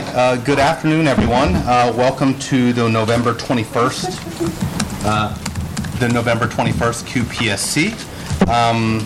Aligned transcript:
right, 0.00 0.14
uh, 0.14 0.36
good 0.36 0.58
afternoon, 0.58 1.06
everyone. 1.06 1.54
Uh, 1.54 1.92
Welcome 1.96 2.38
to 2.40 2.72
the 2.72 2.88
November 2.88 3.34
21st, 3.34 5.04
uh, 5.04 5.98
the 5.98 6.08
November 6.08 6.46
21st 6.46 7.04
QPSC. 7.04 8.48
Um, 8.48 9.04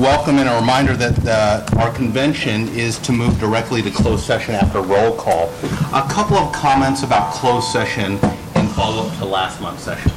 Welcome 0.00 0.38
and 0.38 0.48
a 0.48 0.58
reminder 0.58 0.96
that 0.96 1.26
uh, 1.26 1.78
our 1.78 1.92
convention 1.92 2.68
is 2.68 2.98
to 3.00 3.12
move 3.12 3.38
directly 3.38 3.82
to 3.82 3.90
closed 3.90 4.24
session 4.24 4.54
after 4.54 4.80
roll 4.80 5.14
call. 5.14 5.50
A 5.92 6.06
couple 6.10 6.36
of 6.36 6.52
comments 6.52 7.02
about 7.02 7.32
closed 7.34 7.68
session 7.70 8.12
in 8.56 8.68
follow-up 8.68 9.16
to 9.18 9.24
last 9.24 9.60
month's 9.60 9.82
session. 9.82 10.10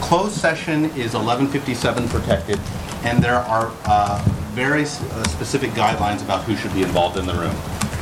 Closed 0.00 0.34
session 0.34 0.86
is 0.86 1.14
1157 1.14 2.08
protected, 2.08 2.58
and 3.04 3.22
there 3.22 3.36
are 3.36 3.72
uh, 3.84 4.22
very 4.50 4.82
uh, 4.82 4.84
specific 5.28 5.70
guidelines 5.70 6.22
about 6.22 6.42
who 6.44 6.56
should 6.56 6.74
be 6.74 6.82
involved 6.82 7.16
in 7.16 7.26
the 7.26 7.34
room. 7.34 7.54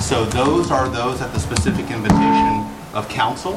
So 0.02 0.24
those 0.24 0.72
are 0.72 0.88
those 0.88 1.20
at 1.22 1.32
the 1.32 1.38
specific 1.38 1.88
invitation 1.90 2.66
of 2.92 3.08
council, 3.08 3.56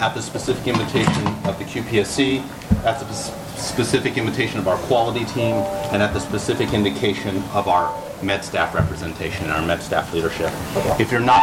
at 0.00 0.14
the 0.14 0.22
specific 0.22 0.66
invitation 0.66 1.26
of 1.44 1.58
the 1.58 1.64
QPSC, 1.64 2.40
at 2.84 2.98
the 2.98 3.12
specific 3.12 4.16
invitation 4.16 4.58
of 4.58 4.68
our 4.68 4.78
quality 4.78 5.26
team, 5.26 5.54
and 5.92 6.02
at 6.02 6.14
the 6.14 6.18
specific 6.18 6.72
indication 6.72 7.36
of 7.52 7.68
our 7.68 7.94
med 8.22 8.42
staff 8.42 8.74
representation 8.74 9.44
and 9.44 9.52
our 9.52 9.66
med 9.66 9.82
staff 9.82 10.14
leadership. 10.14 10.50
If 10.98 11.12
you're 11.12 11.20
not 11.20 11.42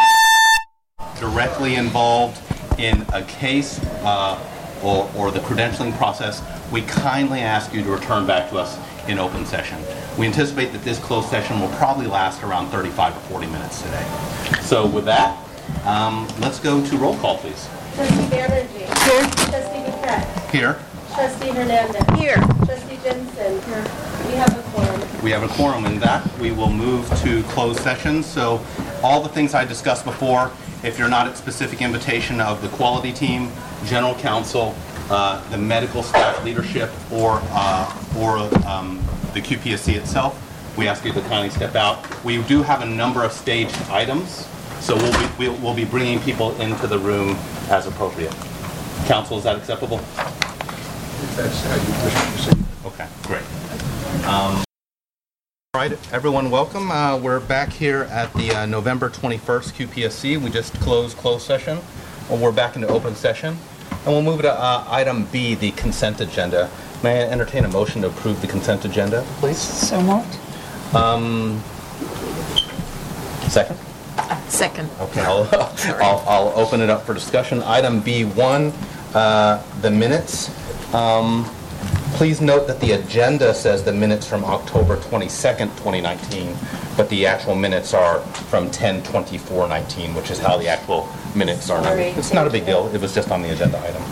directly 1.20 1.76
involved 1.76 2.42
in 2.80 3.06
a 3.14 3.22
case 3.22 3.80
uh, 4.04 4.44
or 4.84 5.10
or 5.16 5.30
the 5.30 5.42
credentialing 5.42 5.96
process, 5.96 6.42
we 6.72 6.82
kindly 6.82 7.42
ask 7.42 7.72
you 7.72 7.84
to 7.84 7.90
return 7.92 8.26
back 8.26 8.50
to 8.50 8.58
us 8.58 8.80
in 9.10 9.20
open 9.20 9.46
session. 9.46 9.78
We 10.18 10.28
anticipate 10.28 10.72
that 10.72 10.84
this 10.84 11.00
closed 11.00 11.30
session 11.30 11.60
will 11.60 11.70
probably 11.70 12.08
last 12.08 12.44
around 12.44 12.70
35 12.70 13.18
or 13.18 13.20
40 13.22 13.48
minutes 13.48 13.82
today. 13.82 14.06
So 14.62 14.86
with 14.86 15.06
that, 15.06 15.38
um, 15.86 16.28
let's 16.40 16.60
go 16.60 16.86
to 16.86 16.98
roll 16.98 17.18
call, 17.18 17.38
please. 17.40 17.68
Trustee 17.96 18.16
Banerjee. 18.28 18.70
Here. 18.70 19.22
Trustee 19.50 19.84
Paquette. 19.84 20.52
Here, 20.52 20.80
Trustee 21.14 21.50
Hernandez. 21.50 22.20
Here. 22.20 22.38
Trustee 22.66 23.00
Jensen. 23.04 23.62
Here. 23.64 23.84
We 24.28 24.36
have 24.36 24.58
a 24.58 24.62
quorum. 24.72 25.24
we 25.24 25.32
have 25.32 25.44
a 25.44 25.48
quorum 25.50 25.86
in 25.86 26.00
that. 26.00 26.40
We 26.40 26.52
will 26.52 26.72
move 26.72 27.10
to 27.22 27.44
closed 27.44 27.80
session. 27.82 28.22
So 28.22 28.64
all 29.04 29.22
the 29.22 29.30
things 29.30 29.54
I 29.54 29.66
discussed 29.66 30.06
before, 30.06 30.52
if 30.84 31.00
you're 31.00 31.10
not 31.10 31.28
at 31.28 31.36
specific 31.36 31.82
invitation 31.82 32.40
of 32.40 32.62
the 32.62 32.70
quality 32.70 33.12
team, 33.12 33.52
general 33.86 34.16
counsel, 34.16 34.76
uh, 35.10 35.48
the 35.50 35.58
medical 35.58 36.04
staff 36.04 36.44
leadership, 36.44 36.90
or, 37.12 37.40
uh, 37.52 38.18
or 38.18 38.38
um, 38.68 39.04
the 39.34 39.42
QPSC 39.42 39.96
itself, 39.96 40.46
we 40.78 40.88
ask 40.88 41.04
you 41.04 41.12
to 41.14 41.22
kindly 41.22 41.50
step 41.50 41.76
out. 41.76 42.24
We 42.24 42.42
do 42.44 42.64
have 42.64 42.82
a 42.82 42.86
number 42.86 43.24
of 43.24 43.32
staged 43.32 43.76
items, 43.90 44.48
so 44.80 44.96
we'll 44.96 45.12
be, 45.12 45.28
we'll 45.38 45.56
we'll 45.58 45.74
be 45.74 45.86
bringing 45.86 46.20
people 46.22 46.60
into 46.62 46.88
the 46.88 46.98
room 46.98 47.36
as 47.70 47.86
appropriate. 47.86 48.34
Council, 49.06 49.38
is 49.38 49.44
that 49.44 49.56
acceptable? 49.58 49.98
If 49.98 51.36
that's 51.36 51.64
how 51.66 51.76
you 51.76 52.04
wish 52.06 52.14
to 52.14 52.20
proceed. 52.32 52.66
Okay, 52.86 53.08
great. 53.24 54.26
Um, 54.26 54.64
All 55.74 55.82
right, 55.82 56.14
everyone, 56.14 56.50
welcome. 56.50 56.92
Uh, 56.92 57.18
We're 57.18 57.42
back 57.42 57.70
here 57.70 58.04
at 58.04 58.34
the 58.34 58.52
uh, 58.52 58.66
November 58.66 59.10
21st 59.10 59.88
QPSC. 59.88 60.42
We 60.42 60.50
just 60.50 60.74
closed 60.76 61.18
closed 61.18 61.46
session, 61.46 61.80
and 62.30 62.42
we're 62.42 62.54
back 62.54 62.76
into 62.76 62.88
open 62.88 63.16
session. 63.16 63.58
And 63.92 64.08
we'll 64.08 64.22
move 64.22 64.42
to 64.42 64.54
uh, 64.54 64.86
item 64.88 65.26
B, 65.26 65.56
the 65.56 65.72
consent 65.72 66.22
agenda. 66.22 66.70
May 67.04 67.22
I 67.24 67.30
entertain 67.30 67.66
a 67.66 67.70
motion 67.70 68.02
to 68.02 68.08
approve 68.08 68.42
the 68.42 68.48
consent 68.48 68.86
agenda, 68.86 69.26
please? 69.40 69.58
So 69.60 70.02
moved. 70.02 70.38
Second? 73.50 73.78
Second. 74.48 74.90
Okay, 75.00 75.22
I'll, 75.22 75.48
I'll, 76.02 76.24
I'll 76.28 76.54
open 76.56 76.82
it 76.82 76.90
up 76.90 77.04
for 77.06 77.14
discussion. 77.14 77.62
Item 77.64 78.02
B1, 78.02 78.74
uh, 79.16 79.64
the 79.82 79.92
minutes. 79.92 80.50
Um, 80.94 81.50
Please 82.14 82.42
note 82.42 82.68
that 82.68 82.80
the 82.82 82.94
agenda 82.94 83.54
says 83.54 83.84
the 83.84 83.94
minutes 83.94 84.28
from 84.28 84.44
October 84.44 84.98
22nd, 84.98 85.70
2019, 85.78 86.56
but 86.98 87.08
the 87.10 87.26
actual 87.26 87.56
minutes 87.56 87.94
are 87.94 88.20
from 88.50 88.70
10/24/19, 88.72 90.14
which 90.14 90.30
is 90.30 90.40
how 90.40 90.58
the 90.58 90.68
actual 90.68 91.08
minutes 91.34 91.70
are 91.70 91.82
numbered. 91.82 92.00
Sorry. 92.00 92.20
It's 92.20 92.34
not 92.34 92.46
a 92.46 92.50
big 92.50 92.66
deal, 92.66 92.90
it 92.94 93.00
was 93.00 93.14
just 93.14 93.32
on 93.32 93.42
the 93.42 93.52
agenda 93.52 93.80
item. 93.80 94.04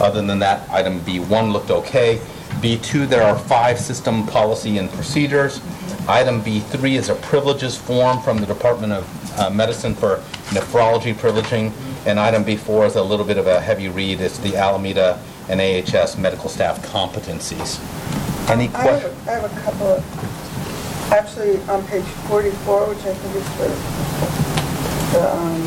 Other 0.00 0.22
than 0.22 0.38
that, 0.38 0.68
item 0.70 1.00
B1 1.00 1.52
looked 1.52 1.70
okay. 1.70 2.20
B2, 2.60 3.06
there 3.08 3.22
are 3.22 3.36
five 3.36 3.78
system 3.78 4.26
policy 4.26 4.78
and 4.78 4.90
procedures. 4.92 5.60
Item 6.08 6.42
B3 6.42 6.96
is 6.96 7.08
a 7.08 7.14
privileges 7.16 7.76
form 7.76 8.20
from 8.22 8.38
the 8.38 8.46
Department 8.46 8.92
of 8.92 9.38
uh, 9.38 9.50
Medicine 9.50 9.94
for 9.94 10.22
nephrology 10.50 11.14
privileging. 11.14 11.72
And 12.06 12.20
item 12.20 12.44
B4 12.44 12.86
is 12.86 12.96
a 12.96 13.02
little 13.02 13.26
bit 13.26 13.38
of 13.38 13.46
a 13.48 13.60
heavy 13.60 13.88
read. 13.88 14.20
It's 14.20 14.38
the 14.38 14.56
Alameda 14.56 15.18
and 15.48 15.60
AHS 15.60 16.16
medical 16.16 16.48
staff 16.48 16.80
competencies. 16.86 17.78
Any 18.50 18.68
I 18.68 18.70
have, 18.82 19.00
questions? 19.00 19.26
a- 19.26 19.30
I 19.30 19.34
have 19.34 19.44
a 19.44 19.60
couple 19.60 19.86
of, 19.88 21.12
actually, 21.12 21.60
on 21.68 21.84
page 21.86 22.04
44, 22.28 22.86
which 22.88 22.98
I 22.98 23.14
think 23.14 23.36
is 23.36 23.48
the, 23.58 25.18
the, 25.18 25.22
um, 25.34 25.62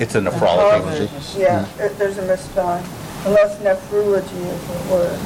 It's 0.00 0.14
a 0.14 0.20
nephrology. 0.20 1.38
yeah, 1.38 1.66
it- 1.78 1.98
there's 1.98 2.18
a 2.18 2.22
misspelling, 2.22 2.84
unless 3.26 3.56
nephrology 3.58 4.22
is 4.22 4.60
the 4.66 4.94
word. 4.94 5.18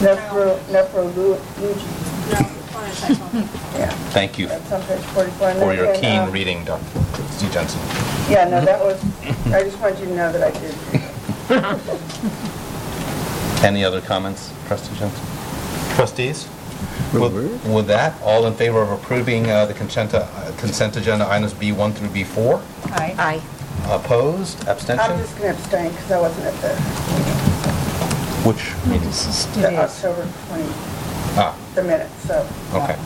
Nephro, 0.00 0.58
nephrology, 0.70 1.38
yeah, 3.78 3.90
Thank 4.12 4.38
you 4.38 4.46
that's 4.46 4.72
on 4.72 4.82
page 4.82 5.00
44. 5.00 5.48
And 5.50 5.58
for 5.58 5.66
then- 5.66 5.76
your 5.76 5.86
and, 5.92 6.00
keen 6.00 6.18
um, 6.20 6.30
reading, 6.32 6.64
Dr. 6.64 6.84
Steve 7.32 7.52
Jensen. 7.52 7.80
Yeah, 8.30 8.44
no, 8.48 8.64
that 8.64 8.82
was, 8.82 9.02
I 9.52 9.62
just 9.62 9.78
wanted 9.78 9.98
you 10.00 10.06
to 10.06 10.14
know 10.14 10.32
that 10.32 10.42
I 10.42 10.50
did. 10.58 11.09
Read 11.50 11.80
it. 11.86 13.64
Any 13.64 13.84
other 13.84 14.00
comments, 14.00 14.52
trustee 14.66 14.96
Jensen? 14.96 15.24
Trustees? 15.96 16.48
With 17.12 17.34
with 17.66 17.86
that, 17.88 18.20
all 18.22 18.46
in 18.46 18.54
favor 18.54 18.80
of 18.80 18.90
approving 18.92 19.50
uh, 19.50 19.66
the 19.66 19.74
consent 19.74 20.14
uh, 20.14 20.26
consent 20.58 20.96
agenda 20.96 21.28
items 21.28 21.52
B1 21.52 21.92
through 21.94 22.08
B4? 22.08 22.60
Aye. 22.92 23.14
Aye. 23.18 23.42
Opposed? 23.94 24.66
Abstention. 24.68 25.00
I'm 25.00 25.18
Abstention? 25.20 25.26
just 25.26 25.38
going 25.38 25.54
to 25.54 25.58
abstain 25.60 25.90
because 25.90 26.10
I 26.12 26.20
wasn't 26.20 26.46
at 26.46 26.54
the, 26.62 26.74
Which 28.48 28.74
meeting? 28.86 29.08
Is 29.08 29.46
the. 29.56 29.76
October 29.76 30.28
20, 30.48 30.64
Ah, 31.36 31.54
the 31.74 31.82
minutes, 31.82 32.14
so. 32.26 32.46
okay. 32.74 32.96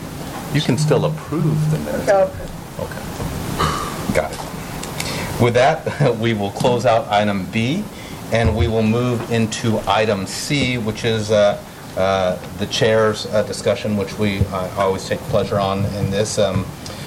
You 0.54 0.60
can 0.60 0.78
still 0.78 1.04
approve 1.06 1.70
the 1.70 1.78
minutes. 1.78 2.06
so, 2.06 2.30
Okay. 2.78 4.14
Got 4.14 4.32
it. 4.32 5.42
With 5.42 5.54
that, 5.54 6.16
we 6.20 6.34
will 6.34 6.50
close 6.50 6.86
out 6.86 7.08
item 7.08 7.46
B, 7.50 7.82
and 8.32 8.56
we 8.56 8.68
will 8.68 8.82
move 8.82 9.30
into 9.30 9.78
item 9.86 10.26
C, 10.26 10.78
which 10.78 11.04
is 11.04 11.30
uh, 11.30 11.62
uh, 11.96 12.36
the 12.58 12.66
chair's 12.66 13.26
uh, 13.26 13.42
discussion, 13.44 13.96
which 13.96 14.18
we 14.18 14.40
uh, 14.46 14.70
always 14.78 15.06
take 15.08 15.20
pleasure 15.30 15.60
on 15.60 15.84
in 15.96 16.10
this. 16.10 16.38
Um, 16.38 16.66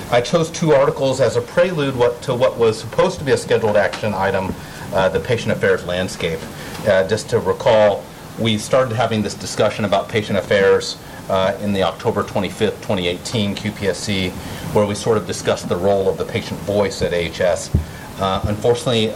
I 0.09 0.21
chose 0.21 0.49
two 0.49 0.71
articles 0.73 1.19
as 1.19 1.35
a 1.35 1.41
prelude 1.41 1.95
what- 1.95 2.21
to 2.23 2.33
what 2.33 2.57
was 2.57 2.79
supposed 2.79 3.19
to 3.19 3.25
be 3.25 3.33
a 3.33 3.37
scheduled 3.37 3.75
action 3.75 4.13
item, 4.13 4.55
uh, 4.93 5.09
the 5.09 5.19
patient 5.19 5.51
affairs 5.51 5.83
landscape. 5.85 6.39
Uh, 6.87 7.05
Just 7.07 7.29
to 7.31 7.39
recall, 7.39 8.03
we 8.39 8.57
started 8.57 8.95
having 8.95 9.21
this 9.21 9.33
discussion 9.33 9.83
about 9.83 10.07
patient 10.07 10.37
affairs 10.37 10.95
in 11.59 11.73
the 11.73 11.83
October 11.83 12.23
25th, 12.23 12.79
2018 12.81 13.53
QPSC, 13.55 14.31
where 14.73 14.85
we 14.85 14.95
sort 14.95 15.17
of 15.17 15.27
discussed 15.27 15.67
the 15.67 15.75
role 15.75 16.07
of 16.07 16.17
the 16.17 16.23
patient 16.23 16.57
voice 16.61 17.01
at 17.01 17.13
AHS. 17.13 17.69
Uh, 18.21 18.39
Unfortunately, 18.45 19.11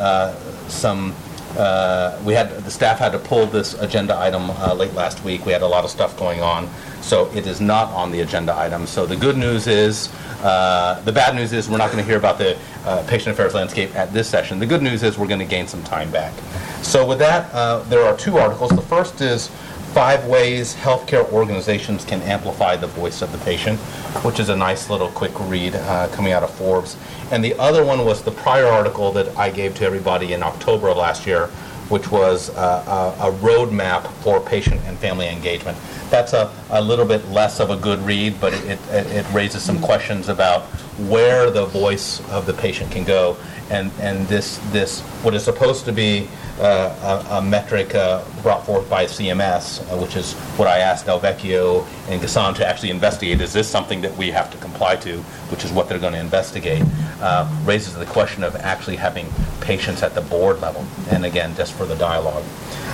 some, 0.68 1.14
uh, 1.58 2.20
we 2.26 2.34
had, 2.34 2.50
the 2.64 2.72
staff 2.72 3.00
had 3.00 3.12
to 3.12 3.20
pull 3.20 3.46
this 3.46 3.74
agenda 3.76 4.18
item 4.18 4.50
uh, 4.52 4.74
late 4.74 4.94
last 4.94 5.24
week. 5.24 5.46
We 5.46 5.52
had 5.52 5.62
a 5.62 5.68
lot 5.68 5.84
of 5.84 5.90
stuff 5.90 6.18
going 6.18 6.42
on, 6.42 6.70
so 7.02 7.32
it 7.34 7.48
is 7.48 7.62
not 7.62 7.90
on 7.90 8.12
the 8.12 8.22
agenda 8.22 8.56
item. 8.58 8.88
So 8.88 9.06
the 9.06 9.16
good 9.16 9.38
news 9.38 9.68
is, 9.68 10.10
uh, 10.42 11.02
the 11.06 11.12
bad 11.12 11.36
news 11.36 11.54
is, 11.54 11.70
we're 11.70 11.78
not 11.78 11.92
going 11.92 12.04
to 12.04 12.08
hear 12.08 12.18
about 12.18 12.38
the 12.38 12.58
uh, 12.86 13.06
patient 13.08 13.34
affairs 13.34 13.54
landscape 13.54 13.96
at 13.96 14.12
this 14.12 14.28
session. 14.28 14.60
The 14.60 14.66
good 14.66 14.82
news 14.82 15.04
is, 15.04 15.18
we're 15.18 15.28
going 15.28 15.40
to 15.40 15.46
gain 15.46 15.68
some 15.68 15.84
time 15.84 16.12
back. 16.12 16.34
So 16.82 17.06
with 17.06 17.20
that, 17.20 17.54
uh, 17.54 17.80
there 17.84 18.04
are 18.04 18.18
two 18.18 18.38
articles. 18.38 18.72
The 18.72 18.82
first 18.82 19.22
is 19.22 19.50
Five 19.94 20.26
Ways 20.26 20.74
Healthcare 20.76 21.30
Organizations 21.34 22.06
Can 22.06 22.22
Amplify 22.22 22.78
the 22.78 22.88
Voice 22.88 23.22
of 23.22 23.32
the 23.34 23.38
Patient, 23.40 23.78
which 24.24 24.40
is 24.40 24.48
a 24.48 24.56
nice 24.56 24.90
little 24.90 25.10
quick 25.10 25.34
read 25.42 25.76
uh, 25.76 26.08
coming 26.14 26.32
out 26.32 26.44
of 26.44 26.50
Forbes. 26.52 26.96
And 27.32 27.44
the 27.44 27.56
other 27.58 27.84
one 27.86 28.06
was 28.06 28.22
the 28.22 28.32
prior 28.32 28.68
article 28.68 29.12
that 29.14 29.36
I 29.38 29.50
gave 29.50 29.74
to 29.76 29.86
everybody 29.86 30.34
in 30.34 30.44
October 30.44 30.90
of 30.90 30.98
last 30.98 31.26
year, 31.26 31.48
which 31.88 32.12
was 32.12 32.50
uh, 32.52 33.16
a 33.20 33.30
a 33.30 33.32
roadmap 33.40 34.12
for 34.22 34.40
patient 34.40 34.82
and 34.86 34.98
family 34.98 35.28
engagement. 35.30 35.78
That's 36.10 36.34
a, 36.34 36.52
a 36.70 36.82
little 36.82 37.06
bit 37.06 37.26
less 37.30 37.60
of 37.60 37.70
a 37.70 37.78
good 37.78 38.00
read, 38.00 38.40
but 38.42 38.54
it, 38.54 38.80
it 38.90 39.08
it 39.08 39.34
raises 39.34 39.64
some 39.64 39.80
questions 39.80 40.28
about 40.28 40.64
where 41.08 41.50
the 41.50 41.66
voice 41.66 42.20
of 42.30 42.46
the 42.46 42.54
patient 42.54 42.92
can 42.92 43.06
go. 43.06 43.38
And, 43.72 43.90
and 44.02 44.28
this, 44.28 44.58
this, 44.72 45.00
what 45.24 45.34
is 45.34 45.44
supposed 45.44 45.86
to 45.86 45.94
be 45.94 46.28
uh, 46.60 47.24
a, 47.32 47.36
a 47.36 47.42
metric 47.42 47.96
uh, 47.96 48.22
brought 48.44 48.66
forth 48.66 48.90
by 48.90 49.06
CMS, 49.06 49.82
uh, 49.82 49.98
which 49.98 50.18
is 50.18 50.34
what 50.58 50.68
I 50.68 50.80
asked 50.80 51.06
Delvecchio 51.06 51.88
and 52.10 52.22
Gassan 52.22 52.54
to 52.58 52.68
actually 52.68 52.90
investigate. 52.90 53.40
Is 53.40 53.54
this 53.54 53.70
something 53.70 54.02
that 54.02 54.16
we 54.18 54.30
have 54.30 54.52
to 54.52 54.58
comply 54.58 54.98
to, 54.98 55.20
which 55.50 55.64
is 55.64 55.72
what 55.72 55.88
they're 55.88 56.00
going 56.00 56.14
to 56.14 56.20
investigate, 56.20 56.84
uh, 57.22 57.50
raises 57.64 57.96
the 57.96 58.06
question 58.06 58.44
of 58.44 58.58
actually 58.58 58.98
having 58.98 59.28
patients 59.62 60.04
at 60.04 60.14
the 60.16 60.22
board 60.22 60.60
level. 60.60 60.86
And 61.10 61.26
again, 61.26 61.56
just 61.56 61.74
for 61.74 61.86
the 61.86 61.96
dialogue. 61.96 62.44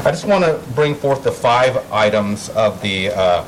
I 0.06 0.12
just 0.12 0.26
want 0.26 0.46
to 0.46 0.62
bring 0.76 0.94
forth 0.94 1.24
the 1.24 1.32
five 1.32 1.92
items 1.92 2.50
of 2.50 2.80
the 2.84 3.10
uh, 3.10 3.46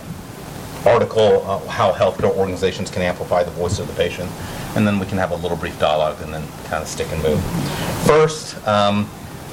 article, 0.86 1.44
uh, 1.46 1.60
how 1.68 1.92
healthcare 1.92 2.36
organizations 2.36 2.90
can 2.90 3.02
amplify 3.02 3.44
the 3.44 3.52
voice 3.52 3.80
of 3.80 3.88
the 3.88 3.94
patient, 3.94 4.30
and 4.80 4.88
then 4.88 4.98
we 4.98 5.06
can 5.06 5.18
have 5.18 5.32
a 5.32 5.36
little 5.36 5.58
brief 5.58 5.78
dialogue 5.78 6.22
and 6.22 6.34
then 6.34 6.48
kind 6.70 6.82
of 6.82 6.88
stick 6.88 7.08
and 7.12 7.22
move. 7.22 7.44
First, 8.06 8.66
um, 8.66 9.10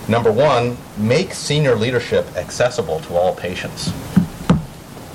number 0.08 0.30
one, 0.30 0.78
make 0.96 1.34
senior 1.34 1.74
leadership 1.74 2.24
accessible 2.36 3.00
to 3.00 3.16
all 3.16 3.34
patients. 3.34 3.92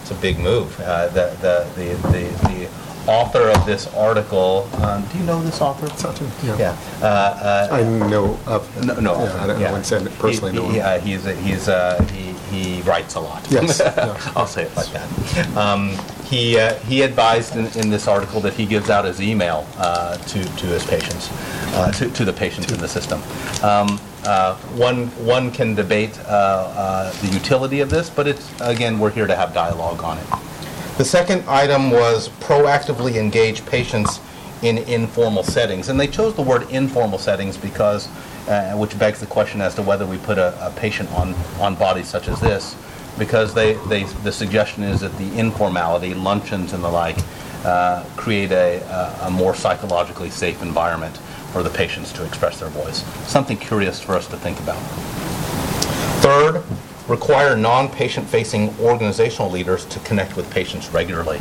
It's 0.02 0.12
a 0.12 0.16
big 0.16 0.38
move. 0.38 0.78
Uh, 0.82 1.08
the, 1.08 1.34
the, 1.40 1.66
the, 1.78 1.96
the, 2.10 2.28
the 2.46 2.81
author 3.08 3.50
of 3.50 3.66
this 3.66 3.88
article, 3.96 4.70
um, 4.82 5.04
do 5.12 5.18
you 5.18 5.24
know 5.26 5.42
this 5.44 5.62
author? 5.62 5.88
Sachin, 5.88 6.30
yeah. 6.46 6.58
Yeah. 6.58 6.78
Uh, 7.02 7.06
uh, 7.06 7.68
I 7.72 7.84
know 8.10 8.40
of. 8.48 8.86
no, 8.86 8.94
no. 9.00 9.24
Yeah, 9.24 9.44
I 9.44 9.48
don't- 9.48 9.58
I 9.58 9.60
yeah. 9.62 9.72
wouldn't 9.72 9.86
say 9.86 10.06
personally 10.20 10.52
He- 10.54 10.58
know 10.60 10.68
he- 10.70 10.80
him. 10.80 10.86
uh, 10.86 11.00
He's, 11.00 11.26
a- 11.26 11.36
he's, 11.36 11.68
uh, 11.70 12.04
he, 12.14 12.32
he 12.56 12.82
writes 12.84 13.16
a 13.16 13.20
lot. 13.20 13.46
Yes, 13.50 13.80
yeah. 13.86 14.18
I'll 14.36 14.48
say 14.48 14.64
it 14.64 14.76
like 14.76 14.88
that. 14.94 15.58
Um, 15.58 15.98
He, 16.32 16.58
uh, 16.58 16.76
he 16.88 17.02
advised 17.02 17.58
in, 17.58 17.66
in 17.78 17.90
this 17.90 18.08
article 18.08 18.40
that 18.42 18.54
he 18.54 18.66
gives 18.66 18.90
out 18.90 19.04
his 19.04 19.22
email 19.22 19.68
uh, 19.78 20.16
to, 20.16 20.40
to 20.46 20.66
his 20.66 20.86
patients, 20.86 21.30
uh, 21.76 21.92
to, 21.92 22.10
to 22.10 22.24
the 22.24 22.32
patients 22.32 22.72
in 22.72 22.80
the 22.80 22.88
system. 22.88 23.22
Um, 23.64 24.00
uh, 24.26 24.56
One, 24.78 25.08
one 25.26 25.52
can 25.52 25.76
debate 25.76 26.18
uh, 26.22 26.30
uh, 26.32 27.12
the 27.22 27.28
utility 27.34 27.82
of 27.82 27.90
this, 27.90 28.10
but 28.10 28.28
it's, 28.28 28.48
again, 28.62 28.98
we're 28.98 29.10
here 29.10 29.28
to 29.28 29.36
have 29.36 29.54
dialogue 29.54 30.04
on 30.04 30.20
it. 30.20 30.26
The 31.02 31.06
second 31.06 31.44
item 31.48 31.90
was 31.90 32.30
proactively 32.30 33.16
engage 33.16 33.66
patients 33.66 34.20
in 34.62 34.78
informal 34.78 35.42
settings. 35.42 35.90
And 35.90 36.00
they 36.00 36.06
chose 36.06 36.36
the 36.36 36.44
word 36.44 36.70
informal 36.70 37.18
settings 37.18 37.58
because, 37.58 38.08
uh, 38.48 38.76
which 38.76 39.00
begs 39.00 39.20
the 39.20 39.26
question 39.26 39.62
as 39.62 39.74
to 39.74 39.82
whether 39.82 40.06
we 40.06 40.20
put 40.20 40.38
a, 40.38 40.54
a 40.64 40.70
patient 40.70 41.12
on, 41.14 41.34
on 41.60 41.74
bodies 41.74 42.08
such 42.08 42.28
as 42.28 42.40
this, 42.40 42.76
because 43.18 43.52
they, 43.52 43.74
they, 43.90 44.04
the 44.22 44.32
suggestion 44.32 44.84
is 44.84 45.00
that 45.00 45.18
the 45.18 45.36
informality, 45.36 46.14
luncheons 46.14 46.72
and 46.74 46.84
the 46.84 46.90
like, 46.92 47.18
uh, 47.66 48.04
create 48.16 48.52
a, 48.52 48.78
a- 48.84 49.26
a 49.26 49.32
more 49.32 49.56
psychologically 49.56 50.30
safe 50.30 50.62
environment 50.62 51.18
for 51.52 51.64
the 51.64 51.70
patients 51.72 52.14
to 52.14 52.24
express 52.24 52.60
their 52.60 52.70
voice. 52.70 53.04
Something 53.28 53.58
curious 53.58 54.00
for 54.00 54.14
us 54.14 54.28
to 54.28 54.38
think 54.38 54.60
about. 54.60 54.78
Third, 56.22 56.64
require 57.12 57.56
non-patient 57.58 58.28
facing 58.28 58.74
organizational 58.80 59.52
leaders 59.52 59.86
to 59.86 60.00
connect 60.00 60.36
with 60.38 60.50
patients 60.50 60.90
regularly. 60.94 61.40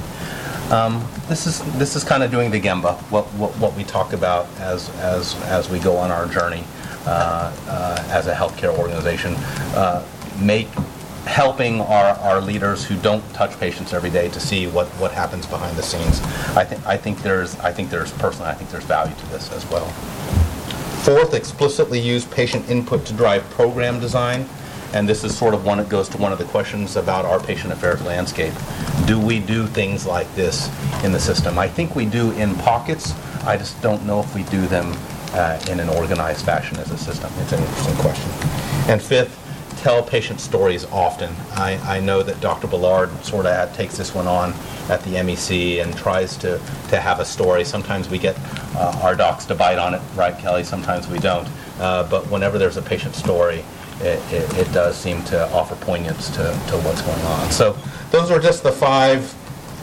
Um, 0.70 1.02
This 1.28 1.46
is, 1.46 1.62
this 1.78 1.96
is 1.96 2.02
kind 2.04 2.22
of 2.22 2.30
doing 2.30 2.50
the 2.50 2.60
Gemba, 2.60 2.94
what, 3.10 3.24
what 3.38 3.50
what 3.62 3.72
we 3.76 3.84
talk 3.84 4.12
about 4.12 4.46
as, 4.58 4.90
as, 4.98 5.34
as 5.44 5.70
we 5.70 5.78
go 5.78 5.96
on 5.96 6.10
our 6.10 6.26
journey 6.26 6.64
uh, 7.06 7.52
uh, 7.68 8.18
as 8.18 8.26
a 8.26 8.34
healthcare 8.34 8.76
organization. 8.76 9.34
Uh, 9.74 10.04
Make, 10.40 10.68
helping 11.26 11.82
our, 11.82 12.16
our 12.20 12.40
leaders 12.40 12.84
who 12.88 12.96
don't 12.96 13.22
touch 13.34 13.52
patients 13.60 13.92
every 13.92 14.10
day 14.10 14.28
to 14.30 14.40
see 14.40 14.66
what, 14.66 14.86
what 14.98 15.12
happens 15.12 15.44
behind 15.46 15.76
the 15.76 15.82
scenes. 15.82 16.20
I 16.56 16.64
think, 16.64 16.80
I 16.86 16.96
think 16.96 17.22
there's, 17.22 17.58
I 17.60 17.72
think 17.72 17.90
there's, 17.90 18.10
personally, 18.12 18.50
I 18.50 18.54
think 18.54 18.70
there's 18.70 18.88
value 18.88 19.14
to 19.14 19.26
this 19.26 19.52
as 19.52 19.68
well. 19.70 19.86
Fourth, 21.04 21.34
explicitly 21.34 22.00
use 22.00 22.24
patient 22.24 22.70
input 22.70 23.04
to 23.06 23.12
drive 23.12 23.42
program 23.50 24.00
design. 24.00 24.48
And 24.92 25.08
this 25.08 25.22
is 25.22 25.36
sort 25.36 25.54
of 25.54 25.64
one, 25.64 25.78
that 25.78 25.88
goes 25.88 26.08
to 26.10 26.18
one 26.18 26.32
of 26.32 26.38
the 26.38 26.44
questions 26.46 26.96
about 26.96 27.24
our 27.24 27.40
patient 27.40 27.72
affairs 27.72 28.02
landscape. 28.02 28.52
Do 29.06 29.20
we 29.20 29.38
do 29.38 29.66
things 29.66 30.06
like 30.06 30.32
this 30.34 30.68
in 31.04 31.12
the 31.12 31.20
system? 31.20 31.58
I 31.58 31.68
think 31.68 31.94
we 31.94 32.06
do 32.06 32.32
in 32.32 32.54
pockets. 32.56 33.14
I 33.44 33.56
just 33.56 33.80
don't 33.82 34.04
know 34.04 34.20
if 34.20 34.34
we 34.34 34.42
do 34.44 34.66
them 34.66 34.92
uh, 35.32 35.60
in 35.70 35.78
an 35.78 35.88
organized 35.90 36.44
fashion 36.44 36.76
as 36.78 36.90
a 36.90 36.98
system. 36.98 37.32
It's 37.38 37.52
an 37.52 37.60
interesting 37.60 37.94
question. 37.96 38.30
And 38.90 39.00
fifth, 39.00 39.36
tell 39.80 40.02
patient 40.02 40.40
stories 40.40 40.84
often. 40.86 41.34
I, 41.52 41.78
I 41.96 42.00
know 42.00 42.22
that 42.22 42.40
Dr. 42.40 42.66
Ballard 42.66 43.10
sort 43.24 43.46
of 43.46 43.74
takes 43.74 43.96
this 43.96 44.14
one 44.14 44.26
on 44.26 44.52
at 44.90 45.02
the 45.04 45.14
MEC 45.14 45.82
and 45.82 45.96
tries 45.96 46.36
to, 46.38 46.60
to 46.88 47.00
have 47.00 47.20
a 47.20 47.24
story. 47.24 47.64
Sometimes 47.64 48.08
we 48.08 48.18
get 48.18 48.36
uh, 48.74 49.00
our 49.02 49.14
docs 49.14 49.46
to 49.46 49.54
bite 49.54 49.78
on 49.78 49.94
it, 49.94 50.02
right, 50.14 50.36
Kelly? 50.36 50.64
Sometimes 50.64 51.08
we 51.08 51.18
don't. 51.18 51.48
Uh, 51.78 52.08
but 52.10 52.28
whenever 52.28 52.58
there's 52.58 52.76
a 52.76 52.82
patient 52.82 53.14
story, 53.14 53.64
it, 54.00 54.20
it, 54.32 54.58
it 54.58 54.72
does 54.72 54.96
seem 54.96 55.22
to 55.24 55.50
offer 55.52 55.74
poignance 55.76 56.28
to, 56.30 56.42
to 56.68 56.76
what's 56.84 57.02
going 57.02 57.22
on. 57.22 57.50
So 57.50 57.76
those 58.10 58.30
are 58.30 58.38
just 58.38 58.62
the 58.62 58.72
five 58.72 59.34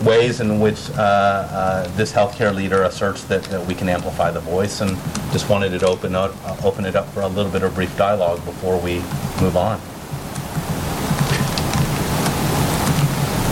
ways 0.06 0.42
in 0.42 0.60
which 0.60 0.90
uh, 0.92 0.94
uh, 1.02 1.88
this 1.96 2.12
healthcare 2.14 2.54
leader 2.54 2.84
asserts 2.84 3.24
that, 3.26 3.44
that 3.46 3.66
we 3.66 3.74
can 3.74 3.90
amplify 3.90 4.30
the 4.30 4.40
voice, 4.40 4.82
and 4.82 4.92
just 5.32 5.50
wanted 5.50 5.78
to 5.78 5.88
open 5.88 6.14
up, 6.16 6.36
uh, 6.46 6.56
open 6.64 6.86
it 6.86 6.96
up 6.96 7.08
for 7.10 7.22
a 7.22 7.28
little 7.28 7.52
bit 7.52 7.64
of 7.64 7.74
brief 7.74 7.96
dialogue 7.98 8.44
before 8.46 8.80
we 8.80 8.96
move 9.42 9.58
on. 9.58 9.80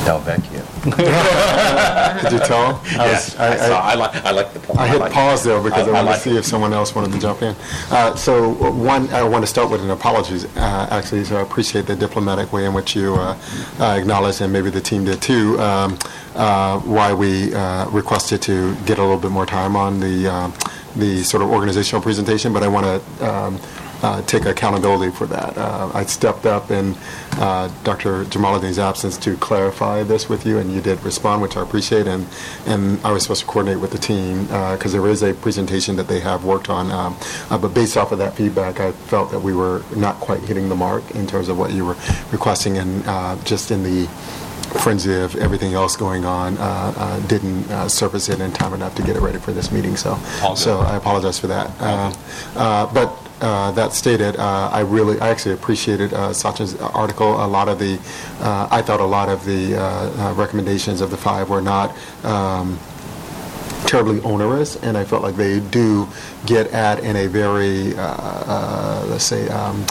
Del 0.05 0.21
Vecchio. 0.21 0.54
Did 0.95 2.31
you 2.31 2.39
tell? 2.39 2.81
I 2.99 3.07
was- 3.11 3.35
I- 3.37 3.55
I- 3.55 3.91
I 3.91 3.95
like, 3.95 4.15
I 4.25 4.31
like 4.31 4.53
the 4.53 4.59
point. 4.59 4.79
I 4.79 4.87
hit 4.87 4.99
like 4.99 5.11
pause 5.11 5.43
there 5.43 5.61
because 5.61 5.87
I 5.87 5.91
wanted 5.91 6.03
to 6.05 6.11
like 6.11 6.21
see 6.21 6.31
it. 6.31 6.37
if 6.37 6.45
someone 6.45 6.73
else 6.73 6.93
wanted 6.95 7.11
to 7.13 7.19
jump 7.19 7.41
in. 7.41 7.55
Uh, 7.91 8.15
So 8.15 8.51
uh, 8.63 8.71
one, 8.71 9.09
I 9.13 9.23
want 9.23 9.43
to 9.43 9.47
start 9.47 9.69
with 9.69 9.81
an 9.81 9.89
apology, 9.91 10.47
uh, 10.57 10.87
actually, 10.91 11.23
so 11.25 11.37
I 11.37 11.41
appreciate 11.41 11.85
the 11.87 11.95
diplomatic 11.95 12.51
way 12.53 12.65
in 12.65 12.73
which 12.73 12.95
you 12.95 13.15
uh, 13.15 13.37
uh, 13.79 13.97
acknowledged, 13.99 14.41
and 14.41 14.51
maybe 14.53 14.69
the 14.69 14.81
team 14.81 15.05
did 15.05 15.21
too, 15.21 15.59
um, 15.59 15.97
uh, 16.35 16.79
why 16.79 17.13
we 17.13 17.53
uh, 17.53 17.89
requested 17.89 18.41
to 18.43 18.75
get 18.85 18.97
a 18.99 19.01
little 19.01 19.17
bit 19.17 19.31
more 19.31 19.45
time 19.45 19.75
on 19.75 19.99
the, 19.99 20.27
um, 20.27 20.53
the 20.95 21.23
sort 21.23 21.41
of 21.43 21.49
organizational 21.49 22.01
presentation, 22.01 22.53
but 22.53 22.63
I 22.63 22.67
want 22.67 22.85
to 22.85 23.25
um, 23.33 23.59
uh, 24.05 24.21
take 24.23 24.45
accountability 24.45 25.11
for 25.11 25.25
that. 25.25 25.57
Uh, 25.57 25.89
I 25.93 26.03
stepped 26.05 26.45
up 26.45 26.69
in 26.69 26.95
uh, 27.33 27.69
Dr. 27.83 28.25
Jamaluddin's 28.25 28.77
absence 28.77 29.17
to 29.17 29.35
clarify 29.37 30.03
this 30.03 30.29
with 30.29 30.45
you, 30.45 30.59
and 30.59 30.71
you 30.71 30.79
did 30.79 31.03
respond, 31.03 31.41
which 31.41 31.57
I 31.57 31.63
appreciate, 31.63 32.05
and, 32.05 32.27
and 32.67 33.03
I 33.03 33.11
was 33.11 33.23
supposed 33.23 33.41
to 33.41 33.47
coordinate 33.47 33.81
with 33.81 33.91
the 33.91 33.97
team, 33.97 34.45
because 34.45 34.93
there 34.93 35.07
is 35.07 35.23
a 35.23 35.33
presentation 35.33 35.95
that 35.95 36.07
they 36.07 36.19
have 36.19 36.45
worked 36.45 36.69
on, 36.69 36.91
um, 36.91 37.17
uh, 37.49 37.57
but 37.57 37.73
based 37.73 37.97
off 37.97 38.11
of 38.11 38.19
that 38.19 38.35
feedback, 38.35 38.79
I 38.79 38.91
felt 38.91 39.31
that 39.31 39.39
we 39.39 39.53
were 39.53 39.81
not 39.95 40.15
quite 40.17 40.41
hitting 40.41 40.69
the 40.69 40.75
mark 40.75 41.03
in 41.15 41.25
terms 41.25 41.49
of 41.49 41.57
what 41.57 41.71
you 41.71 41.83
were 41.83 41.97
requesting, 42.31 42.77
and 42.77 43.03
uh, 43.07 43.35
just 43.43 43.71
in 43.71 43.81
the 43.81 44.05
frenzy 44.83 45.15
of 45.15 45.35
everything 45.37 45.73
else 45.73 45.95
going 45.95 46.25
on, 46.25 46.57
uh, 46.57 46.93
uh, 46.95 47.19
didn't 47.27 47.69
uh, 47.71 47.87
surface 47.89 48.29
it 48.29 48.39
in 48.39 48.51
time 48.51 48.73
enough 48.73 48.93
to 48.93 49.01
get 49.01 49.15
it 49.15 49.21
ready 49.21 49.39
for 49.39 49.51
this 49.51 49.71
meeting, 49.71 49.95
so, 49.95 50.15
so 50.55 50.79
I 50.81 50.95
apologize 50.95 51.39
for 51.39 51.47
that. 51.47 51.71
Uh, 51.79 52.13
uh, 52.55 52.93
But 52.93 53.24
uh, 53.41 53.71
that 53.71 53.93
stated, 53.93 54.37
uh, 54.37 54.69
I 54.71 54.81
really, 54.81 55.19
I 55.19 55.29
actually 55.29 55.53
appreciated 55.53 56.13
uh, 56.13 56.33
Sachin's 56.33 56.75
article. 56.75 57.43
A 57.43 57.47
lot 57.47 57.67
of 57.67 57.79
the, 57.79 57.99
uh, 58.39 58.67
I 58.71 58.81
thought 58.81 58.99
a 58.99 59.05
lot 59.05 59.29
of 59.29 59.43
the 59.45 59.75
uh, 59.75 60.33
recommendations 60.33 61.01
of 61.01 61.11
the 61.11 61.17
five 61.17 61.49
were 61.49 61.61
not 61.61 61.95
um, 62.23 62.79
terribly 63.85 64.21
onerous, 64.21 64.77
and 64.77 64.97
I 64.97 65.03
felt 65.03 65.21
like 65.21 65.35
they 65.35 65.59
do 65.59 66.07
get 66.45 66.67
at 66.67 67.03
in 67.03 67.15
a 67.15 67.27
very, 67.27 67.93
let's 67.93 69.25
say, 69.25 69.47
um, 69.49 69.85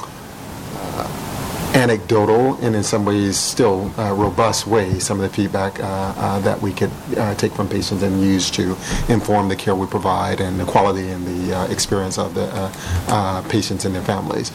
anecdotal 1.75 2.55
and 2.63 2.77
in 2.77 2.83
some 2.85 3.05
ways 3.05 3.37
still 3.37 3.91
uh, 3.99 4.15
robust 4.15 4.67
way 4.67 4.99
some 5.01 5.21
of 5.21 5.29
the 5.29 5.35
feedback 5.35 5.81
uh, 5.81 6.15
uh, 6.17 6.39
that 6.41 6.61
we 6.63 6.73
could 6.73 6.91
uh, 7.17 7.35
take 7.35 7.53
from 7.53 7.69
patients 7.69 8.03
and 8.03 8.23
use 8.23 8.51
to 8.51 8.77
inform 9.09 9.49
the 9.49 9.57
care 9.57 9.75
we 9.75 9.87
provide 9.87 10.41
and 10.41 10.59
the 10.59 10.65
quality 10.65 11.09
and 11.09 11.27
the 11.27 11.57
uh, 11.57 11.67
experience 11.67 12.17
of 12.17 12.35
the 12.35 13.45
patients 13.49 13.85
and 13.85 13.95
their 13.95 14.03
families. 14.03 14.53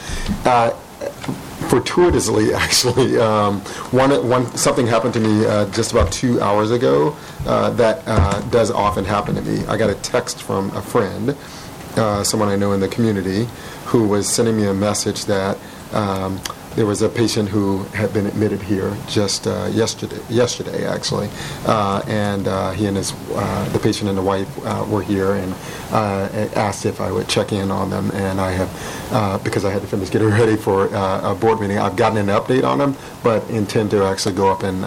Fortuitously, 1.70 2.54
actually, 2.56 3.20
um, 3.20 3.60
one, 3.92 4.28
one, 4.28 4.46
something 4.58 4.88
happened 4.88 5.14
to 5.14 5.20
me 5.20 5.46
uh, 5.46 5.66
just 5.72 5.92
about 5.92 6.12
two 6.12 6.42
hours 6.42 6.72
ago 6.72 7.16
uh, 7.46 7.70
that 7.72 8.02
uh, 8.08 8.42
does 8.50 8.72
often 8.72 9.06
happen 9.06 9.36
to 9.36 9.42
me. 9.42 9.66
I 9.68 9.78
got 9.78 9.90
a 9.90 9.96
text 9.96 10.42
from 10.42 10.72
a 10.76 10.82
friend, 10.82 11.36
someone 12.26 12.50
I 12.50 12.56
know 12.56 12.72
in 12.72 12.80
the 12.80 12.88
community, 12.88 13.48
who 13.86 14.08
was 14.08 14.28
sending 14.28 14.58
me 14.58 14.66
a 14.66 14.74
message 14.74 15.26
that 15.26 15.58
um, 15.94 16.40
there 16.76 16.86
was 16.86 17.02
a 17.02 17.10
patient 17.10 17.50
who 17.50 17.84
had 17.94 18.14
been 18.14 18.28
admitted 18.28 18.62
here 18.62 18.96
just 19.08 19.48
uh, 19.48 19.70
yesterday, 19.72 20.20
yesterday 20.30 20.86
actually, 20.86 21.30
uh, 21.66 22.02
and 22.08 22.48
uh, 22.48 22.72
he 22.72 22.86
and 22.86 22.98
his, 22.98 23.14
uh, 23.34 23.70
the 23.74 23.80
patient 23.80 24.10
and 24.10 24.18
the 24.18 24.22
wife 24.22 24.48
uh, 24.66 24.86
were 24.90 25.02
here 25.02 25.34
and 25.34 25.54
uh, 25.92 26.30
asked 26.56 26.86
if 26.86 27.02
I 27.02 27.12
would 27.12 27.28
check 27.28 27.52
in 27.52 27.72
on 27.72 27.90
them, 27.90 28.12
and 28.12 28.40
I 28.40 28.52
have, 28.52 29.44
because 29.44 29.66
I 29.66 29.72
had 29.72 29.82
to 29.82 29.88
finish 29.88 30.10
getting 30.10 30.30
ready 30.42 30.56
for 30.56 30.86
a 30.94 31.36
board 31.36 31.60
meeting, 31.60 31.80
I've 31.80 31.96
gotten 31.96 32.18
an 32.18 32.28
update 32.28 32.64
on 32.64 32.78
them, 32.78 32.96
but 33.24 33.48
intend 33.50 33.92
to 33.92 34.04
actually 34.04 34.36
go 34.36 34.50
up 34.50 34.64
and 34.64 34.86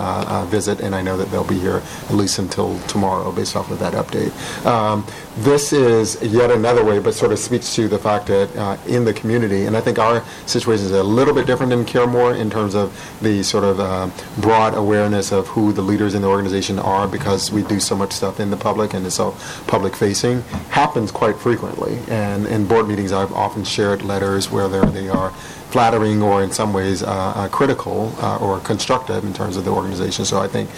visit, 0.49 0.81
and 0.81 0.95
I 0.95 1.03
know 1.03 1.17
that 1.17 1.31
they'll 1.31 1.45
be 1.45 1.59
here 1.59 1.83
at 2.09 2.15
least 2.15 2.39
until 2.39 2.79
tomorrow 2.81 3.33
based 3.33 3.57
off 3.57 3.71
of 3.71 3.79
that 3.81 3.95
update. 3.95 4.33
Um, 4.65 5.05
This 5.39 5.73
is 5.73 6.21
yet 6.23 6.51
another 6.51 6.85
way, 6.85 6.99
but 6.99 7.15
sort 7.15 7.33
of 7.33 7.39
speaks 7.39 7.75
to 7.77 7.89
the 7.89 7.99
fact 7.99 8.27
that 8.27 8.51
in 8.87 9.05
the 9.07 9.15
community, 9.15 9.65
and 9.65 9.75
I 9.77 9.81
think 9.81 9.99
our 9.99 10.23
situation 10.45 10.85
is 10.85 10.93
a 10.93 11.03
little 11.03 11.33
bit 11.33 11.47
different 11.47 11.72
than 11.73 11.85
CareMore 11.87 12.39
in 12.39 12.51
terms 12.51 12.75
of 12.75 12.93
the 13.23 13.43
sort 13.43 13.65
of 13.65 13.81
uh, 13.81 14.11
broad 14.39 14.75
awareness 14.75 15.33
of 15.33 15.49
who 15.49 15.73
the 15.73 15.83
leaders 15.83 16.15
in 16.15 16.23
the 16.23 16.29
organization 16.29 16.79
are 16.79 17.09
because 17.09 17.51
we 17.51 17.63
do 17.63 17.81
so 17.81 17.97
much 17.97 18.13
stuff 18.13 18.39
in 18.41 18.51
the 18.51 18.57
public 18.57 18.93
and 18.95 19.07
it's 19.07 19.19
all 19.19 19.35
public 19.67 19.97
facing, 19.97 20.43
happens 20.71 21.11
quite 21.11 21.37
frequently. 21.37 21.99
And 22.09 22.47
in 22.47 22.67
board 22.67 22.89
meetings, 22.89 23.13
I've 23.13 23.33
often 23.33 23.65
shared 23.65 24.03
letters, 24.03 24.51
whether 24.51 24.85
they 24.87 25.09
are 25.09 25.31
flattering 25.73 26.21
or 26.21 26.43
in 26.43 26.53
some 26.53 26.75
ways 26.75 27.03
uh, 27.03 27.07
uh, 27.09 27.49
critical 27.49 28.15
uh, 28.19 28.37
or 28.37 28.61
constructive 28.61 29.25
in 29.25 29.33
terms 29.33 29.57
of 29.57 29.65
the 29.65 29.71
organization. 29.71 30.27
So 30.27 30.39
I 30.39 30.47
think 30.47 30.69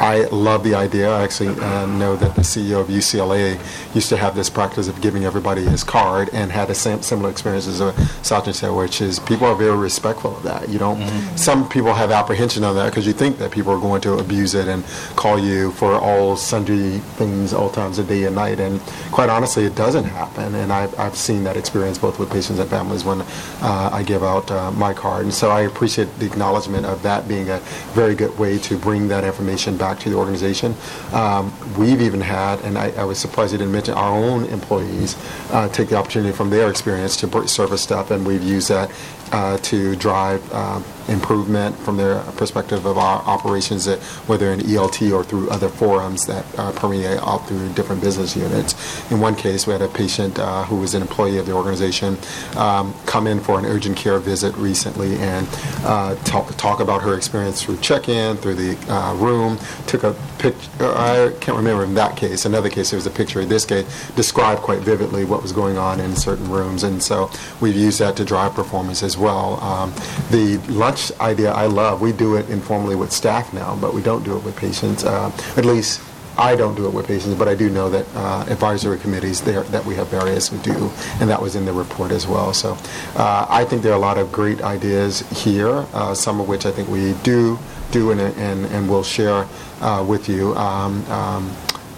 I 0.00 0.24
love 0.28 0.64
the 0.64 0.74
idea. 0.74 1.10
I 1.10 1.22
actually 1.22 1.60
uh, 1.60 1.84
know 1.84 2.16
that 2.16 2.34
the 2.34 2.40
CEO 2.40 2.80
of 2.80 2.88
UCLA 2.88 3.60
used 3.94 4.08
to 4.08 4.16
have 4.16 4.34
this 4.34 4.48
practice 4.48 4.88
of 4.88 4.98
giving 5.02 5.24
everybody 5.26 5.62
his 5.62 5.84
card 5.84 6.30
and 6.32 6.50
had 6.50 6.70
a 6.70 6.74
sim- 6.74 7.02
similar 7.02 7.28
experience 7.30 7.66
as 7.66 7.80
Sachin 8.22 8.54
said, 8.54 8.70
which 8.70 9.02
is 9.02 9.18
people 9.20 9.46
are 9.46 9.54
very 9.54 9.76
respectful 9.76 10.34
of 10.34 10.42
that. 10.44 10.70
You 10.70 10.78
don't. 10.78 11.06
Some 11.38 11.68
people 11.68 11.92
have 11.92 12.10
apprehension 12.10 12.64
of 12.64 12.74
that 12.76 12.86
because 12.86 13.06
you 13.06 13.12
think 13.12 13.36
that 13.38 13.50
people 13.50 13.72
are 13.72 13.78
going 13.78 14.00
to 14.02 14.14
abuse 14.14 14.54
it 14.54 14.68
and 14.68 14.84
call 15.16 15.38
you 15.38 15.70
for 15.72 15.92
all 15.92 16.34
sundry 16.34 16.98
things 17.18 17.52
all 17.52 17.68
times 17.68 17.98
of 17.98 18.08
day 18.08 18.24
and 18.24 18.34
night. 18.34 18.58
And 18.58 18.80
quite 19.12 19.28
honestly, 19.28 19.64
it 19.64 19.74
doesn't 19.74 20.04
happen. 20.04 20.54
And 20.54 20.72
I've, 20.72 20.98
I've 20.98 21.14
seen 21.14 21.44
that 21.44 21.58
experience 21.58 21.98
both 21.98 22.18
with 22.18 22.30
patients 22.30 22.58
and 22.58 22.70
families 22.70 23.04
when 23.04 23.20
uh, 23.20 23.90
I 23.92 24.02
give 24.02 24.22
out 24.22 24.50
uh, 24.50 24.70
my 24.70 24.94
card. 24.94 25.24
And 25.24 25.34
so 25.34 25.50
I 25.50 25.62
appreciate 25.62 26.08
the 26.18 26.24
acknowledgement 26.24 26.86
of 26.86 27.02
that 27.02 27.28
being 27.28 27.50
a 27.50 27.58
very 27.92 28.14
good 28.14 28.36
way 28.38 28.56
to 28.60 28.78
bring 28.78 29.08
that 29.08 29.24
information 29.24 29.76
back 29.76 29.89
to 29.98 30.10
the 30.10 30.16
organization. 30.16 30.74
Um, 31.12 31.52
we've 31.76 32.00
even 32.00 32.20
had, 32.20 32.60
and 32.60 32.78
I, 32.78 32.90
I 32.92 33.04
was 33.04 33.18
surprised 33.18 33.52
you 33.52 33.58
didn't 33.58 33.72
mention, 33.72 33.94
our 33.94 34.16
own 34.16 34.44
employees 34.46 35.16
uh, 35.50 35.68
take 35.68 35.88
the 35.88 35.96
opportunity 35.96 36.32
from 36.32 36.50
their 36.50 36.70
experience 36.70 37.16
to 37.18 37.26
service 37.48 37.82
stuff, 37.82 38.10
and 38.10 38.24
we've 38.24 38.42
used 38.42 38.68
that 38.68 38.90
uh, 39.32 39.58
to 39.58 39.94
drive 39.96 40.42
uh, 40.52 40.82
improvement 41.08 41.76
from 41.78 41.96
their 41.96 42.20
perspective 42.36 42.86
of 42.86 42.98
our 42.98 43.20
operations, 43.22 43.84
that 43.84 43.98
whether 44.26 44.52
in 44.52 44.60
ELT 44.60 45.12
or 45.12 45.24
through 45.24 45.48
other 45.50 45.68
forums 45.68 46.26
that 46.26 46.44
uh, 46.58 46.72
permeate 46.72 47.18
out 47.20 47.46
through 47.46 47.68
different 47.72 48.00
business 48.00 48.36
units. 48.36 49.10
In 49.10 49.20
one 49.20 49.34
case, 49.34 49.66
we 49.66 49.72
had 49.72 49.82
a 49.82 49.88
patient 49.88 50.38
uh, 50.38 50.64
who 50.64 50.76
was 50.76 50.94
an 50.94 51.02
employee 51.02 51.38
of 51.38 51.46
the 51.46 51.52
organization 51.52 52.16
um, 52.56 52.94
come 53.06 53.26
in 53.26 53.40
for 53.40 53.58
an 53.58 53.64
urgent 53.64 53.96
care 53.96 54.18
visit 54.18 54.54
recently 54.56 55.16
and 55.16 55.48
uh, 55.84 56.14
talk, 56.24 56.48
talk 56.56 56.80
about 56.80 57.02
her 57.02 57.16
experience 57.16 57.62
through 57.62 57.76
check-in, 57.78 58.36
through 58.36 58.54
the 58.54 58.92
uh, 58.92 59.14
room, 59.14 59.58
took 59.86 60.02
a 60.04 60.14
picture, 60.38 60.68
I 60.80 61.32
can't 61.40 61.56
remember 61.56 61.84
in 61.84 61.94
that 61.94 62.16
case, 62.16 62.44
another 62.44 62.70
case, 62.70 62.90
there 62.90 62.98
was 62.98 63.06
a 63.06 63.10
picture, 63.10 63.40
in 63.40 63.48
this 63.48 63.64
case, 63.64 64.10
described 64.12 64.62
quite 64.62 64.80
vividly 64.80 65.24
what 65.24 65.42
was 65.42 65.52
going 65.52 65.78
on 65.78 66.00
in 66.00 66.16
certain 66.16 66.50
rooms, 66.50 66.82
and 66.82 67.02
so 67.02 67.30
we've 67.60 67.76
used 67.76 68.00
that 68.00 68.16
to 68.16 68.24
drive 68.24 68.54
performance 68.54 69.02
as. 69.02 69.19
Um, 69.60 69.92
The 70.30 70.58
lunch 70.68 71.10
idea, 71.20 71.50
I 71.52 71.66
love, 71.66 72.00
we 72.00 72.12
do 72.12 72.36
it 72.36 72.48
informally 72.50 72.94
with 72.94 73.10
staff 73.10 73.52
now, 73.52 73.76
but 73.80 73.94
we 73.94 74.00
don't 74.00 74.22
do 74.22 74.36
it 74.36 74.44
with 74.44 74.54
patients, 74.54 75.02
uh, 75.02 75.32
at 75.56 75.64
least 75.64 76.00
I 76.38 76.54
don't 76.54 76.76
do 76.76 76.86
it 76.86 76.94
with 76.94 77.06
patients, 77.06 77.34
but 77.34 77.48
I 77.48 77.54
do 77.54 77.68
know 77.68 77.90
that 77.90 78.06
uh, 78.14 78.46
advisory 78.48 78.98
committees 78.98 79.40
there, 79.40 79.64
that 79.64 79.84
we 79.84 79.94
have 79.96 80.08
various 80.08 80.48
do, 80.48 80.90
and 81.20 81.28
that 81.28 81.42
was 81.42 81.56
in 81.56 81.64
the 81.64 81.72
report 81.72 82.12
as 82.12 82.26
well. 82.26 82.54
So 82.54 82.78
uh, 83.16 83.46
I 83.50 83.64
think 83.64 83.82
there 83.82 83.92
are 83.92 83.96
a 83.96 83.98
lot 83.98 84.18
of 84.18 84.30
great 84.30 84.62
ideas 84.62 85.20
here, 85.44 85.84
uh, 85.92 86.14
some 86.14 86.40
of 86.40 86.48
which 86.48 86.64
I 86.64 86.70
think 86.70 86.88
we 86.88 87.14
do 87.24 87.58
do 87.90 88.12
and, 88.12 88.20
and, 88.20 88.66
and 88.66 88.88
will 88.88 89.02
share 89.02 89.46
uh, 89.80 90.04
with 90.06 90.28
you 90.28 90.54
um, 90.54 91.04
um, 91.10 91.50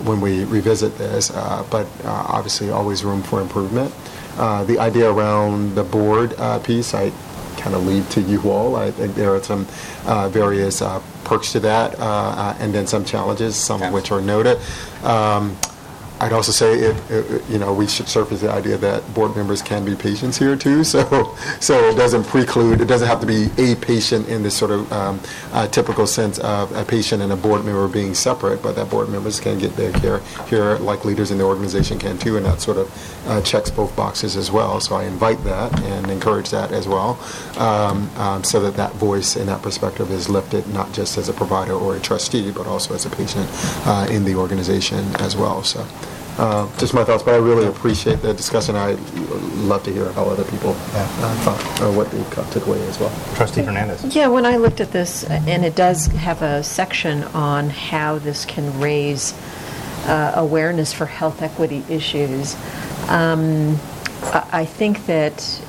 when 0.09 0.21
we 0.21 0.45
revisit 0.45 0.97
this, 0.97 1.31
uh, 1.31 1.63
but 1.71 1.87
obviously 2.05 2.71
always 2.71 3.05
room 3.05 3.23
for 3.23 3.41
improvement. 3.43 3.93
Uh, 4.39 4.65
the 4.65 4.79
idea 4.79 5.11
around 5.11 5.75
the 5.75 5.85
board 5.85 6.35
uh, 6.39 6.59
piece, 6.61 6.95
I 6.95 7.13
kind 7.57 7.77
of 7.77 7.87
leave 7.87 8.09
to 8.11 8.21
you 8.21 8.41
all. 8.51 8.77
I 8.77 8.91
think 8.91 9.15
there 9.15 9.35
are 9.35 9.43
some 9.43 9.67
uh, 10.07 10.29
various 10.29 10.83
uh, 10.83 11.01
perks 11.25 11.53
to 11.53 11.61
that, 11.61 11.99
uh, 11.99 12.05
uh, 12.05 12.57
and 12.59 12.75
then 12.75 12.87
some 12.87 13.05
challenges, 13.05 13.57
some 13.57 13.83
of 13.83 13.93
which 13.93 14.11
are 14.11 14.21
noted. 14.21 14.59
Um, 15.05 15.57
I'd 16.23 16.33
also 16.33 16.53
say, 16.53 16.79
if, 16.79 17.11
if, 17.11 17.51
you 17.51 17.59
know, 17.59 17.75
we 17.75 17.89
should 17.89 18.09
surface 18.09 18.43
the 18.43 18.51
idea 18.51 18.77
that 18.77 19.13
board 19.13 19.35
members 19.35 19.61
can 19.61 19.85
be 19.85 19.97
patients 19.97 20.39
here 20.39 20.55
too. 20.57 20.85
So, 20.93 21.35
so 21.59 21.89
it 21.89 21.97
doesn't 21.97 22.25
preclude, 22.25 22.83
it 22.83 22.85
doesn't 22.85 23.09
have 23.09 23.21
to 23.21 23.27
be 23.27 23.49
a 23.57 23.75
patient 23.77 24.29
in 24.29 24.43
this 24.43 24.55
sort 24.55 24.71
of 24.71 24.93
um, 24.93 25.21
uh, 25.53 25.67
typical 25.69 26.07
sense 26.07 26.39
of 26.41 26.71
a 26.73 26.85
patient 26.85 27.23
and 27.23 27.33
a 27.33 27.37
board 27.37 27.65
member 27.65 27.89
being 27.89 28.13
separate, 28.13 28.63
but 28.63 28.77
that 28.77 28.91
board 28.91 29.09
members 29.09 29.41
can 29.41 29.59
get 29.59 29.75
their 29.75 29.91
care 29.93 30.19
here 30.49 30.77
like 30.79 31.07
leaders 31.07 31.31
in 31.31 31.39
the 31.39 31.45
organization 31.45 31.99
can 31.99 32.19
too, 32.19 32.37
and 32.37 32.45
that 32.45 32.61
sort 32.61 32.77
of 32.77 33.29
uh, 33.29 33.41
checks 33.41 33.71
both 33.71 33.95
boxes 33.97 34.37
as 34.37 34.51
well. 34.51 34.81
So 34.81 34.97
I 34.97 35.05
invite 35.05 35.43
that 35.45 35.81
and 35.81 36.11
encourage 36.11 36.51
that 36.51 36.73
as 36.73 36.87
well, 36.87 37.19
um, 37.57 38.11
um, 38.19 38.45
so 38.45 38.61
that 38.61 38.75
that 38.75 38.93
voice 38.95 39.37
and 39.37 39.49
that 39.49 39.63
perspective 39.63 40.11
is 40.11 40.29
lifted 40.29 40.67
not 40.75 40.93
just 40.93 41.17
as 41.17 41.31
a 41.31 41.33
provider 41.33 41.73
or 41.73 41.97
a 41.97 42.01
trustee, 42.01 42.51
but 42.51 42.67
also 42.67 42.95
as 42.95 43.07
a 43.07 43.11
patient 43.11 43.49
uh, 43.87 44.07
in 44.11 44.25
the 44.25 44.35
organization 44.35 45.05
as 45.17 45.37
well. 45.37 45.63
So. 45.63 45.87
Uh, 46.39 46.67
Just 46.79 46.95
my 46.95 47.05
thoughts, 47.05 47.23
but 47.23 47.35
I 47.35 47.39
really 47.39 47.67
appreciate 47.67 48.23
the 48.23 48.33
discussion. 48.33 48.75
I 48.75 48.93
love 49.67 49.83
to 49.85 49.93
hear 49.93 50.11
how 50.13 50.25
other 50.25 50.45
people 50.45 50.71
uh, 50.71 51.37
thought, 51.45 51.81
or 51.83 51.93
what 51.93 52.11
they 52.11 52.23
got- 52.35 52.51
took 52.53 52.67
away 52.67 52.81
as 52.89 52.99
well. 52.99 53.13
Trustee 53.35 53.63
Hernandez. 53.63 54.15
Yeah, 54.15 54.29
when 54.29 54.47
I 54.47 54.57
looked 54.57 54.81
at 54.81 54.93
this, 54.93 55.25
and 55.25 55.65
it 55.65 55.77
does 55.77 56.07
have 56.07 56.41
a 56.41 56.63
section 56.63 57.25
on 57.35 57.69
how 57.69 58.19
this 58.19 58.45
can 58.47 58.81
raise 58.81 59.35
uh, 60.07 60.33
awareness 60.37 60.93
for 60.93 61.05
health 61.07 61.43
equity 61.43 61.85
issues, 61.89 62.57
um, 63.09 63.79
I 64.23 64.47
I 64.53 64.65
think 64.65 65.05
that 65.07 65.61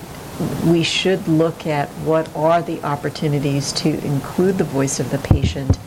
we 0.65 0.81
should 0.83 1.27
look 1.27 1.67
at 1.67 1.89
what 2.05 2.33
are 2.35 2.61
the 2.61 2.81
opportunities 2.83 3.71
to 3.73 3.89
include 4.05 4.57
the 4.57 4.63
voice 4.63 4.99
of 4.99 5.11
the 5.11 5.19
patient 5.19 5.77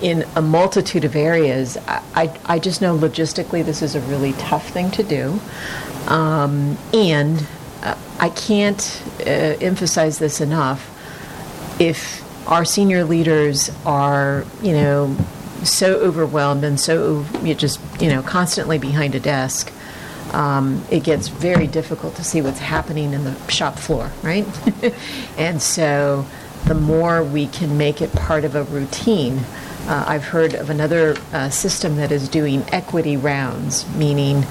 in 0.00 0.24
a 0.34 0.42
multitude 0.42 1.04
of 1.04 1.16
areas. 1.16 1.76
I, 1.86 2.02
I 2.14 2.38
I 2.44 2.58
just 2.58 2.80
know 2.80 2.96
logistically 2.96 3.64
this 3.64 3.82
is 3.82 3.94
a 3.94 4.00
really 4.02 4.32
tough 4.34 4.68
thing 4.70 4.90
to 4.92 5.02
do. 5.02 5.40
Um, 6.06 6.78
and 6.92 7.46
uh, 7.82 7.96
I 8.20 8.30
can't 8.30 9.02
uh, 9.20 9.24
emphasize 9.24 10.18
this 10.18 10.40
enough. 10.40 10.92
If 11.80 12.22
our 12.48 12.64
senior 12.64 13.04
leaders 13.04 13.70
are, 13.84 14.44
you 14.62 14.72
know, 14.72 15.16
so 15.64 15.96
overwhelmed 15.96 16.64
and 16.64 16.78
so 16.78 17.24
just, 17.42 17.80
you 18.00 18.08
know, 18.08 18.22
constantly 18.22 18.78
behind 18.78 19.14
a 19.14 19.20
desk, 19.20 19.72
um, 20.32 20.84
it 20.90 21.02
gets 21.02 21.28
very 21.28 21.66
difficult 21.66 22.14
to 22.16 22.24
see 22.24 22.40
what's 22.40 22.58
happening 22.58 23.12
in 23.12 23.24
the 23.24 23.36
shop 23.48 23.78
floor, 23.78 24.10
right? 24.22 24.46
and 25.38 25.60
so 25.60 26.24
the 26.66 26.74
more 26.74 27.22
we 27.22 27.46
can 27.46 27.76
make 27.78 28.00
it 28.00 28.12
part 28.12 28.44
of 28.44 28.54
a 28.54 28.64
routine, 28.64 29.40
uh, 29.86 30.04
I've 30.06 30.24
heard 30.24 30.54
of 30.54 30.70
another 30.70 31.16
uh, 31.32 31.48
system 31.50 31.96
that 31.96 32.10
is 32.10 32.28
doing 32.28 32.64
equity 32.72 33.16
rounds, 33.16 33.88
meaning, 33.96 34.44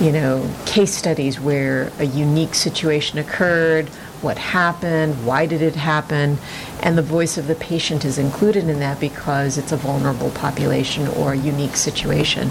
you 0.00 0.12
know, 0.12 0.48
case 0.66 0.94
studies 0.94 1.38
where 1.38 1.92
a 1.98 2.04
unique 2.04 2.54
situation 2.54 3.18
occurred, 3.18 3.88
what 4.22 4.38
happened, 4.38 5.26
why 5.26 5.46
did 5.46 5.62
it 5.62 5.74
happen, 5.76 6.38
and 6.82 6.96
the 6.96 7.02
voice 7.02 7.38
of 7.38 7.46
the 7.46 7.54
patient 7.54 8.04
is 8.04 8.18
included 8.18 8.68
in 8.68 8.80
that 8.80 9.00
because 9.00 9.58
it's 9.58 9.72
a 9.72 9.76
vulnerable 9.76 10.30
population 10.30 11.08
or 11.08 11.32
a 11.32 11.36
unique 11.36 11.76
situation. 11.76 12.50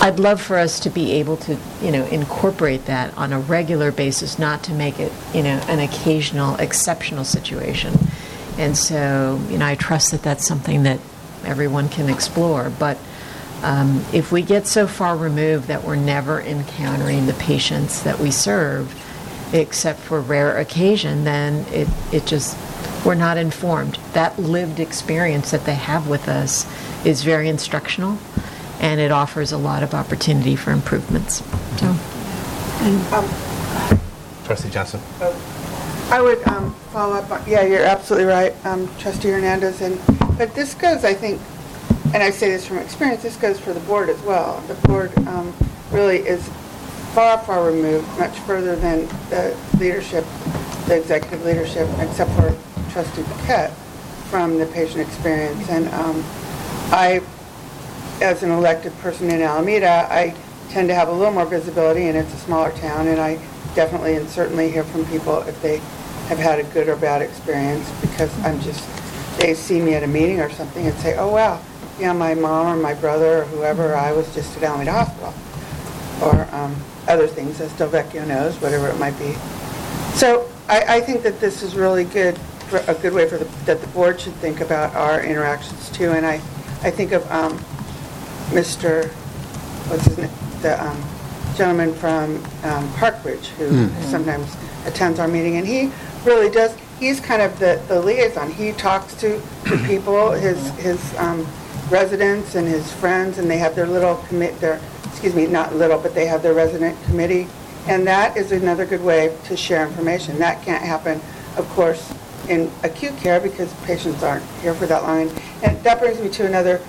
I'd 0.00 0.20
love 0.20 0.40
for 0.40 0.56
us 0.56 0.78
to 0.80 0.90
be 0.90 1.12
able 1.12 1.36
to, 1.38 1.58
you 1.82 1.90
know, 1.90 2.04
incorporate 2.06 2.86
that 2.86 3.16
on 3.18 3.32
a 3.32 3.40
regular 3.40 3.90
basis, 3.90 4.38
not 4.38 4.62
to 4.64 4.72
make 4.72 5.00
it, 5.00 5.12
you 5.34 5.42
know, 5.42 5.60
an 5.68 5.80
occasional 5.80 6.54
exceptional 6.56 7.24
situation. 7.24 7.98
And 8.58 8.76
so, 8.76 9.40
you 9.48 9.56
know, 9.56 9.66
I 9.66 9.76
trust 9.76 10.10
that 10.10 10.22
that's 10.22 10.46
something 10.46 10.82
that 10.82 11.00
everyone 11.44 11.88
can 11.88 12.10
explore. 12.10 12.70
But 12.78 12.98
um, 13.62 14.04
if 14.12 14.30
we 14.32 14.42
get 14.42 14.66
so 14.66 14.86
far 14.86 15.16
removed 15.16 15.68
that 15.68 15.84
we're 15.84 15.96
never 15.96 16.40
encountering 16.40 17.26
the 17.26 17.34
patients 17.34 18.02
that 18.02 18.18
we 18.18 18.30
serve, 18.30 18.94
except 19.52 20.00
for 20.00 20.20
rare 20.20 20.58
occasion, 20.58 21.24
then 21.24 21.64
it, 21.72 21.88
it 22.12 22.26
just, 22.26 22.56
we're 23.04 23.14
not 23.14 23.38
informed. 23.38 23.98
That 24.12 24.38
lived 24.38 24.80
experience 24.80 25.52
that 25.52 25.64
they 25.64 25.74
have 25.74 26.08
with 26.08 26.28
us 26.28 26.66
is 27.06 27.22
very 27.22 27.48
instructional, 27.48 28.18
and 28.80 29.00
it 29.00 29.10
offers 29.10 29.52
a 29.52 29.58
lot 29.58 29.82
of 29.82 29.94
opportunity 29.94 30.56
for 30.56 30.72
improvements. 30.72 31.42
So, 31.78 31.96
Trustee 34.44 34.70
Johnson. 34.70 35.00
I 36.10 36.22
would 36.22 36.46
um, 36.48 36.72
follow 36.90 37.16
up, 37.16 37.30
on 37.30 37.42
yeah, 37.46 37.64
you're 37.64 37.84
absolutely 37.84 38.24
right, 38.24 38.54
um, 38.64 38.88
trustee 38.96 39.28
Hernandez, 39.28 39.82
and, 39.82 40.00
but 40.38 40.54
this 40.54 40.72
goes, 40.72 41.04
I 41.04 41.12
think, 41.12 41.38
and 42.14 42.22
I 42.22 42.30
say 42.30 42.50
this 42.50 42.66
from 42.66 42.78
experience, 42.78 43.22
this 43.22 43.36
goes 43.36 43.60
for 43.60 43.74
the 43.74 43.80
board 43.80 44.08
as 44.08 44.18
well. 44.22 44.58
The 44.68 44.74
board 44.88 45.16
um, 45.28 45.54
really 45.92 46.20
is 46.20 46.48
far, 47.12 47.36
far 47.44 47.66
removed, 47.66 48.08
much 48.18 48.38
further 48.40 48.74
than 48.74 49.06
the 49.28 49.54
leadership, 49.78 50.24
the 50.86 50.96
executive 50.96 51.44
leadership, 51.44 51.86
except 51.98 52.30
for 52.30 52.56
trustee 52.90 53.22
Paquette, 53.24 53.72
from 54.30 54.58
the 54.58 54.64
patient 54.64 55.00
experience. 55.00 55.68
And 55.68 55.88
um, 55.88 56.24
I, 56.90 57.20
as 58.22 58.42
an 58.42 58.50
elected 58.50 58.96
person 59.00 59.30
in 59.30 59.42
Alameda, 59.42 60.08
I 60.10 60.34
tend 60.70 60.88
to 60.88 60.94
have 60.94 61.08
a 61.08 61.12
little 61.12 61.34
more 61.34 61.44
visibility, 61.44 62.08
and 62.08 62.16
it's 62.16 62.32
a 62.32 62.38
smaller 62.38 62.70
town, 62.78 63.08
and 63.08 63.20
I 63.20 63.38
definitely 63.74 64.16
and 64.16 64.28
certainly 64.28 64.70
hear 64.70 64.84
from 64.84 65.04
people 65.06 65.42
if 65.42 65.60
they 65.60 65.82
have 66.28 66.38
had 66.38 66.58
a 66.58 66.64
good 66.74 66.88
or 66.88 66.96
bad 66.96 67.22
experience, 67.22 67.90
because 68.00 68.32
I'm 68.44 68.60
just, 68.60 68.86
they 69.38 69.54
see 69.54 69.80
me 69.80 69.94
at 69.94 70.02
a 70.02 70.06
meeting 70.06 70.40
or 70.40 70.50
something 70.50 70.86
and 70.86 70.94
say, 70.96 71.16
oh, 71.16 71.32
wow, 71.32 71.60
yeah, 71.98 72.12
my 72.12 72.34
mom 72.34 72.66
or 72.66 72.76
my 72.80 72.94
brother 72.94 73.42
or 73.42 73.44
whoever, 73.46 73.94
I 73.94 74.12
was 74.12 74.32
just 74.34 74.56
at 74.58 74.62
Alameda 74.62 74.92
Hospital, 74.92 75.34
or 76.22 76.46
um, 76.54 76.76
other 77.08 77.26
things, 77.26 77.60
as 77.60 77.72
Delvecchio 77.72 78.26
knows, 78.26 78.54
whatever 78.60 78.88
it 78.88 78.98
might 78.98 79.18
be. 79.18 79.32
So 80.14 80.48
I, 80.68 80.96
I 80.96 81.00
think 81.00 81.22
that 81.22 81.40
this 81.40 81.62
is 81.62 81.74
really 81.74 82.04
good, 82.04 82.38
a 82.86 82.94
good 82.94 83.14
way 83.14 83.26
for 83.26 83.38
the, 83.38 83.46
that 83.64 83.80
the 83.80 83.86
board 83.88 84.20
should 84.20 84.34
think 84.34 84.60
about 84.60 84.94
our 84.94 85.22
interactions 85.22 85.90
too, 85.90 86.10
and 86.10 86.26
I, 86.26 86.34
I 86.82 86.90
think 86.90 87.12
of 87.12 87.28
um, 87.32 87.58
Mr., 88.50 89.08
what's 89.88 90.04
his 90.04 90.18
name, 90.18 90.30
the 90.60 90.84
um, 90.84 91.02
gentleman 91.56 91.94
from 91.94 92.36
um, 92.64 92.88
Parkridge, 92.94 93.46
who 93.56 93.88
sometimes 94.02 94.54
attends 94.84 95.18
our 95.18 95.28
meeting, 95.28 95.56
and 95.56 95.66
he 95.66 95.90
really 96.24 96.50
does, 96.50 96.76
he's 96.98 97.20
kind 97.20 97.42
of 97.42 97.58
the 97.58 97.82
the 97.88 98.00
liaison. 98.00 98.50
He 98.50 98.72
talks 98.72 99.14
to 99.16 99.40
people, 99.86 100.32
his, 100.32 100.70
his 100.76 101.14
um, 101.16 101.46
residents 101.90 102.54
and 102.54 102.66
his 102.66 102.92
friends, 102.94 103.38
and 103.38 103.50
they 103.50 103.58
have 103.58 103.74
their 103.74 103.86
little 103.86 104.16
commit, 104.28 104.58
their, 104.60 104.80
excuse 105.04 105.34
me, 105.34 105.46
not 105.46 105.74
little, 105.74 105.98
but 105.98 106.14
they 106.14 106.26
have 106.26 106.42
their 106.42 106.54
resident 106.54 107.00
committee, 107.04 107.48
and 107.86 108.06
that 108.06 108.36
is 108.36 108.52
another 108.52 108.84
good 108.84 109.02
way 109.02 109.36
to 109.44 109.56
share 109.56 109.86
information. 109.86 110.38
That 110.38 110.62
can't 110.62 110.84
happen, 110.84 111.20
of 111.56 111.68
course, 111.70 112.12
in 112.48 112.70
acute 112.82 113.16
care, 113.18 113.40
because 113.40 113.72
patients 113.84 114.22
aren't 114.22 114.44
here 114.60 114.74
for 114.74 114.86
that 114.86 115.02
long. 115.02 115.30
And 115.62 115.82
that 115.82 116.00
brings 116.00 116.20
me 116.20 116.28
to 116.30 116.46
another 116.46 116.80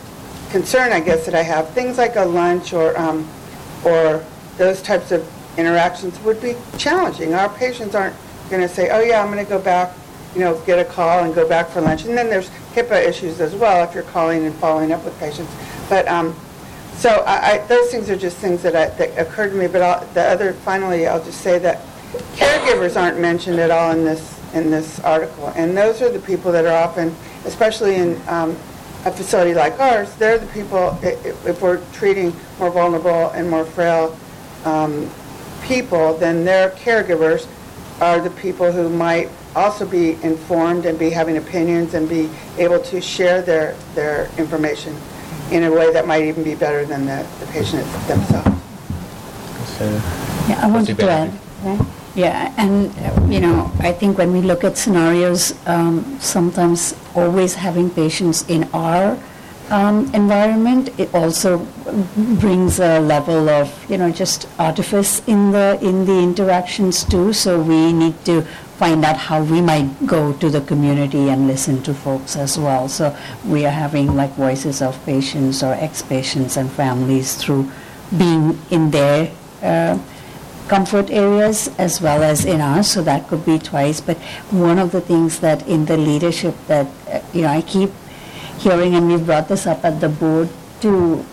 concern, 0.52 0.92
I 0.92 1.00
guess, 1.00 1.26
that 1.26 1.36
I 1.36 1.44
have. 1.44 1.70
Things 1.72 1.98
like 1.98 2.16
a 2.16 2.26
lunch 2.26 2.74
or, 2.74 2.98
um, 2.98 3.28
or 3.86 4.24
those 4.58 4.82
types 4.82 5.12
of 5.12 5.28
interactions 5.58 6.20
would 6.22 6.42
be 6.42 6.56
challenging. 6.78 7.34
Our 7.34 7.50
patients 7.50 7.96
aren't 7.96 8.16
going 8.50 8.62
to 8.62 8.68
say, 8.68 8.90
oh, 8.90 9.00
yeah, 9.00 9.22
I'm 9.22 9.32
going 9.32 9.44
to 9.44 9.50
go 9.50 9.60
back, 9.60 9.94
you 10.34 10.42
know, 10.42 10.60
get 10.66 10.80
a 10.80 10.86
call 10.86 11.24
and 11.24 11.34
go 11.34 11.48
back 11.48 11.70
for 11.70 11.82
lunch. 11.82 12.06
And 12.06 12.18
then 12.18 12.30
there's 12.30 12.50
HIPAA 12.74 13.08
issues 13.08 13.40
as 13.42 13.56
well 13.56 13.88
if 13.88 13.94
you're 13.94 14.04
calling 14.04 14.46
and 14.46 14.56
following 14.56 14.92
up 14.92 15.04
with 15.06 15.18
patients. 15.20 15.54
But, 15.90 16.08
um, 16.08 16.36
so 16.94 17.24
I, 17.26 17.52
I, 17.52 17.58
those 17.68 17.90
things 17.92 18.10
are 18.10 18.18
just 18.18 18.38
things 18.38 18.62
that, 18.64 18.76
I, 18.76 18.90
that 18.98 19.18
occurred 19.18 19.52
to 19.52 19.56
me. 19.56 19.68
But 19.68 19.82
I'll, 19.82 20.06
the 20.14 20.24
other, 20.24 20.54
finally, 20.54 21.08
I'll 21.08 21.24
just 21.24 21.42
say 21.42 21.58
that 21.60 21.82
caregivers 22.36 23.00
aren't 23.00 23.20
mentioned 23.20 23.60
at 23.60 23.72
all 23.72 23.92
in 23.92 24.04
this 24.04 24.38
in 24.56 24.72
this 24.72 25.00
article, 25.02 25.54
and 25.56 25.78
those 25.78 26.02
are 26.02 26.10
the 26.10 26.20
people 26.20 26.52
that 26.52 26.66
are 26.66 26.76
often, 26.76 27.16
especially 27.46 27.96
in 27.96 28.20
um, 28.28 28.58
a 29.06 29.12
facility 29.12 29.54
like 29.54 29.80
ours, 29.80 30.14
they're 30.16 30.40
the 30.40 30.48
people. 30.48 30.98
If 31.02 31.62
we're 31.62 31.84
treating 31.92 32.34
more 32.58 32.72
vulnerable 32.72 33.30
and 33.30 33.50
more 33.50 33.64
frail 33.64 34.18
um, 34.66 35.10
people, 35.64 36.18
then 36.18 36.44
their 36.44 36.72
caregivers 36.72 37.48
are 38.02 38.20
the 38.20 38.30
people 38.32 38.72
who 38.72 38.90
might 38.90 39.30
also 39.56 39.86
be 39.86 40.22
informed 40.24 40.86
and 40.86 40.98
be 40.98 41.10
having 41.10 41.38
opinions 41.38 41.94
and 41.94 42.08
be 42.08 42.30
able 42.58 42.80
to 42.80 43.02
share 43.02 43.42
their 43.42 43.76
their 43.96 44.30
information 44.38 44.96
in 45.52 45.64
a 45.64 45.72
way 45.72 45.92
that 45.92 46.06
might 46.08 46.24
even 46.24 46.44
be 46.44 46.56
better 46.56 46.86
than 46.86 47.06
the, 47.06 47.26
the 47.40 47.46
patient 47.48 47.84
themselves. 48.08 48.60
Yeah, 50.48 50.60
I 50.62 50.68
wanted 50.70 50.98
to 50.98 51.10
add. 51.10 51.32
Trustee 51.62 51.86
Yeah, 52.16 52.54
and, 52.58 52.92
you 53.32 53.40
know, 53.40 53.72
I 53.80 53.92
think 53.94 54.18
when 54.18 54.34
we 54.34 54.42
look 54.42 54.64
at 54.64 54.78
scenarios, 54.78 55.54
um, 55.68 56.18
sometimes 56.20 56.96
always 57.16 57.54
having 57.54 57.90
patients 57.90 58.50
in 58.50 58.68
our 58.74 59.18
um, 59.72 60.14
environment, 60.14 60.90
it 61.00 61.14
also 61.14 61.60
brings 62.40 62.80
a 62.80 63.00
level 63.00 63.50
of, 63.50 63.68
you 63.90 63.98
know, 63.98 64.12
just 64.12 64.48
artifice 64.58 65.22
in 65.28 65.52
the, 65.52 65.80
in 65.82 66.06
the 66.06 66.20
interactions 66.20 67.04
too. 67.04 67.34
So 67.34 67.62
we 67.62 67.94
need 67.94 68.24
to 68.26 68.42
find 68.78 69.04
out 69.04 69.18
how 69.18 69.44
we 69.44 69.62
might 69.62 69.90
go 70.06 70.34
to 70.34 70.50
the 70.50 70.62
community 70.62 71.30
and 71.30 71.48
listen 71.48 71.84
to 71.84 71.94
folks 71.94 72.36
as 72.36 72.58
well. 72.58 72.88
So 72.88 73.16
we 73.46 73.66
are 73.66 73.72
having 73.72 74.16
like 74.16 74.32
voices 74.32 74.82
of 74.82 75.04
patients 75.06 75.62
or 75.62 75.74
ex-patients 75.74 76.56
and 76.58 76.72
families 76.72 77.36
through 77.36 77.70
being 78.18 78.58
in 78.72 78.92
their 78.92 79.32
uh, 79.62 80.00
comfort 80.70 81.10
areas 81.10 81.70
as 81.78 82.00
well 82.00 82.24
as 82.24 82.46
in 82.46 82.62
ours, 82.62 82.90
so 82.90 83.02
that 83.02 83.28
could 83.28 83.44
be 83.46 83.60
twice. 83.60 84.00
But 84.00 84.18
one 84.52 84.80
of 84.80 84.92
the 84.92 85.02
things 85.02 85.40
that 85.40 85.68
in 85.68 85.86
the 85.86 85.98
leadership 85.98 86.56
that, 86.68 86.88
uh, 87.12 87.20
you 87.34 87.42
know, 87.42 87.50
I 87.50 87.62
keep 87.62 87.92
hearing, 88.60 88.96
and 88.96 89.08
we've 89.08 89.26
brought 89.26 89.48
this 89.48 89.66
up 89.66 89.84
at 89.86 90.00
the 90.00 90.10
board 90.10 90.50
to 90.82 91.26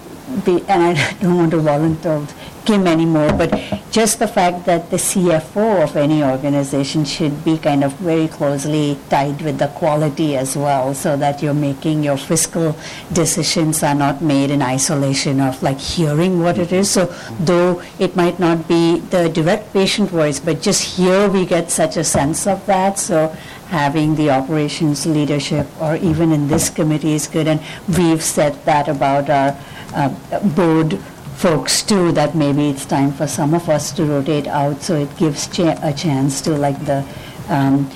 be, 0.45 0.63
and 0.69 0.83
I 0.83 1.13
don't 1.21 1.37
want 1.37 1.51
to 1.53 1.59
volunteer 1.59 2.27
Kim 2.67 2.89
anymore, 2.89 3.33
but 3.33 3.55
just 3.93 4.19
the 4.19 4.27
fact 4.27 4.67
that 4.67 4.91
the 4.91 4.97
CFO 4.97 5.85
of 5.85 5.97
any 5.97 6.25
organization 6.25 7.05
should 7.05 7.45
be 7.45 7.57
kind 7.59 7.85
of 7.85 7.93
very 7.95 8.27
closely 8.27 8.99
tied 9.09 9.41
with 9.41 9.59
the 9.59 9.69
quality 9.69 10.37
as 10.37 10.57
well, 10.57 10.93
so 10.93 11.17
that 11.17 11.43
you're 11.43 11.55
making 11.55 12.03
your 12.03 12.17
fiscal 12.17 12.77
decisions 13.13 13.85
are 13.85 13.95
not 13.95 14.21
made 14.21 14.51
in 14.51 14.63
isolation 14.63 15.41
of 15.41 15.63
like 15.63 15.79
hearing 15.79 16.43
what 16.43 16.59
it 16.59 16.73
is. 16.73 16.91
So 16.91 17.07
though 17.39 17.81
it 18.01 18.17
might 18.17 18.41
not 18.41 18.67
be 18.67 18.99
the 18.99 19.29
direct 19.29 19.73
patient 19.73 20.11
voice, 20.11 20.41
but 20.41 20.61
just 20.61 20.97
here 20.97 21.29
we 21.29 21.47
get 21.47 21.71
such 21.71 21.97
a 21.97 22.03
sense 22.03 22.49
of 22.49 22.67
that. 22.67 22.99
So 22.99 23.35
having 23.69 24.15
the 24.15 24.31
operations 24.31 25.07
leadership 25.07 25.67
or 25.81 25.97
even 25.97 26.33
in 26.33 26.49
this 26.49 26.71
committee 26.71 27.13
is 27.13 27.27
good. 27.27 27.47
And 27.49 27.61
we've 27.99 28.23
said 28.23 28.55
that 28.65 28.89
about 28.89 29.29
our 29.29 29.57
uh, 29.95 30.09
board 30.55 30.99
folks 31.37 31.83
too, 31.83 32.13
that 32.13 32.35
maybe 32.35 32.69
it's 32.71 32.87
time 32.87 33.13
for 33.13 33.27
some 33.27 33.55
of 33.55 33.69
us 33.69 33.93
to 33.93 34.05
rotate 34.05 34.47
out 34.47 34.81
so 34.83 34.95
it 34.97 35.15
gives 35.17 35.49
cha- 35.49 35.79
a 35.83 35.93
chance 35.93 36.41
to 36.43 36.51
like 36.57 36.79
the, 36.87 37.05
um, 37.49 37.91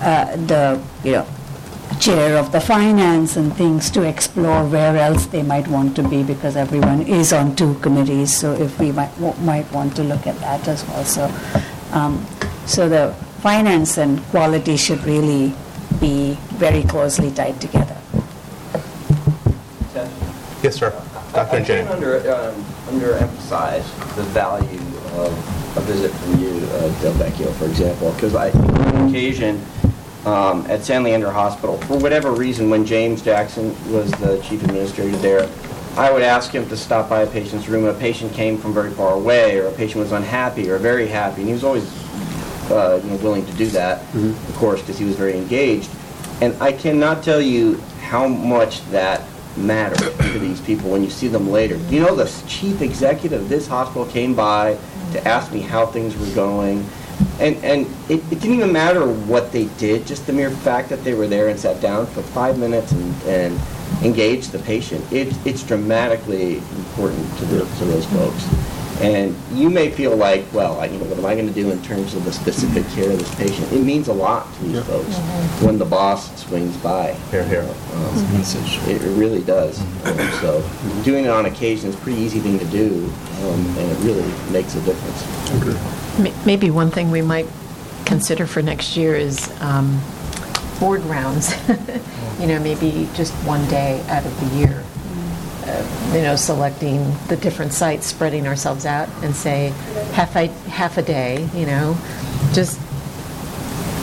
uh, 0.00 0.36
the, 0.46 0.80
you 1.02 1.12
know, 1.12 1.26
chair 2.00 2.36
of 2.36 2.52
the 2.52 2.60
finance 2.60 3.36
and 3.36 3.56
things 3.56 3.90
to 3.90 4.02
explore 4.02 4.64
where 4.68 4.96
else 4.96 5.26
they 5.26 5.42
might 5.42 5.66
want 5.68 5.96
to 5.96 6.06
be 6.06 6.22
because 6.22 6.54
everyone 6.54 7.00
is 7.02 7.32
on 7.32 7.56
two 7.56 7.74
committees. 7.76 8.32
So 8.36 8.52
if 8.52 8.78
we 8.78 8.92
might, 8.92 9.12
w- 9.16 9.34
might 9.42 9.70
want 9.72 9.96
to 9.96 10.04
look 10.04 10.26
at 10.26 10.38
that 10.40 10.68
as 10.68 10.86
well. 10.86 11.04
So, 11.04 11.24
um, 11.92 12.24
so 12.66 12.88
the 12.88 13.14
finance 13.40 13.98
and 13.98 14.20
quality 14.26 14.76
should 14.76 15.02
really 15.04 15.54
be 16.00 16.34
very 16.56 16.82
closely 16.82 17.30
tied 17.30 17.60
together. 17.60 17.96
Yes, 20.62 20.74
sir. 20.74 20.90
Dr. 21.32 21.56
I 21.56 21.60
Njeri. 21.60 21.66
can't 21.66 21.88
under, 21.90 22.16
um, 22.34 22.54
underemphasize 22.88 23.84
the 24.16 24.22
value 24.34 24.80
of 25.14 25.76
a 25.76 25.80
visit 25.82 26.10
from 26.10 26.40
you, 26.40 26.50
uh, 26.72 27.00
Del 27.00 27.12
Vecchio, 27.14 27.52
for 27.54 27.66
example, 27.66 28.10
because 28.12 28.34
I, 28.34 28.50
on 28.50 29.08
occasion, 29.08 29.64
um, 30.26 30.66
at 30.68 30.82
San 30.82 31.04
Leandro 31.04 31.30
Hospital, 31.30 31.78
for 31.82 31.96
whatever 31.98 32.32
reason, 32.32 32.70
when 32.70 32.84
James 32.84 33.22
Jackson 33.22 33.68
was 33.92 34.10
the 34.12 34.40
chief 34.42 34.64
administrator 34.64 35.16
there, 35.18 35.48
I 35.96 36.10
would 36.10 36.22
ask 36.22 36.50
him 36.50 36.68
to 36.68 36.76
stop 36.76 37.08
by 37.08 37.22
a 37.22 37.26
patient's 37.26 37.68
room, 37.68 37.84
a 37.84 37.94
patient 37.94 38.32
came 38.32 38.58
from 38.58 38.74
very 38.74 38.90
far 38.90 39.14
away, 39.14 39.58
or 39.58 39.66
a 39.66 39.72
patient 39.72 40.02
was 40.02 40.12
unhappy 40.12 40.70
or 40.70 40.78
very 40.78 41.06
happy, 41.06 41.42
and 41.42 41.48
he 41.48 41.52
was 41.52 41.64
always, 41.64 41.84
uh, 42.70 43.00
you 43.02 43.10
know, 43.10 43.16
willing 43.16 43.46
to 43.46 43.52
do 43.52 43.66
that, 43.68 44.02
of 44.14 44.54
course, 44.56 44.80
because 44.80 44.98
he 44.98 45.04
was 45.04 45.16
very 45.16 45.36
engaged. 45.36 45.90
And 46.40 46.54
I 46.62 46.72
cannot 46.72 47.22
tell 47.22 47.40
you 47.40 47.78
how 48.00 48.28
much 48.28 48.88
that 48.90 49.22
mattered 49.56 50.12
to 50.32 50.38
these 50.38 50.60
people 50.60 50.90
when 50.90 51.02
you 51.02 51.10
see 51.10 51.28
them 51.28 51.50
later. 51.50 51.76
You 51.88 52.00
know 52.00 52.14
the 52.14 52.30
chief 52.46 52.80
executive 52.80 53.42
of 53.42 53.48
this 53.48 53.66
hospital 53.66 54.06
came 54.06 54.34
by 54.34 54.78
to 55.12 55.26
ask 55.26 55.52
me 55.52 55.60
how 55.60 55.86
things 55.86 56.16
were 56.16 56.34
going? 56.34 56.88
And, 57.40 57.56
and 57.64 57.86
it, 58.08 58.20
it 58.30 58.40
didn't 58.40 58.54
even 58.54 58.72
matter 58.72 59.06
what 59.06 59.50
they 59.50 59.64
did, 59.78 60.06
just 60.06 60.26
the 60.26 60.32
mere 60.32 60.50
fact 60.50 60.88
that 60.90 61.02
they 61.02 61.14
were 61.14 61.26
there 61.26 61.48
and 61.48 61.58
sat 61.58 61.80
down 61.80 62.06
for 62.06 62.22
five 62.22 62.58
minutes 62.58 62.92
and, 62.92 63.22
and 63.22 63.60
engaged 64.04 64.52
the 64.52 64.60
patient. 64.60 65.04
It, 65.12 65.34
it's 65.44 65.64
dramatically 65.64 66.58
important 66.58 67.38
to, 67.38 67.44
the, 67.46 67.58
to 67.64 67.84
those 67.84 68.06
folks. 68.06 68.77
And 69.00 69.36
you 69.52 69.70
may 69.70 69.90
feel 69.90 70.16
like, 70.16 70.44
well, 70.52 70.80
I, 70.80 70.86
you 70.86 70.98
know, 70.98 71.04
what 71.04 71.18
am 71.18 71.26
I 71.26 71.34
going 71.34 71.46
to 71.46 71.52
do 71.54 71.70
in 71.70 71.80
terms 71.82 72.14
of 72.14 72.24
the 72.24 72.32
specific 72.32 72.84
care 72.94 73.10
of 73.10 73.18
this 73.18 73.32
patient? 73.36 73.72
It 73.72 73.82
means 73.84 74.08
a 74.08 74.12
lot 74.12 74.52
to 74.54 74.64
these 74.64 74.84
folks 74.86 75.16
when 75.62 75.78
the 75.78 75.84
boss 75.84 76.34
swings 76.42 76.76
by. 76.78 77.12
Here, 77.30 77.44
here. 77.44 77.62
Um, 77.62 78.40
It 78.88 79.00
it 79.02 79.16
really 79.16 79.42
does. 79.42 79.80
Um, 80.04 80.18
So 80.40 80.62
doing 81.04 81.24
it 81.26 81.30
on 81.30 81.46
occasion 81.46 81.90
is 81.90 81.94
a 81.94 81.98
pretty 81.98 82.20
easy 82.20 82.40
thing 82.40 82.58
to 82.58 82.64
do, 82.66 83.08
um, 83.44 83.66
and 83.78 83.90
it 83.92 83.98
really 84.04 84.26
makes 84.50 84.74
a 84.74 84.80
difference. 84.80 85.22
M- 86.18 86.34
Maybe 86.44 86.70
one 86.70 86.90
thing 86.90 87.10
we 87.12 87.22
might 87.22 87.46
consider 88.04 88.46
for 88.46 88.62
next 88.62 88.96
year 88.96 89.14
is 89.14 89.48
um, 89.60 90.00
board 90.80 91.02
rounds. 91.04 91.54
You 92.40 92.46
know, 92.46 92.60
maybe 92.60 93.08
just 93.14 93.32
one 93.44 93.66
day 93.68 94.00
out 94.08 94.24
of 94.24 94.32
the 94.40 94.56
year. 94.58 94.84
Uh, 95.68 95.84
You 96.14 96.22
know, 96.22 96.36
selecting 96.36 97.14
the 97.28 97.36
different 97.36 97.72
sites, 97.74 98.06
spreading 98.06 98.46
ourselves 98.46 98.86
out 98.86 99.08
and 99.22 99.36
say, 99.36 99.72
half 100.14 100.34
a, 100.36 100.46
half 100.70 100.96
a 100.96 101.02
day, 101.02 101.46
you 101.54 101.66
know, 101.66 101.96
just 102.54 102.80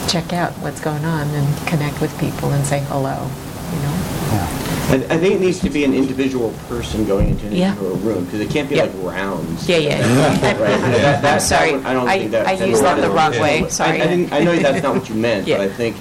check 0.08 0.32
out 0.32 0.52
what's 0.62 0.80
going 0.80 1.04
on 1.04 1.26
and 1.30 1.66
connect 1.66 2.00
with 2.00 2.16
people 2.20 2.50
and 2.52 2.64
say 2.64 2.78
hello, 2.88 3.28
you 3.72 3.78
know? 3.82 3.96
Yeah. 4.30 4.48
I 4.88 4.94
I 5.14 5.18
think 5.18 5.34
it 5.34 5.40
needs 5.40 5.58
to 5.60 5.70
be 5.70 5.82
an 5.84 5.92
individual 5.94 6.52
person 6.68 7.04
going 7.06 7.30
into 7.30 7.46
Yeah. 7.48 7.72
into 7.72 7.86
a 7.86 7.94
room, 7.94 8.24
because 8.26 8.38
it 8.40 8.50
can't 8.50 8.68
be 8.68 8.76
Yeah. 8.76 8.82
like 8.84 8.92
rounds. 9.02 9.68
Yeah, 9.68 9.78
yeah. 9.78 9.96
Right? 9.98 10.40
That- 10.40 10.58
that- 10.60 11.16
I'm 11.16 11.22
that 11.22 11.42
sorry. 11.42 11.72
would- 11.72 11.84
I 11.86 11.92
don't 11.92 12.08
I- 12.08 12.18
think 12.18 12.30
that. 12.30 12.46
I 12.46 12.54
that's 12.54 12.70
used 12.70 12.84
that 12.84 13.00
the 13.00 13.10
wrong 13.10 13.32
way. 13.40 13.64
I- 13.64 13.68
Sorry. 13.68 14.00
I 14.00 14.06
didn't, 14.06 14.32
I 14.32 14.40
know 14.44 14.54
that's 14.54 14.82
not 14.84 14.94
what 14.94 15.08
you 15.08 15.16
meant, 15.16 15.48
Yeah. 15.48 15.56
but 15.58 15.66
I 15.66 15.70
think 15.74 15.96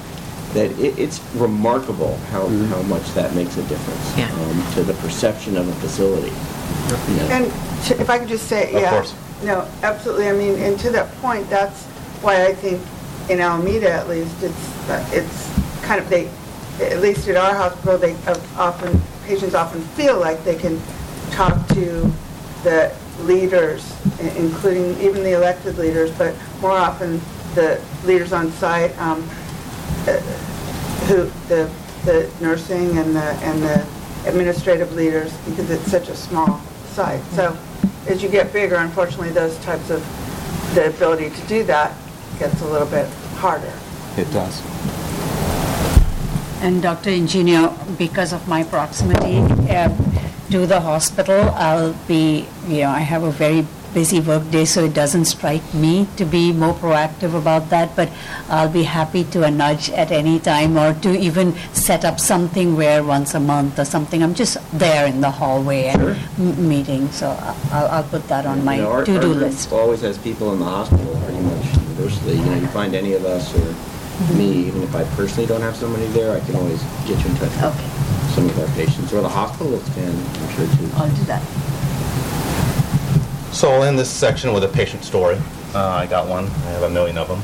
that 0.56 0.72
it, 0.80 0.98
it's 0.98 1.20
remarkable 1.36 2.16
how, 2.32 2.48
how 2.48 2.82
much 2.84 3.04
that 3.14 3.36
makes 3.36 3.58
a 3.58 3.64
difference 3.64 4.18
Yeah. 4.18 4.32
um, 4.32 4.74
to 4.74 4.84
the 4.84 4.94
perception 4.96 5.58
of 5.58 5.68
a 5.68 5.74
facility. 5.74 6.32
you 7.12 7.18
know. 7.18 7.28
And 7.30 7.52
to- 7.88 8.00
if 8.02 8.10
I 8.10 8.18
could 8.18 8.30
just 8.30 8.48
say, 8.48 8.74
Of 8.74 8.82
yeah. 8.82 8.90
course. 8.90 9.14
No, 9.44 9.68
absolutely. 9.84 10.30
I 10.30 10.34
mean, 10.34 10.58
and 10.60 10.80
to 10.80 10.90
that 10.92 11.14
point, 11.22 11.48
that's 11.50 11.84
why 12.24 12.46
I 12.46 12.54
think 12.56 12.82
in 13.30 13.42
Alameda 13.42 13.92
at 13.92 14.08
least, 14.08 14.42
it's, 14.42 14.90
uh, 14.90 15.06
it's 15.12 15.52
kind 15.84 16.00
of, 16.02 16.10
they, 16.10 16.30
at 16.80 17.02
least 17.02 17.28
at 17.28 17.36
our 17.36 17.54
hospital, 17.54 17.98
they 17.98 18.16
often, 18.58 19.00
patients 19.26 19.54
often 19.56 19.82
feel 19.82 20.20
like 20.20 20.44
they 20.46 20.56
can 20.56 20.82
talk 21.32 21.68
to 21.70 22.12
the 22.64 22.96
leaders, 23.24 23.94
including 24.38 24.98
even 25.02 25.22
the 25.24 25.32
elected 25.34 25.78
leaders, 25.78 26.12
but 26.12 26.34
more 26.62 26.72
often 26.72 27.20
the 27.56 27.82
leaders 28.06 28.32
on 28.32 28.52
site, 28.54 28.98
um, 29.00 29.28
uh, 30.08 30.20
who, 31.08 31.26
the, 31.48 31.72
the 32.06 32.32
nursing 32.42 32.98
and 32.98 33.16
the, 33.16 33.34
and 33.44 33.62
the 33.62 33.88
administrative 34.28 34.94
leaders, 34.94 35.36
because 35.46 35.70
it's 35.70 35.90
such 35.92 36.10
a 36.10 36.16
small 36.16 36.60
site. 36.88 37.24
So 37.34 37.58
as 38.08 38.22
you 38.22 38.30
get 38.30 38.54
bigger, 38.54 38.76
unfortunately, 38.76 39.30
those 39.30 39.58
types 39.60 39.90
of, 39.90 40.04
the 40.76 40.88
ability 40.88 41.30
to 41.30 41.48
do 41.48 41.64
that 41.64 41.96
gets 42.40 42.62
a 42.62 42.68
little 42.68 42.88
bit 42.88 43.08
harder. 43.38 43.74
It 44.18 44.32
does. 44.32 44.62
And 46.62 46.82
Dr. 46.82 47.12
Ingenio, 47.12 47.78
because 47.98 48.34
of 48.34 48.48
my 48.48 48.64
proximity 48.64 49.38
uh, 49.70 49.90
to 50.52 50.66
the 50.66 50.80
hospital, 50.80 51.50
I'll 51.56 51.94
be, 52.08 52.48
you 52.68 52.82
know, 52.82 52.90
I 52.90 53.00
have 53.02 53.24
a 53.24 53.32
very 53.32 53.68
busy 53.96 54.20
workday, 54.20 54.66
so 54.66 54.84
it 54.84 54.94
doesn't 54.94 55.24
strike 55.26 55.64
me 55.74 56.06
to 56.18 56.26
be 56.26 56.52
more 56.52 56.74
proactive 56.74 57.34
about 57.34 57.70
that, 57.70 57.96
but 57.96 58.10
I'll 58.50 58.70
be 58.70 58.84
happy 58.84 59.24
to 59.36 59.44
a 59.44 59.50
nudge 59.50 59.90
at 59.92 60.12
any 60.12 60.38
time 60.40 60.78
or 60.78 60.94
to 61.06 61.18
even 61.18 61.54
set 61.74 62.04
up 62.04 62.20
something 62.20 62.76
where 62.76 63.02
once 63.04 63.34
a 63.34 63.40
month 63.40 63.80
or 63.80 63.86
something, 63.86 64.22
I'm 64.22 64.36
just 64.36 64.58
there 64.78 65.08
in 65.08 65.22
the 65.22 65.32
hallway 65.32 65.92
Sure. 65.94 66.10
and 66.12 66.20
m- 66.60 66.68
meeting, 66.70 67.10
so 67.12 67.30
I'll, 67.72 67.88
I'll 67.88 68.04
put 68.04 68.28
that 68.28 68.46
on 68.46 68.66
my 68.66 68.76
You 68.76 68.82
know, 68.84 68.92
our- 68.92 69.06
to-do 69.06 69.30
Our 69.34 69.40
list. 69.48 69.72
always 69.72 70.02
has 70.02 70.18
people 70.18 70.52
in 70.52 70.60
the 70.60 70.66
hospital 70.66 71.16
pretty 71.24 71.40
much 71.42 71.66
universally. 71.88 72.36
You 72.38 72.46
know, 72.46 72.56
you 72.56 72.68
find 72.68 72.94
any 72.94 73.14
of 73.14 73.24
us 73.26 73.56
or 73.56 73.74
Mm-hmm. 74.16 74.38
me, 74.38 74.52
even 74.72 74.82
if 74.82 74.96
I 74.96 75.04
personally 75.20 75.46
don't 75.46 75.60
have 75.60 75.76
somebody 75.76 76.06
there, 76.16 76.32
I 76.32 76.40
can 76.40 76.56
always 76.56 76.82
get 77.06 77.20
you 77.20 77.28
in 77.32 77.36
touch 77.36 77.52
Okay. 77.60 77.68
with 77.68 78.32
some 78.32 78.46
of 78.48 78.58
our 78.64 78.68
patients, 78.80 79.12
or 79.12 79.20
the 79.20 79.28
hospitals 79.28 79.84
can, 79.94 80.08
I'm 80.08 80.50
sure 80.56 80.66
too. 80.80 80.88
I'll 80.96 81.12
do 81.12 81.24
that. 81.26 81.44
So 83.56 83.72
I'll 83.72 83.84
end 83.84 83.98
this 83.98 84.10
section 84.12 84.52
with 84.54 84.66
a 84.66 84.68
patient 84.68 85.06
story. 85.06 85.38
Uh, 85.74 85.88
I 85.88 86.08
got 86.08 86.28
one. 86.28 86.44
I 86.46 86.70
have 86.72 86.84
a 86.84 86.90
million 86.90 87.18
of 87.18 87.30
them. 87.30 87.42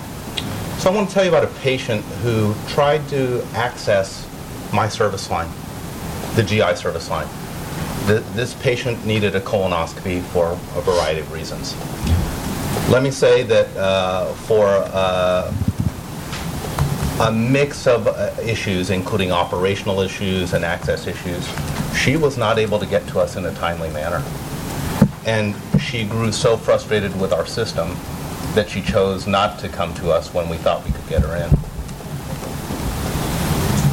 So 0.78 0.92
I 0.92 0.94
want 0.94 1.08
to 1.08 1.14
tell 1.14 1.24
you 1.24 1.30
about 1.30 1.46
a 1.46 1.54
patient 1.62 2.04
who 2.22 2.54
tried 2.68 3.08
to 3.10 3.42
access 3.54 4.28
my 4.74 4.90
service 4.90 5.30
line, 5.30 5.48
the 6.36 6.44
GI 6.44 6.76
service 6.76 7.10
line. 7.10 7.28
Th- 8.08 8.22
This 8.34 8.54
patient 8.56 9.06
needed 9.06 9.36
a 9.36 9.40
colonoscopy 9.40 10.22
for 10.34 10.48
a 10.76 10.82
variety 10.82 11.22
of 11.22 11.32
reasons. 11.32 11.76
Let 12.90 13.04
me 13.04 13.12
say 13.12 13.44
that 13.44 13.74
uh, 13.78 14.34
for 14.34 14.66
uh, 14.68 15.54
a 17.22 17.32
mix 17.32 17.88
of 17.88 18.08
uh, 18.08 18.32
issues, 18.44 18.90
including 18.90 19.32
operational 19.32 20.02
issues 20.02 20.52
and 20.52 20.66
access 20.66 21.08
issues, 21.08 21.48
she 21.98 22.18
was 22.18 22.38
not 22.38 22.60
able 22.60 22.80
to 22.80 22.86
get 22.86 23.08
to 23.08 23.20
us 23.22 23.38
in 23.38 23.46
a 23.46 23.54
timely 23.56 23.90
manner. 23.92 24.22
And 25.26 25.56
she 25.80 26.04
grew 26.04 26.32
so 26.32 26.58
frustrated 26.58 27.20
with 27.20 27.32
our 27.32 27.46
system 27.46 27.90
that 28.54 28.70
she 28.70 28.82
chose 28.82 29.28
not 29.28 29.60
to 29.60 29.70
come 29.70 29.94
to 29.96 30.12
us 30.12 30.34
when 30.34 30.50
we 30.50 30.58
thought 30.58 30.84
we 30.86 30.92
could 30.92 31.08
get 31.08 31.22
her 31.22 31.36
in. 31.36 31.50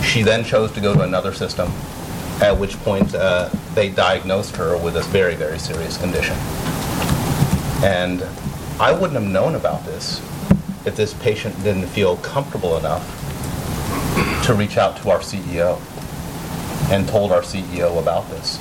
She 0.03 0.23
then 0.23 0.43
chose 0.43 0.73
to 0.73 0.81
go 0.81 0.95
to 0.95 1.03
another 1.03 1.33
system, 1.33 1.71
at 2.41 2.57
which 2.59 2.77
point 2.79 3.15
uh, 3.15 3.51
they 3.75 3.91
diagnosed 3.91 4.57
her 4.57 4.77
with 4.83 4.95
this 4.95 5.07
very, 5.07 5.35
very 5.35 5.59
serious 5.59 5.99
condition. 5.99 6.37
And 7.85 8.25
I 8.81 8.93
wouldn't 8.93 9.13
have 9.13 9.31
known 9.31 9.55
about 9.55 9.85
this 9.85 10.21
if 10.87 10.97
this 10.97 11.13
patient 11.15 11.55
didn't 11.63 11.87
feel 11.89 12.17
comfortable 12.19 12.77
enough 12.79 13.05
to 14.47 14.55
reach 14.55 14.79
out 14.79 14.97
to 14.97 15.11
our 15.11 15.19
CEO 15.19 15.79
and 16.91 17.07
told 17.07 17.31
our 17.31 17.43
CEO 17.43 18.01
about 18.01 18.29
this. 18.31 18.59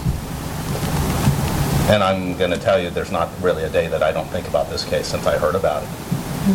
And 1.89 2.03
I'm 2.03 2.37
going 2.37 2.51
to 2.51 2.57
tell 2.57 2.81
you, 2.81 2.89
there's 2.89 3.11
not 3.11 3.29
really 3.41 3.63
a 3.63 3.69
day 3.69 3.87
that 3.87 4.03
I 4.03 4.11
don't 4.11 4.27
think 4.27 4.47
about 4.47 4.69
this 4.69 4.83
case 4.83 5.07
since 5.07 5.25
I 5.25 5.37
heard 5.37 5.55
about 5.55 5.83
it. 5.83 5.89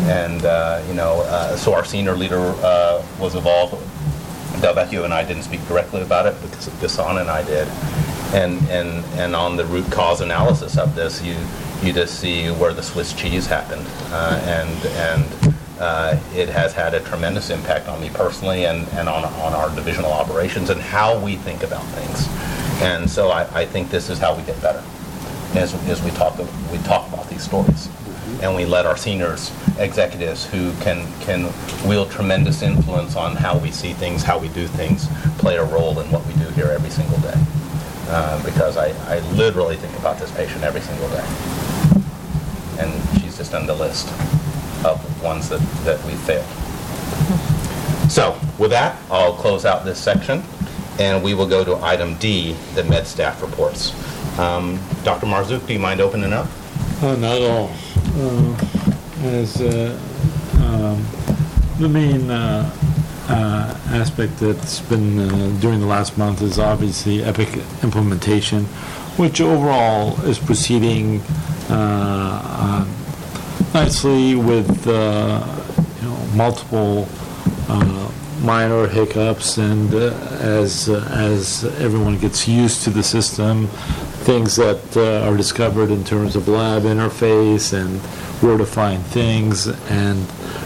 And, 0.03 0.45
uh, 0.45 0.83
you 0.87 0.93
know, 0.93 1.21
uh, 1.27 1.55
so 1.55 1.73
our 1.73 1.85
senior 1.85 2.15
leader 2.15 2.53
uh, 2.63 3.03
was 3.19 3.35
involved. 3.35 3.73
Del 4.61 4.75
Vecchio 4.75 5.05
and 5.05 5.13
I 5.13 5.25
didn't 5.25 5.43
speak 5.43 5.67
directly 5.67 6.01
about 6.01 6.25
it 6.27 6.39
because 6.41 6.67
Gasson 6.79 7.19
and 7.19 7.29
I 7.29 7.43
did. 7.43 7.67
And, 8.33 8.61
and, 8.69 9.03
and 9.19 9.35
on 9.35 9.57
the 9.57 9.65
root 9.65 9.91
cause 9.91 10.21
analysis 10.21 10.77
of 10.77 10.95
this, 10.95 11.21
you, 11.23 11.35
you 11.81 11.93
just 11.93 12.19
see 12.19 12.49
where 12.49 12.73
the 12.73 12.83
Swiss 12.83 13.13
cheese 13.13 13.45
happened. 13.45 13.85
Uh, 14.11 14.39
and 14.45 14.85
and 14.85 15.55
uh, 15.79 16.17
it 16.33 16.47
has 16.47 16.73
had 16.73 16.93
a 16.93 16.99
tremendous 17.01 17.49
impact 17.49 17.87
on 17.87 17.99
me 17.99 18.09
personally 18.09 18.65
and, 18.65 18.87
and 18.89 19.09
on, 19.09 19.25
on 19.25 19.53
our 19.53 19.73
divisional 19.75 20.11
operations 20.11 20.69
and 20.69 20.79
how 20.79 21.19
we 21.19 21.35
think 21.35 21.63
about 21.63 21.83
things. 21.87 22.27
And 22.81 23.09
so 23.09 23.29
I, 23.29 23.61
I 23.61 23.65
think 23.65 23.89
this 23.89 24.09
is 24.09 24.17
how 24.17 24.35
we 24.35 24.43
get 24.43 24.61
better, 24.61 24.83
as, 25.55 25.73
as 25.87 26.01
we 26.01 26.11
talk, 26.11 26.37
we 26.71 26.77
talk 26.79 27.07
about 27.11 27.29
these 27.29 27.43
stories. 27.43 27.89
And 28.41 28.55
we 28.55 28.65
let 28.65 28.85
our 28.85 28.97
seniors, 28.97 29.51
executives 29.77 30.45
who 30.45 30.73
can, 30.81 31.07
can 31.21 31.53
wield 31.87 32.11
tremendous 32.11 32.61
influence 32.61 33.15
on 33.15 33.35
how 33.35 33.57
we 33.57 33.71
see 33.71 33.93
things, 33.93 34.23
how 34.23 34.37
we 34.37 34.49
do 34.49 34.67
things, 34.67 35.07
play 35.37 35.57
a 35.57 35.63
role 35.63 35.99
in 35.99 36.11
what 36.11 36.25
we 36.25 36.33
do 36.33 36.49
here 36.51 36.67
every 36.67 36.89
single 36.89 37.17
day. 37.19 37.35
Uh, 38.09 38.43
because 38.43 38.75
I, 38.75 38.89
I 39.13 39.19
literally 39.31 39.77
think 39.77 39.97
about 39.97 40.19
this 40.19 40.31
patient 40.31 40.63
every 40.63 40.81
single 40.81 41.07
day. 41.09 41.23
And 42.79 43.21
she's 43.21 43.37
just 43.37 43.53
on 43.53 43.65
the 43.65 43.75
list 43.75 44.07
of 44.85 45.23
ones 45.23 45.47
that, 45.49 45.61
that 45.85 46.03
we 46.05 46.13
failed. 46.13 46.45
So 48.09 48.37
with 48.59 48.71
that, 48.71 48.99
I'll 49.09 49.33
close 49.33 49.65
out 49.65 49.85
this 49.85 49.99
section, 49.99 50.43
and 50.99 51.23
we 51.23 51.33
will 51.33 51.47
go 51.47 51.63
to 51.63 51.77
item 51.83 52.15
D, 52.17 52.53
the 52.75 52.83
med 52.83 53.07
staff 53.07 53.41
reports. 53.41 53.91
Um, 54.37 54.79
Dr. 55.03 55.27
Marzuk, 55.27 55.65
do 55.67 55.73
you 55.73 55.79
mind 55.79 56.01
opening 56.01 56.33
up? 56.33 56.47
Uh, 57.01 57.15
Not 57.15 57.37
at 57.37 57.49
all. 57.51 57.71
Uh, 58.15 58.55
As 59.23 59.61
uh, 59.61 59.97
um, 60.55 61.05
the 61.79 61.87
main 61.87 62.29
uh, 62.31 62.69
uh, 63.29 63.77
aspect 63.87 64.37
that's 64.39 64.79
been 64.81 65.19
uh, 65.19 65.57
during 65.61 65.79
the 65.79 65.85
last 65.85 66.17
month 66.17 66.41
is 66.41 66.57
obviously 66.57 67.23
Epic 67.23 67.49
implementation, 67.83 68.65
which 69.17 69.39
overall 69.39 70.19
is 70.23 70.39
proceeding 70.39 71.21
nicely 73.73 74.35
with, 74.35 74.85
you 74.87 76.07
know, 76.07 76.17
multiple 76.33 77.07
minor 78.43 78.87
hiccups, 78.87 79.57
and 79.57 79.93
uh, 79.93 80.13
as, 80.39 80.89
uh, 80.89 81.07
as 81.11 81.63
everyone 81.79 82.17
gets 82.17 82.47
used 82.47 82.83
to 82.83 82.89
the 82.89 83.01
system, 83.01 83.67
things 84.25 84.55
that 84.57 84.97
uh, 84.97 85.27
are 85.27 85.37
discovered 85.37 85.89
in 85.89 86.03
terms 86.03 86.35
of 86.35 86.47
lab 86.47 86.83
interface 86.83 87.73
and 87.73 87.99
where 88.41 88.57
to 88.57 88.65
find 88.65 89.01
things 89.05 89.67
and 89.89 90.17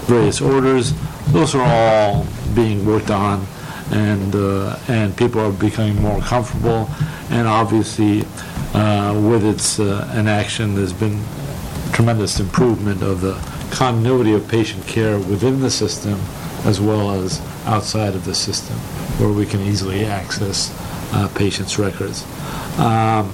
various 0.07 0.41
orders, 0.41 0.93
those 1.27 1.53
are 1.53 1.63
all 1.63 2.25
being 2.55 2.85
worked 2.85 3.11
on, 3.11 3.45
and, 3.91 4.35
uh, 4.35 4.77
and 4.87 5.15
people 5.15 5.39
are 5.39 5.51
becoming 5.51 6.01
more 6.01 6.19
comfortable, 6.21 6.89
and 7.29 7.47
obviously, 7.47 8.25
uh, 8.73 9.13
with 9.29 9.45
its 9.45 9.79
uh, 9.79 10.11
enaction, 10.15 10.73
there's 10.75 10.93
been 10.93 11.23
tremendous 11.93 12.39
improvement 12.39 13.01
of 13.03 13.21
the 13.21 13.33
continuity 13.71 14.33
of 14.33 14.47
patient 14.47 14.85
care 14.87 15.17
within 15.17 15.59
the 15.59 15.69
system 15.69 16.19
as 16.65 16.81
well 16.81 17.11
as 17.11 17.39
outside 17.67 18.15
of 18.15 18.25
the 18.25 18.33
system, 18.35 18.75
where 19.19 19.31
we 19.31 19.45
can 19.45 19.61
easily 19.61 20.05
access 20.05 20.71
uh, 21.13 21.27
patients' 21.35 21.77
records. 21.77 22.25
Um, 22.79 23.33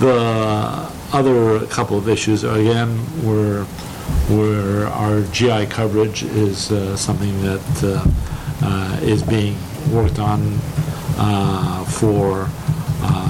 The 0.00 0.88
other 1.12 1.66
couple 1.66 1.98
of 1.98 2.08
issues, 2.08 2.42
again, 2.42 3.04
we're 3.22 3.66
where 4.32 4.86
our 4.86 5.20
GI 5.30 5.66
coverage 5.66 6.22
is 6.22 6.72
uh, 6.72 6.96
something 6.96 7.34
that 7.42 7.68
uh, 7.84 8.66
uh, 8.66 9.00
is 9.02 9.22
being 9.22 9.56
worked 9.92 10.18
on 10.18 10.40
uh, 11.18 11.84
for, 11.84 12.48
uh, 13.02 13.28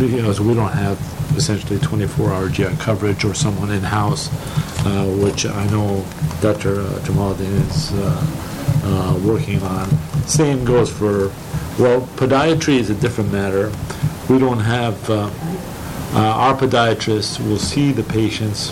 because 0.00 0.40
we 0.40 0.52
don't 0.52 0.72
have 0.72 0.98
essentially 1.36 1.78
24-hour 1.78 2.48
GI 2.48 2.74
coverage 2.78 3.24
or 3.24 3.32
someone 3.34 3.70
in-house, 3.70 4.28
uh, 4.84 5.06
which 5.22 5.46
I 5.46 5.64
know 5.70 6.04
Dr. 6.40 6.82
Jamaluddin 7.06 7.54
is 7.70 7.92
uh, 8.82 9.20
working 9.24 9.62
on. 9.62 9.88
Same 10.26 10.64
goes 10.64 10.90
for, 10.90 11.28
well, 11.78 12.02
podiatry 12.16 12.78
is 12.78 12.90
a 12.90 12.94
different 12.94 13.32
matter. 13.32 13.72
We 14.28 14.38
don't 14.38 14.60
have, 14.60 15.10
uh, 15.10 15.30
uh, 16.12 16.18
our 16.18 16.56
podiatrists 16.56 17.40
will 17.46 17.58
see 17.58 17.92
the 17.92 18.02
patients. 18.02 18.70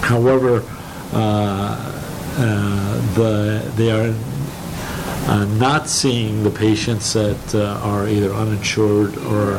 However, 0.00 0.64
uh, 1.12 1.98
uh, 2.38 3.14
the, 3.14 3.72
they 3.76 3.90
are 3.90 4.14
not 5.56 5.88
seeing 5.88 6.42
the 6.42 6.50
patients 6.50 7.12
that 7.12 7.54
are 7.54 8.08
either 8.08 8.32
uninsured 8.32 9.16
or 9.18 9.56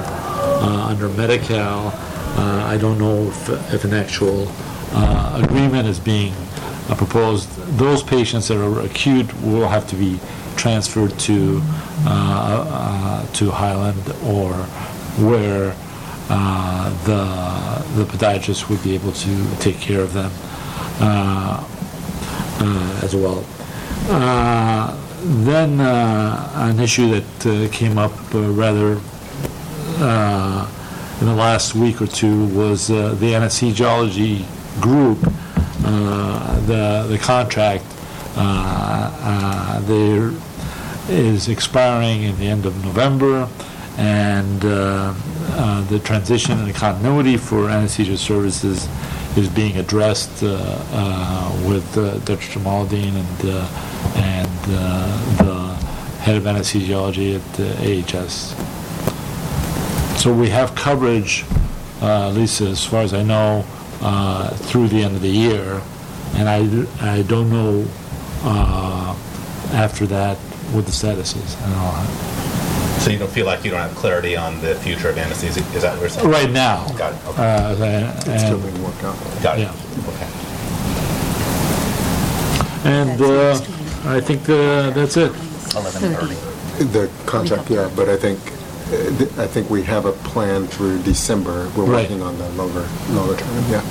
under 0.64 1.10
Medi-Cal. 1.10 1.94
I 2.36 2.78
don't 2.78 2.98
know 2.98 3.28
if, 3.28 3.74
if 3.74 3.84
an 3.86 3.94
actual 3.94 4.50
agreement 5.36 5.88
is 5.88 6.00
being 6.00 6.34
uh, 6.90 6.96
proposed. 6.96 7.50
Those 7.78 8.04
patients 8.04 8.48
that 8.50 8.58
are 8.58 8.82
acute 8.82 9.34
will 9.42 9.68
have 9.68 9.88
to 9.88 9.96
be 9.96 10.20
transferred 10.56 11.18
to, 11.20 11.62
uh, 12.06 13.26
uh, 13.26 13.26
to 13.34 13.52
Highland 13.52 14.02
or 14.24 14.54
where 15.24 15.76
uh, 16.30 16.90
the, 17.06 18.04
the 18.04 18.06
podiatrist 18.12 18.70
would 18.70 18.82
be 18.84 18.96
able 18.96 19.12
to 19.12 19.56
take 19.58 19.78
care 19.80 20.02
of 20.02 20.14
them 20.14 20.32
uh, 21.00 21.64
as 23.02 23.16
well. 23.16 23.44
Then 25.26 25.80
an 25.80 26.80
issue 26.80 27.20
that 27.20 27.72
came 27.72 27.98
up 27.98 28.14
rather 28.34 28.94
in 31.20 31.28
the 31.28 31.36
last 31.36 31.76
week 31.76 32.02
or 32.02 32.08
two 32.08 32.48
was 32.48 32.88
the 32.88 33.34
anesthesiology 33.34 34.46
group, 34.82 35.20
the 35.84 37.06
the 37.10 37.18
contract 37.18 37.86
uh, 38.36 39.12
uh, 39.22 39.80
there 39.82 40.32
is 41.10 41.50
expiring 41.50 42.24
in 42.24 42.38
the 42.40 42.48
end 42.48 42.66
of 42.66 42.84
November, 42.84 43.48
and 43.98 44.66
uh, 44.66 45.14
uh, 45.52 45.82
the 45.90 46.00
transition 46.00 46.60
and 46.60 46.74
continuity 46.74 47.38
for 47.38 47.70
anesthesia 47.70 48.18
services 48.18 48.88
is 49.38 49.50
being 49.50 49.78
addressed 49.78 50.44
uh, 50.44 50.58
uh, 50.92 51.68
with 51.68 51.98
uh, 51.98 52.18
Dr. 52.20 52.60
Jamaldine 52.60 53.16
and, 53.16 53.50
uh, 53.50 54.14
and 54.16 54.60
uh, 54.70 55.44
the 55.44 55.76
head 56.22 56.38
of 56.38 56.44
anesthesiology 56.44 57.36
at 57.36 57.54
the 57.54 58.18
AHS. 58.20 58.56
So 60.22 60.34
we 60.34 60.50
have 60.50 60.74
coverage, 60.76 61.46
uh, 62.02 62.30
at 62.30 62.36
least 62.36 62.62
as 62.62 62.86
far 62.86 63.02
as 63.02 63.14
I 63.14 63.24
know, 63.24 63.66
uh, 64.04 64.50
through 64.68 64.90
the 64.90 65.02
end 65.02 65.16
of 65.16 65.22
the 65.22 65.30
year, 65.30 65.82
and 66.36 66.48
I, 66.50 66.60
I 67.18 67.22
don't 67.24 67.50
know 67.50 67.86
uh, 68.44 69.16
after 69.74 70.06
that 70.08 70.38
what 70.74 70.86
the 70.86 70.92
status 70.92 71.36
is. 71.36 71.56
I 71.62 71.70
don't 71.70 71.72
know. 71.80 73.00
So 73.00 73.12
you 73.12 73.18
don't 73.20 73.32
feel 73.32 73.46
like 73.46 73.64
you 73.66 73.72
don't 73.72 73.82
have 73.82 73.96
clarity 73.96 74.36
on 74.38 74.62
the 74.62 74.76
future 74.76 75.10
of 75.10 75.18
anesthesia? 75.18 75.60
Is 75.76 75.82
that 75.82 75.94
what 75.94 76.02
you're 76.02 76.10
saying? 76.10 76.30
Right 76.30 76.50
now. 76.52 76.88
Got 76.98 77.14
it, 77.14 77.26
okay. 77.28 77.44
Uh, 77.44 77.76
and- 77.84 78.28
It's 78.30 78.44
still 78.44 78.60
being 78.60 78.82
worked 78.84 79.04
out. 79.04 79.18
Got 79.42 79.60
it. 79.60 79.64
yeah. 79.64 80.08
Okay. 80.08 80.30
And 82.86 83.22
uh, 83.22 83.54
I 84.06 84.20
think 84.20 84.42
uh, 84.50 84.90
that's 84.92 85.16
it. 85.18 85.32
11:30. 85.32 86.92
The 86.92 87.10
contract, 87.26 87.70
yeah, 87.70 87.90
but 87.96 88.10
I 88.10 88.18
think, 88.18 88.40
uh, 88.92 89.42
I 89.44 89.48
think 89.48 89.70
we 89.70 89.84
have 89.84 90.06
a 90.06 90.12
plan 90.12 90.68
through 90.68 91.02
December. 91.04 91.70
We're 91.78 91.86
Right. 91.86 92.02
working 92.10 92.22
on 92.22 92.38
the 92.38 92.50
longer, 92.52 92.86
longer 93.12 93.36
term, 93.38 93.64
yeah. 93.70 93.83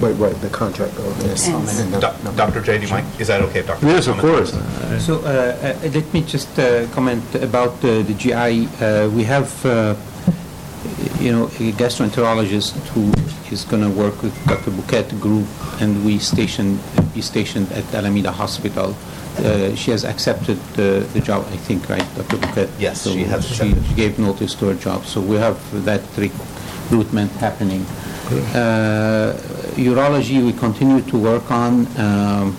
But, 0.00 0.14
right, 0.18 0.34
the 0.40 0.48
contract, 0.50 0.92
yes. 1.24 1.48
And 1.48 1.66
the- 1.92 1.98
Doc- 2.00 2.36
Dr. 2.36 2.60
J, 2.60 2.78
do 2.78 2.84
you 2.86 2.90
mind? 2.92 3.06
Is 3.18 3.26
that 3.26 3.40
okay 3.42 3.60
if 3.60 3.66
Dr. 3.66 3.80
J 3.86 3.92
Yes, 3.94 4.06
of 4.06 4.16
comments? 4.18 4.52
course. 4.52 5.04
So 5.04 5.12
uh, 5.18 5.26
uh, 5.26 5.88
let 5.92 6.12
me 6.14 6.20
just 6.22 6.56
uh, 6.58 6.86
comment 6.94 7.24
about 7.34 7.74
uh, 7.84 8.02
the 8.08 8.14
GI. 8.14 8.68
Uh, 8.80 9.08
We 9.10 9.24
have, 9.24 9.50
uh, 9.66 9.94
you 11.20 11.32
know, 11.32 11.46
a 11.46 11.72
gastroenterologist 11.72 12.74
who 12.94 13.10
is 13.50 13.64
going 13.64 13.82
to 13.82 13.90
work 13.90 14.22
with 14.22 14.34
Dr. 14.46 14.70
Bouquet 14.70 15.02
group, 15.18 15.48
and 15.80 16.04
we 16.04 16.18
stationed, 16.18 16.78
be 17.14 17.20
stationed 17.20 17.66
at 17.72 17.84
Alameda 17.92 18.30
Hospital. 18.30 18.94
Uh, 18.94 19.74
She 19.74 19.90
has 19.90 20.04
accepted 20.04 20.58
the 20.76 21.02
the 21.14 21.20
job, 21.20 21.42
I 21.52 21.56
think, 21.66 21.88
right, 21.88 22.06
Dr. 22.16 22.36
Bouquet? 22.38 22.68
Yes, 22.78 23.00
So 23.02 23.10
she 23.10 23.24
has 23.24 23.42
She 23.46 23.52
accepted. 23.54 23.82
she 23.88 23.94
gave 23.94 24.12
notice 24.18 24.54
to 24.58 24.66
her 24.70 24.74
job, 24.86 25.00
so 25.06 25.20
we 25.20 25.36
have 25.38 25.56
that 25.84 26.02
recruitment 26.16 27.30
happening. 27.40 27.84
Uh, 28.30 29.32
Urology, 29.76 30.44
we 30.44 30.52
continue 30.52 31.00
to 31.02 31.16
work 31.16 31.50
on. 31.50 31.86
Um, 31.98 32.56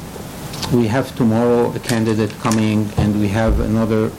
We 0.72 0.88
have 0.88 1.16
tomorrow 1.16 1.72
a 1.74 1.80
candidate 1.80 2.32
coming, 2.42 2.88
and 2.98 3.20
we 3.20 3.28
have 3.30 3.60
another, 3.60 4.12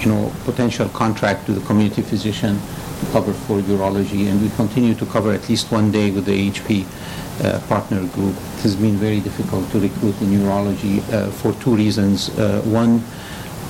you 0.00 0.08
know, 0.12 0.30
potential 0.44 0.88
contract 0.90 1.46
to 1.46 1.52
the 1.52 1.60
community 1.66 2.02
physician 2.02 2.60
to 3.00 3.06
cover 3.12 3.32
for 3.32 3.60
urology, 3.62 4.28
and 4.28 4.42
we 4.42 4.50
continue 4.56 4.94
to 4.94 5.06
cover 5.06 5.32
at 5.32 5.48
least 5.48 5.72
one 5.72 5.90
day 5.90 6.10
with 6.10 6.26
the 6.26 6.50
HP 6.50 6.84
uh, 6.84 7.60
partner 7.68 8.04
group. 8.08 8.36
It 8.56 8.62
has 8.62 8.76
been 8.76 8.96
very 8.96 9.20
difficult 9.20 9.70
to 9.72 9.80
recruit 9.80 10.20
in 10.20 10.28
urology 10.42 11.00
uh, 11.00 11.30
for 11.40 11.52
two 11.64 11.74
reasons. 11.76 12.28
Uh, 12.28 12.60
One, 12.64 13.02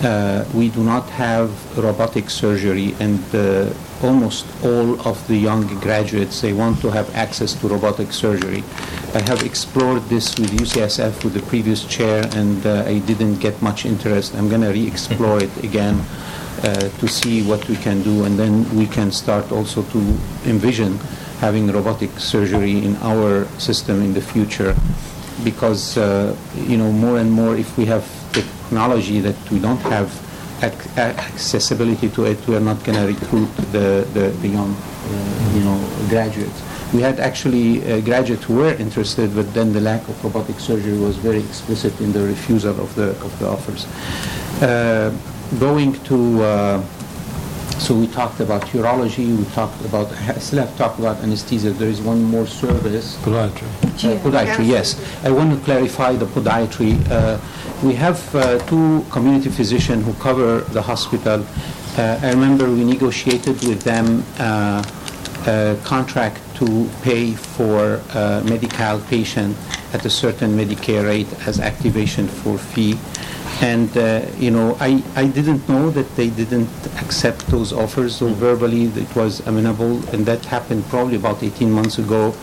uh, 0.02 0.44
we 0.52 0.68
do 0.68 0.82
not 0.82 1.08
have 1.10 1.50
robotic 1.78 2.28
surgery, 2.28 2.94
and 2.98 3.22
uh, 3.34 3.70
almost 4.02 4.46
all 4.64 5.00
of 5.06 5.26
the 5.28 5.36
young 5.36 5.66
graduates, 5.80 6.40
they 6.40 6.52
want 6.52 6.80
to 6.80 6.90
have 6.90 7.14
access 7.14 7.54
to 7.54 7.68
robotic 7.68 8.12
surgery. 8.12 8.64
I 9.14 9.20
have 9.22 9.42
explored 9.42 10.02
this 10.04 10.38
with 10.38 10.50
UCSF 10.50 11.24
with 11.24 11.34
the 11.34 11.42
previous 11.42 11.84
chair, 11.84 12.28
and 12.34 12.64
uh, 12.64 12.84
I 12.86 12.98
didn't 13.00 13.36
get 13.40 13.60
much 13.60 13.84
interest. 13.84 14.34
I'm 14.34 14.48
going 14.48 14.62
to 14.62 14.70
re-explore 14.70 15.42
it 15.42 15.54
again 15.64 16.00
uh, 16.62 16.88
to 17.00 17.08
see 17.08 17.42
what 17.42 17.68
we 17.68 17.76
can 17.76 18.02
do, 18.02 18.24
and 18.24 18.38
then 18.38 18.64
we 18.76 18.86
can 18.86 19.10
start 19.12 19.52
also 19.52 19.82
to 19.82 19.98
envision 20.46 20.98
having 21.40 21.68
robotic 21.68 22.10
surgery 22.18 22.84
in 22.84 22.96
our 22.96 23.46
system 23.58 24.02
in 24.02 24.12
the 24.12 24.20
future 24.20 24.76
because, 25.42 25.96
uh, 25.96 26.36
you 26.54 26.76
know, 26.76 26.92
more 26.92 27.18
and 27.18 27.32
more 27.32 27.56
if 27.56 27.76
we 27.78 27.86
have 27.86 28.04
technology 28.32 29.20
that 29.20 29.36
we 29.50 29.58
don't 29.58 29.80
have 29.80 30.29
ac- 30.62 30.90
accessibility 30.96 32.08
to 32.10 32.24
it, 32.24 32.38
we 32.46 32.56
are 32.56 32.60
not 32.60 32.82
going 32.84 32.98
to 32.98 33.06
recruit 33.06 33.48
the, 33.72 34.06
the, 34.14 34.28
the 34.42 34.48
young, 34.48 34.74
uh, 34.74 35.52
you 35.54 35.60
know, 35.64 35.78
graduates. 36.08 36.62
We 36.92 37.02
had 37.02 37.20
actually 37.20 37.80
uh, 37.84 38.00
graduates 38.00 38.44
who 38.44 38.56
were 38.56 38.74
interested, 38.74 39.34
but 39.34 39.52
then 39.54 39.72
the 39.72 39.80
lack 39.80 40.06
of 40.08 40.22
robotic 40.24 40.58
surgery 40.58 40.98
was 40.98 41.16
very 41.16 41.38
explicit 41.38 41.98
in 42.00 42.12
the 42.12 42.22
refusal 42.22 42.78
of 42.80 42.94
the, 42.96 43.10
of 43.24 43.38
the 43.38 43.48
offers. 43.48 43.86
Uh, 44.62 45.14
going 45.58 45.92
to 46.04 46.42
uh, 46.42 46.82
so 47.80 47.94
we 47.94 48.06
talked 48.06 48.40
about 48.40 48.62
urology, 48.76 49.26
we 49.36 49.44
talked 49.54 49.82
about, 49.84 50.12
I 50.12 50.34
still 50.46 50.60
have 50.66 50.76
talked 50.76 50.98
about 50.98 51.16
anesthesia. 51.18 51.70
There 51.70 51.88
is 51.88 52.00
one 52.02 52.22
more 52.22 52.46
service. 52.46 53.16
Podiatry. 53.24 53.68
Uh, 54.04 54.18
Podiatry, 54.22 54.66
yes. 54.66 55.00
I 55.24 55.30
want 55.30 55.52
to 55.54 55.58
clarify 55.64 56.14
the 56.16 56.26
podiatry. 56.26 56.92
Uh, 57.10 57.38
We 57.82 57.94
have 57.94 58.20
uh, 58.34 58.58
two 58.68 59.02
community 59.10 59.48
physicians 59.48 60.04
who 60.04 60.12
cover 60.20 60.60
the 60.76 60.82
hospital. 60.82 61.40
Uh, 61.96 62.20
I 62.26 62.28
remember 62.36 62.64
we 62.70 62.84
negotiated 62.84 63.56
with 63.64 63.80
them 63.82 64.22
uh, 64.38 64.82
a 65.46 65.78
contract 65.82 66.40
to 66.56 66.66
pay 67.00 67.32
for 67.32 68.02
uh, 68.12 68.42
Medi-Cal 68.44 69.00
patient 69.08 69.56
at 69.94 70.04
a 70.04 70.10
certain 70.10 70.50
Medicare 70.60 71.04
rate 71.06 71.32
as 71.48 71.58
activation 71.58 72.28
for 72.28 72.58
fee. 72.58 72.98
And, 73.60 73.94
uh, 73.96 74.24
you 74.38 74.50
know, 74.50 74.76
I, 74.80 75.02
I 75.14 75.26
didn't 75.26 75.68
know 75.68 75.90
that 75.90 76.16
they 76.16 76.30
didn't 76.30 76.70
accept 77.02 77.46
those 77.48 77.74
offers, 77.74 78.16
so 78.16 78.28
verbally 78.28 78.84
it 78.84 79.14
was 79.14 79.40
amenable, 79.46 79.98
and 80.14 80.24
that 80.24 80.46
happened 80.46 80.84
probably 80.86 81.16
about 81.16 81.42
18 81.42 81.70
months 81.70 81.98
ago. 81.98 82.34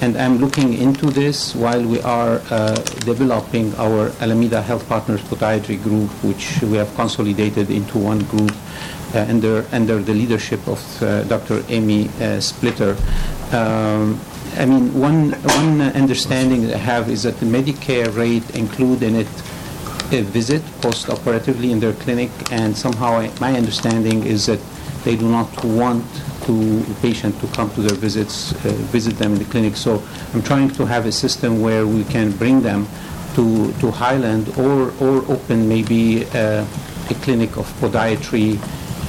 And 0.00 0.16
I'm 0.18 0.38
looking 0.38 0.74
into 0.74 1.06
this 1.06 1.54
while 1.54 1.82
we 1.82 2.00
are 2.02 2.42
uh, 2.50 2.74
developing 3.06 3.74
our 3.76 4.10
Alameda 4.20 4.60
Health 4.60 4.86
Partners 4.88 5.22
Podiatry 5.22 5.82
Group, 5.82 6.10
which 6.22 6.60
we 6.62 6.76
have 6.76 6.92
consolidated 6.96 7.70
into 7.70 7.96
one 7.96 8.18
group 8.24 8.52
uh, 9.14 9.20
under, 9.20 9.64
under 9.72 10.02
the 10.02 10.12
leadership 10.12 10.66
of 10.66 11.02
uh, 11.02 11.22
Dr. 11.24 11.64
Amy 11.68 12.10
uh, 12.20 12.40
Splitter. 12.40 12.96
Um, 13.52 14.20
I 14.56 14.66
mean, 14.66 14.92
one, 14.92 15.32
one 15.32 15.80
understanding 15.80 16.72
I 16.72 16.76
have 16.76 17.08
is 17.08 17.22
that 17.22 17.38
the 17.38 17.46
Medicare 17.46 18.14
rate 18.14 18.56
include 18.56 19.02
in 19.02 19.14
it 19.14 19.28
a 20.12 20.22
visit 20.22 20.62
post-operatively 20.80 21.72
in 21.72 21.80
their 21.80 21.92
clinic, 21.94 22.30
and 22.50 22.76
somehow 22.76 23.18
I- 23.18 23.30
my 23.40 23.56
understanding 23.56 24.24
is 24.24 24.46
that 24.46 24.60
they 25.04 25.16
do 25.16 25.28
not 25.28 25.48
want 25.64 26.04
to 26.46 26.80
the 26.80 26.94
patient 27.02 27.38
to 27.40 27.46
come 27.48 27.70
to 27.74 27.80
their 27.80 27.96
visits, 27.96 28.52
uh, 28.52 28.68
visit 28.92 29.18
them 29.18 29.32
in 29.32 29.38
the 29.38 29.44
clinic. 29.46 29.76
So 29.76 30.02
I'm 30.32 30.42
trying 30.42 30.70
to 30.70 30.86
have 30.86 31.06
a 31.06 31.12
system 31.12 31.60
where 31.60 31.86
we 31.86 32.04
can 32.04 32.30
bring 32.32 32.62
them 32.62 32.86
to, 33.34 33.72
to 33.80 33.90
Highland 33.90 34.48
or, 34.56 34.92
or 35.00 35.24
open 35.30 35.68
maybe 35.68 36.24
uh, 36.34 36.64
a 37.10 37.14
clinic 37.22 37.56
of 37.56 37.66
podiatry 37.80 38.58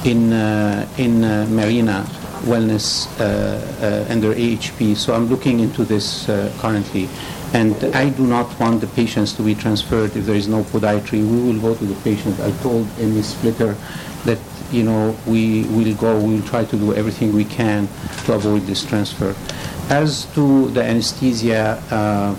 in, 0.04 0.32
uh, 0.32 0.86
in 0.98 1.24
uh, 1.24 1.46
Marina 1.50 2.04
Wellness 2.42 3.08
uh, 3.20 3.24
uh, 3.24 4.12
under 4.12 4.34
AHP. 4.34 4.96
So 4.96 5.14
I'm 5.14 5.26
looking 5.28 5.60
into 5.60 5.84
this 5.84 6.28
uh, 6.28 6.52
currently. 6.58 7.08
And 7.54 7.74
I 7.94 8.10
do 8.10 8.26
not 8.26 8.58
want 8.60 8.80
the 8.80 8.86
patients 8.88 9.32
to 9.34 9.42
be 9.42 9.54
transferred 9.54 10.14
if 10.16 10.26
there 10.26 10.36
is 10.36 10.48
no 10.48 10.64
podiatry. 10.64 11.24
We 11.24 11.52
will 11.52 11.60
go 11.60 11.74
to 11.74 11.84
the 11.84 11.94
patient. 12.02 12.38
I 12.40 12.50
told 12.62 12.86
Amy 12.98 13.22
Splitter 13.22 13.74
that, 14.24 14.38
you 14.70 14.82
know, 14.82 15.16
we 15.26 15.64
will 15.64 15.94
go, 15.94 16.18
we 16.18 16.36
will 16.36 16.46
try 16.46 16.64
to 16.64 16.76
do 16.76 16.94
everything 16.94 17.32
we 17.32 17.44
can 17.44 17.88
to 18.26 18.34
avoid 18.34 18.62
this 18.62 18.84
transfer. 18.84 19.34
As 19.88 20.26
to 20.34 20.68
the 20.70 20.82
anesthesia, 20.82 21.82
uh, 21.90 22.36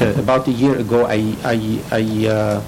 uh, 0.00 0.14
about 0.18 0.48
a 0.48 0.50
year 0.50 0.76
ago, 0.76 1.06
I, 1.06 1.36
I, 1.44 1.80
I 1.92 2.26
uh, 2.26 2.62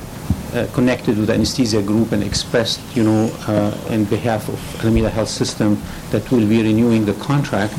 uh, 0.55 0.67
connected 0.73 1.19
with 1.19 1.27
the 1.27 1.35
anesthesia 1.35 1.83
group 1.83 2.13
and 2.13 2.23
expressed, 2.23 2.81
you 2.97 3.03
know, 3.03 3.31
uh, 3.49 3.77
in 3.91 4.05
behalf 4.05 4.49
of 4.49 4.81
Alameda 4.81 5.11
Health 5.11 5.29
System 5.29 5.83
that 6.11 6.31
we'll 6.31 6.49
be 6.49 6.63
renewing 6.63 7.05
the 7.05 7.15
contract. 7.15 7.75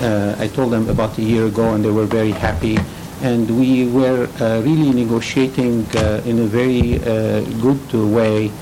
Uh, 0.00 0.34
I 0.38 0.48
told 0.48 0.72
them 0.72 0.88
about 0.88 1.18
a 1.18 1.22
year 1.22 1.46
ago, 1.46 1.74
and 1.74 1.84
they 1.84 1.90
were 1.90 2.06
very 2.06 2.30
happy. 2.30 2.78
And 3.24 3.58
we 3.58 3.88
were 3.88 4.28
uh, 4.38 4.60
really 4.60 4.92
negotiating 4.92 5.86
uh, 5.96 6.20
in 6.26 6.40
a 6.40 6.44
very 6.44 7.00
uh, 7.00 7.40
good 7.64 7.80
way, 7.94 8.52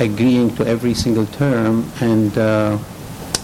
agreeing 0.00 0.56
to 0.56 0.66
every 0.66 0.92
single 0.92 1.26
term, 1.26 1.88
and 2.00 2.36
uh, 2.36 2.78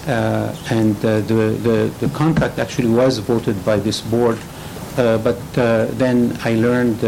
uh, 0.09 0.55
and 0.71 0.97
uh, 0.97 1.21
the, 1.31 1.55
the 1.63 1.95
the 2.01 2.09
contract 2.13 2.59
actually 2.59 2.89
was 2.89 3.19
voted 3.19 3.65
by 3.65 3.77
this 3.79 4.01
board. 4.01 4.37
But 4.97 5.39
then 5.55 6.37
I 6.43 6.55
learned 6.55 6.99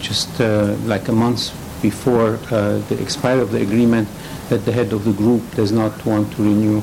just 0.00 0.38
like 0.86 1.08
a 1.08 1.12
month 1.12 1.50
before 1.82 2.38
the 2.88 2.98
expiry 3.00 3.40
of 3.40 3.50
the 3.50 3.62
agreement 3.62 4.08
that 4.48 4.64
the 4.64 4.72
head 4.72 4.92
of 4.92 5.04
the 5.04 5.12
group 5.12 5.42
does 5.56 5.72
not 5.72 6.06
want 6.06 6.32
to 6.34 6.42
renew. 6.42 6.82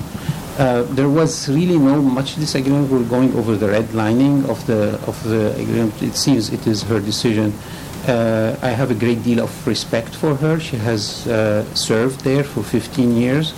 Uh, 0.57 0.83
there 0.83 1.09
was 1.09 1.49
really 1.49 1.77
no 1.77 2.01
much 2.01 2.35
disagreement. 2.35 2.89
We're 2.89 3.03
going 3.03 3.35
over 3.35 3.57
the 3.57 3.67
redlining 3.67 4.47
of 4.47 4.65
the 4.67 4.97
of 5.05 5.21
the 5.23 5.51
agreement. 5.59 6.01
It 6.01 6.15
seems 6.15 6.49
it 6.49 6.65
is 6.65 6.81
her 6.83 7.01
decision. 7.01 7.51
Uh, 8.07 8.55
I 8.61 8.69
have 8.69 8.89
a 8.89 8.95
great 8.95 9.21
deal 9.21 9.41
of 9.43 9.51
respect 9.67 10.15
for 10.15 10.35
her. 10.35 10.57
She 10.59 10.77
has 10.77 11.27
uh, 11.27 11.65
served 11.73 12.21
there 12.21 12.43
for 12.43 12.63
15 12.63 13.17
years, 13.17 13.53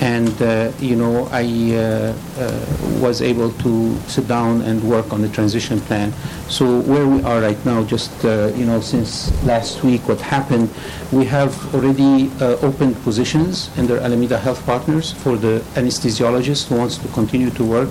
and 0.00 0.40
uh, 0.42 0.70
you 0.78 0.96
know 0.96 1.28
I 1.32 1.44
uh, 1.74 2.14
uh, 2.38 2.66
was 3.00 3.20
able 3.22 3.52
to 3.64 3.98
sit 4.06 4.28
down 4.28 4.62
and 4.62 4.82
work 4.82 5.12
on 5.12 5.22
the 5.22 5.28
transition 5.28 5.80
plan. 5.80 6.12
So 6.48 6.80
where 6.80 7.06
we 7.06 7.22
are 7.22 7.40
right 7.40 7.62
now, 7.64 7.84
just 7.84 8.12
uh, 8.24 8.52
you 8.54 8.64
know, 8.64 8.80
since 8.80 9.30
last 9.44 9.82
week, 9.82 10.08
what 10.08 10.20
happened, 10.20 10.70
we 11.12 11.24
have 11.26 11.52
already 11.74 12.30
uh, 12.40 12.56
opened 12.62 12.96
positions 13.02 13.70
under 13.76 13.98
Alameda 13.98 14.38
Health 14.38 14.64
Partners 14.64 15.12
for 15.12 15.36
the 15.36 15.60
anesthesiologist 15.74 16.68
who 16.68 16.76
wants 16.76 16.98
to 16.98 17.08
continue 17.08 17.50
to 17.50 17.64
work 17.64 17.90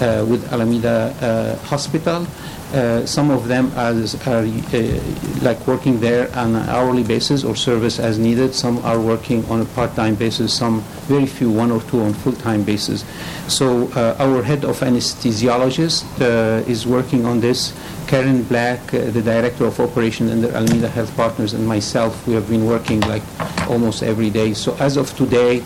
uh, 0.00 0.24
with 0.28 0.52
Alameda 0.52 1.58
Hospital. 1.64 2.26
Uh, 2.72 3.04
some 3.04 3.32
of 3.32 3.48
them 3.48 3.72
as, 3.74 4.14
are 4.28 4.44
uh, 4.44 5.00
like 5.42 5.66
working 5.66 5.98
there 5.98 6.30
on 6.36 6.54
an 6.54 6.68
hourly 6.68 7.02
basis 7.02 7.42
or 7.42 7.56
service 7.56 7.98
as 7.98 8.16
needed. 8.16 8.54
Some 8.54 8.78
are 8.84 9.00
working 9.00 9.44
on 9.46 9.60
a 9.60 9.64
part-time 9.64 10.14
basis. 10.14 10.54
Some, 10.54 10.82
very 11.08 11.26
few, 11.26 11.50
one 11.50 11.72
or 11.72 11.80
two 11.82 12.00
on 12.00 12.14
full-time 12.14 12.62
basis. 12.62 13.04
So 13.48 13.88
uh, 13.96 14.14
our 14.20 14.44
head 14.44 14.64
of 14.64 14.78
anesthesiologist 14.78 16.04
uh, 16.20 16.70
is 16.70 16.86
working 16.86 17.26
on 17.26 17.40
this. 17.40 17.74
Karen 18.06 18.44
Black, 18.44 18.94
uh, 18.94 19.10
the 19.10 19.22
director 19.22 19.64
of 19.64 19.80
operation 19.80 20.30
under 20.30 20.52
Alameda 20.52 20.88
Health 20.88 21.14
Partners, 21.16 21.54
and 21.54 21.66
myself, 21.66 22.24
we 22.28 22.34
have 22.34 22.48
been 22.48 22.66
working 22.66 23.00
like 23.00 23.22
almost 23.68 24.04
every 24.04 24.30
day. 24.30 24.54
So 24.54 24.76
as 24.78 24.96
of 24.96 25.12
today, 25.16 25.64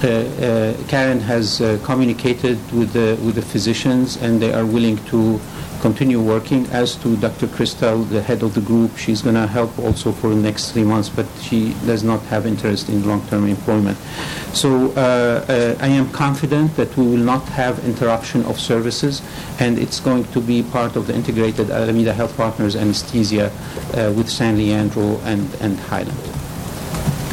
Karen 0.00 1.18
has 1.18 1.58
communicated 1.82 2.58
with 2.70 2.92
the, 2.92 3.18
with 3.24 3.34
the 3.34 3.42
physicians, 3.42 4.16
and 4.18 4.40
they 4.40 4.52
are 4.52 4.64
willing 4.64 4.96
to 5.06 5.40
continue 5.80 6.20
working. 6.20 6.66
As 6.66 6.96
to 6.96 7.16
Dr. 7.16 7.48
Crystal, 7.48 7.98
the 7.98 8.22
head 8.22 8.42
of 8.42 8.54
the 8.54 8.60
group, 8.60 8.96
she's 8.96 9.22
going 9.22 9.34
to 9.34 9.46
help 9.46 9.78
also 9.78 10.12
for 10.12 10.30
the 10.30 10.36
next 10.36 10.72
three 10.72 10.84
months, 10.84 11.08
but 11.08 11.26
she 11.40 11.74
does 11.86 12.02
not 12.02 12.20
have 12.22 12.46
interest 12.46 12.88
in 12.88 13.06
long-term 13.06 13.46
employment. 13.46 13.96
So 14.52 14.92
uh, 14.92 15.44
uh, 15.48 15.76
I 15.80 15.88
am 15.88 16.10
confident 16.10 16.76
that 16.76 16.96
we 16.96 17.06
will 17.06 17.24
not 17.24 17.44
have 17.50 17.84
interruption 17.84 18.44
of 18.46 18.58
services, 18.58 19.22
and 19.60 19.78
it's 19.78 20.00
going 20.00 20.24
to 20.32 20.40
be 20.40 20.62
part 20.62 20.96
of 20.96 21.06
the 21.06 21.14
integrated 21.14 21.70
Alameda 21.70 22.12
Health 22.12 22.36
Partners 22.36 22.76
anesthesia 22.76 23.46
uh, 23.94 24.12
with 24.16 24.28
San 24.28 24.56
Leandro 24.56 25.18
and, 25.24 25.48
and 25.60 25.78
Highland. 25.78 26.18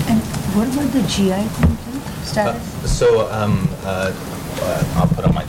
And 0.08 0.22
what 0.56 0.68
about 0.74 0.92
the 0.94 1.02
GI 1.08 1.50
content 1.56 2.04
status? 2.24 2.84
Uh, 2.84 2.88
So 2.88 3.32
um, 3.32 3.68
uh, 3.84 4.14
uh, 4.62 4.94
I'll 4.96 5.08
put 5.08 5.26
on 5.26 5.34
my 5.34 5.44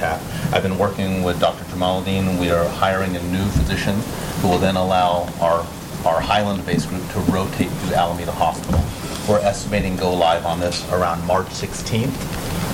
hat. 0.00 0.20
I've 0.52 0.62
been 0.62 0.78
working 0.78 1.22
with 1.22 1.38
Dr. 1.38 1.62
Jamaluddin. 1.64 2.40
We 2.40 2.50
are 2.50 2.66
hiring 2.66 3.14
a 3.16 3.22
new 3.24 3.44
physician 3.50 3.94
who 4.40 4.48
will 4.48 4.58
then 4.58 4.76
allow 4.76 5.28
our, 5.40 5.60
our 6.06 6.20
Highland-based 6.20 6.88
group 6.88 7.06
to 7.10 7.18
rotate 7.30 7.68
through 7.68 7.94
Alameda 7.94 8.32
Hospital. 8.32 8.82
We're 9.28 9.44
estimating 9.44 9.96
go 9.96 10.12
live 10.12 10.46
on 10.46 10.58
this 10.58 10.90
around 10.90 11.24
March 11.26 11.46
16th 11.48 12.10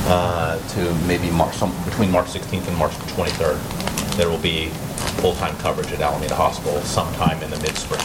uh, 0.09 0.59
to 0.69 0.95
maybe 1.07 1.29
March, 1.31 1.55
some, 1.57 1.75
between 1.85 2.11
March 2.12 2.29
16th 2.29 2.69
and 2.69 2.77
March 2.77 2.93
23rd. 2.93 4.17
There 4.17 4.29
will 4.31 4.39
be 4.39 4.69
full-time 5.21 5.57
coverage 5.59 5.93
at 5.93 6.01
Alameda 6.01 6.37
Hospital 6.37 6.81
sometime 6.83 7.43
in 7.43 7.51
the 7.51 7.59
mid-spring. 7.59 8.01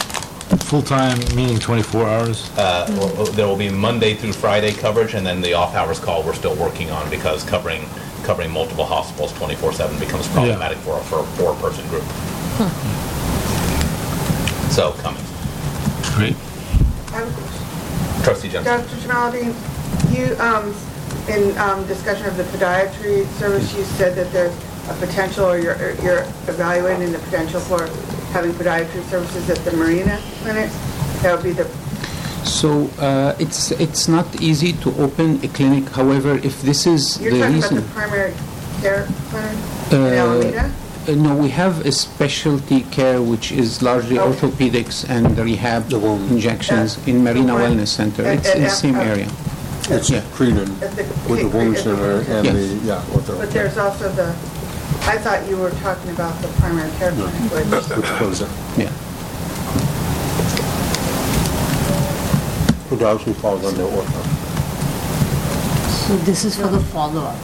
Full-time, 0.58 1.18
meaning 1.34 1.58
24 1.58 2.08
hours? 2.08 2.50
Uh, 2.58 2.86
well, 2.98 3.24
There 3.26 3.46
will 3.46 3.56
be 3.56 3.70
Monday 3.70 4.14
through 4.14 4.32
Friday 4.32 4.72
coverage, 4.72 5.14
and 5.14 5.24
then 5.24 5.40
the 5.40 5.54
off-hours 5.54 5.98
call 6.00 6.22
we're 6.22 6.34
still 6.34 6.56
working 6.56 6.90
on 6.90 7.08
because 7.08 7.44
covering, 7.44 7.82
covering 8.22 8.50
multiple 8.50 8.84
hospitals 8.84 9.32
24/7 9.34 9.98
becomes 9.98 10.28
problematic 10.28 10.78
for 10.78 10.98
a, 10.98 11.02
for 11.04 11.20
a 11.20 11.24
four-person 11.36 11.86
group. 11.88 12.04
So, 14.70 14.92
coming. 15.02 15.22
Great. 16.14 16.36
I 17.12 17.24
have. 17.24 18.24
Trustee 18.24 18.48
Johnson. 18.48 18.80
Dr. 18.80 18.96
Jamaludin, 18.96 19.52
you, 20.16 20.36
um, 20.38 20.74
in 21.28 21.56
um, 21.58 21.86
discussion 21.86 22.26
of 22.26 22.36
the 22.36 22.44
podiatry 22.44 23.26
service, 23.38 23.74
you 23.76 23.84
said 23.84 24.14
that 24.14 24.32
there's 24.32 24.54
a 24.88 24.94
potential, 24.94 25.44
or 25.44 25.58
you're 25.58 25.76
or 25.76 25.92
you're 26.02 26.22
evaluating 26.48 27.12
the 27.12 27.18
potential 27.18 27.60
for 27.60 27.86
having 28.32 28.52
podiatry 28.52 29.02
services 29.10 29.50
at 29.50 29.58
the 29.58 29.72
Marina 29.76 30.20
Clinic? 30.42 30.70
That 31.22 31.34
would 31.34 31.44
be 31.44 31.52
the, 31.52 31.64
So 32.62 32.86
uh, 33.02 33.34
it's 33.42 33.72
it's 33.72 34.06
not 34.06 34.26
easy 34.40 34.72
to 34.86 34.94
open 35.02 35.42
a 35.42 35.48
clinic. 35.48 35.88
However, 35.90 36.38
if 36.46 36.62
this 36.62 36.86
is 36.86 37.18
you're 37.18 37.34
the 37.34 37.40
talking 37.42 37.58
about 37.58 37.74
the 37.74 37.82
primary 37.90 38.34
care 38.80 39.02
clinic 39.34 39.58
Uh, 39.90 39.96
in 39.96 40.14
Alameda? 40.22 40.64
Uh, 40.70 41.14
no, 41.26 41.34
we 41.34 41.50
have 41.50 41.82
a 41.84 41.90
specialty 41.90 42.86
care 42.94 43.18
which 43.20 43.50
is 43.50 43.82
largely 43.82 44.14
Okay. 44.16 44.30
orthopedics 44.30 45.02
and 45.10 45.26
rehab 45.36 45.90
The 45.90 45.98
wound. 45.98 46.30
injections 46.30 47.02
in 47.10 47.24
Marina 47.26 47.50
right. 47.58 47.66
Wellness 47.74 47.90
Center. 47.90 48.22
And- 48.22 48.38
It's 48.38 48.54
in 48.54 48.62
the 48.62 48.70
same 48.70 48.94
uh, 48.94 49.10
area. 49.10 49.26
It's 49.90 50.06
Yeah. 50.14 50.22
Creenan 50.38 50.70
At 50.86 50.94
the- 50.94 51.02
with 51.26 51.40
the 51.42 51.50
wound 51.50 51.74
at 51.74 51.82
the- 51.82 51.90
center 51.90 52.14
and 52.30 52.46
Yes. 52.46 52.54
the, 52.54 52.66
yeah, 52.86 53.02
ortho. 53.14 53.34
But 53.42 53.50
there's 53.50 53.74
also 53.74 54.06
the, 54.14 54.30
I 55.10 55.18
thought 55.18 55.40
you 55.50 55.56
were 55.58 55.74
talking 55.82 56.14
about 56.14 56.38
the 56.38 56.46
primary 56.62 56.92
care 57.02 57.10
clinic, 57.10 57.42
which, 57.50 57.90
Which 57.98 58.10
closed 58.22 58.42
it. 58.46 58.52
Yeah. 58.86 58.94
Podiatry 62.96 63.34
falls 63.36 63.64
under 63.64 63.84
ortho. 63.84 64.22
So 66.06 66.16
this 66.26 66.44
is 66.44 66.56
for 66.56 66.66
the 66.68 66.80
follow-up 66.80 67.36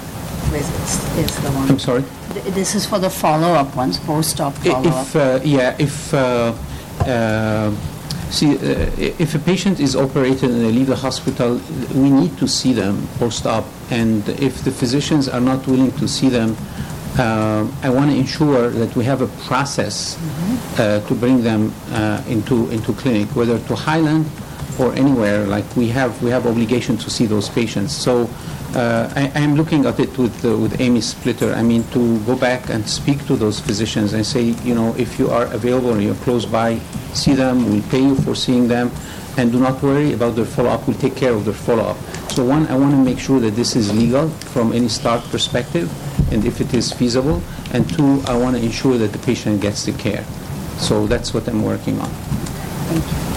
visits, 0.53 1.17
is 1.17 1.37
the 1.43 1.51
one? 1.53 1.71
I'm 1.71 1.79
sorry. 1.79 2.05
Th- 2.35 2.55
This 2.55 2.75
is 2.75 2.85
for 2.85 2.99
the 2.99 3.09
follow-up 3.09 3.75
ones, 3.75 3.99
post-op 3.99 4.55
I- 4.61 4.71
follow-up? 4.71 5.07
If, 5.07 5.17
uh, 5.17 5.41
yeah, 5.45 5.75
if, 5.79 6.13
uh, 6.13 6.53
uh, 7.07 7.71
see, 8.31 8.57
uh, 8.59 8.91
if 8.99 9.35
a 9.35 9.39
patient 9.39 9.81
is 9.81 9.97
operated 9.97 10.51
and 10.51 10.61
they 10.65 10.71
leave 10.73 10.89
the 10.89 10.97
hospital, 10.97 11.59
we 11.95 12.11
need 12.11 12.37
to 12.39 12.47
see 12.47 12.75
them 12.75 13.09
post-op. 13.19 13.65
And 13.91 14.29
if 14.29 14.65
the 14.65 14.71
physicians 14.71 15.29
are 15.31 15.41
not 15.41 15.67
willing 15.67 15.93
to 15.93 16.07
see 16.07 16.29
them, 16.29 16.57
uh, 17.19 17.65
I 17.83 17.89
want 17.89 18.11
to 18.11 18.17
ensure 18.17 18.69
that 18.71 18.95
we 18.95 19.05
have 19.07 19.23
a 19.23 19.29
process 19.49 20.19
uh, 20.79 21.01
to 21.09 21.15
bring 21.15 21.43
them 21.43 21.73
uh, 21.93 22.21
into, 22.29 22.69
into 22.71 22.93
clinic, 22.93 23.35
whether 23.35 23.59
to 23.59 23.75
Highland 23.75 24.27
or 24.79 24.95
anywhere, 24.95 25.47
like 25.47 25.65
we 25.77 25.89
have, 25.89 26.23
we 26.23 26.31
have 26.31 26.47
obligation 26.47 26.97
to 26.99 27.11
see 27.11 27.27
those 27.27 27.49
patients. 27.49 27.93
So 27.93 28.29
uh, 28.75 29.13
I, 29.15 29.31
I'm 29.35 29.55
looking 29.55 29.87
at 29.87 30.01
it 30.01 30.17
with, 30.17 30.45
uh, 30.45 30.57
with 30.57 30.81
Amy 30.81 31.01
Splitter. 31.01 31.53
I 31.55 31.63
mean, 31.63 31.85
to 31.91 32.19
go 32.21 32.37
back 32.37 32.71
and 32.71 32.89
speak 32.89 33.27
to 33.27 33.37
those 33.37 33.61
physicians 33.61 34.15
and 34.15 34.25
say, 34.25 34.55
you 34.65 34.75
know, 34.75 34.95
if 34.97 35.19
you 35.19 35.29
are 35.31 35.47
available 35.53 35.91
or 35.91 36.01
you're 36.01 36.15
close 36.17 36.47
by, 36.47 36.79
see 37.13 37.35
them, 37.35 37.69
we'll 37.69 37.83
pay 37.91 38.01
you 38.01 38.17
for 38.17 38.35
seeing 38.35 38.69
them, 38.69 38.91
and 39.37 39.53
do 39.53 39.61
not 39.61 39.83
worry 39.83 40.15
about 40.15 40.35
their 40.35 40.45
follow-up, 40.45 40.87
we'll 40.89 40.97
take 40.99 41.17
care 41.17 41.33
of 41.33 41.45
their 41.45 41.55
follow-up. 41.55 41.97
So 42.31 42.39
So 42.39 42.45
one, 42.45 42.69
I 42.69 42.77
want 42.77 42.93
to 42.93 43.03
make 43.03 43.19
sure 43.19 43.41
that 43.41 43.57
this 43.57 43.75
is 43.75 43.93
legal 43.93 44.29
from 44.29 44.73
any 44.73 44.87
Stark 44.87 45.25
perspective, 45.25 45.91
and 46.33 46.45
if 46.45 46.61
it 46.61 46.73
is 46.73 46.93
feasible. 46.93 47.43
And 47.73 47.83
two, 47.93 48.23
I 48.29 48.37
want 48.39 48.57
to 48.57 48.63
ensure 48.63 48.97
that 48.97 49.11
the 49.11 49.19
patient 49.19 49.61
gets 49.61 49.85
the 49.85 49.93
care. 49.95 50.25
So 50.79 51.09
that's 51.09 51.35
what 51.35 51.49
I'm 51.49 51.65
working 51.65 51.99
on. 51.99 53.28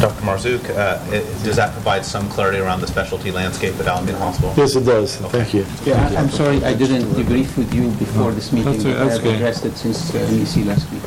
Dr. 0.00 0.22
Marzuk, 0.24 0.70
uh, 0.70 0.98
i- 1.12 1.44
does 1.44 1.56
that 1.56 1.72
provide 1.72 2.04
some 2.06 2.26
clarity 2.30 2.58
around 2.58 2.80
the 2.80 2.86
specialty 2.86 3.30
landscape 3.30 3.78
at 3.78 3.86
Alameda 3.86 4.16
Hospital? 4.18 4.54
Yes, 4.56 4.74
it 4.74 4.84
does, 4.86 5.16
thank 5.16 5.52
you. 5.52 5.66
Yeah, 5.84 6.08
I- 6.10 6.16
I'm 6.16 6.30
sorry, 6.30 6.64
I 6.64 6.72
didn't 6.72 7.04
debrief 7.12 7.54
with 7.58 7.74
you 7.74 7.88
before 7.90 8.32
this 8.32 8.50
meeting. 8.50 8.72
That's- 8.72 8.84
that's 8.84 9.10
I 9.10 9.12
have 9.12 9.20
okay. 9.26 9.34
addressed 9.36 9.66
it 9.66 9.76
since 9.76 10.14
uh, 10.14 10.18
MEC 10.30 10.64
last 10.66 10.90
week. 10.90 11.02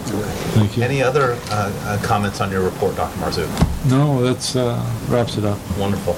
Thank 0.53 0.77
you. 0.77 0.83
Any 0.83 1.01
other 1.01 1.37
uh, 1.49 1.71
uh, 1.85 1.97
comments 2.03 2.39
on 2.39 2.51
your 2.51 2.61
report, 2.61 2.95
Dr. 2.95 3.17
Marzuk? 3.19 3.49
No, 3.89 4.23
that's, 4.23 4.55
uh, 4.55 4.79
wraps 5.09 5.37
it 5.37 5.43
up. 5.45 5.57
Wonderful. 5.79 6.15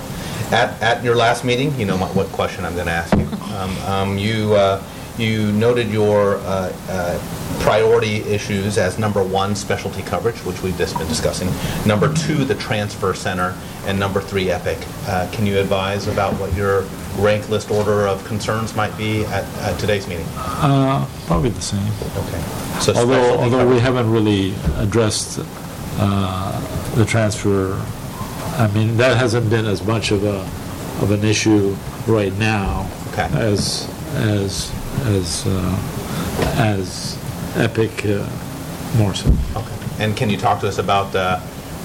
At, 0.51 0.79
at 0.81 1.01
your 1.03 1.15
last 1.15 1.45
meeting, 1.45 1.73
you 1.79 1.85
know 1.85 1.97
my- 1.97 2.07
what 2.07 2.29
question 2.33 2.65
I'm 2.65 2.75
going 2.75 2.87
to 2.87 2.91
ask 2.91 3.15
you. 3.15 3.27
Um, 3.57 3.77
um, 3.87 4.17
You, 4.17 4.53
uh, 4.53 4.81
you 5.17 5.51
noted 5.53 5.89
your 5.89 6.37
uh, 6.37 6.73
uh, 6.89 7.59
priority 7.61 8.17
issues 8.23 8.77
as 8.77 8.99
number 8.99 9.23
one, 9.23 9.55
specialty 9.55 10.01
coverage, 10.03 10.37
which 10.45 10.61
we've 10.61 10.77
just 10.77 10.97
been 10.97 11.07
discussing, 11.07 11.49
number 11.87 12.13
two, 12.13 12.43
the 12.45 12.55
transfer 12.55 13.13
center, 13.13 13.55
and 13.85 13.99
number 13.99 14.19
three, 14.21 14.49
Epic. 14.51 14.77
Uh, 15.07 15.29
Can 15.31 15.45
you 15.45 15.57
advise 15.59 16.07
about 16.07 16.33
what 16.39 16.53
your 16.55 16.81
rank 17.17 17.49
list 17.49 17.71
order 17.71 18.07
of 18.07 18.23
concerns 18.25 18.75
might 18.75 18.95
be 18.97 19.23
at 19.25 19.45
at 19.59 19.79
today's 19.79 20.07
meeting? 20.07 20.25
Uh, 20.35 21.07
probably 21.27 21.49
the 21.49 21.61
same. 21.61 21.91
Okay. 22.17 22.41
So 22.81 22.93
Although, 22.93 23.39
although 23.39 23.67
we 23.67 23.79
haven't 23.79 24.11
really 24.11 24.53
addressed 24.77 25.39
uh, 25.97 26.91
the 26.95 27.05
transfer, 27.05 27.81
I 28.57 28.67
mean, 28.73 28.97
that 28.97 29.17
hasn't 29.17 29.49
been 29.49 29.65
as 29.65 29.81
much 29.85 30.11
of 30.11 30.23
a, 30.25 30.39
of 31.01 31.11
an 31.11 31.23
issue 31.23 31.75
right 32.05 32.33
now 32.37 32.89
Okay. 33.13 33.29
as, 33.33 33.89
as, 34.15 34.71
as, 35.03 35.45
uh, 35.47 36.55
as 36.57 37.17
Epic 37.55 38.05
uh, 38.05 38.27
more 38.97 39.13
so. 39.13 39.29
Okay. 39.55 39.75
And 39.99 40.15
can 40.15 40.29
you 40.29 40.37
talk 40.37 40.59
to 40.61 40.67
us 40.67 40.77
about 40.77 41.15
uh, 41.15 41.39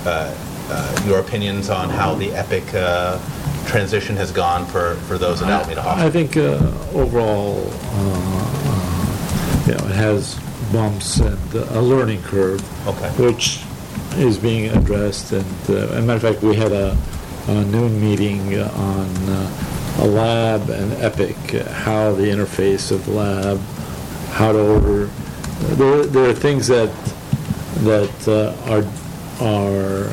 uh, 0.05 0.35
uh, 0.69 1.03
your 1.07 1.21
opinions 1.21 1.71
on 1.71 1.89
how 1.91 2.15
the 2.15 2.33
Epic 2.33 2.65
uh, 2.75 3.19
transition 3.67 4.17
has 4.17 4.33
gone 4.33 4.67
for, 4.67 4.95
for 5.07 5.19
those 5.19 5.43
at 5.43 5.49
Alameda 5.49 5.81
I 5.81 5.85
Hospital? 5.85 6.11
think 6.11 6.37
uh, 6.37 6.99
overall, 6.99 7.63
uh, 7.67 8.51
uh, 8.67 9.65
you 9.67 9.75
know, 9.75 9.85
it 9.87 9.95
has 9.95 10.39
bumps 10.73 11.21
and 11.21 11.55
a 11.55 11.81
learning 11.81 12.23
curve. 12.23 12.61
Okay. 12.89 13.09
Which 13.23 13.63
is 14.17 14.39
being 14.39 14.71
addressed, 14.77 15.33
and, 15.33 15.45
uh, 15.69 15.75
as 15.75 15.99
a 15.99 16.03
matter 16.03 16.27
of 16.27 16.35
fact, 16.35 16.43
we 16.43 16.57
had 16.57 16.73
a 16.73 16.97
a 17.49 17.65
noon 17.65 18.01
meeting 18.01 18.59
on 18.61 19.09
uh, 19.29 19.51
a 19.99 20.07
lab 20.07 20.70
and 20.70 20.93
Epic, 20.95 21.36
how 21.68 22.12
the 22.12 22.24
interface 22.24 22.91
of 22.91 23.07
lab, 23.09 23.59
how 24.30 24.53
to 24.53 24.59
order. 24.59 25.07
There, 25.76 26.07
there 26.07 26.30
are 26.30 26.34
things 26.34 26.66
that, 26.68 26.91
that 27.80 28.28
uh, 28.28 28.55
are, 28.70 28.84
are 29.45 30.05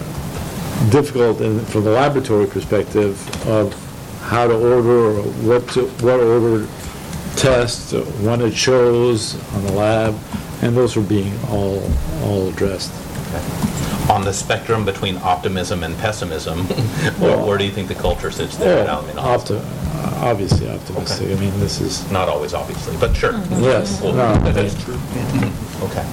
difficult 0.90 1.42
in, 1.42 1.60
from 1.66 1.84
the 1.84 1.92
laboratory 1.92 2.48
perspective 2.48 3.48
of 3.48 3.74
how 4.22 4.48
to 4.48 4.54
order, 4.54 5.20
or 5.20 5.22
what 5.22 5.68
to, 5.70 5.88
what 6.04 6.20
order 6.20 6.68
test, 7.36 7.94
when 8.22 8.42
it 8.42 8.54
shows 8.54 9.36
on 9.54 9.64
the 9.66 9.74
lab, 9.74 10.16
and 10.62 10.76
those 10.76 10.98
are 10.98 11.02
being 11.02 11.38
all, 11.50 11.90
all 12.24 12.50
addressed. 12.50 12.92
On 14.10 14.24
the 14.24 14.32
spectrum 14.32 14.86
between 14.86 15.18
optimism 15.18 15.84
and 15.84 15.98
pessimism, 15.98 16.60
where, 17.20 17.38
where 17.38 17.58
do 17.58 17.66
you 17.66 17.72
think 17.72 17.90
the 17.90 17.96
culture 17.96 18.32
sits 18.32 18.56
there 18.56 18.80
at 18.80 18.88
Alameda 18.88 19.22
Hospital? 19.22 19.62
Opti- 19.62 19.74
Obviously 20.22 20.70
optimistic, 20.70 21.28
I 21.36 21.40
mean, 21.40 21.60
this 21.60 21.82
is, 21.82 22.10
Not 22.12 22.30
always, 22.30 22.54
obviously, 22.54 22.96
but 22.98 23.16
sure. 23.16 23.34
yes, 23.60 24.02
Well, 24.02 24.14
no, 24.14 24.52
that 24.52 24.64
is 24.64 24.74
true. 24.84 24.98
Okay. 25.82 26.06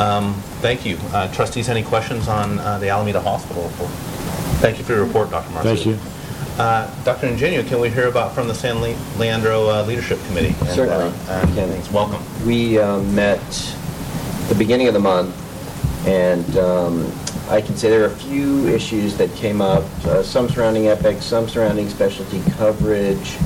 Um, 0.00 0.34
Thank 0.62 0.86
you. 0.86 0.96
Uh, 1.12 1.30
Trustees, 1.34 1.68
any 1.68 1.82
questions 1.82 2.28
on 2.28 2.58
uh, 2.60 2.78
the 2.78 2.88
Alameda 2.90 3.20
Hospital? 3.20 3.64
Thank 4.60 4.78
you 4.78 4.84
for 4.84 4.92
your 4.94 5.04
report, 5.04 5.30
Dr. 5.30 5.50
Marcy. 5.50 5.68
thank 5.74 5.86
you. 5.86 5.98
Uh, 6.62 7.04
Dr. 7.04 7.26
Ingenio, 7.26 7.62
can 7.64 7.80
we 7.80 7.90
hear 7.90 8.06
about 8.08 8.34
from 8.34 8.46
the 8.46 8.54
San 8.54 8.80
Le- 8.80 8.96
Leandro 9.18 9.68
uh, 9.68 9.84
Leadership 9.84 10.18
Committee? 10.26 10.54
And, 10.60 10.68
uh, 10.68 11.12
Certainly. 11.34 11.62
and 11.76 11.88
Welcome. 11.92 12.22
We 12.46 12.78
uh, 12.78 13.00
met 13.02 13.40
the 14.48 14.54
beginning 14.54 14.86
of 14.88 14.94
the 14.94 15.00
month, 15.00 15.34
and 16.06 16.56
um, 16.58 17.10
I 17.48 17.60
can 17.60 17.76
say 17.76 17.90
there 17.90 18.02
are 18.02 18.06
a 18.06 18.16
few 18.16 18.68
issues 18.68 19.16
that 19.18 19.32
came 19.34 19.60
up, 19.60 19.84
uh, 20.06 20.22
some 20.22 20.48
surrounding 20.48 20.88
Epic, 20.88 21.20
some 21.20 21.48
surrounding 21.48 21.88
specialty 21.88 22.42
coverage. 22.52 23.36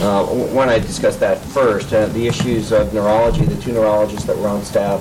Uh, 0.00 0.58
I 0.58 0.78
discussed 0.78 1.20
that 1.20 1.38
first, 1.38 1.92
uh, 1.92 2.06
the 2.06 2.26
issues 2.26 2.72
of 2.72 2.92
neurology, 2.92 3.44
the 3.44 3.60
two 3.62 3.72
neurologists 3.72 4.26
that 4.26 4.36
were 4.36 4.48
on 4.48 4.62
staff 4.62 5.00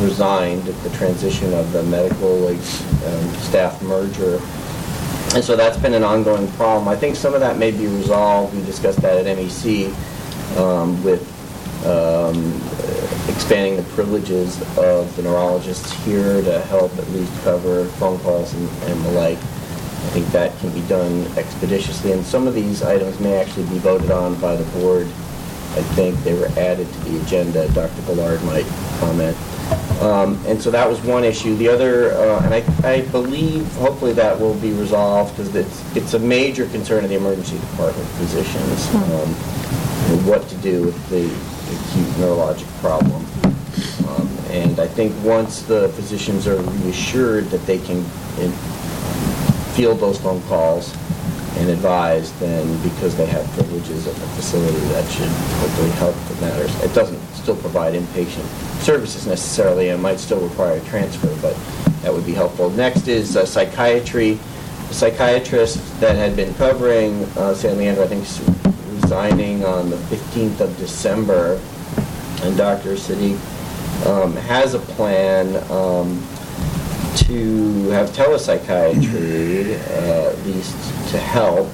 resigned 0.00 0.68
at 0.68 0.82
the 0.82 0.90
transition 0.90 1.54
of 1.54 1.72
the 1.72 1.82
medical 1.84 2.36
like, 2.36 2.56
um, 2.56 3.34
staff 3.36 3.80
merger. 3.82 4.40
And 5.34 5.42
so 5.42 5.56
that's 5.56 5.78
been 5.78 5.94
an 5.94 6.04
ongoing 6.04 6.48
problem. 6.52 6.86
I 6.86 6.96
think 6.96 7.16
some 7.16 7.34
of 7.34 7.40
that 7.40 7.56
may 7.56 7.70
be 7.70 7.86
resolved, 7.86 8.54
we 8.54 8.62
discussed 8.64 9.00
that 9.00 9.26
at 9.26 9.38
MEC, 9.38 9.94
um, 10.58 11.02
with 11.02 11.33
um, 11.86 12.36
expanding 13.28 13.76
the 13.76 13.82
privileges 13.94 14.60
of 14.78 15.14
the 15.16 15.22
neurologists 15.22 15.92
here 16.04 16.42
to 16.42 16.60
help 16.62 16.96
at 16.98 17.08
least 17.10 17.32
cover 17.42 17.84
phone 18.00 18.18
calls 18.20 18.52
and 18.54 18.68
and 18.84 19.04
the 19.04 19.10
like. 19.12 19.38
I 19.38 20.08
think 20.08 20.26
that 20.28 20.56
can 20.58 20.70
be 20.72 20.82
done 20.82 21.26
expeditiously, 21.38 22.12
and 22.12 22.24
some 22.24 22.46
of 22.46 22.54
these 22.54 22.82
items 22.82 23.18
may 23.20 23.36
actually 23.36 23.66
be 23.68 23.78
voted 23.78 24.10
on 24.10 24.34
by 24.40 24.54
the 24.54 24.64
board. 24.78 25.06
I 25.06 25.82
think 25.96 26.16
they 26.22 26.34
were 26.34 26.48
added 26.58 26.86
to 26.92 26.98
the 27.00 27.20
agenda. 27.22 27.68
Dr. 27.72 28.00
Ballard 28.02 28.42
might 28.44 28.66
comment. 29.00 29.36
Um, 30.02 30.38
And 30.46 30.60
so 30.60 30.70
that 30.70 30.88
was 30.88 31.00
one 31.02 31.24
issue. 31.24 31.56
The 31.56 31.68
other, 31.68 32.12
uh, 32.12 32.44
and 32.44 32.54
I 32.54 32.62
I 32.84 33.00
believe, 33.10 33.66
hopefully 33.76 34.12
that 34.12 34.38
will 34.38 34.54
be 34.54 34.72
resolved, 34.72 35.36
because 35.36 35.54
it's 35.56 35.96
it's 35.96 36.14
a 36.14 36.18
major 36.18 36.66
concern 36.66 37.02
of 37.02 37.08
the 37.10 37.16
emergency 37.16 37.58
department 37.58 38.06
physicians, 38.20 38.94
um, 38.94 39.28
what 40.28 40.46
to 40.50 40.54
do 40.56 40.82
with 40.82 41.08
the 41.08 41.24
acute 41.94 42.06
neurologic 42.16 42.66
problem. 42.80 43.24
Um, 44.08 44.28
And 44.50 44.78
I 44.80 44.86
think 44.86 45.12
once 45.24 45.62
the 45.62 45.88
physicians 45.90 46.46
are 46.46 46.60
reassured 46.84 47.50
that 47.50 47.64
they 47.66 47.78
can 47.78 48.04
field 49.74 49.98
those 50.00 50.18
phone 50.18 50.40
calls 50.42 50.94
and 51.56 51.68
advise, 51.70 52.32
then 52.38 52.66
because 52.82 53.16
they 53.16 53.26
have 53.26 53.46
privileges 53.52 54.06
at 54.06 54.14
the 54.14 54.26
facility, 54.38 54.78
that 54.88 55.08
should 55.10 55.28
hopefully 55.28 55.90
help 55.90 56.14
the 56.28 56.34
matters. 56.40 56.72
It 56.82 56.92
doesn't 56.94 57.20
still 57.34 57.56
provide 57.56 57.94
inpatient 57.94 58.46
services 58.82 59.26
necessarily, 59.26 59.90
and 59.90 60.02
might 60.02 60.18
still 60.18 60.40
require 60.40 60.78
a 60.78 60.80
transfer, 60.82 61.32
but 61.40 61.56
that 62.02 62.12
would 62.12 62.26
be 62.26 62.34
helpful. 62.34 62.70
Next 62.70 63.08
is 63.08 63.36
uh, 63.36 63.46
psychiatry. 63.46 64.38
The 64.88 64.94
psychiatrist 64.94 65.78
that 66.00 66.16
had 66.16 66.36
been 66.36 66.54
covering 66.54 67.24
uh, 67.36 67.54
San 67.54 67.76
Leandro, 67.78 68.04
I 68.04 68.08
think, 68.08 68.24
resigning 69.02 69.64
on 69.64 69.90
the 69.90 69.96
15th 69.96 70.60
of 70.60 70.76
December, 70.78 71.60
and 72.42 72.56
Dr. 72.56 72.94
Siddiq 72.94 73.38
um, 74.06 74.34
has 74.36 74.74
a 74.74 74.78
plan 74.78 75.56
um, 75.70 76.20
to 77.16 77.88
have 77.90 78.10
telepsychiatry, 78.10 79.78
uh, 79.88 80.30
at 80.30 80.46
least 80.46 80.76
to 81.10 81.18
help. 81.18 81.68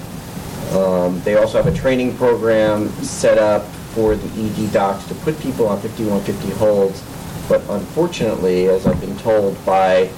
Um, 0.72 1.20
They 1.22 1.36
also 1.36 1.60
have 1.62 1.72
a 1.72 1.76
training 1.76 2.16
program 2.16 2.88
set 3.02 3.38
up 3.38 3.64
for 3.94 4.14
the 4.14 4.28
ED 4.44 4.72
docs 4.72 5.04
to 5.08 5.14
put 5.16 5.38
people 5.40 5.66
on 5.66 5.80
5150 5.80 6.50
holds, 6.58 7.02
but 7.48 7.62
unfortunately, 7.70 8.68
as 8.68 8.86
I've 8.86 9.00
been 9.00 9.16
told 9.18 9.56
by 9.66 10.08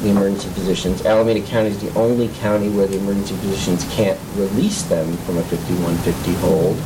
the 0.00 0.08
emergency 0.08 0.48
physicians, 0.50 1.04
Alameda 1.04 1.42
County 1.46 1.68
is 1.68 1.80
the 1.82 1.92
only 1.98 2.28
county 2.40 2.70
where 2.70 2.86
the 2.86 2.96
emergency 2.96 3.34
physicians 3.36 3.84
can't 3.92 4.18
release 4.36 4.82
them 4.84 5.14
from 5.18 5.36
a 5.36 5.42
5150 5.42 6.32
hold. 6.40 6.78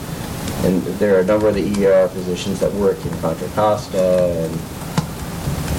And 0.64 0.82
there 0.98 1.16
are 1.16 1.20
a 1.20 1.24
number 1.24 1.48
of 1.48 1.54
the 1.54 1.86
ER 1.86 2.08
physicians 2.08 2.60
that 2.60 2.72
work 2.72 3.04
in 3.04 3.10
Contra 3.18 3.48
Costa 3.48 4.32
and 4.44 4.60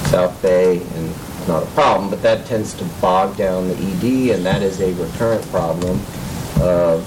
South 0.06 0.40
Bay, 0.40 0.80
and 0.80 1.48
not 1.48 1.64
a 1.64 1.66
problem, 1.66 2.08
but 2.08 2.22
that 2.22 2.46
tends 2.46 2.72
to 2.74 2.84
bog 3.00 3.36
down 3.36 3.68
the 3.68 3.74
ED, 3.74 4.36
and 4.36 4.46
that 4.46 4.62
is 4.62 4.80
a 4.80 4.92
recurrent 4.94 5.44
problem 5.50 6.00
of 6.60 7.04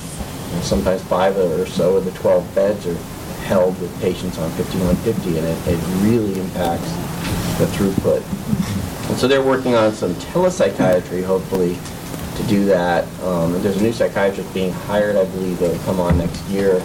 sometimes 0.62 1.02
five 1.04 1.38
or 1.38 1.66
so 1.66 1.98
of 1.98 2.06
the 2.06 2.12
12 2.12 2.56
beds 2.56 2.86
are 2.86 2.96
held 3.44 3.80
with 3.80 4.02
patients 4.02 4.38
on 4.38 4.50
5150, 4.52 5.38
and 5.38 5.48
it, 5.48 5.68
it 5.68 5.80
really 6.04 6.40
impacts 6.40 6.92
the 7.60 7.66
throughput. 7.68 8.22
And 9.10 9.18
so 9.18 9.28
they're 9.28 9.44
working 9.44 9.76
on 9.76 9.94
some 9.94 10.14
telepsychiatry, 10.16 11.24
hopefully, 11.24 11.78
to 12.36 12.44
do 12.48 12.66
that. 12.66 13.06
Um, 13.24 13.62
there's 13.62 13.78
a 13.78 13.82
new 13.82 13.92
psychiatrist 13.92 14.54
being 14.54 14.72
hired, 14.72 15.16
I 15.16 15.26
believe, 15.26 15.60
that'll 15.60 15.82
come 15.84 16.00
on 16.00 16.18
next 16.18 16.44
year. 16.48 16.84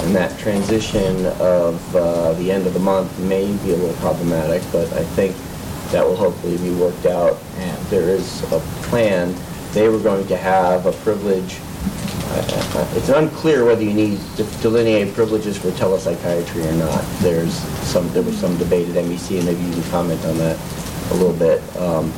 And 0.00 0.14
that 0.14 0.38
transition 0.38 1.26
of 1.40 1.96
uh, 1.96 2.32
the 2.34 2.52
end 2.52 2.66
of 2.66 2.74
the 2.74 2.80
month 2.80 3.18
may 3.20 3.46
be 3.64 3.72
a 3.72 3.76
little 3.76 3.96
problematic, 3.96 4.62
but 4.72 4.92
I 4.92 5.02
think 5.16 5.34
that 5.92 6.04
will 6.04 6.16
hopefully 6.16 6.58
be 6.58 6.74
worked 6.74 7.06
out. 7.06 7.38
And 7.58 7.78
there 7.86 8.08
is 8.08 8.42
a 8.52 8.60
plan 8.88 9.34
they 9.72 9.88
were 9.88 9.98
going 9.98 10.26
to 10.28 10.36
have 10.36 10.86
a 10.86 10.92
privilege. 10.92 11.56
uh, 12.30 12.92
It's 12.96 13.08
unclear 13.08 13.64
whether 13.64 13.82
you 13.82 13.92
need 13.94 14.20
to 14.36 14.44
delineate 14.62 15.14
privileges 15.14 15.56
for 15.56 15.70
telepsychiatry 15.72 16.64
or 16.66 16.72
not. 16.72 17.04
There's 17.20 17.54
some, 17.90 18.08
there 18.12 18.22
was 18.22 18.36
some 18.38 18.56
debate 18.58 18.88
at 18.88 19.04
MEC, 19.04 19.36
and 19.38 19.46
maybe 19.46 19.62
you 19.62 19.72
can 19.72 19.82
comment 19.90 20.24
on 20.24 20.38
that 20.38 20.58
a 21.10 21.14
little 21.14 21.32
bit. 21.36 21.60
Um, 21.76 22.12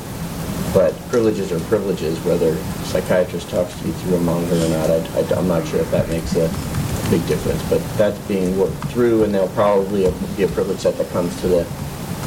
But 0.71 0.93
privileges 1.09 1.51
are 1.51 1.59
privileges, 1.61 2.19
whether 2.23 2.55
psychiatrist 2.85 3.49
talks 3.49 3.73
to 3.81 3.87
you 3.87 3.93
through 3.93 4.17
a 4.17 4.19
monitor 4.21 4.53
or 4.65 4.69
not, 4.69 4.89
I- 4.91 5.33
I'm 5.35 5.47
not 5.47 5.65
sure 5.67 5.79
if 5.81 5.89
that 5.89 6.07
makes 6.09 6.35
a 6.35 6.45
big 7.09 7.25
difference. 7.27 7.61
But 7.69 7.81
that's 7.97 8.17
being 8.27 8.57
worked 8.57 8.77
through, 8.85 9.23
and 9.23 9.33
there'll 9.33 9.47
probably 9.49 10.11
be 10.37 10.43
a 10.43 10.47
privilege 10.47 10.79
set 10.79 10.97
that 10.97 11.09
comes 11.11 11.39
to 11.41 11.47
the, 11.47 11.63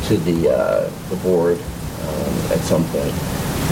to 0.09 0.17
the, 0.19 0.51
uh, 0.51 0.91
the 1.11 1.17
board 1.17 1.59
um, 1.59 2.53
at 2.53 2.59
some 2.61 2.85
point 2.89 3.15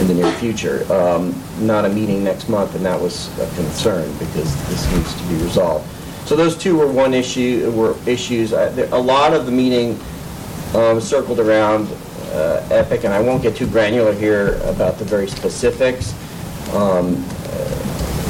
in 0.01 0.07
the 0.09 0.15
near 0.15 0.33
future. 0.35 0.91
Um, 0.93 1.35
Not 1.61 1.85
a 1.85 1.89
meeting 1.89 2.25
next 2.25 2.49
month, 2.49 2.75
and 2.75 2.85
that 2.87 3.01
was 3.01 3.29
a 3.39 3.47
concern, 3.57 4.11
because 4.19 4.55
this 4.69 4.93
needs 4.93 5.15
to 5.21 5.29
be 5.29 5.35
resolved. 5.43 5.87
So 6.27 6.37
those 6.37 6.57
two 6.57 6.77
were 6.77 6.87
one 6.91 7.13
issue, 7.13 7.71
were 7.73 7.97
issues. 8.07 8.53
Uh, 8.53 8.71
there- 8.71 8.89
A 8.93 8.99
lot 8.99 9.35
of 9.35 9.47
the 9.47 9.53
meeting 9.53 9.99
um, 10.75 11.01
circled 11.01 11.41
around 11.41 11.89
uh, 12.33 12.65
Epic, 12.71 13.03
and 13.05 13.13
I 13.13 13.21
won't 13.21 13.43
get 13.43 13.57
too 13.57 13.67
granular 13.67 14.13
here 14.13 14.61
about 14.63 14.99
the 14.99 15.05
very 15.05 15.27
specifics. 15.29 16.15
Um, 16.73 17.17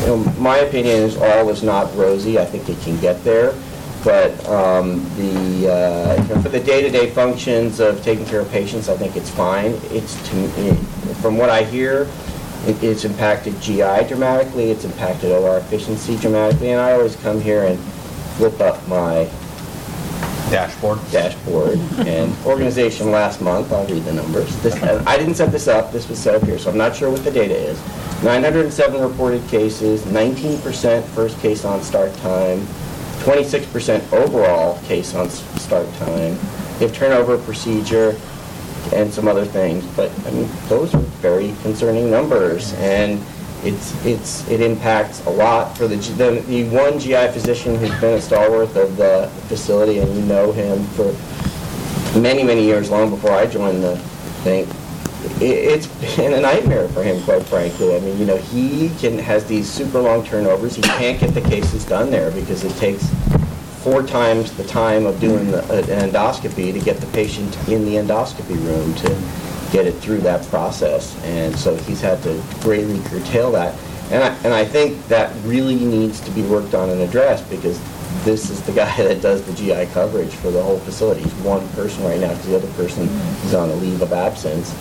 you 0.01 0.07
know, 0.07 0.17
My 0.39 0.59
opinion 0.59 1.01
is 1.03 1.17
all 1.17 1.49
is 1.51 1.63
not 1.63 1.95
rosy. 1.97 2.39
I 2.39 2.45
think 2.45 2.69
it 2.69 2.81
can 2.83 2.99
get 3.01 3.23
there. 3.25 3.55
But 4.03 4.33
um, 4.49 5.05
the, 5.17 5.71
uh, 5.71 6.23
you 6.23 6.35
know, 6.35 6.41
for 6.41 6.49
the 6.49 6.59
day-to-day 6.61 7.11
functions 7.11 7.81
of 7.81 8.03
taking 8.03 8.25
care 8.25 8.41
of 8.41 8.51
patients, 8.51 8.89
I 8.89 8.97
think 8.97 9.15
it's 9.15 9.29
fine. 9.29 9.73
It's, 9.91 10.17
to 10.31 10.37
me- 10.37 10.73
from 11.21 11.37
what 11.37 11.51
I 11.51 11.65
hear, 11.65 12.09
it- 12.67 12.83
it's 12.83 13.05
impacted 13.05 13.61
GI 13.61 14.05
dramatically, 14.09 14.71
it's 14.71 14.85
impacted 14.87 15.33
OR 15.33 15.59
efficiency 15.59 16.17
dramatically, 16.17 16.71
and 16.71 16.81
I 16.81 16.93
always 16.93 17.15
come 17.17 17.43
here 17.43 17.65
and 17.67 17.79
flip 18.39 18.59
up 18.63 18.87
my 18.89 19.29
Dashboard? 20.51 20.99
dashboard 21.13 21.79
and 21.99 22.35
organization 22.47 23.13
last 23.13 23.41
month, 23.43 23.71
I'll 23.71 23.87
read 23.87 24.05
the 24.05 24.15
numbers. 24.15 24.57
This, 24.63 24.75
I 24.83 25.17
didn't 25.19 25.35
set 25.35 25.53
this 25.53 25.69
up, 25.69 25.93
this 25.93 26.09
was 26.09 26.19
set 26.19 26.35
up 26.35 26.43
here, 26.43 26.59
so 26.59 26.71
I'm 26.71 26.79
not 26.79 26.97
sure 26.97 27.11
what 27.11 27.23
the 27.23 27.31
data 27.31 27.55
is. 27.55 27.79
907 28.23 29.01
reported 29.01 29.47
cases, 29.49 30.03
19% 30.03 31.03
first 31.05 31.39
case 31.41 31.65
on 31.65 31.83
start 31.83 32.15
time, 32.17 32.61
26% 33.21 34.13
overall 34.13 34.79
case 34.83 35.15
on 35.15 35.31
start 35.31 35.91
time. 35.95 36.39
We 36.79 36.87
have 36.87 36.95
turnover 36.95 37.39
procedure 37.39 38.19
and 38.93 39.13
some 39.13 39.27
other 39.27 39.47
things, 39.47 39.87
but 39.97 40.11
I 40.27 40.33
mean, 40.33 40.51
those 40.69 40.95
are 40.95 41.01
very 41.23 41.55
concerning 41.63 42.11
numbers. 42.11 42.75
And 42.75 43.23
it's, 43.63 44.05
it's, 44.05 44.47
it 44.51 44.61
impacts 44.61 45.25
a 45.27 45.31
lot 45.31 45.77
for 45.77 45.89
the, 45.89 45.97
the, 45.97 46.43
the 46.47 46.65
one 46.65 46.99
GI 46.99 47.29
physician 47.29 47.77
who's 47.77 47.99
been 48.01 48.19
a 48.19 48.21
stalwart 48.21 48.77
of 48.77 48.97
the 48.99 49.31
facility, 49.49 49.99
and 49.99 50.15
you 50.15 50.23
know 50.23 50.53
him 50.53 50.85
for 50.89 51.13
many, 52.19 52.43
many 52.43 52.65
years, 52.65 52.91
long 52.91 53.09
before 53.09 53.33
I 53.33 53.47
joined 53.47 53.83
the 53.83 53.97
thing. 54.45 54.67
It's 55.43 55.87
been 56.17 56.35
a 56.35 56.41
nightmare 56.41 56.87
for 56.89 57.03
him, 57.03 57.23
quite 57.23 57.43
frankly. 57.45 57.97
I 57.97 58.01
mean, 58.01 58.19
you 58.19 58.27
know, 58.27 58.37
he 58.37 58.91
can, 58.99 59.19
has 59.19 59.47
these 59.47 59.71
super 59.71 59.99
long 59.99 60.23
turnovers. 60.23 60.77
He 60.77 60.83
can't 60.83 61.19
get 61.19 61.33
the 61.33 61.41
cases 61.41 61.87
done 61.87 62.11
there 62.11 62.31
because 62.31 62.63
it 62.63 62.77
takes 62.77 63.09
four 63.83 64.03
times 64.03 64.55
the 64.59 64.65
time 64.65 65.07
of 65.07 65.19
doing 65.19 65.51
the- 65.51 65.65
uh, 65.73 65.79
an 65.79 66.11
endoscopy 66.11 66.75
to 66.75 66.79
get 66.79 66.99
the 67.01 67.07
patient 67.07 67.57
in 67.71 67.87
the 67.87 67.95
endoscopy 67.95 68.63
room 68.67 68.95
to 68.97 69.17
get 69.73 69.87
it 69.87 69.95
through 70.01 70.19
that 70.19 70.47
process. 70.49 71.17
And 71.25 71.57
so 71.57 71.75
he's 71.75 72.03
had 72.03 72.23
to 72.25 72.43
greatly 72.61 72.99
curtail 73.05 73.51
that. 73.53 73.75
And 74.11 74.23
I, 74.23 74.35
and 74.45 74.53
I 74.53 74.67
think 74.67 75.09
that 75.09 75.33
really 75.45 75.77
needs 75.77 76.21
to 76.21 76.31
be 76.33 76.43
worked 76.43 76.75
on 76.75 76.91
and 76.91 77.01
addressed 77.01 77.49
because 77.49 77.81
this 78.25 78.51
is 78.51 78.61
the 78.61 78.73
guy 78.83 78.95
that 79.03 79.23
does 79.23 79.43
the 79.45 79.55
GI 79.55 79.87
coverage 79.95 80.35
for 80.35 80.51
the 80.51 80.63
whole 80.63 80.81
facility. 80.81 81.23
He's 81.23 81.33
one 81.37 81.67
person 81.71 82.05
right 82.05 82.21
now 82.21 82.29
because 82.29 82.47
the 82.47 82.57
other 82.57 82.73
person 82.75 83.09
is 83.47 83.55
on 83.55 83.71
a 83.71 83.75
leave 83.77 84.03
of 84.03 84.13
absence 84.13 84.75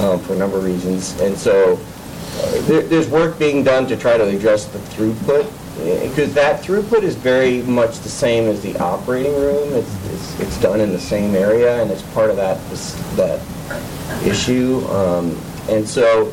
um, 0.00 0.20
for 0.20 0.34
a 0.34 0.36
number 0.36 0.58
of 0.58 0.64
reasons. 0.64 1.18
And 1.20 1.36
so 1.36 1.78
uh, 2.38 2.60
there, 2.62 2.82
there's 2.82 3.08
work 3.08 3.38
being 3.38 3.62
done 3.64 3.86
to 3.88 3.96
try 3.96 4.16
to 4.16 4.24
address 4.24 4.66
the 4.66 4.78
throughput, 4.78 5.50
because 6.08 6.32
that 6.34 6.62
throughput 6.62 7.02
is 7.02 7.14
very 7.16 7.62
much 7.62 7.98
the 8.00 8.08
same 8.08 8.44
as 8.44 8.60
the 8.62 8.76
operating 8.78 9.34
room. 9.34 9.72
It's, 9.72 9.94
it's, 10.12 10.40
it's 10.40 10.60
done 10.60 10.80
in 10.80 10.92
the 10.92 11.00
same 11.00 11.34
area, 11.34 11.82
and 11.82 11.90
it's 11.90 12.02
part 12.12 12.30
of 12.30 12.36
that, 12.36 12.58
that 13.16 13.40
issue. 14.26 14.84
Um, 14.88 15.36
And 15.68 15.88
so 15.88 16.32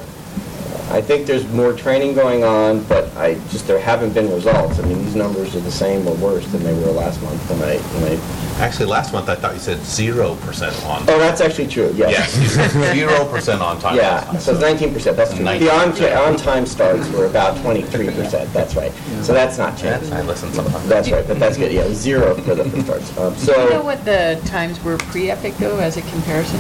I 0.92 1.02
think 1.02 1.28
there's 1.28 1.48
more 1.50 1.74
training 1.74 2.16
going 2.16 2.44
on, 2.44 2.84
but 2.86 3.16
I 3.16 3.36
just, 3.50 3.68
there 3.68 3.80
haven't 3.80 4.14
been 4.14 4.32
results. 4.32 4.80
I 4.80 4.86
mean, 4.88 5.04
these 5.06 5.16
numbers 5.16 5.56
are 5.56 5.60
the 5.60 5.72
same 5.72 6.08
or 6.08 6.16
worse 6.16 6.48
than 6.48 6.64
they 6.64 6.74
were 6.74 6.92
last 6.92 7.22
month 7.22 7.40
when 7.50 7.62
I, 7.62 7.78
when 7.78 8.12
I, 8.18 8.60
Actually, 8.64 8.88
last 8.88 9.14
month 9.14 9.30
I 9.30 9.36
thought 9.36 9.54
you 9.54 9.60
said 9.60 9.78
0% 9.78 10.86
on. 10.88 11.04
oh, 11.04 11.20
that's 11.20 11.42
actually 11.42 11.68
true, 11.68 11.94
yes. 11.96 12.12
Yes, 12.12 12.38
you 12.42 12.48
said 12.50 12.70
0% 12.72 13.62
on 13.62 13.80
time. 13.80 13.96
last 13.98 14.26
Yeah, 14.26 14.32
month. 14.34 14.42
so 14.44 14.52
it's 14.52 14.62
nineteen 14.62 14.92
percent, 14.94 15.16
that's 15.16 15.34
true. 15.34 15.46
The 15.46 15.72
on, 15.72 15.92
19%. 15.94 16.28
on-time 16.28 16.66
starts 16.66 17.08
were 17.12 17.26
about 17.28 17.58
twenty-three 17.62 18.08
percent, 18.08 18.52
that's 18.52 18.76
right. 18.76 18.92
So 19.22 19.32
that's 19.32 19.58
not 19.58 19.78
changed. 19.78 20.12
I 20.12 20.22
listen 20.24 20.52
sometimes. 20.52 20.90
That's 20.90 21.10
right, 21.10 21.26
but 21.26 21.40
that's 21.40 21.56
good, 21.56 21.72
yeah, 21.72 21.88
zero 21.94 22.36
for 22.36 22.56
the 22.56 22.66
for 22.70 22.82
starts. 22.82 23.18
Um, 23.18 23.34
Do 23.36 23.40
you 23.40 23.58
know 23.58 23.70
So, 23.80 23.84
what 23.86 24.04
the 24.04 24.42
times 24.46 24.84
were 24.84 24.98
pre-Epic 24.98 25.56
though, 25.58 25.78
as 25.78 25.96
a 25.98 26.02
comparison? 26.02 26.60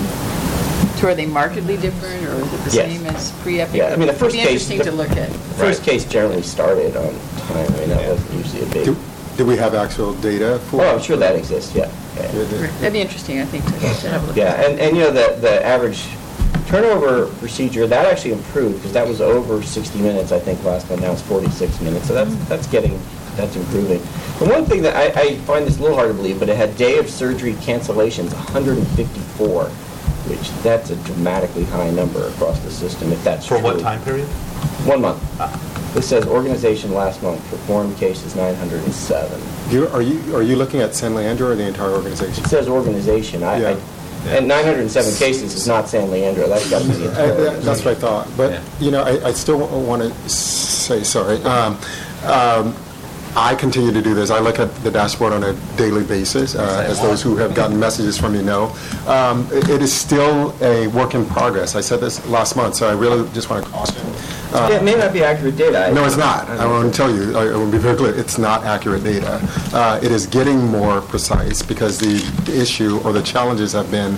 So 1.00 1.08
are 1.08 1.16
they 1.16 1.26
markedly 1.26 1.78
different, 1.78 2.26
or 2.26 2.36
is 2.36 2.54
it 2.54 2.64
the 2.66 2.72
Yes. 2.76 2.91
same 2.91 3.06
as 3.08 3.32
pre-Epic? 3.41 3.74
Yeah, 3.76 3.93
I 3.93 3.95
mean, 3.95 4.08
the 4.08 4.14
first 4.14 4.36
It'd 4.36 4.47
be 4.47 4.54
case- 4.54 4.70
interesting 4.70 4.91
to 4.91 4.97
look 4.97 5.12
at. 5.18 5.30
first 5.58 5.82
case 5.84 6.04
generally 6.04 6.41
started 6.41 6.97
on 6.97 7.06
time, 7.47 7.74
I 7.74 7.80
mean, 7.80 7.89
that 7.89 8.10
wasn't 8.10 8.34
usually 8.34 8.62
a 8.64 8.66
big, 8.66 8.84
Do 8.86 8.97
do 9.38 9.45
we 9.45 9.56
have 9.56 9.74
actual 9.76 10.12
data 10.16 10.60
for? 10.70 10.84
oh, 10.84 10.95
I'm 10.95 11.02
sure 11.02 11.16
that 11.16 11.36
exists, 11.38 11.74
yeah. 11.74 11.88
yeah. 12.18 12.28
That'd 12.82 12.91
be 12.91 13.00
interesting, 13.00 13.39
I 13.39 13.45
think, 13.45 13.64
to 13.64 13.72
to 13.72 14.10
have 14.10 14.24
a 14.24 14.28
look 14.28 14.38
at. 14.38 14.60
Yeah, 14.60 14.66
and, 14.70 14.78
and 14.78 14.97
you 14.97 15.04
know, 15.04 15.12
the, 15.12 15.38
the 15.39 15.66
average 15.66 16.04
turnover 16.68 17.28
procedure, 17.39 17.88
that 17.88 18.06
actually 18.06 18.34
improved, 18.34 18.76
because 18.76 18.91
that 18.91 19.08
was 19.08 19.22
over 19.22 19.64
60 19.64 20.00
minutes, 20.00 20.34
I 20.34 20.39
think, 20.39 20.62
last 20.66 20.89
month, 20.89 21.02
now 21.02 21.14
it's 21.14 21.22
46 21.22 21.80
minutes, 21.80 22.08
so 22.08 22.14
that's, 22.14 22.36
that's 22.50 22.68
getting, 22.68 23.00
that's 23.38 23.56
improving. 23.56 24.02
The 24.39 24.45
one 24.54 24.66
thing 24.66 24.82
that 24.82 24.97
I, 24.97 25.22
I 25.22 25.36
find 25.47 25.66
this 25.66 25.80
a 25.80 25.82
little 25.82 25.95
hard 25.95 26.10
to 26.10 26.14
believe, 26.14 26.39
but 26.39 26.50
it 26.50 26.58
had 26.58 26.76
day 26.76 26.97
of 26.97 27.10
surgery 27.10 27.54
cancellations, 27.54 28.34
154, 28.34 29.72
which, 30.30 30.51
that's 30.63 30.89
a 30.91 30.95
dramatically 30.97 31.63
high 31.65 31.89
number 31.91 32.27
across 32.27 32.59
the 32.59 32.71
system, 32.71 33.11
if 33.11 33.23
that's 33.23 33.45
true. 33.47 33.57
For 33.57 33.63
what 33.63 33.80
time 33.80 34.01
period? 34.03 34.27
One 34.86 35.01
month. 35.01 35.21
This 35.93 36.07
says 36.07 36.25
organization 36.27 36.93
last 36.93 37.23
month, 37.23 37.39
performed 37.49 37.97
cases 37.97 38.36
907. 38.36 39.41
You- 39.71 39.88
Are 39.89 40.01
you, 40.03 40.36
are 40.36 40.43
you 40.43 40.55
looking 40.55 40.82
at 40.82 40.93
San 40.93 41.15
Leandro 41.15 41.49
or 41.51 41.55
the 41.55 41.67
entire 41.67 41.89
organization? 41.91 42.43
It 42.43 42.47
says 42.47 42.67
organization, 42.67 43.43
I, 43.43 43.59
Yeah. 43.59 43.69
I- 43.69 43.77
and 44.36 44.47
907 44.47 45.15
cases 45.15 45.53
is 45.55 45.65
not 45.67 45.88
San 45.89 46.11
Leandro, 46.11 46.47
that's 46.47 46.69
got 46.69 46.82
to 46.84 46.88
be 46.89 46.93
the 46.95 47.09
entire 47.09 47.34
that- 47.36 47.63
That's 47.63 47.84
what 47.84 47.97
I 47.97 47.99
thought, 47.99 48.27
but, 48.38 48.51
Yeah. 48.51 48.61
you 48.80 48.91
know, 48.91 49.01
I, 49.03 49.30
I 49.30 49.32
still 49.32 49.57
want 49.59 50.01
to 50.03 50.30
say, 50.30 51.03
sorry, 51.03 51.41
um, 51.43 51.77
um, 52.25 52.75
I 53.36 53.55
continue 53.55 53.91
to 53.91 54.01
do 54.01 54.13
this, 54.13 54.32
I 54.32 54.39
look 54.39 54.59
at 54.59 54.73
the 54.84 54.91
dashboard 54.91 55.34
on 55.34 55.43
a 55.43 55.53
daily 55.77 56.03
basis, 56.03 56.55
uh, 56.55 56.86
as 56.88 56.99
those 57.01 57.21
who 57.21 57.36
have 57.38 57.53
gotten 57.53 57.80
messages 57.88 58.17
from 58.17 58.34
me 58.34 58.41
know. 58.41 58.75
Um, 59.07 59.47
It 59.51 59.69
it 59.69 59.82
is 59.82 59.93
still 59.93 60.53
a 60.61 60.88
work 60.88 61.13
in 61.13 61.25
progress, 61.25 61.75
I 61.75 61.82
said 61.82 61.99
this 62.01 62.25
last 62.27 62.55
month, 62.55 62.75
so 62.75 62.88
I 62.89 62.93
really 62.93 63.27
just 63.34 63.49
want 63.49 63.63
to 63.65 63.71
caution. 63.71 64.01
uh, 64.53 64.67
Yeah, 64.69 64.77
it 64.77 64.84
may 64.84 64.95
not 64.95 65.13
be 65.13 65.23
accurate 65.23 65.57
data. 65.57 65.91
No, 65.93 66.05
it's 66.05 66.17
not. 66.17 66.49
I 66.49 66.65
want 66.65 66.91
to 66.91 66.97
tell 66.97 67.11
you, 67.13 67.38
I 67.38 67.43
I 67.53 67.55
want 67.55 67.71
to 67.71 67.77
be 67.77 67.84
very 67.84 67.95
clear, 67.97 68.13
it's 68.15 68.38
not 68.38 68.63
accurate 68.65 69.03
data. 69.03 69.39
Uh, 69.73 69.99
It 70.05 70.11
is 70.11 70.25
getting 70.27 70.59
more 70.80 71.01
precise 71.01 71.61
because 71.61 71.97
the 71.99 72.15
issue 72.63 72.99
or 73.03 73.13
the 73.13 73.21
challenges 73.34 73.73
have 73.73 73.89
been 73.91 74.17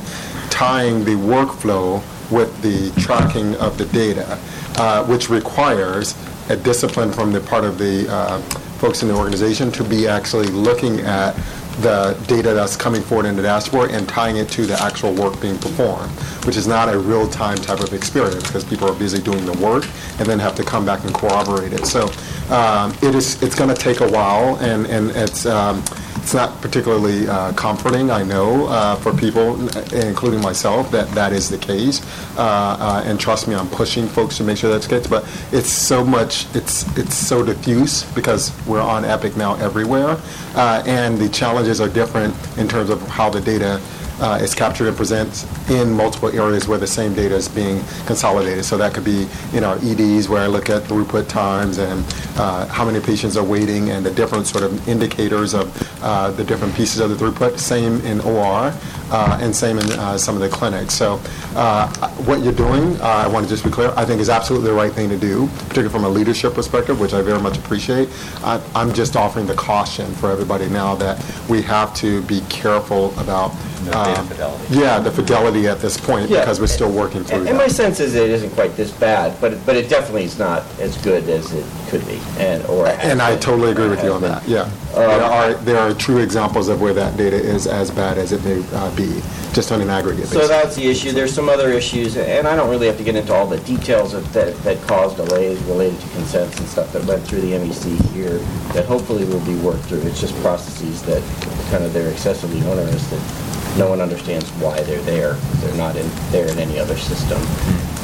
tying 0.50 1.04
the 1.06 1.16
workflow 1.16 2.02
with 2.30 2.52
the 2.62 2.92
tracking 3.02 3.56
of 3.58 3.78
the 3.78 3.86
data, 3.86 4.38
uh, 4.78 5.04
which 5.04 5.30
requires 5.30 6.16
a 6.50 6.56
discipline 6.56 7.12
from 7.12 7.32
the 7.34 7.40
part 7.42 7.66
of 7.66 7.78
the 7.78 8.08
uh, 8.10 8.40
folks 8.82 9.04
in 9.04 9.08
the 9.08 9.16
organization 9.16 9.72
to 9.72 9.84
be 9.84 10.08
actually 10.08 10.48
looking 10.48 11.02
at 11.02 11.36
the 11.82 12.20
data 12.28 12.52
that's 12.56 12.76
coming 12.76 13.00
forward 13.00 13.28
in 13.28 13.36
the 13.36 13.42
dashboard 13.44 13.92
and 13.92 14.10
tying 14.10 14.38
it 14.38 14.50
to 14.50 14.66
the 14.66 14.74
actual 14.82 15.14
work 15.14 15.40
being 15.40 15.56
performed, 15.60 16.12
which 16.48 16.58
is 16.58 16.68
not 16.68 16.92
a 16.92 16.98
real-time 16.98 17.58
type 17.58 17.80
of 17.80 17.94
experience 17.94 18.44
because 18.48 18.64
people 18.64 18.90
are 18.90 18.98
busy 18.98 19.22
doing 19.22 19.46
the 19.46 19.56
work 19.60 19.86
and 20.18 20.28
then 20.28 20.40
have 20.40 20.56
to 20.56 20.64
come 20.64 20.84
back 20.84 21.04
and 21.06 21.14
corroborate 21.14 21.74
it. 21.74 21.86
So 21.86 22.10
um, 22.50 22.92
it 23.04 23.14
is, 23.14 23.42
it's 23.44 23.54
going 23.54 23.70
to 23.70 23.80
take 23.80 24.02
a 24.02 24.10
while 24.10 24.58
and, 24.58 24.88
and 24.88 25.12
it's, 25.12 25.46
um, 25.46 25.84
it's 26.22 26.34
not 26.34 26.62
particularly 26.62 27.28
uh, 27.28 27.52
comforting, 27.54 28.12
I 28.12 28.24
know, 28.24 28.68
uh, 28.68 28.96
for 28.98 29.12
people, 29.14 29.56
including 29.94 30.40
myself, 30.42 30.92
that 30.92 31.10
that 31.12 31.34
is 31.34 31.50
the 31.50 31.58
case. 31.58 32.02
Uh, 32.38 32.42
uh, 32.42 33.04
And 33.06 33.20
trust 33.20 33.48
me, 33.48 33.56
I'm 33.56 33.68
pushing 33.70 34.08
folks 34.08 34.38
to 34.38 34.44
make 34.44 34.58
sure 34.58 34.70
that's 34.72 34.88
the 34.88 35.00
case, 35.00 35.08
but 35.08 35.24
it's 35.52 35.70
so 35.70 36.06
much, 36.06 36.46
it's, 36.56 36.86
it's 36.98 37.16
so 37.16 37.44
diffuse 37.44 38.04
because 38.14 38.52
we're 38.68 38.82
on 38.82 39.04
Epic 39.04 39.36
now 39.36 39.56
everywhere. 39.56 40.18
Uh, 40.56 40.84
And 40.86 41.18
the 41.18 41.30
challenges 41.30 41.82
are 41.82 41.90
different 41.90 42.36
in 42.58 42.68
terms 42.68 42.90
of 42.90 43.02
how 43.08 43.30
the 43.30 43.42
data 43.42 43.82
uh, 44.22 44.40
is 44.42 44.54
captured 44.54 44.88
and 44.88 44.96
presents 44.96 45.46
in 45.70 45.92
multiple 45.92 46.30
areas 46.30 46.68
where 46.68 46.78
the 46.78 46.88
same 46.88 47.14
data 47.14 47.36
is 47.36 47.50
being 47.50 47.84
consolidated. 48.06 48.64
So 48.64 48.78
that 48.78 48.94
could 48.94 49.04
be 49.04 49.28
in 49.54 49.64
our 49.64 49.78
EDs 49.82 50.30
where 50.30 50.42
I 50.42 50.48
look 50.48 50.70
at 50.70 50.84
throughput 50.84 51.28
times 51.28 51.80
and 51.80 52.06
uh, 52.38 52.68
how 52.68 52.86
many 52.86 53.00
patients 53.00 53.36
are 53.36 53.44
waiting 53.44 53.90
and 53.90 54.06
the 54.06 54.12
different 54.12 54.48
sort 54.48 54.64
of 54.64 54.88
indicators 54.88 55.54
of 55.54 56.04
uh, 56.04 56.32
the 56.32 56.44
different 56.44 56.76
pieces 56.76 57.00
of 57.00 57.10
the 57.10 57.16
throughput. 57.16 57.60
Same 57.60 58.00
in 58.02 58.22
OR 58.22 58.74
uh, 59.12 59.38
and 59.42 59.56
same 59.56 59.78
in 59.78 59.90
uh, 59.94 60.18
some 60.18 60.36
of 60.36 60.42
the 60.42 60.50
clinics. 60.50 60.94
So 60.94 61.20
uh, 61.56 61.88
what 62.26 62.42
you're 62.44 62.54
doing, 62.54 62.96
uh, 63.02 63.04
I 63.26 63.28
want 63.28 63.46
to 63.46 63.50
just 63.50 63.64
be 63.64 63.70
clear, 63.70 63.94
I 63.98 64.06
think 64.06 64.22
is 64.22 64.30
absolutely 64.30 64.70
the 64.70 64.74
right 64.76 64.92
thing 64.92 65.10
to 65.10 65.18
do, 65.18 65.48
particularly 65.60 65.90
from 65.90 66.04
a 66.06 66.10
leadership 66.10 66.54
perspective, 66.54 67.00
which 67.00 67.14
I 67.14 67.22
very 67.22 67.40
much 67.42 67.58
appreciate. 67.58 68.10
I- 68.44 68.62
I'm 68.76 68.94
just 68.94 69.16
offering 69.16 69.48
the 69.48 69.56
caution 69.56 70.12
for 70.16 70.32
everybody 70.32 70.68
now 70.70 70.96
that 70.96 71.24
we 71.50 71.62
have 71.64 71.94
to 71.98 72.22
be 72.24 72.42
careful 72.50 73.18
about... 73.20 73.52
The 73.82 73.92
data 73.92 73.98
uh, 74.20 74.24
fidelity. 74.24 74.76
Yeah, 74.76 75.00
the 75.00 75.12
fidelity 75.12 75.68
at 75.68 75.80
this 75.80 75.98
point, 76.00 76.30
Yeah. 76.30 76.42
because 76.42 76.60
we're 76.60 76.68
still 76.68 76.92
working 76.92 77.24
through 77.24 77.40
And 77.40 77.48
and 77.50 77.58
my 77.58 77.66
that. 77.66 77.74
sense 77.74 78.00
is 78.00 78.14
it 78.16 78.30
isn't 78.30 78.52
quite 78.52 78.76
this 78.78 78.92
bad, 78.92 79.40
but, 79.42 79.54
it- 79.54 79.66
but 79.66 79.76
it 79.76 79.90
definitely 79.90 80.26
is 80.26 80.38
not 80.38 80.64
as 80.80 80.98
good 80.98 81.28
as 81.30 81.52
it 81.52 81.66
could 81.92 82.08
be, 82.08 82.20
and, 82.38 82.66
or. 82.68 82.88
And 82.88 83.22
I 83.22 83.32
been, 83.32 83.40
totally 83.42 83.72
agree 83.72 83.90
with 83.90 84.02
you 84.02 84.14
on 84.14 84.22
been. 84.22 84.32
that, 84.32 84.48
yeah. 84.48 84.72
There 84.94 85.22
are, 85.22 85.54
there 85.56 85.78
are 85.78 85.94
true 85.94 86.20
examples 86.20 86.70
of 86.70 86.80
where 86.80 86.94
that 86.94 87.18
data 87.18 87.36
is 87.36 87.68
as 87.68 87.92
bad 87.92 88.18
as 88.18 88.32
it 88.32 88.42
may 88.46 88.64
uh, 88.74 88.96
be, 88.96 89.22
just 89.52 89.74
on 89.74 89.82
an 89.82 89.90
aggregate 89.90 90.28
So 90.28 90.36
basis. 90.36 90.50
that's 90.50 90.76
the 90.78 90.88
issue. 90.88 91.12
There's 91.12 91.34
some 91.34 91.50
other 91.50 91.70
issues, 91.70 92.16
and 92.16 92.48
I 92.48 92.56
don't 92.56 92.70
really 92.70 92.88
have 92.88 92.98
to 92.98 93.04
get 93.04 93.18
into 93.18 93.34
all 93.34 93.46
the 93.46 93.60
details 93.60 94.14
of 94.14 94.32
that, 94.32 94.56
that 94.64 94.82
caused 94.88 95.18
delays 95.18 95.62
related 95.64 96.00
to 96.00 96.10
consents 96.10 96.58
and 96.58 96.68
stuff 96.68 96.94
that 96.94 97.04
went 97.06 97.28
through 97.28 97.42
the 97.42 97.52
MEC 97.52 98.00
here 98.14 98.38
that 98.74 98.86
hopefully 98.86 99.26
will 99.26 99.46
be 99.46 99.56
worked 99.58 99.84
through. 99.84 100.02
It's 100.04 100.22
just 100.22 100.34
processes 100.42 101.04
that 101.04 101.22
kind 101.70 101.84
of, 101.84 101.92
they're 101.92 102.10
excessively 102.10 102.62
onerous 102.72 103.06
that 103.10 103.51
no 103.78 103.90
one 103.90 104.02
understands 104.02 104.50
why 104.54 104.82
they're 104.84 105.02
there. 105.04 105.34
They're 105.62 105.76
not 105.78 105.96
in, 105.96 106.08
there 106.32 106.48
in 106.50 106.60
any 106.60 106.78
other 106.80 106.98
system. 106.98 107.40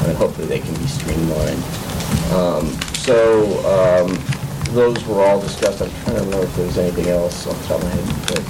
And 0.06 0.16
hopefully 0.16 0.46
they 0.46 0.60
can 0.60 0.74
be 0.74 0.86
streamlined. 0.86 1.62
Um, 2.32 2.66
So, 2.98 3.46
um, 3.66 4.18
those 4.74 5.02
were 5.06 5.22
all 5.24 5.40
discussed. 5.40 5.80
I'm 5.80 5.90
trying 6.04 6.16
to 6.16 6.22
remember 6.24 6.44
if 6.44 6.56
there 6.56 6.66
was 6.66 6.76
anything 6.78 7.08
else 7.08 7.46
off 7.46 7.58
the 7.62 7.68
top 7.68 7.78
of 7.82 7.84
my 7.84 7.90
head. 7.90 8.44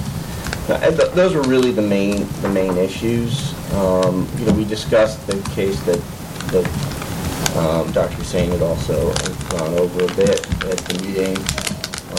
but- 0.67 0.97
th- 0.97 1.11
Those 1.13 1.33
were 1.33 1.41
really 1.43 1.71
the 1.71 1.81
main, 1.81 2.27
the 2.41 2.49
main 2.49 2.77
issues. 2.77 3.53
Um, 3.73 4.27
You 4.37 4.45
know, 4.45 4.53
we 4.53 4.65
discussed 4.65 5.25
the 5.27 5.37
case 5.55 5.79
that, 5.81 5.99
that 6.51 6.65
um, 7.57 7.91
Dr. 7.91 8.15
Hussein 8.15 8.51
had 8.51 8.61
also 8.61 9.11
gone 9.49 9.73
over 9.79 10.03
a 10.05 10.13
bit 10.15 10.45
at 10.69 10.77
the 10.87 10.93
meeting, 11.03 11.37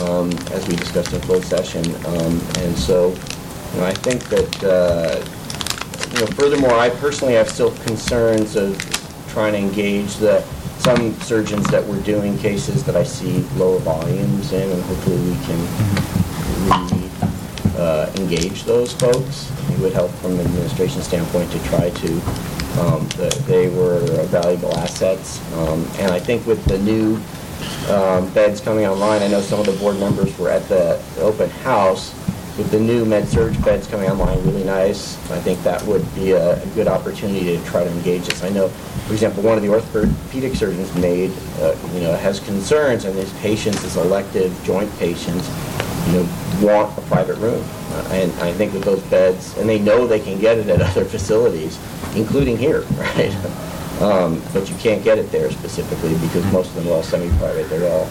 um, 0.03 0.31
as 0.51 0.67
we 0.67 0.75
discussed 0.75 1.13
in 1.13 1.21
closed 1.21 1.45
session. 1.47 1.85
Um, 2.05 2.41
And 2.59 2.77
so, 2.77 3.13
know, 3.79 3.85
I 3.85 3.93
think 3.93 4.23
that, 4.25 4.63
uh, 4.63 5.23
you 6.13 6.19
know, 6.21 6.27
furthermore, 6.33 6.73
I 6.73 6.89
personally 6.89 7.35
have 7.35 7.49
still 7.49 7.71
concerns 7.85 8.55
of 8.55 8.77
trying 9.29 9.53
to 9.53 9.59
engage 9.59 10.15
the, 10.17 10.41
some 10.79 11.13
surgeons 11.21 11.67
that 11.67 11.85
were 11.85 11.99
doing 12.01 12.37
cases 12.37 12.83
that 12.83 12.95
I 12.95 13.03
see 13.03 13.39
lower 13.55 13.79
volumes 13.79 14.51
in, 14.51 14.69
and 14.69 14.81
hopefully 14.83 15.17
we 15.17 15.35
can 15.45 15.59
re- 16.67 17.77
uh, 17.77 18.11
engage 18.17 18.63
those 18.65 18.93
folks. 18.93 19.51
It 19.71 19.79
would 19.79 19.93
help 19.93 20.11
from 20.15 20.33
an 20.33 20.41
administration 20.41 21.01
standpoint 21.01 21.51
to 21.51 21.59
try 21.65 21.89
to, 21.89 22.11
um, 22.81 23.07
that 23.17 23.33
they 23.47 23.69
were 23.69 23.99
valuable 24.25 24.75
assets. 24.77 25.39
Um, 25.55 25.87
And 25.99 26.11
I 26.11 26.19
think 26.19 26.45
with 26.45 26.63
the 26.65 26.77
new 26.79 27.19
um, 27.89 28.29
beds 28.33 28.59
coming 28.59 28.85
online, 28.85 29.21
I 29.21 29.27
know 29.27 29.41
some 29.41 29.59
of 29.59 29.65
the 29.65 29.73
board 29.73 29.99
members 29.99 30.37
were 30.37 30.49
at 30.49 30.67
the 30.67 30.99
open 31.19 31.49
house, 31.49 32.13
with 32.57 32.69
the 32.71 32.79
new 32.79 33.05
med-surg 33.05 33.63
beds 33.63 33.87
coming 33.87 34.09
online, 34.09 34.41
really 34.43 34.63
nice. 34.63 35.15
I 35.31 35.39
think 35.39 35.61
that 35.63 35.81
would 35.83 36.03
be 36.15 36.31
a 36.31 36.61
a 36.61 36.65
good 36.75 36.87
opportunity 36.87 37.57
to 37.57 37.63
try 37.65 37.83
to 37.83 37.89
engage 37.89 38.25
this. 38.27 38.43
I 38.43 38.49
know, 38.49 38.67
for 39.07 39.13
example, 39.13 39.41
one 39.43 39.57
of 39.57 39.63
the 39.63 39.69
orthopedic 39.69 40.55
surgeons 40.55 40.93
made, 40.95 41.31
uh, 41.59 41.75
you 41.93 42.01
know, 42.01 42.13
has 42.15 42.39
concerns, 42.39 43.05
and 43.05 43.15
his 43.15 43.31
patients, 43.39 43.81
his 43.81 43.95
elective 43.97 44.51
joint 44.63 44.91
patients, 44.99 45.49
you 46.07 46.13
know, 46.13 46.27
want 46.61 46.97
a 46.97 47.01
private 47.01 47.37
room. 47.37 47.63
Uh, 47.91 48.07
And 48.11 48.31
I 48.41 48.51
think 48.53 48.73
with 48.73 48.83
those 48.83 49.01
beds, 49.03 49.57
and 49.57 49.67
they 49.67 49.79
know 49.79 50.05
they 50.07 50.19
can 50.19 50.39
get 50.39 50.57
it 50.57 50.67
at 50.69 50.81
other 50.89 51.05
facilities, 51.05 51.79
including 52.15 52.57
here, 52.57 52.81
right? 52.97 53.33
Um, 54.01 54.41
But 54.53 54.69
you 54.69 54.75
can't 54.75 55.03
get 55.03 55.17
it 55.17 55.31
there 55.31 55.49
specifically 55.51 56.15
because 56.25 56.43
most 56.51 56.69
of 56.69 56.75
them 56.75 56.87
are 56.89 56.95
all 56.97 57.03
semi-private, 57.03 57.69
they're 57.69 57.89
all. 57.91 58.07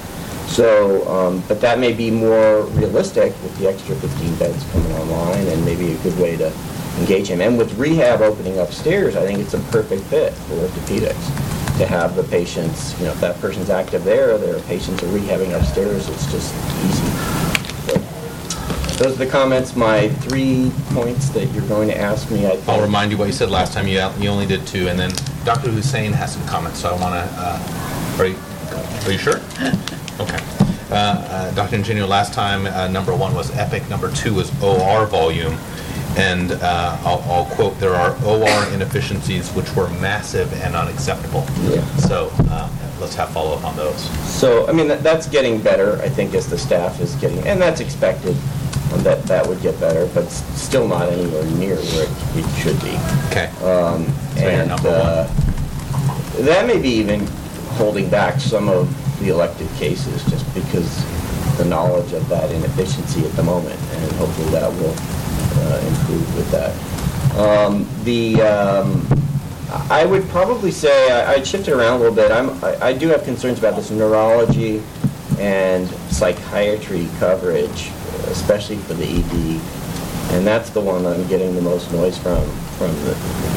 So, 0.50 1.06
um, 1.08 1.44
but 1.46 1.60
that 1.60 1.78
may 1.78 1.92
be 1.92 2.10
more 2.10 2.62
realistic 2.62 3.32
with 3.42 3.56
the 3.58 3.68
extra 3.68 3.94
15 3.94 4.34
beds 4.34 4.64
coming 4.72 4.92
online 4.94 5.46
and 5.46 5.64
maybe 5.64 5.92
a 5.92 5.96
good 5.98 6.18
way 6.18 6.36
to 6.36 6.52
engage 6.98 7.28
him. 7.28 7.40
And 7.40 7.56
with 7.56 7.72
rehab 7.78 8.20
opening 8.20 8.58
upstairs, 8.58 9.14
I 9.14 9.24
think 9.24 9.38
it's 9.38 9.54
a 9.54 9.60
perfect 9.70 10.02
fit 10.04 10.32
for 10.32 10.54
orthopedics 10.54 11.78
to 11.78 11.86
have 11.86 12.16
the 12.16 12.24
patients, 12.24 12.98
you 12.98 13.06
know, 13.06 13.12
if 13.12 13.20
that 13.20 13.40
person's 13.40 13.70
active 13.70 14.02
there, 14.02 14.36
their 14.38 14.58
patients 14.62 15.02
are 15.04 15.06
rehabbing 15.06 15.56
upstairs, 15.56 16.08
it's 16.08 16.30
just 16.32 16.52
easy. 16.84 17.06
So, 17.86 19.04
Those 19.04 19.14
are 19.14 19.24
the 19.24 19.30
comments, 19.30 19.76
my 19.76 20.08
three 20.08 20.72
points 20.88 21.30
that 21.30 21.46
you're 21.52 21.66
going 21.68 21.88
to 21.88 21.96
ask 21.96 22.28
me, 22.28 22.46
I 22.46 22.56
think. 22.56 22.68
I'll 22.68 22.82
remind 22.82 23.12
you 23.12 23.18
what 23.18 23.26
you 23.28 23.32
said 23.32 23.50
last 23.50 23.72
time, 23.72 23.86
you 23.86 24.00
you 24.18 24.28
only 24.28 24.46
did 24.46 24.66
two, 24.66 24.88
and 24.88 24.98
then 24.98 25.12
Dr. 25.44 25.70
Hussein 25.70 26.12
has 26.12 26.34
some 26.34 26.44
comments, 26.48 26.80
so 26.80 26.90
I 26.90 27.00
want 27.00 27.14
to, 27.14 28.22
are 28.22 28.26
you, 28.26 28.36
are 29.06 29.12
you 29.12 29.18
sure? 29.18 29.40
Okay. 30.20 30.38
Uh, 30.90 30.94
uh, 30.94 31.50
Dr. 31.54 31.76
Ingenio, 31.76 32.06
last 32.06 32.32
time, 32.32 32.66
uh, 32.66 32.88
number 32.88 33.14
one 33.14 33.34
was 33.34 33.50
Epic, 33.56 33.88
number 33.88 34.10
two 34.12 34.34
was 34.34 34.50
OR 34.62 35.06
volume, 35.06 35.56
and 36.16 36.52
uh, 36.52 36.96
I'll 37.04 37.22
I'll 37.30 37.44
quote, 37.54 37.78
"There 37.78 37.94
are 37.94 38.16
OR 38.24 38.72
inefficiencies 38.74 39.50
which 39.52 39.72
were 39.76 39.88
massive 40.00 40.52
and 40.64 40.74
unacceptable." 40.74 41.44
Yeah. 41.62 41.84
So 41.98 42.30
uh, 42.50 42.68
let's 43.00 43.14
have 43.14 43.30
follow-up 43.30 43.64
on 43.64 43.76
those. 43.76 44.00
So, 44.28 44.68
I 44.68 44.72
mean, 44.72 44.88
that- 44.88 45.02
that's 45.02 45.26
getting 45.28 45.60
better, 45.62 45.98
I 46.02 46.08
think, 46.08 46.34
as 46.34 46.48
the 46.48 46.58
staff 46.58 47.00
is 47.00 47.14
getting, 47.14 47.38
and 47.46 47.62
that's 47.62 47.80
expected, 47.80 48.36
um, 48.92 49.02
that 49.04 49.22
that 49.26 49.46
would 49.46 49.62
get 49.62 49.78
better, 49.80 50.06
but 50.12 50.24
s- 50.26 50.42
still 50.60 50.86
not 50.88 51.08
anywhere 51.08 51.44
near 51.56 51.76
where 51.76 52.02
it- 52.04 52.44
it 52.44 52.60
should 52.60 52.78
be. 52.82 52.98
Okay. 53.30 53.48
Um, 53.64 54.04
So 54.36 54.42
And 54.48 54.70
uh, 54.72 55.26
that 56.40 56.66
may 56.66 56.78
be 56.78 56.90
even 56.90 57.26
holding 57.78 58.08
back 58.08 58.40
some 58.40 58.68
of 58.68 58.88
the 59.20 59.28
elective 59.28 59.72
cases, 59.76 60.24
just 60.24 60.44
because 60.54 61.04
the 61.58 61.64
knowledge 61.64 62.12
of 62.12 62.28
that 62.28 62.50
inefficiency 62.50 63.24
at 63.24 63.32
the 63.32 63.42
moment, 63.42 63.78
and 63.94 64.12
hopefully 64.12 64.50
that 64.50 64.70
will 64.72 64.94
uh, 65.62 65.78
improve 65.86 66.36
with 66.36 66.50
that. 66.50 66.74
Um, 67.38 67.86
The, 68.04 68.40
um, 68.42 69.06
I 69.90 70.04
would 70.04 70.26
probably 70.30 70.70
say, 70.72 71.12
I- 71.12 71.34
I'd 71.34 71.46
shift 71.46 71.68
it 71.68 71.72
around 71.72 71.96
a 71.96 71.98
little 71.98 72.14
bit. 72.14 72.32
I'm, 72.32 72.50
I 72.64 72.88
I 72.88 72.92
do 72.92 73.08
have 73.08 73.22
concerns 73.24 73.58
about 73.58 73.76
this 73.76 73.90
neurology 73.90 74.82
and 75.38 75.88
psychiatry 76.10 77.08
coverage, 77.18 77.90
especially 78.28 78.76
for 78.78 78.94
the 78.94 79.04
ED. 79.06 79.60
And 80.34 80.46
that's 80.46 80.70
the 80.70 80.80
one 80.80 81.06
I'm 81.06 81.26
getting 81.28 81.54
the 81.54 81.62
most 81.62 81.90
noise 81.92 82.16
from, 82.18 82.42
from 82.80 82.94
the 83.04 83.10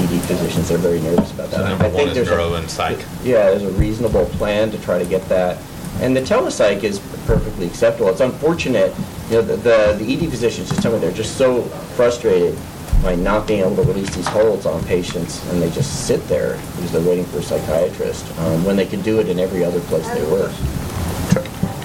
ED 0.03 0.19
physicians. 0.23 0.67
They're 0.67 0.77
very 0.77 0.99
nervous 0.99 1.31
about 1.31 1.49
that. 1.51 1.57
So 1.59 1.63
I 1.63 1.69
number 1.69 1.83
think 1.85 1.95
one 1.95 2.07
is 2.09 2.15
there's 2.15 2.27
a- 2.29 2.53
and 2.55 2.69
psych. 2.69 2.99
Yeah, 3.23 3.51
there's 3.51 3.63
a 3.63 3.71
reasonable 3.71 4.25
plan 4.37 4.69
to 4.71 4.77
try 4.79 4.99
to 4.99 5.05
get 5.05 5.27
that. 5.29 5.59
And 6.01 6.13
the 6.13 6.19
telepsych 6.21 6.83
is 6.83 6.99
perfectly 7.25 7.65
acceptable. 7.67 8.09
It's 8.09 8.19
unfortunate, 8.19 8.93
you 9.29 9.35
know, 9.37 9.41
the, 9.43 9.55
the 9.55 9.95
the 9.97 10.13
ED 10.13 10.29
physicians 10.29 10.67
just 10.67 10.81
tell 10.81 10.91
me 10.91 10.99
they're 10.99 11.11
just 11.13 11.37
so 11.37 11.61
frustrated 11.95 12.57
by 13.01 13.15
not 13.15 13.47
being 13.47 13.61
able 13.61 13.77
to 13.77 13.83
release 13.83 14.13
these 14.13 14.27
holds 14.27 14.65
on 14.65 14.83
patients, 14.85 15.39
and 15.51 15.61
they 15.61 15.69
just 15.69 16.05
sit 16.05 16.25
there 16.27 16.57
because 16.75 16.91
they're 16.91 17.07
waiting 17.07 17.25
for 17.25 17.37
a 17.37 17.43
psychiatrist, 17.43 18.25
um, 18.39 18.65
when 18.65 18.75
they 18.75 18.85
could 18.85 19.03
do 19.03 19.19
it 19.21 19.29
in 19.29 19.39
every 19.39 19.63
other 19.63 19.79
place 19.81 20.05
they 20.09 20.23
work. 20.31 20.51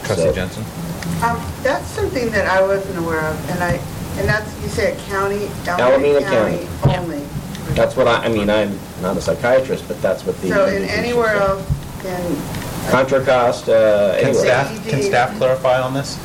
Trustee 0.04 0.24
So- 0.26 0.32
Jensen? 0.32 0.64
Um, 1.22 1.40
That's 1.62 1.86
something 1.88 2.30
that 2.30 2.46
I 2.46 2.62
wasn't 2.62 2.98
aware 2.98 3.20
of, 3.20 3.50
and 3.50 3.62
I, 3.62 3.80
and 4.18 4.28
that's, 4.28 4.62
you 4.62 4.68
say 4.68 4.92
a 4.92 4.96
county, 5.06 5.46
Alameda 5.66 6.18
Alameda 6.18 6.20
County 6.22 6.66
County. 6.82 6.96
only. 6.98 7.26
That's 7.74 7.96
what 7.96 8.08
I, 8.08 8.24
I 8.24 8.28
mean, 8.28 8.50
I'm 8.50 8.78
not 9.02 9.16
a 9.16 9.20
psychiatrist, 9.20 9.86
but 9.88 10.00
that's 10.02 10.24
what 10.24 10.40
the. 10.40 10.48
So 10.48 10.66
in 10.66 10.82
anywhere 10.84 11.38
say. 11.38 11.44
else, 11.46 12.02
can, 12.02 12.90
Contra 12.90 13.24
Cost, 13.24 13.68
uh, 13.68 14.16
Can 14.16 14.28
anywhere. 14.28 14.34
staff, 14.44 14.88
can 14.88 15.02
staff 15.02 15.36
clarify 15.36 15.80
on 15.80 15.92
this? 15.94 16.18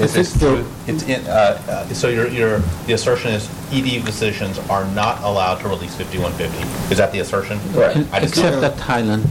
Is 0.00 0.14
this 0.14 0.36
think 0.36 0.40
through, 0.40 0.66
it's 0.86 1.02
in, 1.04 1.26
uh, 1.26 1.30
uh, 1.68 1.86
so 1.94 2.08
your, 2.08 2.28
your, 2.28 2.58
the 2.86 2.92
assertion 2.92 3.32
is 3.32 3.48
ED 3.72 4.02
physicians 4.04 4.58
are 4.70 4.84
not 4.92 5.22
allowed 5.22 5.56
to 5.60 5.68
release 5.68 5.94
5150? 5.96 6.92
Is 6.92 6.98
that 6.98 7.12
the 7.12 7.20
assertion? 7.20 7.58
Correct. 7.72 7.96
I 8.12 8.20
just- 8.20 8.34
Except 8.36 8.62
at 8.62 8.76
Highland, 8.78 9.28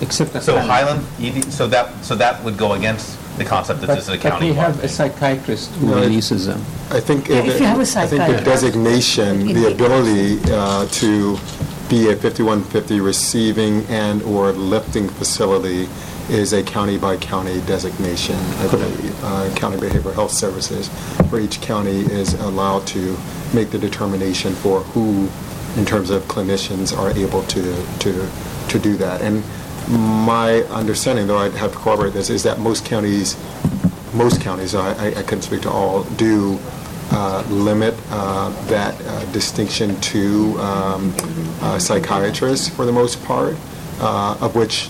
except 0.00 0.34
at 0.36 0.42
So 0.42 0.58
Highland. 0.58 1.04
Highland, 1.20 1.36
ED, 1.44 1.52
so 1.52 1.66
that, 1.68 2.04
so 2.04 2.14
that 2.16 2.42
would 2.44 2.56
go 2.56 2.72
against 2.74 3.18
the 3.38 3.44
concept 3.44 3.80
that 3.80 3.86
But 3.88 3.94
this 3.96 4.04
is 4.04 4.08
a 4.10 4.12
but 4.12 4.24
we 4.24 4.30
county 4.30 4.52
have 4.54 4.82
a 4.84 4.88
psychiatrist 4.88 5.70
who 5.76 5.86
No, 5.88 5.98
it- 5.98 6.02
releases 6.02 6.46
them. 6.46 6.60
I 6.90 7.00
think, 7.00 7.28
Yeah, 7.28 7.36
if 7.38 7.58
you 7.60 7.66
have 7.66 7.78
a 7.78 7.82
I 7.82 7.84
think 8.06 8.10
the 8.10 8.16
psychiatrist. 8.18 8.44
designation, 8.44 9.46
the 9.52 9.72
ability 9.72 10.38
uh, 10.52 10.86
to 10.86 11.36
be 11.88 12.10
a 12.10 12.16
5150 12.16 13.00
receiving 13.00 13.84
and/or 13.88 14.52
lifting 14.52 15.08
facility 15.08 15.88
is 16.30 16.52
a 16.54 16.62
county-by-county 16.62 17.60
designation, 17.66 18.36
I 18.60 18.68
believe. 18.68 19.24
Uh, 19.24 19.50
County 19.56 19.76
Behavioral 19.76 20.14
Health 20.14 20.30
Services 20.32 20.88
for 21.28 21.38
each 21.38 21.60
county 21.60 22.00
is 22.00 22.32
allowed 22.34 22.86
to 22.88 23.16
make 23.52 23.70
the 23.70 23.78
determination 23.78 24.54
for 24.54 24.80
who, 24.80 25.28
in 25.76 25.84
terms 25.84 26.08
of 26.08 26.22
clinicians, 26.24 26.96
are 26.96 27.10
able 27.10 27.42
to, 27.44 27.62
to, 27.98 28.26
to 28.68 28.78
do 28.78 28.96
that. 28.96 29.20
And 29.20 29.42
my 29.88 30.62
understanding, 30.70 31.26
though 31.26 31.38
I'd 31.38 31.52
have 31.52 31.72
to 31.72 31.78
corroborate 31.78 32.12
this, 32.12 32.30
is 32.30 32.42
that 32.44 32.58
most 32.58 32.84
counties, 32.84 33.36
most 34.14 34.40
counties, 34.40 34.74
I, 34.74 34.92
I- 34.94 35.18
I 35.18 35.22
couldn't 35.22 35.42
speak 35.42 35.62
to 35.62 35.70
all, 35.70 36.04
do 36.16 36.58
uh, 37.10 37.44
limit 37.50 37.94
uh, 38.10 38.48
that 38.68 38.94
uh, 39.06 39.24
distinction 39.32 40.00
to 40.00 40.58
um, 40.60 41.14
uh, 41.60 41.78
psychiatrists 41.78 42.68
for 42.68 42.86
the 42.86 42.92
most 42.92 43.22
part, 43.24 43.56
uh, 44.00 44.36
of 44.40 44.56
which 44.56 44.88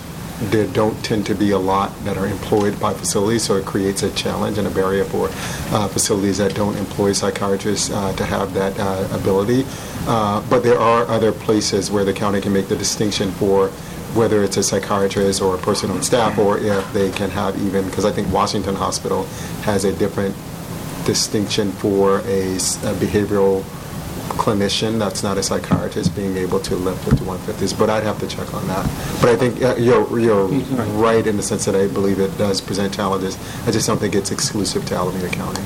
there 0.50 0.66
don't 0.68 0.94
tend 1.04 1.24
to 1.26 1.34
be 1.34 1.50
a 1.52 1.58
lot 1.58 1.92
that 2.04 2.16
are 2.16 2.26
employed 2.26 2.78
by 2.80 2.92
facilities, 2.92 3.42
so 3.42 3.56
it 3.56 3.64
creates 3.64 4.02
a 4.02 4.10
challenge 4.14 4.58
and 4.58 4.66
a 4.66 4.70
barrier 4.70 5.04
for 5.04 5.28
uh, 5.74 5.88
facilities 5.88 6.38
that 6.38 6.54
don't 6.54 6.76
employ 6.76 7.12
psychiatrists 7.12 7.90
uh, 7.90 8.12
to 8.14 8.24
have 8.24 8.52
that 8.54 8.78
uh, 8.78 9.08
ability. 9.12 9.64
Uh, 10.06 10.40
But 10.50 10.62
there 10.62 10.78
are 10.78 11.06
other 11.08 11.30
places 11.32 11.90
where 11.90 12.04
the 12.04 12.12
county 12.12 12.40
can 12.40 12.52
make 12.52 12.68
the 12.68 12.76
distinction 12.76 13.30
for 13.32 13.70
whether 14.14 14.42
it's 14.42 14.56
a 14.56 14.62
psychiatrist 14.62 15.42
or 15.42 15.54
a 15.54 15.58
person 15.58 15.90
on 15.90 16.02
staff, 16.02 16.38
or 16.38 16.58
if 16.58 16.92
they 16.92 17.10
can 17.10 17.30
have 17.30 17.60
even, 17.62 17.84
because 17.86 18.04
I 18.04 18.12
think 18.12 18.32
Washington 18.32 18.74
Hospital 18.74 19.24
has 19.62 19.84
a 19.84 19.92
different 19.92 20.34
distinction 21.04 21.70
for 21.72 22.20
a 22.20 22.56
behavioral 23.02 23.62
clinician 24.34 24.98
that's 24.98 25.22
not 25.22 25.38
a 25.38 25.42
psychiatrist 25.42 26.14
being 26.16 26.36
able 26.36 26.58
to 26.60 26.74
lift 26.76 27.04
5150s, 27.04 27.78
but 27.78 27.90
I'd 27.90 28.02
have 28.02 28.18
to 28.20 28.26
check 28.26 28.52
on 28.54 28.66
that. 28.68 28.84
But 29.20 29.30
I 29.30 29.36
think 29.36 29.62
uh, 29.62 29.76
you're, 29.76 30.18
you're 30.18 30.46
right 30.46 31.26
in 31.26 31.36
the 31.36 31.42
sense 31.42 31.64
that 31.66 31.74
I 31.74 31.86
believe 31.86 32.18
it 32.20 32.36
does 32.38 32.60
present 32.60 32.92
challenges. 32.92 33.36
I 33.66 33.70
just 33.70 33.86
don't 33.86 33.98
think 33.98 34.14
it's 34.14 34.32
exclusive 34.32 34.84
to 34.86 34.94
Alameda 34.94 35.28
County. 35.28 35.62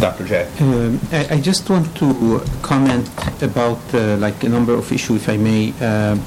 Dr. 0.00 0.24
J. 0.24 0.50
Um, 0.60 1.00
I 1.12 1.34
I 1.36 1.40
just 1.40 1.70
want 1.70 1.94
to 1.96 2.42
comment 2.62 3.08
about, 3.42 3.78
uh, 3.94 4.16
like, 4.16 4.42
a 4.42 4.48
number 4.48 4.74
of 4.74 4.90
issues, 4.90 5.22
if 5.22 5.28
I 5.28 5.36
may. 5.36 5.72
Um, 5.80 6.20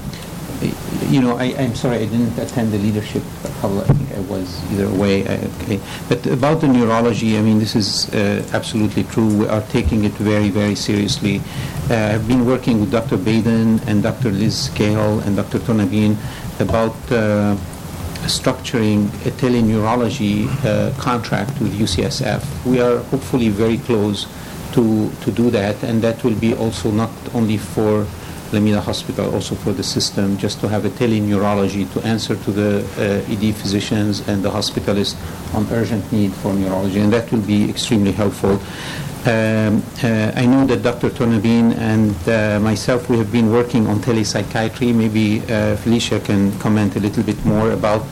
You 1.09 1.21
know, 1.21 1.37
I- 1.37 1.55
I'm 1.59 1.75
sorry, 1.75 1.97
I 1.97 2.05
didn't 2.05 2.37
attend 2.39 2.71
the 2.73 2.79
leadership 2.79 3.21
couple, 3.61 3.79
I 3.81 3.85
think 3.85 4.09
I 4.17 4.21
was 4.21 4.59
either 4.73 4.85
away, 4.85 5.25
I- 5.27 5.47
okay. 5.63 5.79
But 6.09 6.25
about 6.27 6.61
the 6.61 6.67
neurology, 6.67 7.37
I 7.37 7.41
mean, 7.41 7.59
this 7.59 7.75
is 7.75 8.09
uh, 8.13 8.43
absolutely 8.53 9.03
true. 9.03 9.27
We 9.27 9.47
are 9.47 9.61
taking 9.69 10.03
it 10.03 10.13
very, 10.13 10.49
very 10.49 10.75
seriously. 10.75 11.41
Uh, 11.89 12.13
I've 12.15 12.27
been 12.27 12.45
working 12.45 12.79
with 12.81 12.91
Dr. 12.91 13.17
Baden 13.17 13.81
and 13.87 14.03
Dr. 14.03 14.31
Liz 14.31 14.69
Cahill 14.75 15.19
and 15.21 15.35
Dr. 15.35 15.59
Tonabin 15.59 16.15
about 16.59 16.95
uh, 17.11 17.55
structuring 18.25 19.07
a 19.25 19.31
teleneurology 19.31 20.47
uh, 20.65 20.91
contract 20.99 21.59
with 21.61 21.73
UCSF. 21.79 22.43
We 22.65 22.81
are 22.81 22.97
hopefully 23.11 23.49
very 23.49 23.77
close 23.77 24.27
to, 24.73 25.09
to 25.21 25.31
do 25.31 25.49
that, 25.51 25.81
and 25.83 26.01
that 26.01 26.23
will 26.23 26.35
be 26.35 26.53
also 26.53 26.91
not 26.91 27.11
only 27.33 27.57
for 27.57 28.05
Alameda 28.51 28.81
Hospital, 28.81 29.33
also 29.33 29.55
for 29.55 29.73
the 29.73 29.83
system, 29.83 30.37
just 30.37 30.59
to 30.61 30.67
have 30.67 30.85
a 30.85 30.89
teleneurology 30.89 31.91
to 31.93 32.01
answer 32.01 32.35
to 32.35 32.51
the 32.51 32.83
uh, 32.97 33.31
ED 33.31 33.55
physicians 33.55 34.27
and 34.27 34.43
the 34.43 34.49
hospitalists 34.49 35.15
on 35.53 35.67
urgent 35.71 36.11
need 36.11 36.33
for 36.33 36.53
neurology, 36.53 36.99
and 36.99 37.11
that 37.11 37.31
will 37.31 37.41
be 37.41 37.69
extremely 37.69 38.11
helpful. 38.11 38.59
Um, 39.25 39.83
uh, 40.03 40.31
I 40.35 40.45
know 40.45 40.65
that 40.67 40.83
Dr. 40.83 41.09
Tonabin 41.09 41.75
and 41.77 42.15
uh, 42.29 42.59
myself, 42.61 43.09
we 43.09 43.17
have 43.17 43.31
been 43.31 43.51
working 43.51 43.87
on 43.87 43.99
telepsychiatry. 43.99 44.93
Maybe 44.95 45.41
uh, 45.41 45.75
Felicia 45.75 46.19
can 46.21 46.57
comment 46.59 46.95
a 46.95 46.99
little 46.99 47.23
bit 47.23 47.43
more 47.45 47.71
about 47.71 48.03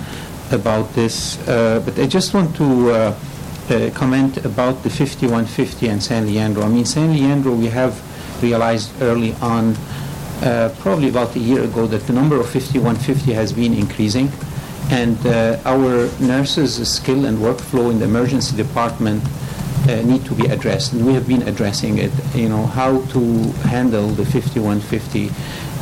about 0.52 0.94
this. 0.94 1.38
Uh, 1.48 1.82
but 1.86 1.98
I 1.98 2.06
just 2.06 2.34
want 2.34 2.56
to 2.58 2.92
uh, 2.92 3.16
comment 3.96 4.46
about 4.46 4.84
the 4.84 4.90
5150 4.90 5.88
and 5.88 6.04
San 6.04 6.26
Leandro. 6.28 6.64
I 6.64 6.70
mean, 6.70 6.86
San 6.86 7.14
Leandro, 7.14 7.54
we 7.54 7.68
have 7.68 8.02
realized 8.44 8.92
early 9.02 9.34
on, 9.42 9.76
uh, 10.42 10.70
probably 10.80 11.10
about 11.10 11.36
a 11.36 11.40
year 11.40 11.64
ago, 11.64 11.88
that 11.88 12.08
the 12.08 12.14
number 12.14 12.40
of 12.40 12.50
5150 12.50 13.34
has 13.34 13.54
been 13.54 13.74
increasing. 13.74 14.32
And 14.92 15.18
uh, 15.26 15.58
our 15.66 16.10
nurses' 16.20 16.88
skill 16.88 17.26
and 17.26 17.38
workflow 17.40 17.90
in 17.92 18.00
the 18.00 18.06
emergency 18.06 18.56
department 18.56 19.24
uh, 19.88 20.02
need 20.02 20.26
to 20.26 20.34
be 20.34 20.48
addressed, 20.48 20.94
and 20.94 21.06
we 21.06 21.14
have 21.14 21.28
been 21.28 21.44
addressing 21.44 22.00
it. 22.00 22.12
You 22.34 22.50
know 22.50 22.66
how 22.66 23.02
to 23.14 23.20
handle 23.70 24.08
the 24.08 24.26
5150, 24.26 25.32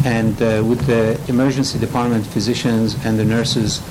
and 0.06 0.42
uh, 0.42 0.64
with 0.66 0.86
the 0.88 1.20
emergency 1.30 1.80
department 1.80 2.26
physicians 2.28 2.96
and 3.06 3.18
the 3.18 3.26
nurses 3.26 3.82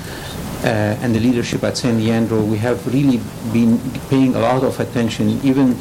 uh, 0.63 0.97
and 1.01 1.15
the 1.15 1.19
leadership 1.19 1.63
at 1.63 1.77
San 1.77 1.97
Leandro, 1.97 2.41
we 2.41 2.57
have 2.57 2.85
really 2.93 3.19
been 3.51 3.79
paying 4.09 4.35
a 4.35 4.39
lot 4.39 4.63
of 4.63 4.79
attention. 4.79 5.29
Even, 5.43 5.77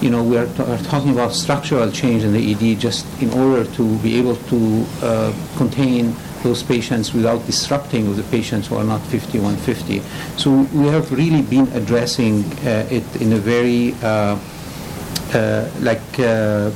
you 0.00 0.10
know, 0.10 0.22
we 0.22 0.36
are, 0.36 0.46
t- 0.46 0.62
are 0.62 0.78
talking 0.78 1.10
about 1.10 1.32
structural 1.32 1.90
change 1.90 2.24
in 2.24 2.32
the 2.32 2.52
ED 2.52 2.78
just 2.78 3.06
in 3.22 3.30
order 3.32 3.64
to 3.72 3.98
be 3.98 4.18
able 4.18 4.36
to 4.36 4.86
uh, 5.02 5.32
contain 5.56 6.14
those 6.42 6.62
patients 6.62 7.12
without 7.12 7.44
disrupting 7.46 8.14
the 8.16 8.22
patients 8.24 8.68
who 8.68 8.76
are 8.76 8.84
not 8.84 9.00
5150. 9.02 10.00
So 10.38 10.50
we 10.72 10.86
have 10.86 11.12
really 11.12 11.42
been 11.42 11.68
addressing 11.72 12.44
uh, 12.66 12.88
it 12.90 13.04
in 13.20 13.32
a 13.34 13.38
very 13.38 13.94
uh, 14.02 14.38
uh, 15.34 15.70
like 15.80 16.18
uh, 16.18 16.70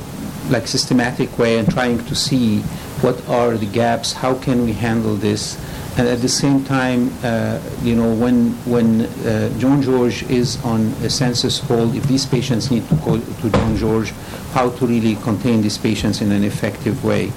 like 0.49 0.67
systematic 0.67 1.37
way 1.39 1.57
and 1.57 1.69
trying 1.71 1.97
to 2.05 2.15
see 2.15 2.61
what 3.01 3.27
are 3.27 3.57
the 3.57 3.65
gaps, 3.65 4.13
how 4.13 4.35
can 4.35 4.63
we 4.63 4.71
handle 4.73 5.15
this, 5.15 5.57
and 5.97 6.07
at 6.09 6.21
the 6.21 6.29
same 6.29 6.63
time, 6.65 7.11
uh, 7.23 7.59
you 7.81 7.95
know, 7.95 8.13
when 8.13 8.51
when 8.65 9.01
uh, 9.01 9.49
John 9.59 9.81
George 9.81 10.23
is 10.23 10.61
on 10.63 10.87
a 11.03 11.09
census 11.09 11.59
hold, 11.59 11.95
if 11.95 12.03
these 12.03 12.25
patients 12.25 12.69
need 12.69 12.87
to 12.89 12.95
go 12.95 13.17
to 13.17 13.49
John 13.49 13.77
George, 13.77 14.11
how 14.51 14.69
to 14.71 14.85
really 14.85 15.15
contain 15.15 15.61
these 15.61 15.77
patients 15.77 16.21
in 16.21 16.31
an 16.33 16.43
effective 16.43 17.03
way. 17.03 17.31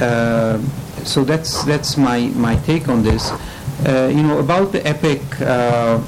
Uh, 0.00 0.58
so 1.04 1.24
that's 1.24 1.64
that's 1.64 1.96
my 1.96 2.28
my 2.36 2.56
take 2.66 2.88
on 2.88 3.02
this. 3.02 3.30
Uh, 3.86 4.10
you 4.12 4.22
know 4.22 4.38
about 4.38 4.72
the 4.72 4.86
epic. 4.86 5.22
Uh, 5.40 5.98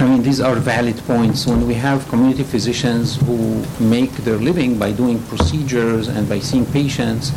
I 0.00 0.06
mean, 0.06 0.22
these 0.22 0.40
are 0.40 0.54
valid 0.54 0.96
points. 1.06 1.46
When 1.46 1.66
we 1.66 1.74
have 1.74 2.08
community 2.08 2.44
physicians 2.44 3.16
who 3.26 3.64
make 3.80 4.12
their 4.22 4.36
living 4.36 4.78
by 4.78 4.92
doing 4.92 5.20
procedures 5.24 6.06
and 6.06 6.28
by 6.28 6.38
seeing 6.38 6.66
patients, 6.66 7.32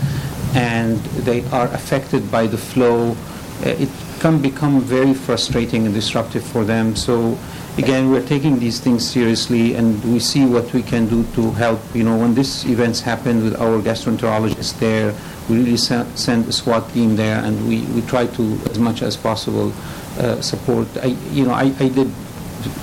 and 0.53 0.97
they 1.25 1.43
are 1.49 1.67
affected 1.73 2.29
by 2.29 2.45
the 2.45 2.57
flow, 2.57 3.15
it 3.63 3.89
can 4.19 4.41
become 4.41 4.81
very 4.81 5.13
frustrating 5.13 5.85
and 5.85 5.93
disruptive 5.93 6.43
for 6.43 6.63
them. 6.63 6.95
So, 6.95 7.37
again, 7.77 8.11
we're 8.11 8.25
taking 8.25 8.59
these 8.59 8.79
things 8.79 9.07
seriously, 9.07 9.75
and 9.75 10.03
we 10.13 10.19
see 10.19 10.45
what 10.45 10.71
we 10.73 10.83
can 10.83 11.07
do 11.07 11.23
to 11.35 11.51
help. 11.51 11.79
You 11.93 12.03
know, 12.03 12.17
when 12.17 12.35
these 12.35 12.65
events 12.65 13.01
happen 13.01 13.43
with 13.43 13.59
our 13.59 13.81
gastroenterologists 13.81 14.79
there, 14.79 15.13
we 15.49 15.57
really 15.57 15.77
se- 15.77 16.07
send 16.15 16.47
a 16.47 16.51
SWAT 16.51 16.91
team 16.93 17.15
there, 17.15 17.43
and 17.43 17.67
we, 17.67 17.81
we 17.93 18.01
try 18.01 18.27
to, 18.27 18.43
as 18.69 18.79
much 18.79 19.01
as 19.01 19.17
possible, 19.17 19.73
uh, 20.19 20.41
support. 20.41 20.87
I, 20.97 21.07
you 21.31 21.45
know, 21.45 21.53
I, 21.53 21.73
I 21.79 21.89
did 21.89 22.11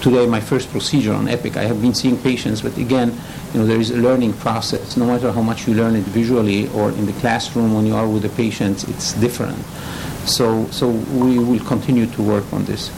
today 0.00 0.26
my 0.26 0.40
first 0.40 0.70
procedure 0.70 1.12
on 1.12 1.28
EPIC. 1.28 1.56
I 1.56 1.64
have 1.64 1.80
been 1.80 1.94
seeing 1.94 2.16
patients, 2.18 2.62
but 2.62 2.76
again, 2.76 3.16
you 3.52 3.60
know, 3.60 3.66
there 3.66 3.80
is 3.80 3.90
a 3.90 3.96
learning 3.96 4.32
process. 4.34 4.96
No 4.96 5.06
matter 5.06 5.30
how 5.32 5.42
much 5.42 5.66
you 5.66 5.74
learn 5.74 5.94
it 5.96 6.04
visually 6.04 6.68
or 6.70 6.90
in 6.90 7.06
the 7.06 7.12
classroom 7.14 7.74
when 7.74 7.86
you 7.86 7.94
are 7.94 8.08
with 8.08 8.22
the 8.22 8.28
patients, 8.30 8.84
it's 8.84 9.12
different. 9.14 9.58
So, 10.28 10.66
so 10.70 10.88
we 10.90 11.38
will 11.38 11.60
continue 11.64 12.06
to 12.06 12.22
work 12.22 12.52
on 12.52 12.64
this. 12.66 12.90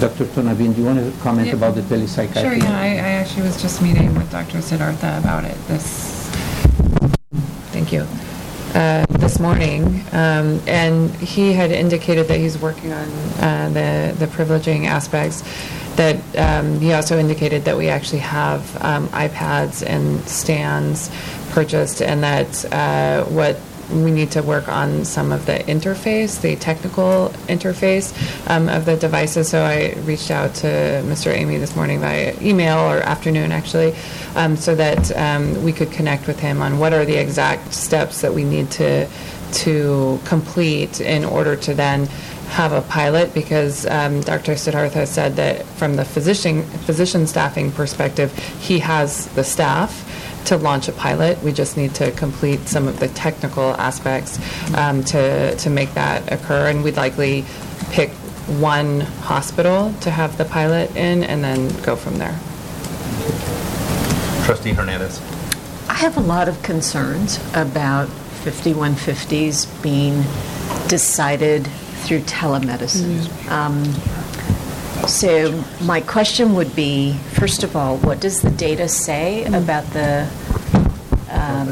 Dr. 0.00 0.24
Tonabin, 0.24 0.74
do 0.74 0.80
you 0.80 0.86
want 0.86 0.98
to 0.98 1.20
comment 1.22 1.46
Yeah. 1.48 1.54
about 1.54 1.74
the 1.76 1.82
telepsychiatry? 1.82 2.42
Sure, 2.42 2.54
yeah, 2.54 2.78
I, 2.78 2.86
I 2.86 3.10
actually 3.22 3.42
was 3.42 3.60
just 3.62 3.80
meeting 3.80 4.12
with 4.14 4.30
Dr. 4.30 4.60
Siddhartha 4.60 5.18
about 5.18 5.44
it 5.44 5.56
this, 5.68 6.28
thank 7.70 7.92
you, 7.92 8.04
uh, 8.74 9.06
this 9.10 9.38
morning. 9.38 10.02
Um, 10.12 10.60
And 10.66 11.10
he 11.16 11.52
had 11.52 11.70
indicated 11.70 12.26
that 12.28 12.38
he's 12.38 12.58
working 12.58 12.92
on 12.92 13.08
uh, 13.40 13.70
the, 13.72 14.14
the 14.18 14.26
privileging 14.26 14.86
aspects. 14.86 15.42
That 15.96 16.16
um, 16.38 16.80
he 16.80 16.94
also 16.94 17.18
indicated 17.18 17.64
that 17.66 17.76
we 17.76 17.88
actually 17.88 18.20
have 18.20 18.62
um, 18.82 19.08
iPads 19.08 19.84
and 19.86 20.20
stands 20.26 21.10
purchased 21.50 22.00
and 22.00 22.22
that 22.22 22.64
uh, 22.72 23.24
what 23.24 23.60
we 23.92 24.10
need 24.10 24.30
to 24.32 24.42
work 24.42 24.68
on 24.68 25.04
some 25.04 25.32
of 25.32 25.46
the 25.46 25.58
interface, 25.58 26.40
the 26.40 26.56
technical 26.56 27.28
interface 27.48 28.12
um, 28.48 28.68
of 28.68 28.84
the 28.84 28.96
devices. 28.96 29.48
So 29.48 29.62
I 29.62 29.94
reached 30.04 30.30
out 30.30 30.54
to 30.56 30.66
Mr. 31.04 31.32
Amy 31.32 31.58
this 31.58 31.76
morning 31.76 32.00
by 32.00 32.34
email 32.40 32.78
or 32.78 33.00
afternoon, 33.00 33.52
actually, 33.52 33.94
um, 34.34 34.56
so 34.56 34.74
that 34.74 35.14
um, 35.16 35.62
we 35.62 35.72
could 35.72 35.92
connect 35.92 36.26
with 36.26 36.40
him 36.40 36.62
on 36.62 36.78
what 36.78 36.92
are 36.92 37.04
the 37.04 37.16
exact 37.16 37.74
steps 37.74 38.20
that 38.22 38.32
we 38.32 38.44
need 38.44 38.70
to 38.72 39.08
to 39.52 40.18
complete 40.24 41.02
in 41.02 41.26
order 41.26 41.54
to 41.54 41.74
then 41.74 42.06
have 42.52 42.72
a 42.72 42.82
pilot 42.82 43.32
because 43.32 43.86
um, 43.86 44.20
Dr. 44.20 44.56
Siddhartha 44.56 45.06
said 45.06 45.36
that 45.36 45.64
from 45.64 45.96
the 45.96 46.04
physician 46.04 46.62
physician 46.62 47.26
staffing 47.26 47.72
perspective, 47.72 48.36
he 48.60 48.78
has 48.78 49.26
the 49.34 49.44
staff 49.44 50.08
to 50.46 50.56
launch 50.56 50.88
a 50.88 50.92
pilot. 50.92 51.42
We 51.42 51.52
just 51.52 51.76
need 51.76 51.94
to 51.96 52.10
complete 52.12 52.68
some 52.68 52.88
of 52.88 53.00
the 53.00 53.08
technical 53.08 53.74
aspects 53.74 54.38
um, 54.74 55.04
to 55.04 55.56
to 55.56 55.70
make 55.70 55.94
that 55.94 56.32
occur, 56.32 56.68
and 56.68 56.82
we'd 56.82 56.96
likely 56.96 57.44
pick 57.90 58.10
one 58.58 59.00
hospital 59.00 59.94
to 60.00 60.10
have 60.10 60.36
the 60.38 60.44
pilot 60.44 60.94
in, 60.96 61.22
and 61.24 61.42
then 61.42 61.68
go 61.82 61.96
from 61.96 62.18
there. 62.18 62.38
Trustee 64.44 64.72
Hernandez. 64.72 65.20
I 65.88 65.94
have 65.94 66.16
a 66.16 66.20
lot 66.20 66.48
of 66.48 66.60
concerns 66.62 67.38
about 67.54 68.08
5150s 68.44 69.82
being 69.82 70.24
decided 70.88 71.68
through 72.02 72.20
telemedicine. 72.22 73.48
Um, 73.48 73.84
So 75.06 75.62
my 75.82 76.00
question 76.00 76.54
would 76.54 76.74
be, 76.74 77.14
first 77.32 77.62
of 77.64 77.76
all, 77.76 77.96
what 77.98 78.20
does 78.20 78.40
the 78.42 78.50
data 78.50 78.88
say 78.88 79.44
about 79.44 79.84
the 79.92 80.28
um, 81.30 81.68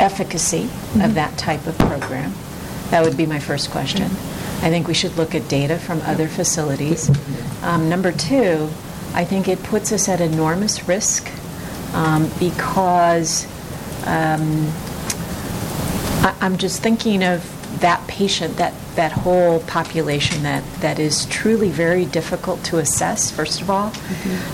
efficacy 0.00 0.64
of 1.02 1.14
that 1.14 1.36
type 1.38 1.66
of 1.66 1.76
program? 1.78 2.32
That 2.90 3.04
would 3.04 3.16
be 3.16 3.26
my 3.26 3.38
first 3.38 3.70
question. 3.70 4.02
I 4.02 4.70
think 4.70 4.88
we 4.88 4.94
should 4.94 5.16
look 5.16 5.34
at 5.34 5.48
data 5.48 5.78
from 5.78 6.00
other 6.02 6.28
facilities. 6.28 7.10
Um, 7.62 7.88
Number 7.88 8.10
two, 8.10 8.68
I 9.14 9.24
think 9.24 9.46
it 9.48 9.62
puts 9.62 9.92
us 9.92 10.08
at 10.08 10.20
enormous 10.20 10.88
risk 10.88 11.30
um, 11.94 12.30
because 12.38 13.44
um, 14.06 14.66
I- 16.24 16.36
I'm 16.40 16.56
just 16.56 16.82
thinking 16.82 17.22
of 17.22 17.44
that 17.80 18.06
patient, 18.08 18.56
that, 18.56 18.72
that 18.94 19.12
whole 19.12 19.60
population 19.60 20.42
that, 20.42 20.64
that 20.80 20.98
is 20.98 21.26
truly 21.26 21.68
very 21.70 22.04
difficult 22.06 22.62
to 22.64 22.78
assess, 22.78 23.30
first 23.30 23.60
of 23.60 23.70
all. 23.70 23.92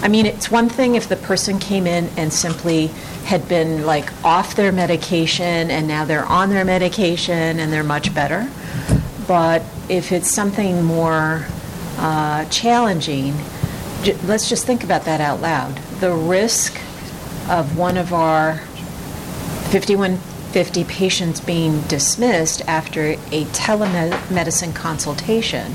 I 0.03 0.09
mean, 0.09 0.27
it's 0.27 0.51
one 0.51 0.69
thing 0.69 0.95
if 0.95 1.09
the 1.09 1.17
person 1.17 1.59
came 1.59 1.87
in 1.87 2.09
and 2.17 2.33
simply 2.33 2.89
had 3.25 3.49
been 3.49 3.87
like 3.87 4.13
off 4.25 4.57
their 4.57 4.73
medication 4.73 5.71
and 5.71 5.87
now 5.87 6.05
they're 6.05 6.27
on 6.27 6.51
their 6.51 6.65
medication 6.65 7.61
and 7.61 7.73
they're 7.73 7.85
much 7.85 8.15
better. 8.15 8.51
But 9.29 9.63
if 9.89 10.11
it's 10.11 10.29
something 10.31 10.83
more 10.83 11.47
uh, 11.99 12.45
challenging, 12.47 13.35
j- 14.03 14.17
let's 14.25 14.49
just 14.49 14.67
think 14.67 14.83
about 14.83 15.05
that 15.05 15.21
out 15.21 15.41
loud. 15.41 15.77
The 16.01 16.13
risk 16.13 16.75
of 17.49 17.77
one 17.79 17.97
of 17.97 18.13
our 18.13 18.61
5150 20.53 20.85
patients 20.85 21.41
being 21.41 21.81
dismissed 21.83 22.61
after 22.69 23.13
a 23.33 23.45
telemedicine 23.57 24.75
consultation 24.75 25.73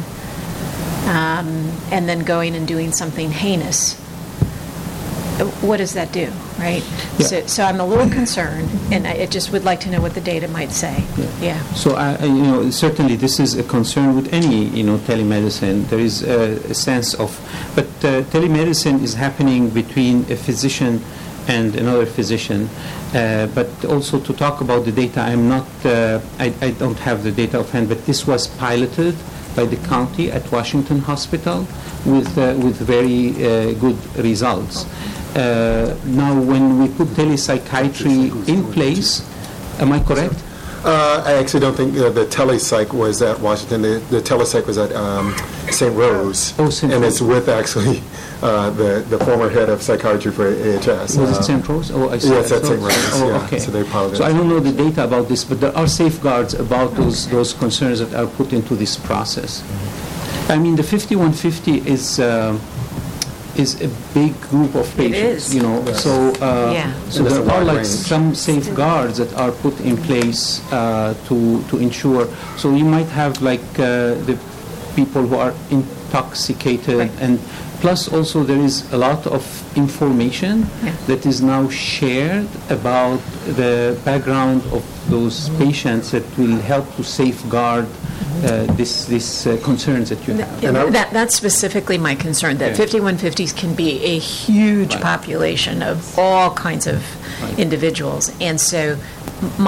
um, 1.07 1.71
and 1.91 2.07
then 2.07 2.19
going 2.19 2.55
and 2.55 2.67
doing 2.67 2.91
something 2.91 3.31
heinous. 3.31 3.95
What 5.61 5.77
does 5.77 5.93
that 5.93 6.11
do, 6.11 6.31
right? 6.59 6.81
So, 7.19 7.45
so 7.45 7.63
I'm 7.63 7.79
a 7.79 7.85
little 7.85 8.09
concerned, 8.09 8.69
and 8.91 9.05
I 9.07 9.13
I 9.21 9.25
just 9.27 9.51
would 9.51 9.63
like 9.63 9.79
to 9.81 9.89
know 9.89 10.01
what 10.01 10.13
the 10.15 10.21
data 10.21 10.47
might 10.47 10.71
say. 10.71 11.03
Yeah. 11.39 11.61
So, 11.73 11.93
I- 11.95 12.15
I- 12.15 12.25
you 12.25 12.41
know, 12.41 12.71
certainly 12.71 13.15
this 13.15 13.39
is 13.39 13.53
a 13.55 13.63
concern 13.63 14.15
with 14.15 14.33
any, 14.33 14.65
you 14.77 14.83
know, 14.83 14.97
telemedicine. 14.97 15.87
There 15.89 15.99
is 15.99 16.23
a 16.23 16.57
a 16.71 16.73
sense 16.73 17.13
of, 17.15 17.29
but 17.75 17.85
uh, 18.03 18.23
telemedicine 18.33 19.01
is 19.03 19.13
happening 19.13 19.69
between 19.69 20.25
a 20.31 20.35
physician 20.35 21.01
and 21.47 21.75
another 21.75 22.05
physician. 22.05 22.69
Uh, 23.13 23.47
But 23.55 23.69
also 23.85 24.19
to 24.19 24.33
talk 24.33 24.61
about 24.61 24.85
the 24.85 24.91
data, 24.91 25.21
I'm 25.21 25.47
not, 25.47 25.67
uh, 25.85 26.19
I 26.39 26.47
I 26.61 26.71
don't 26.79 26.99
have 26.99 27.23
the 27.23 27.31
data 27.31 27.59
offhand, 27.59 27.87
but 27.89 28.05
this 28.05 28.27
was 28.27 28.47
piloted 28.47 29.15
by 29.55 29.65
the 29.65 29.77
county 29.87 30.31
at 30.31 30.43
Washington 30.51 30.99
Hospital 30.99 31.65
with, 32.05 32.37
uh, 32.37 32.53
with 32.63 32.77
very 32.77 33.31
uh, 33.31 33.73
good 33.79 33.97
results. 34.17 34.85
Uh, 35.35 35.95
Now, 36.05 36.33
when 36.51 36.79
we 36.79 36.87
put 36.89 37.07
telepsychiatry 37.15 38.31
in 38.47 38.63
place, 38.75 39.23
am 39.79 39.91
I 39.91 39.99
correct? 39.99 40.39
Uh, 40.89 41.21
I 41.25 41.33
actually 41.33 41.59
don't 41.59 41.75
think 41.75 41.97
uh, 41.97 42.09
the 42.09 42.25
telepsych 42.25 42.93
was 42.93 43.21
at 43.21 43.37
Washington. 43.41 43.81
The, 43.81 43.99
the 44.09 44.21
telepsych 44.21 44.65
was 44.65 44.77
at 44.77 44.93
um, 44.93 45.35
St. 45.69 45.93
Rose. 45.93 46.53
Oh, 46.57 46.69
St. 46.69 46.93
And 46.93 47.03
it's 47.03 47.19
with 47.19 47.49
actually 47.49 48.01
uh, 48.41 48.69
the, 48.69 49.05
the 49.09 49.19
former 49.25 49.49
head 49.49 49.67
of 49.67 49.81
psychiatry 49.81 50.31
for 50.31 50.47
AHS. 50.47 51.17
Was 51.17 51.35
Uh, 51.35 51.39
it 51.39 51.43
St. 51.43 51.67
Rose? 51.67 51.91
Oh, 51.91 52.09
I 52.09 52.17
see. 52.19 52.29
Yes, 52.29 52.53
at 52.53 52.63
St. 52.65 52.79
Rose, 52.79 52.93
Oh, 53.15 53.27
yeah. 53.27 53.45
okay. 53.45 53.59
So 53.59 53.69
they 53.69 53.83
So 54.15 54.23
I 54.23 54.31
don't 54.31 54.47
know 54.47 54.61
the 54.61 54.71
data 54.71 55.03
about 55.03 55.27
this, 55.27 55.43
but 55.43 55.59
there 55.59 55.75
are 55.75 55.87
safeguards 55.87 56.53
about 56.53 56.95
those, 56.95 57.27
those 57.27 57.51
concerns 57.51 57.99
that 57.99 58.13
are 58.13 58.27
put 58.27 58.53
into 58.53 58.73
this 58.77 58.95
process. 58.95 59.61
I 60.49 60.57
mean, 60.57 60.77
the 60.77 60.83
5150 60.83 61.85
is, 61.89 62.21
um, 62.21 62.61
is 63.59 63.81
a 63.81 63.89
big 64.13 64.33
group 64.49 64.75
of 64.75 64.85
patients, 64.95 65.49
is. 65.49 65.55
you 65.55 65.61
know, 65.61 65.83
so, 65.93 66.11
uh, 66.41 66.71
Yeah. 66.73 66.91
so 67.09 67.23
there 67.23 67.41
are 67.53 67.63
like 67.63 67.77
range. 67.77 67.87
some 67.87 68.35
safeguards 68.35 69.17
that 69.17 69.33
are 69.33 69.51
put 69.51 69.79
in 69.81 69.97
place 69.97 70.61
uh, 70.71 71.13
to, 71.27 71.63
to 71.69 71.77
ensure. 71.77 72.27
So 72.57 72.73
you 72.73 72.85
might 72.85 73.07
have 73.07 73.41
like 73.41 73.65
uh, 73.79 74.15
the 74.27 74.37
people 74.97 75.21
who 75.29 75.35
are 75.45 75.53
intoxicated 75.69 76.97
Right. 76.97 77.11
and 77.25 77.39
plus 77.81 78.01
also 78.15 78.37
there 78.43 78.63
is 78.69 78.75
a 78.91 78.97
lot 78.97 79.21
of 79.37 79.43
information 79.83 80.55
Yeah. 80.83 80.91
that 81.09 81.21
is 81.31 81.37
now 81.53 81.63
shared 81.69 82.47
about 82.77 83.19
the 83.61 83.75
background 84.09 84.59
of 84.77 84.83
those 85.13 85.37
patients 85.63 86.05
that 86.13 86.25
will 86.39 86.59
help 86.71 86.85
to 86.97 87.03
safeguard 87.03 87.85
uh, 88.43 88.65
this, 88.79 89.05
this 89.05 89.27
uh, 89.47 89.57
concerns 89.63 90.09
that 90.09 90.21
you 90.27 90.33
have. 90.35 90.63
And 90.63 90.77
I- 90.77 90.89
That, 90.99 91.09
that's 91.13 91.35
specifically 91.35 91.97
my 92.09 92.15
concern, 92.15 92.57
that 92.63 92.71
Yeah. 92.71 92.85
5150s 92.85 93.51
can 93.61 93.73
be 93.73 93.91
a 94.15 94.17
huge 94.19 94.93
Right. 94.93 95.03
population 95.13 95.81
of 95.91 95.97
all 96.19 96.49
kinds 96.67 96.85
of 96.87 96.97
Right. 97.41 97.59
individuals. 97.65 98.23
And 98.47 98.57
so 98.71 98.97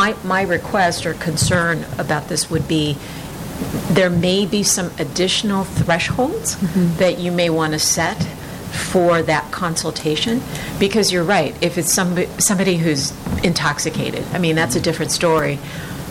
my, 0.02 0.10
my 0.24 0.42
request 0.58 1.06
or 1.08 1.14
concern 1.30 1.86
about 2.04 2.24
this 2.30 2.50
would 2.52 2.68
be, 2.68 2.98
there 3.94 4.10
may 4.10 4.46
be 4.46 4.64
some 4.64 4.92
additional 5.00 5.64
thresholds 5.64 6.58
that 6.98 7.20
you 7.20 7.32
may 7.32 7.50
want 7.50 7.74
to 7.74 7.80
set 7.80 8.22
for 8.92 9.22
that 9.24 9.52
consultation, 9.52 10.42
because 10.80 11.12
you're 11.12 11.24
right, 11.24 11.56
if 11.62 11.78
it's 11.78 11.92
somebody, 11.92 12.28
somebody 12.38 12.78
who's 12.78 13.12
intoxicated, 13.44 14.24
I 14.32 14.38
mean, 14.38 14.56
that's 14.56 14.76
a 14.76 14.82
different 14.82 15.12
story. 15.12 15.58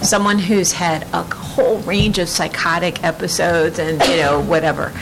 Someone 0.02 0.38
who's 0.38 0.72
had 0.72 1.04
a 1.12 1.22
whole 1.22 1.78
range 1.78 2.18
of 2.18 2.28
psychotic 2.28 3.02
episodes 3.04 3.78
and, 3.78 4.02
you 4.02 4.16
know, 4.16 4.40
whatever, 4.40 4.92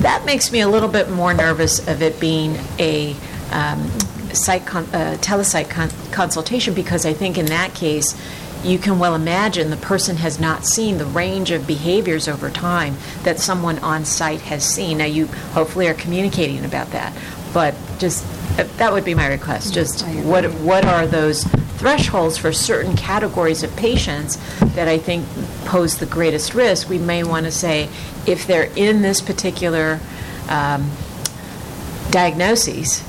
that 0.00 0.24
makes 0.26 0.52
me 0.52 0.60
a 0.60 0.68
little 0.68 0.88
bit 0.88 1.10
more 1.10 1.32
nervous 1.32 1.86
of 1.88 2.02
it 2.02 2.20
being 2.20 2.56
a 2.78 3.14
um, 3.50 3.88
psych, 4.32 4.66
con- 4.66 4.84
uh, 4.92 5.16
telepsych 5.20 5.70
con- 5.70 5.90
consultation, 6.12 6.74
because 6.74 7.06
I 7.06 7.14
think 7.14 7.38
in 7.38 7.46
that 7.46 7.74
case, 7.74 8.14
you 8.64 8.78
can 8.78 8.98
well 8.98 9.14
imagine 9.14 9.70
the 9.70 9.76
person 9.76 10.16
has 10.16 10.40
not 10.40 10.66
seen 10.66 10.98
the 10.98 11.04
range 11.04 11.50
of 11.50 11.66
behaviors 11.66 12.28
over 12.28 12.50
time 12.50 12.96
that 13.22 13.38
someone 13.38 13.78
on 13.80 14.04
site 14.04 14.40
has 14.42 14.64
seen. 14.64 14.98
Now, 14.98 15.04
you 15.04 15.26
hopefully 15.26 15.88
are 15.88 15.94
communicating 15.94 16.64
about 16.64 16.90
that, 16.90 17.16
but 17.54 17.74
just, 17.98 18.24
uh, 18.58 18.64
that 18.76 18.92
would 18.92 19.04
be 19.04 19.14
my 19.14 19.28
request, 19.28 19.74
just 19.74 20.06
what, 20.24 20.44
what 20.54 20.84
are 20.84 21.06
those 21.06 21.44
thresholds 21.78 22.38
for 22.38 22.52
certain 22.52 22.96
categories 22.96 23.62
of 23.62 23.74
patients 23.76 24.38
that 24.74 24.88
I 24.88 24.98
think 24.98 25.26
pose 25.66 25.98
the 25.98 26.06
greatest 26.06 26.54
risk? 26.54 26.88
We 26.88 26.98
may 26.98 27.22
want 27.22 27.46
to 27.46 27.52
say, 27.52 27.88
if 28.26 28.46
they're 28.46 28.70
in 28.76 29.02
this 29.02 29.20
particular 29.20 30.00
um, 30.48 30.90
diagnoses, 32.10 33.04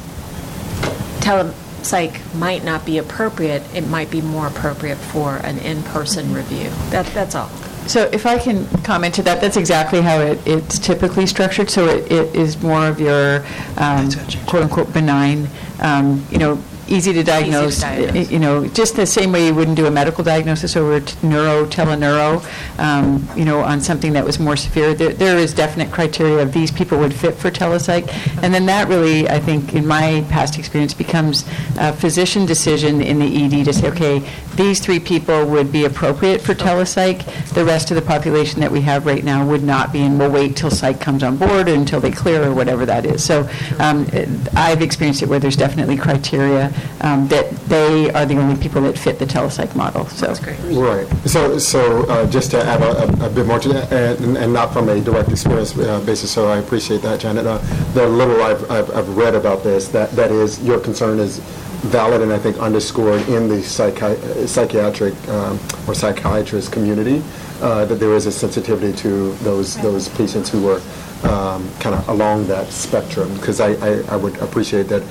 telepsych 1.87 2.35
might 2.35 2.63
not 2.63 2.85
be 2.85 2.97
appropriate, 2.97 3.63
it 3.73 3.87
might 3.87 4.11
be 4.11 4.21
more 4.21 4.47
appropriate 4.47 4.97
for 4.97 5.37
an 5.37 5.57
in-person 5.59 6.33
review. 6.33 6.69
That, 6.89 7.05
that's 7.07 7.35
all. 7.35 7.49
So 7.87 8.09
if 8.11 8.25
I 8.25 8.37
can 8.37 8.67
comment 8.83 9.15
to 9.15 9.23
that, 9.23 9.39
that's 9.39 9.55
exactly 9.55 10.01
how 10.01 10.19
it, 10.19 10.45
it's 10.45 10.77
typically 10.77 11.25
structured. 11.25 11.69
So 11.69 11.85
it, 11.87 12.11
it 12.11 12.35
is 12.35 12.61
more 12.61 12.85
of 12.87 12.99
your 12.99 13.45
um, 13.77 14.09
quote-unquote 14.45 14.91
benign, 14.93 15.47
um, 15.79 16.25
you 16.29 16.37
know, 16.37 16.61
easy 16.87 17.13
to 17.13 17.23
diagnose. 17.23 17.81
diagnose. 17.81 18.31
You 18.31 18.39
know, 18.39 18.67
just 18.67 18.95
the 18.95 19.05
same 19.05 19.31
way 19.31 19.47
you 19.47 19.55
wouldn't 19.55 19.77
do 19.77 19.85
a 19.85 19.91
medical 19.91 20.23
diagnosis 20.23 20.75
over 20.75 20.99
t- 20.99 21.15
neuro, 21.27 21.65
teleneuro, 21.65 22.43
um, 22.79 23.27
you 23.35 23.45
know, 23.45 23.61
on 23.61 23.81
something 23.81 24.13
that 24.13 24.25
was 24.25 24.39
more 24.39 24.55
severe. 24.55 24.93
There, 24.93 25.13
there 25.13 25.37
is 25.37 25.53
definite 25.53 25.91
criteria 25.91 26.39
of 26.39 26.53
these 26.53 26.71
people 26.71 26.97
would 26.99 27.13
fit 27.13 27.35
for 27.35 27.51
telepsych. 27.51 28.09
And 28.43 28.53
then 28.53 28.65
that 28.67 28.87
really, 28.87 29.29
I 29.29 29.39
think, 29.39 29.73
in 29.73 29.85
my 29.85 30.25
past 30.29 30.57
experience, 30.57 30.93
becomes 30.93 31.45
a 31.77 31.93
physician 31.93 32.45
decision 32.45 33.01
in 33.01 33.19
the 33.19 33.45
ED 33.45 33.65
to 33.65 33.73
say, 33.73 33.89
okay, 33.89 34.27
these 34.55 34.79
three 34.79 34.99
people 34.99 35.45
would 35.45 35.71
be 35.71 35.85
appropriate 35.85 36.41
for 36.41 36.53
telepsych. 36.53 37.23
The 37.53 37.63
rest 37.63 37.91
of 37.91 37.95
the 37.95 38.01
population 38.01 38.59
that 38.61 38.71
we 38.71 38.81
have 38.81 39.05
right 39.05 39.23
now 39.23 39.45
would 39.45 39.63
not 39.63 39.93
be, 39.93 40.01
and 40.01 40.17
we'll 40.19 40.31
wait 40.31 40.55
till 40.55 40.71
psych 40.71 40.99
comes 40.99 41.23
on 41.23 41.37
board 41.37 41.69
or 41.69 41.73
until 41.73 41.99
they 41.99 42.11
clear 42.11 42.43
or 42.43 42.53
whatever 42.53 42.85
that 42.85 43.05
is. 43.05 43.23
So 43.23 43.47
um, 43.79 44.07
I've 44.55 44.81
experienced 44.81 45.21
it 45.21 45.29
where 45.29 45.39
there's 45.39 45.55
definitely 45.55 45.97
criteria 45.97 46.73
um, 47.01 47.27
that 47.27 47.49
they 47.67 48.11
are 48.11 48.25
the 48.25 48.37
only 48.37 48.55
people 48.61 48.81
that 48.81 48.97
fit 48.97 49.19
the 49.19 49.25
telepsych 49.25 49.75
model, 49.75 50.05
so. 50.07 50.27
That's 50.27 50.39
great. 50.39 50.57
Right. 50.75 51.07
So, 51.27 51.57
so 51.59 52.03
uh, 52.09 52.25
just 52.29 52.51
to 52.51 52.63
add 52.63 52.81
a, 52.81 53.03
a- 53.23 53.27
a 53.27 53.29
bit 53.29 53.45
more 53.45 53.59
to 53.59 53.69
that, 53.69 53.91
and, 53.91 54.37
and 54.37 54.53
not 54.53 54.73
from 54.73 54.89
a 54.89 54.99
direct 55.01 55.29
experience 55.29 55.77
uh, 55.77 55.99
basis, 56.05 56.31
so 56.31 56.47
I 56.47 56.57
appreciate 56.57 57.01
that, 57.01 57.19
Janet. 57.19 57.45
Uh, 57.45 57.57
the 57.93 58.07
little 58.07 58.41
I've, 58.41 58.69
I've, 58.71 58.89
I've 58.95 59.17
read 59.17 59.35
about 59.35 59.63
this, 59.63 59.87
that, 59.89 60.11
that 60.11 60.31
is, 60.31 60.63
your 60.63 60.79
concern 60.79 61.19
is 61.19 61.39
valid 61.87 62.21
and 62.21 62.33
I 62.33 62.39
think 62.39 62.57
underscored 62.57 63.21
in 63.29 63.47
the 63.47 63.57
psychi- 63.57 64.47
psychiatric 64.47 65.13
um, 65.29 65.59
or 65.87 65.93
psychiatrist 65.93 66.71
community, 66.71 67.21
uh, 67.61 67.85
that 67.85 67.95
there 67.95 68.13
is 68.15 68.25
a 68.25 68.31
sensitivity 68.31 68.93
to 68.99 69.33
those, 69.43 69.75
those 69.77 70.09
patients 70.09 70.49
who 70.49 70.69
are 70.69 70.81
um, 71.23 71.69
kind 71.79 71.95
of 71.95 72.07
along 72.09 72.47
that 72.47 72.67
spectrum, 72.69 73.33
because 73.35 73.59
I, 73.59 73.73
I, 73.73 74.01
I 74.09 74.15
would 74.15 74.35
appreciate 74.37 74.87
that 74.89 75.03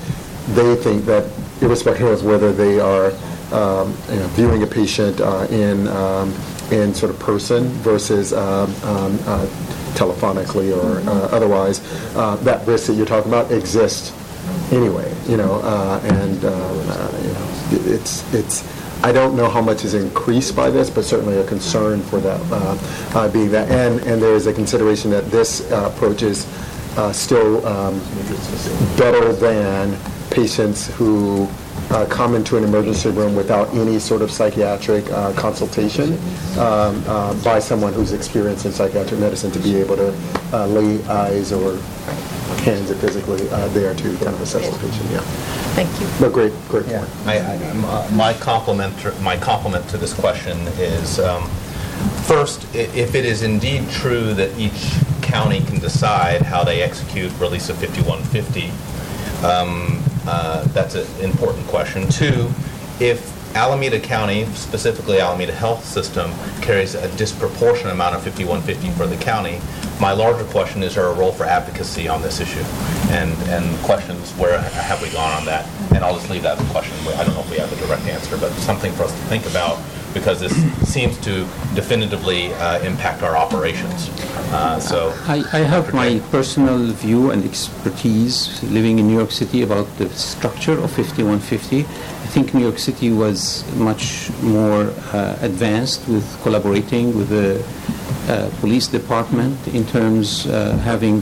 they 0.55 0.75
think 0.75 1.05
that 1.05 1.29
irrespective 1.61 2.07
of 2.07 2.23
whether 2.23 2.51
they 2.51 2.79
are 2.79 3.11
um, 3.51 3.95
you 4.09 4.19
know, 4.19 4.27
viewing 4.33 4.63
a 4.63 4.67
patient 4.67 5.21
uh, 5.21 5.47
in, 5.49 5.87
um, 5.87 6.33
in 6.71 6.93
sort 6.93 7.09
of 7.11 7.19
person 7.19 7.67
versus 7.83 8.33
um, 8.33 8.73
um, 8.83 9.17
uh, 9.25 9.45
telephonically 9.93 10.75
or 10.75 10.99
uh, 11.09 11.27
otherwise, 11.31 11.81
uh, 12.15 12.35
that 12.37 12.65
risk 12.67 12.87
that 12.87 12.93
you're 12.93 13.05
talking 13.05 13.31
about 13.31 13.51
exists 13.51 14.13
anyway, 14.71 15.13
you 15.27 15.37
know, 15.37 15.55
uh, 15.63 15.99
and, 16.03 16.43
uh, 16.43 16.49
uh, 16.49 17.21
you 17.21 17.33
know, 17.33 17.93
it's, 17.93 18.33
it's, 18.33 18.77
I 19.03 19.11
don't 19.11 19.35
know 19.35 19.49
how 19.49 19.61
much 19.61 19.85
is 19.85 19.93
increased 19.93 20.55
by 20.55 20.69
this, 20.69 20.89
but 20.89 21.05
certainly 21.05 21.37
a 21.37 21.45
concern 21.45 22.01
for 22.01 22.19
that, 22.19 22.41
uh, 22.51 22.77
uh, 23.17 23.31
being 23.31 23.51
that, 23.51 23.69
and, 23.69 24.01
and 24.01 24.21
there 24.21 24.33
is 24.33 24.47
a 24.47 24.53
consideration 24.53 25.11
that 25.11 25.29
this 25.31 25.71
uh, 25.71 25.91
approach 25.93 26.23
is 26.23 26.45
uh, 26.97 27.13
still 27.13 27.65
um, 27.65 27.99
better 28.97 29.31
than 29.33 29.97
patients 30.47 30.85
who 30.97 31.47
uh, 31.89 32.05
come 32.11 32.35
into 32.35 32.57
an 32.57 32.63
emergency 32.63 33.09
room 33.09 33.35
without 33.35 33.67
any 33.73 33.97
sort 33.97 34.21
of 34.21 34.29
psychiatric 34.29 35.09
uh, 35.09 35.33
consultation 35.33 36.13
um, 36.59 37.03
uh, 37.07 37.33
by 37.43 37.57
someone 37.57 37.91
who's 37.91 38.13
experienced 38.13 38.63
in 38.63 38.71
psychiatric 38.71 39.19
medicine 39.19 39.49
to 39.49 39.57
be 39.59 39.75
able 39.77 39.95
to 39.95 40.13
uh, 40.53 40.67
lay 40.67 41.03
eyes 41.05 41.51
or 41.51 41.75
hands 42.63 42.93
physically 43.01 43.49
uh, 43.49 43.67
there 43.69 43.95
to 43.95 44.03
kind 44.17 44.27
of 44.27 44.39
assess 44.41 44.69
the 44.69 44.77
patient, 44.87 45.09
yeah. 45.09 45.21
Thank 45.73 45.89
you. 45.99 46.07
But 46.19 46.33
great, 46.33 46.53
great 46.69 46.85
point. 46.85 47.09
I- 47.25 47.39
I- 47.39 47.55
m- 47.71 48.15
My 48.15 48.33
compliment, 48.35 48.93
my 49.23 49.37
compliment 49.37 49.89
to 49.89 49.97
this 49.97 50.13
question 50.13 50.55
is, 50.77 51.19
um, 51.19 51.49
first, 52.27 52.63
if 52.75 53.15
it 53.15 53.25
is 53.25 53.41
indeed 53.41 53.89
true 53.89 54.35
that 54.35 54.55
each 54.59 54.93
county 55.23 55.61
can 55.61 55.79
decide 55.79 56.43
how 56.43 56.63
they 56.63 56.83
execute 56.83 57.31
release 57.39 57.69
of 57.69 57.77
5150, 57.77 58.71
um, 59.43 60.03
uh, 60.27 60.63
that's 60.67 60.95
an 60.95 61.07
important 61.21 61.65
question. 61.67 62.07
Two, 62.09 62.49
if 62.99 63.35
Alameda 63.55 63.99
County, 63.99 64.45
specifically 64.53 65.19
Alameda 65.19 65.53
Health 65.53 65.83
System, 65.83 66.31
carries 66.61 66.95
a 66.95 67.07
disproportionate 67.17 67.93
amount 67.93 68.15
of 68.15 68.23
5150 68.23 68.91
for 68.91 69.07
the 69.07 69.15
county, 69.23 69.59
my 69.99 70.11
larger 70.11 70.43
question 70.45 70.83
is 70.83 70.93
there 70.95 71.07
a 71.07 71.13
role 71.13 71.31
for 71.31 71.45
advocacy 71.45 72.07
on 72.07 72.21
this 72.21 72.39
issue? 72.39 72.63
And, 73.09 73.31
and 73.49 73.75
questions, 73.83 74.31
where 74.33 74.59
have 74.59 75.01
we 75.01 75.09
gone 75.09 75.33
on 75.33 75.45
that? 75.45 75.67
And 75.95 76.03
I'll 76.03 76.15
just 76.15 76.29
leave 76.29 76.43
that 76.43 76.59
as 76.59 76.67
a 76.67 76.71
question. 76.71 76.95
I 77.15 77.23
don't 77.23 77.33
know 77.33 77.41
if 77.41 77.49
we 77.49 77.57
have 77.57 77.71
a 77.71 77.87
direct 77.87 78.03
answer, 78.03 78.37
but 78.37 78.51
something 78.53 78.91
for 78.93 79.03
us 79.03 79.11
to 79.11 79.25
think 79.25 79.45
about 79.47 79.79
because 80.17 80.39
this 80.39 80.55
seems 80.93 81.15
to 81.19 81.45
definitively 81.75 82.53
uh, 82.53 82.79
impact 82.91 83.21
our 83.23 83.35
operations. 83.37 84.09
Uh, 84.51 84.79
So. 84.79 84.99
I, 85.35 85.37
I 85.59 85.61
have 85.73 85.93
my 85.93 86.19
personal 86.31 86.79
view 87.05 87.31
and 87.31 87.43
expertise 87.43 88.37
living 88.63 88.99
in 88.99 89.07
New 89.07 89.17
York 89.21 89.31
City 89.31 89.59
about 89.63 89.87
the 89.97 90.07
structure 90.09 90.77
of 90.83 90.89
5150. 90.91 91.81
I 91.81 92.29
think 92.33 92.53
New 92.53 92.65
York 92.69 92.79
City 92.79 93.09
was 93.11 93.63
much 93.89 94.29
more 94.41 94.83
uh, 95.13 95.49
advanced 95.49 96.07
with 96.07 96.25
collaborating 96.43 97.05
with 97.17 97.29
the 97.29 97.49
uh, 98.27 98.49
police 98.61 98.87
department 98.87 99.55
in 99.67 99.85
terms 99.85 100.27
uh, 100.47 100.77
having 100.91 101.15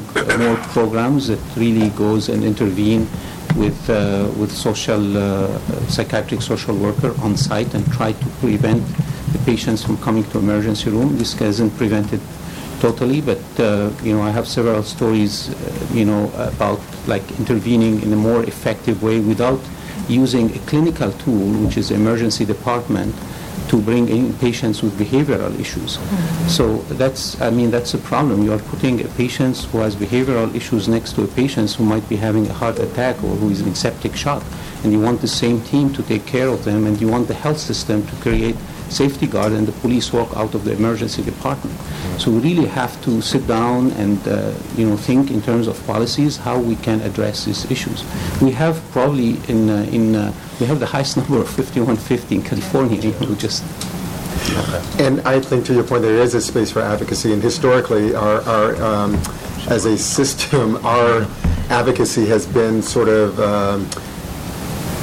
more 0.44 0.58
programs 0.78 1.28
that 1.28 1.42
really 1.56 1.90
goes 1.90 2.30
and 2.30 2.44
intervene 2.44 3.08
with 3.56 3.90
uh, 3.90 4.30
with 4.38 4.52
social 4.52 5.18
uh, 5.18 5.60
psychiatric 5.88 6.42
social 6.42 6.76
worker 6.76 7.14
on 7.22 7.38
site 7.38 7.74
and 7.74 7.86
try 7.94 8.12
to 8.12 8.26
prevent 8.42 8.84
the 9.32 9.40
patients 9.46 9.84
from 9.84 9.98
coming 9.98 10.24
to 10.32 10.40
emergency 10.40 10.90
room. 10.90 11.18
This 11.18 11.34
hasn't 11.34 11.76
prevented 11.78 12.22
totally, 12.80 13.22
but 13.22 13.44
uh, 13.60 13.90
you 14.04 14.14
know 14.14 14.22
I 14.22 14.32
have 14.32 14.48
several 14.48 14.84
stories, 14.84 15.50
uh, 15.50 15.88
you 15.94 16.06
know, 16.06 16.32
about 16.54 16.82
like 17.08 17.24
intervening 17.40 18.02
in 18.02 18.12
a 18.14 18.16
more 18.16 18.44
effective 18.44 19.02
way 19.02 19.20
without 19.20 19.60
using 20.08 20.56
a 20.56 20.60
clinical 20.70 21.12
tool, 21.14 21.48
which 21.64 21.78
is 21.78 21.92
emergency 21.92 22.46
department, 22.46 23.16
to 23.76 23.82
bring 23.82 24.08
in 24.10 24.34
patients 24.48 24.82
with 24.82 24.94
behavioral 24.98 25.54
issues. 25.60 26.00
So 26.48 26.78
that's, 27.02 27.40
I 27.42 27.50
mean, 27.50 27.70
that's 27.72 27.94
a 27.94 27.98
problem. 27.98 28.44
You 28.44 28.54
are 28.54 28.64
putting 28.74 29.02
a 29.02 29.10
patient 29.10 29.58
who 29.70 29.80
has 29.80 29.96
behavioral 29.96 30.54
issues 30.56 30.88
next 30.88 31.14
to 31.16 31.24
a 31.24 31.28
patient 31.28 31.72
who 31.74 31.84
might 31.84 32.08
be 32.08 32.16
having 32.16 32.48
a 32.48 32.54
heart 32.54 32.80
attack 32.80 33.16
or 33.24 33.36
who 33.42 33.50
is 33.50 33.62
in 33.62 33.76
septic 33.76 34.16
shock, 34.16 34.44
and 34.84 34.94
you 34.94 35.02
want 35.08 35.20
the 35.22 35.28
same 35.28 35.62
team 35.62 35.92
to 35.94 36.02
take 36.04 36.26
care 36.26 36.48
of 36.48 36.64
them, 36.64 36.86
and 36.88 37.02
you 37.02 37.08
want 37.08 37.28
the 37.28 37.34
health 37.34 37.60
system 37.60 38.06
to 38.08 38.16
create 38.18 38.56
safety 38.90 39.28
guard 39.28 39.52
and 39.52 39.68
the 39.68 39.72
police 39.84 40.14
walk 40.14 40.30
out 40.38 40.54
of 40.54 40.64
the 40.64 40.72
emergency 40.72 41.24
department. 41.24 41.76
So 42.22 42.32
we 42.32 42.40
really 42.40 42.68
have 42.68 42.94
to 43.06 43.20
sit 43.20 43.48
down 43.48 43.92
and, 43.94 44.20
uh, 44.28 44.54
you 44.78 44.88
know, 44.88 44.96
think 44.96 45.32
in 45.32 45.42
terms 45.42 45.68
of 45.68 45.76
policies, 45.88 46.38
how 46.38 46.60
we 46.60 46.76
can 46.76 47.02
address 47.02 47.46
these 47.46 47.70
issues. 47.72 48.06
We 48.42 48.52
have 48.52 48.80
probably 48.92 49.32
in, 49.50 49.70
uh, 49.70 49.90
in, 49.92 50.16
uh, 50.16 50.32
we 50.60 50.66
have 50.68 50.80
the 50.80 50.86
highest 50.86 51.18
number 51.18 51.38
of 51.40 51.50
5150 51.50 52.36
in 52.36 52.42
California, 52.44 53.00
you 53.00 53.12
know, 53.20 53.36
just 53.36 53.64
And 55.00 55.22
I 55.22 55.40
think 55.40 55.66
to 55.66 55.74
your 55.74 55.84
point, 55.84 56.04
there 56.04 56.18
is 56.18 56.34
a 56.36 56.42
space 56.42 56.72
for 56.72 56.82
advocacy, 56.82 57.34
and 57.34 57.42
historically, 57.42 58.16
our, 58.16 58.42
our, 58.42 58.76
um, 58.84 59.16
as 59.68 59.86
a 59.86 59.98
system, 59.98 60.78
our 60.86 61.26
advocacy 61.70 62.26
has 62.28 62.46
been 62.46 62.82
sort 62.82 63.10
of 63.10 63.40
um, 63.40 63.88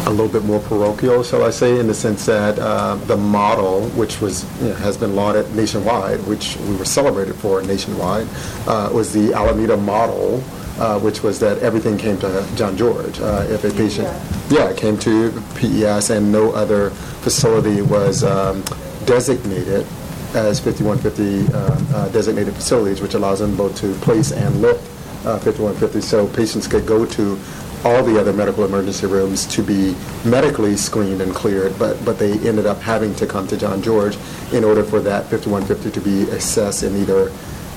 a 0.07 0.11
little 0.11 0.29
bit 0.29 0.45
more 0.45 0.61
parochial, 0.61 1.23
shall 1.23 1.45
I 1.45 1.51
say, 1.51 1.79
in 1.79 1.87
the 1.87 1.95
sense 1.95 2.27
that 2.27 2.59
uh, 2.59 2.95
the 3.07 3.17
model, 3.17 3.89
which 3.91 4.21
was, 4.21 4.45
you 4.61 4.69
know, 4.69 4.75
has 4.77 4.97
been 4.97 5.15
lauded 5.15 5.55
nationwide, 5.55 6.21
which 6.27 6.57
we 6.69 6.77
were 6.77 6.85
celebrated 6.85 7.35
for 7.35 7.63
nationwide, 7.63 8.27
uh, 8.67 8.91
was 8.93 9.13
the 9.13 9.33
Alameda 9.33 9.77
model, 9.77 10.43
uh, 10.79 10.99
which 11.01 11.23
was 11.23 11.39
that 11.41 11.59
everything 11.59 11.99
came 11.99 12.19
to 12.19 12.47
John 12.57 12.77
George. 12.77 13.21
Uh, 13.21 13.47
If 13.49 13.65
a 13.65 13.71
patient, 13.71 14.09
yeah, 14.09 14.42
it 14.61 14.77
came 14.77 14.99
to 14.99 15.31
PES, 15.55 16.11
and 16.11 16.31
no 16.31 16.53
other 16.53 16.91
facility 17.23 17.83
was 17.83 18.23
um, 18.23 18.63
designated 19.07 19.87
as 20.35 20.61
5150 20.61 21.55
um, 21.55 21.87
uh, 21.95 22.09
designated 22.09 22.55
facilities, 22.55 23.01
which 23.01 23.15
allows 23.15 23.39
them 23.39 23.57
both 23.57 23.77
to 23.77 23.93
place 23.97 24.33
and 24.33 24.61
lift 24.61 24.83
uh, 25.27 25.39
5150, 25.39 26.01
so 26.01 26.27
patients 26.29 26.67
could 26.67 26.87
go 26.87 27.07
to 27.07 27.39
all 27.85 28.03
the 28.03 28.21
other 28.21 28.33
medical 28.33 28.65
emergency 28.65 29.07
rooms 29.07 29.47
to 29.47 29.63
be 29.63 29.95
medically 30.25 30.77
screened 30.77 31.21
and 31.21 31.35
cleared, 31.35 31.77
but, 31.79 32.03
but 32.05 32.19
they 32.19 32.33
ended 32.47 32.67
up 32.67 32.81
having 32.81 33.15
to 33.17 33.27
come 33.27 33.47
to 33.49 33.57
John 33.57 33.83
George 33.83 34.17
in 34.53 34.65
order 34.65 34.85
for 34.85 35.01
that 35.01 35.27
5150 35.27 35.91
to 35.91 36.01
be 36.01 36.31
assessed 36.31 36.83
and 36.83 36.97
either 36.97 37.33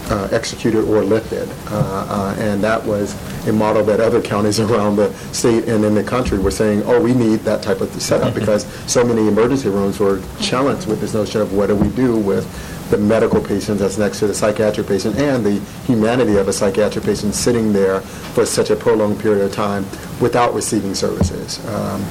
uh, 0.09 0.27
executed 0.31 0.85
or 0.85 1.03
lifted. 1.03 1.49
Uh, 1.67 2.05
uh, 2.09 2.35
And 2.39 2.63
that 2.63 2.83
was 2.85 3.15
a 3.47 3.53
model 3.53 3.83
that 3.85 3.99
other 3.99 4.21
counties 4.21 4.59
around 4.65 4.95
the 4.95 5.13
state 5.33 5.67
and 5.67 5.83
in 5.83 5.95
the 5.95 6.03
country 6.03 6.37
were 6.37 6.51
saying, 6.51 6.83
oh, 6.85 7.01
we 7.01 7.13
need 7.13 7.39
that 7.41 7.61
type 7.61 7.81
of 7.81 7.89
setup 8.01 8.33
because 8.39 8.65
so 8.91 9.03
many 9.03 9.27
emergency 9.27 9.69
rooms 9.69 9.99
were 9.99 10.21
challenged 10.39 10.87
with 10.87 11.01
this 11.01 11.13
notion 11.13 11.41
of 11.41 11.53
what 11.53 11.67
do 11.67 11.75
we 11.75 11.89
do 11.89 12.17
with 12.17 12.45
the 12.89 12.97
medical 12.97 13.41
patient 13.41 13.79
that's 13.79 13.97
next 13.97 14.19
to 14.19 14.27
the 14.27 14.33
psychiatric 14.33 14.85
patient 14.85 15.15
and 15.17 15.43
the 15.43 15.59
humanity 15.87 16.37
of 16.37 16.47
a 16.47 16.53
psychiatric 16.53 17.03
patient 17.03 17.33
sitting 17.33 17.73
there 17.73 18.01
for 18.01 18.45
such 18.45 18.69
a 18.69 18.75
prolonged 18.75 19.19
period 19.19 19.43
of 19.43 19.51
time 19.51 19.83
without 20.21 20.53
receiving 20.53 20.93
services. 20.93 21.65
Um, 21.67 22.05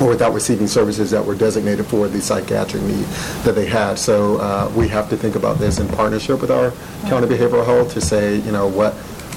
or 0.00 0.08
without 0.08 0.34
receiving 0.34 0.66
services 0.66 1.10
that 1.10 1.24
were 1.24 1.34
designated 1.34 1.86
for 1.86 2.08
the 2.08 2.20
psychiatric 2.20 2.82
need 2.82 3.04
that 3.44 3.54
they 3.54 3.66
had. 3.66 3.98
So 3.98 4.38
uh, 4.38 4.70
we 4.76 4.88
have 4.88 5.08
to 5.10 5.16
think 5.16 5.36
about 5.36 5.58
this 5.58 5.78
in 5.78 5.88
partnership 5.88 6.40
with 6.40 6.50
our 6.50 6.72
county 7.08 7.26
behavioral 7.26 7.64
health 7.64 7.92
to 7.94 8.00
say, 8.00 8.36
you 8.36 8.52
know, 8.52 8.66
what 8.66 8.94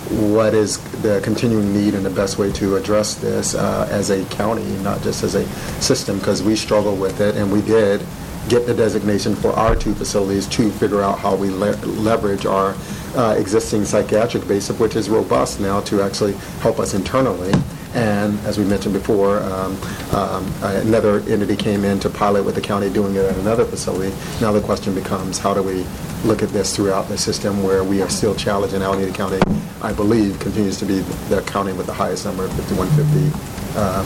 what 0.10 0.56
is 0.56 0.80
the 1.04 1.22
continuing 1.24 1.72
need 1.72 1.94
and 1.94 2.04
the 2.04 2.10
best 2.10 2.40
way 2.40 2.52
to 2.54 2.78
address 2.78 3.16
this 3.16 3.54
uh, 3.54 3.88
as 3.92 4.10
a 4.10 4.26
county, 4.26 4.66
not 4.78 5.02
just 5.04 5.24
as 5.24 5.36
a 5.36 5.46
system, 5.82 6.18
because 6.18 6.42
we 6.42 6.56
struggle 6.56 6.96
with 6.96 7.22
it, 7.22 7.36
and 7.36 7.52
we 7.52 7.62
did 7.62 8.04
get 8.48 8.66
the 8.66 8.74
designation 8.74 9.36
for 9.36 9.52
our 9.52 9.76
two 9.76 9.94
facilities 9.94 10.48
to 10.48 10.72
figure 10.72 11.02
out 11.02 11.20
how 11.20 11.36
we 11.36 11.52
le- 11.52 11.76
leverage 11.86 12.48
our 12.48 12.76
uh, 13.16 13.36
existing 13.38 13.86
psychiatric 13.86 14.48
base, 14.48 14.70
which 14.72 14.96
is 14.96 15.10
robust 15.10 15.60
now 15.60 15.80
to 15.82 16.02
actually 16.02 16.34
help 16.62 16.80
us 16.80 16.96
internally. 16.96 17.54
And 17.94 18.40
as 18.42 18.58
we 18.60 18.66
mentioned 18.66 18.94
before, 18.94 19.40
um, 19.40 19.82
um, 20.14 20.54
another 20.62 21.22
entity 21.22 21.56
came 21.56 21.84
in 21.84 22.00
to 22.02 22.10
pilot 22.10 22.44
with 22.44 22.56
the 22.56 22.62
county 22.62 22.90
doing 22.90 23.16
it 23.16 23.26
at 23.26 23.36
another 23.38 23.66
facility. 23.66 24.16
Now 24.42 24.52
the 24.52 24.62
question 24.62 24.94
becomes, 24.94 25.40
how 25.40 25.54
do 25.54 25.64
we 25.64 25.86
look 26.24 26.44
at 26.44 26.50
this 26.50 26.76
throughout 26.76 27.08
the 27.08 27.18
system 27.18 27.64
where 27.64 27.84
we 27.84 28.02
are 28.02 28.10
still 28.10 28.36
challenged 28.36 28.76
in 28.76 28.82
Alameda 28.82 29.12
County, 29.12 29.40
I 29.82 29.94
believe, 29.94 30.40
continues 30.40 30.78
to 30.80 30.86
be 30.86 31.00
the 31.30 31.42
county 31.44 31.74
with 31.74 31.88
the 31.88 31.94
highest 31.94 32.26
number 32.26 32.46
of 32.46 32.54
5150 32.54 33.50
uh, 33.76 34.06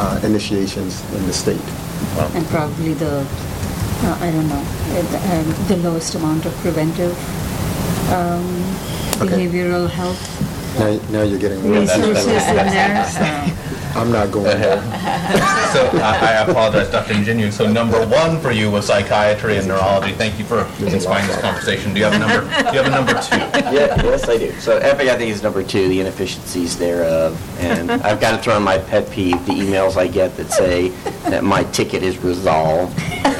uh, 0.00 0.20
initiations 0.24 1.02
in 1.14 1.26
the 1.26 1.32
state. 1.32 1.60
And 2.36 2.46
probably 2.46 2.94
the, 2.94 3.20
uh, 3.20 4.18
I 4.20 4.30
don't 4.30 4.48
know, 4.48 4.62
uh, 4.62 5.02
the, 5.10 5.34
um, 5.34 5.66
the 5.68 5.76
lowest 5.88 6.14
amount 6.14 6.46
of 6.46 6.54
preventive 6.56 7.16
um, 8.12 8.44
Okay. 9.14 9.46
behavioral 9.46 9.88
health 9.88 10.43
Now 10.78 11.00
now 11.10 11.22
you're 11.22 11.38
getting... 11.38 11.62
resources 11.70 12.26
in 12.26 12.56
there, 12.56 13.04
so. 13.06 13.63
I'm 13.96 14.10
not 14.10 14.30
going 14.30 14.46
uh-huh. 14.46 14.58
there. 14.58 15.60
So 15.74 15.90
I 15.98 16.14
I 16.24 16.32
apologize, 16.48 16.88
Dr. 16.90 17.14
Ingenue. 17.14 17.50
So 17.50 17.66
number 17.70 18.06
one 18.06 18.40
for 18.40 18.52
you 18.52 18.70
was 18.70 18.86
psychiatry 18.86 19.56
and 19.56 19.66
neurology. 19.66 20.12
Thank 20.12 20.38
you 20.38 20.44
for 20.44 20.60
inspiring 20.78 21.26
this 21.26 21.40
conversation. 21.40 21.92
Do 21.92 21.98
you 21.98 22.04
have 22.04 22.14
a 22.14 22.18
number, 22.20 22.42
do 22.42 22.76
you 22.76 22.82
have 22.82 22.86
a 22.86 22.90
number 22.90 23.14
two? 23.14 23.36
Yeah, 23.74 24.00
yes, 24.04 24.28
I 24.28 24.38
do. 24.38 24.52
So 24.60 24.76
Epic, 24.76 25.08
I 25.08 25.16
think, 25.16 25.32
is 25.32 25.42
number 25.42 25.64
two, 25.64 25.88
the 25.88 25.98
inefficiencies 26.00 26.78
thereof. 26.78 27.34
And 27.58 27.90
I've 28.06 28.20
got 28.20 28.36
to 28.36 28.42
throw 28.42 28.56
in 28.56 28.62
my 28.62 28.78
pet 28.78 29.10
peeve, 29.10 29.44
the 29.46 29.52
emails 29.52 29.96
I 29.96 30.06
get 30.06 30.36
that 30.36 30.52
say 30.52 30.90
that 31.28 31.42
my 31.42 31.64
ticket 31.64 32.04
is 32.04 32.18
resolved 32.18 32.96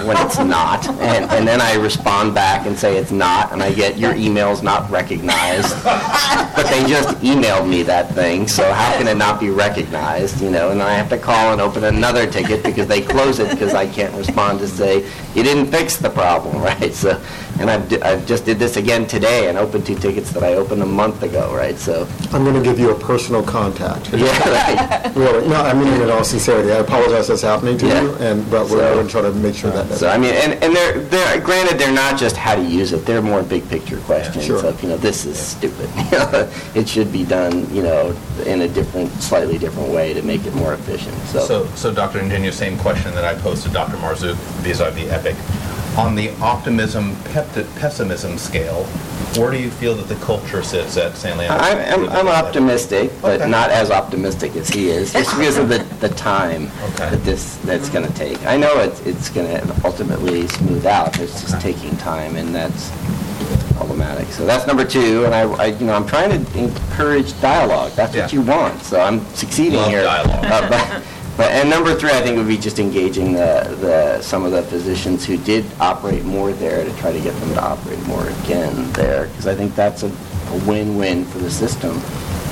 when 0.07 0.17
it's 0.19 0.39
not. 0.39 0.89
And, 0.89 1.31
and 1.31 1.47
then 1.47 1.61
I 1.61 1.75
respond 1.75 2.35
back 2.35 2.67
and 2.67 2.77
say 2.77 2.97
it's 2.97 3.13
not, 3.13 3.53
and 3.53 3.63
I 3.63 3.73
get, 3.73 3.99
your 3.99 4.15
email's 4.15 4.63
not 4.63 4.91
recognized. 4.91 5.83
But 5.85 6.65
they 6.69 6.85
just 6.87 7.09
emailed 7.19 7.69
me 7.69 7.83
that 7.85 8.13
thing, 8.15 8.49
so 8.49 8.73
how 8.73 8.97
can 8.97 9.09
it 9.09 9.17
not 9.17 9.41
be 9.41 9.51
recognized, 9.51 10.43
you 10.45 10.51
know? 10.51 10.71
And 10.71 10.83
I 10.83 10.93
have 10.93 11.09
to 11.09 11.19
call 11.19 11.53
and 11.53 11.61
open 11.61 11.85
another 11.85 12.31
ticket 12.31 12.63
because 12.63 12.87
they 12.87 13.01
close 13.01 13.39
it 13.39 13.51
because 13.51 13.73
I 13.75 13.87
can't 13.87 14.15
respond 14.15 14.59
to 14.61 14.69
say, 14.69 15.11
you 15.35 15.43
didn't 15.43 15.67
fix 15.67 15.97
the 15.97 16.11
problem, 16.11 16.63
right? 16.63 16.95
So, 16.95 17.21
and 17.61 17.71
I've, 17.71 17.89
di- 17.89 18.01
I 18.03 18.21
just 18.25 18.45
did 18.45 18.59
this 18.59 18.77
again 18.77 19.07
today 19.07 19.49
and 19.49 19.57
opened 19.59 19.87
two 19.87 19.95
tickets 19.95 20.31
that 20.33 20.43
I 20.43 20.55
opened 20.55 20.83
a 20.83 20.87
month 20.87 21.23
ago, 21.23 21.55
right? 21.55 21.77
So, 21.79 22.07
I'm 22.33 22.45
going 22.45 22.55
to 22.57 22.63
give 22.63 22.79
you 22.79 22.91
a 22.91 22.99
personal 22.99 23.43
contact. 23.43 24.13
yeah, 24.13 24.27
right. 24.49 25.17
Really, 25.17 25.47
no, 25.49 25.55
I 25.57 25.73
mean 25.75 25.87
it 25.89 26.01
in 26.01 26.11
all 26.11 26.25
sincerity. 26.25 26.73
I 26.73 26.77
apologize 26.79 27.29
that's 27.29 27.43
happening 27.43 27.79
to 27.79 27.87
Yeah. 27.87 28.03
you, 28.03 28.15
and, 28.17 28.49
but 28.51 28.63
we're 28.65 28.79
So- 28.81 28.95
going 28.95 29.07
to 29.07 29.13
try 29.13 29.23
to 29.23 29.33
make 29.33 29.55
sure 29.55 29.71
that 29.71 29.89
So. 29.97 30.09
I 30.09 30.19
mean, 30.19 30.35
and, 30.35 30.55
and 30.63 30.75
they're, 30.75 30.99
they're, 31.01 31.41
granted, 31.41 31.79
they're 31.79 31.93
not 31.95 32.19
just 32.19 32.37
how 32.37 32.57
to 32.57 32.63
use 32.63 32.93
it, 32.93 33.07
they're 33.07 33.23
more 33.23 33.43
big 33.43 33.69
picture 33.69 33.99
questions 34.01 34.45
Sure. 34.47 34.65
of, 34.67 34.83
you 34.83 34.89
know, 34.89 34.97
this 34.97 35.25
is 35.27 35.39
stupid. 35.39 35.89
It 36.75 36.89
should 36.89 37.13
be 37.13 37.25
done, 37.25 37.73
you 37.75 37.83
know, 37.83 38.17
in 38.47 38.63
a 38.63 38.69
different, 38.69 39.11
slightly 39.23 39.59
different 39.59 39.91
way 39.91 40.13
to 40.15 40.23
make 40.23 40.45
it 40.47 40.55
more 40.55 40.75
efficient, 40.75 41.15
so. 41.29 41.41
So, 41.47 41.67
so 41.77 41.95
Dr. 41.95 42.19
Ingenue, 42.19 42.51
same 42.51 42.77
question 42.79 43.15
that 43.15 43.25
I 43.25 43.35
posed 43.41 43.63
to 43.65 43.69
Dr. 43.71 43.97
Marzuk 43.99 44.35
vis-à-vis 44.63 45.11
Epic. 45.11 45.37
On 45.97 46.17
the 46.17 46.31
optimism 46.41 47.15
pessimism 47.77 48.37
scale, 48.37 48.83
where 49.39 49.53
do 49.53 49.59
you 49.61 49.71
feel 49.71 49.95
that 49.95 50.09
the 50.09 50.17
culture 50.25 50.61
sits 50.63 50.97
at 50.97 51.17
San 51.17 51.39
Leandro? 51.39 51.57
I'm, 51.59 51.79
I'm, 52.05 52.09
I'm 52.11 52.27
optimistic, 52.29 53.13
but 53.23 53.41
Okay. 53.41 53.49
not 53.51 53.71
as 53.71 53.93
optimistic 53.93 54.57
as 54.57 54.69
he 54.69 54.89
is, 54.89 55.13
just 55.13 55.31
because 55.37 55.57
of 55.57 55.69
the, 55.69 55.79
the 56.01 56.09
time 56.17 56.71
Okay. 56.95 57.11
that 57.11 57.23
this, 57.25 57.57
that's 57.59 57.89
gonna 57.91 58.11
take. 58.11 58.45
I 58.45 58.57
know 58.57 58.81
it's, 58.81 59.01
it's 59.03 59.29
gonna 59.31 59.63
ultimately 59.85 60.49
smooth 60.49 60.85
out, 60.85 61.19
it's 61.21 61.41
just 61.43 61.61
taking 61.61 61.97
time, 61.97 62.35
and 62.35 62.53
that's 62.53 62.91
problematic. 63.77 64.27
So 64.33 64.45
that's 64.45 64.67
number 64.67 64.85
two, 64.85 65.25
and 65.27 65.33
I, 65.35 65.43
I, 65.43 65.67
you 65.67 65.87
know, 65.87 65.95
I'm 65.95 66.07
trying 66.09 66.31
to 66.45 66.59
encourage 66.59 67.41
dialogue, 67.41 67.93
that's 67.93 68.17
what 68.17 68.33
you 68.33 68.43
want, 68.43 68.83
so 68.83 69.01
I'm 69.01 69.25
succeeding 69.35 69.75
Love 69.79 69.91
here. 69.91 70.03
dialogue. 70.03 70.45
Uh, 70.45 70.69
but- 70.69 71.03
But, 71.37 71.51
and 71.51 71.69
number 71.69 71.95
three, 71.95 72.11
I 72.11 72.21
think 72.23 72.37
would 72.37 72.47
be 72.47 72.57
just 72.57 72.79
engaging 72.79 73.33
the, 73.33 73.77
the, 73.81 74.23
some 74.23 74.45
of 74.45 74.53
the 74.53 74.63
physicians 74.63 75.25
who 75.25 75.37
did 75.37 75.65
operate 75.81 76.25
more 76.25 76.53
there 76.53 76.85
to 76.85 76.97
try 76.99 77.13
to 77.13 77.21
get 77.21 77.35
them 77.41 77.55
to 77.55 77.63
operate 77.63 78.01
more 78.07 78.29
again 78.29 78.93
there, 78.93 79.27
because 79.27 79.47
I 79.47 79.55
think 79.55 79.75
that's 79.75 80.05
a 80.05 80.13
a 80.55 80.59
win-win 80.67 81.25
for 81.25 81.39
the 81.39 81.51
system. 81.51 82.01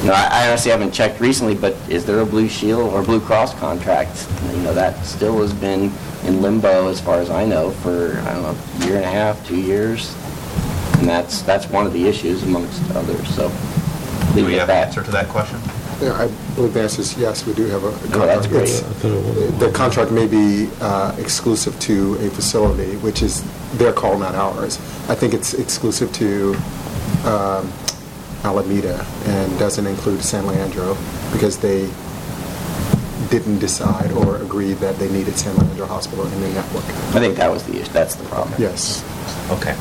You 0.01 0.09
know, 0.09 0.15
I 0.15 0.29
I 0.31 0.49
honestly 0.49 0.71
haven't 0.71 0.93
checked 0.93 1.21
recently, 1.21 1.55
but 1.55 1.75
is 1.89 2.05
there 2.05 2.21
a 2.21 2.27
Blue 2.27 2.49
Shield 2.49 2.93
or 2.93 3.03
Blue 3.03 3.21
Cross 3.21 3.55
contract? 3.55 4.27
You 4.51 4.63
know, 4.63 4.75
that 4.75 5.05
still 5.05 5.41
has 5.43 5.53
been 5.53 5.93
in 6.25 6.43
limbo, 6.43 6.89
as 6.89 7.01
far 7.01 7.21
as 7.21 7.31
I 7.31 7.45
know, 7.45 7.71
for, 7.71 8.19
I 8.27 8.33
don't 8.33 8.43
know, 8.43 8.57
a 8.81 8.87
year 8.87 8.97
and 8.97 9.05
a 9.05 9.11
half, 9.11 9.47
two 9.47 9.61
years. 9.61 10.15
And 10.99 11.09
that's, 11.09 11.43
that's 11.43 11.67
one 11.69 11.87
of 11.87 11.93
the 11.93 12.07
issues 12.07 12.43
amongst 12.45 12.81
others, 12.93 13.29
so. 13.35 13.49
Do 14.35 14.47
we 14.47 14.55
have 14.55 14.71
an 14.71 14.77
answer 14.77 15.03
to 15.03 15.11
that 15.11 15.29
question? 15.29 15.61
Yeah, 16.03 16.13
I 16.21 16.27
believe 16.57 16.75
the 16.75 16.83
answer 16.83 17.01
is 17.01 17.17
yes, 17.17 17.47
we 17.47 17.55
do 17.55 17.67
have 17.67 17.85
a. 17.85 17.89
Oh, 17.89 18.27
that's 18.27 18.47
great. 18.47 18.63
it's- 18.65 18.83
I 18.83 18.93
thought 18.95 19.13
it 19.13 19.51
was- 19.53 19.59
The 19.61 19.71
contract 19.71 20.11
may 20.11 20.27
be 20.27 20.69
uh, 20.81 21.15
exclusive 21.19 21.79
to 21.81 22.15
a 22.17 22.31
facility, 22.31 22.97
which 22.97 23.23
is 23.23 23.43
their 23.75 23.93
call, 23.93 24.19
not 24.19 24.35
ours. 24.35 24.79
I 25.09 25.15
think 25.15 25.33
it's 25.35 25.55
exclusive 25.55 26.13
to 26.15 26.55
um, 27.25 27.73
Alameda 28.45 29.07
and 29.27 29.59
doesn't 29.59 29.87
include 29.87 30.23
San 30.23 30.47
Leandro 30.47 30.97
because 31.33 31.59
they 31.59 31.89
didn't 33.31 33.61
decide 33.61 34.11
or 34.13 34.37
agree 34.39 34.75
that 34.75 34.99
they 34.99 35.09
needed 35.11 35.37
San 35.39 35.57
Leandro 35.57 35.87
Hospital 35.87 36.27
in 36.27 36.41
the 36.41 36.49
network. 36.49 36.85
I 37.15 37.21
think 37.21 37.37
that 37.37 37.51
was 37.51 37.63
the 37.63 37.81
issue, 37.81 37.93
that's 37.93 38.17
the 38.17 38.25
problem. 38.25 38.61
Yes. 38.61 39.03
Okay. 39.51 39.75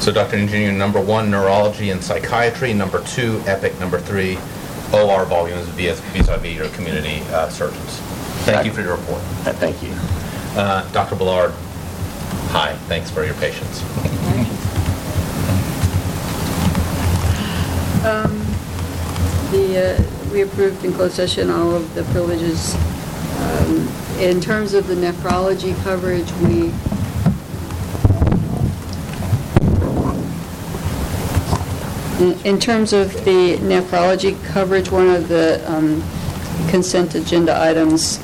So 0.00 0.12
Dr. 0.12 0.36
Ingenue, 0.36 0.72
number 0.72 1.00
one, 1.00 1.30
neurology 1.30 1.90
and 1.90 2.02
psychiatry. 2.02 2.72
Number 2.72 3.02
two, 3.04 3.42
Epic. 3.46 3.78
Number 3.80 3.98
three, 3.98 4.38
OR 4.92 5.24
volumes 5.26 5.66
vis- 5.70 6.00
vis-à-vis 6.12 6.54
your 6.56 6.68
community 6.70 7.22
uh, 7.32 7.48
surgeons. 7.48 8.00
Thank 8.44 8.64
you 8.66 8.72
for 8.72 8.80
your 8.82 8.96
report. 8.96 9.20
Uh, 9.46 9.52
Thank 9.54 9.82
you. 9.82 9.92
Uh, 10.58 10.88
Dr. 10.92 11.16
Ballard, 11.16 11.52
hi, 12.50 12.74
thanks 12.86 13.10
for 13.10 13.24
your 13.24 13.34
patience. 13.34 13.82
The, 19.50 19.96
uh, 19.98 20.32
we 20.32 20.42
approved 20.42 20.84
in 20.84 20.92
closed 20.92 21.14
session 21.14 21.50
all 21.50 21.74
of 21.74 21.94
the 21.94 22.02
privileges. 22.04 22.74
Um, 23.38 23.88
In 24.18 24.40
terms 24.40 24.72
of 24.74 24.86
the 24.86 24.94
nephrology 24.94 25.74
coverage, 25.84 26.30
we, 26.42 26.72
in- 32.20 32.58
terms 32.60 32.92
of 32.92 33.12
the 33.24 33.56
nephrology 33.58 34.42
coverage, 34.46 34.90
one 34.90 35.08
of 35.08 35.28
the 35.28 35.62
um, 35.70 36.02
consent 36.68 37.14
agenda 37.14 37.60
items 37.60 38.18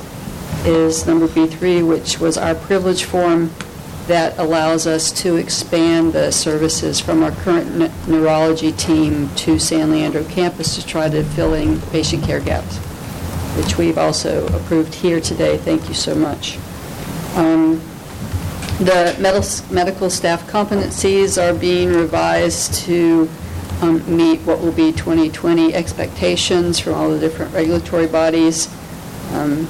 is 0.65 1.07
number 1.07 1.27
B3, 1.29 1.87
which 1.87 2.19
was 2.21 2.39
our 2.39 2.55
privilege 2.55 3.05
form 3.05 3.51
that 4.07 4.37
allows 4.39 4.87
us 4.87 5.13
to 5.13 5.37
expand 5.37 6.13
the 6.13 6.31
services 6.33 6.99
from 7.01 7.23
our 7.23 7.31
current 7.31 7.77
ne- 7.77 7.91
neurology 8.09 8.73
team 8.73 9.29
to 9.37 9.59
San 9.59 9.91
Leandro 9.91 10.25
campus 10.25 10.75
to 10.77 10.87
try 10.87 11.09
to 11.09 11.23
fill 11.23 11.55
in 11.55 11.81
patient 11.93 12.25
care 12.25 12.41
gaps, 12.41 12.79
which 13.57 13.79
we've 13.79 13.99
also 13.99 14.47
approved 14.57 14.95
here 14.95 15.21
today. 15.21 15.57
Thank 15.59 15.89
you 15.89 15.95
so 15.95 16.15
much. 16.15 16.59
Um, 17.37 17.81
The 18.81 19.15
medis- 19.21 19.71
medical 19.71 20.11
staff 20.11 20.51
competencies 20.51 21.41
are 21.41 21.55
being 21.55 21.93
revised 21.93 22.75
to 22.87 23.29
um, 23.83 24.17
meet 24.17 24.41
what 24.43 24.61
will 24.61 24.73
be 24.73 24.93
2020 24.93 25.75
expectations 25.75 26.79
from 26.79 26.95
all 26.95 27.11
the 27.11 27.19
different 27.19 27.53
regulatory 27.53 28.07
bodies. 28.07 28.69
Um, 29.33 29.67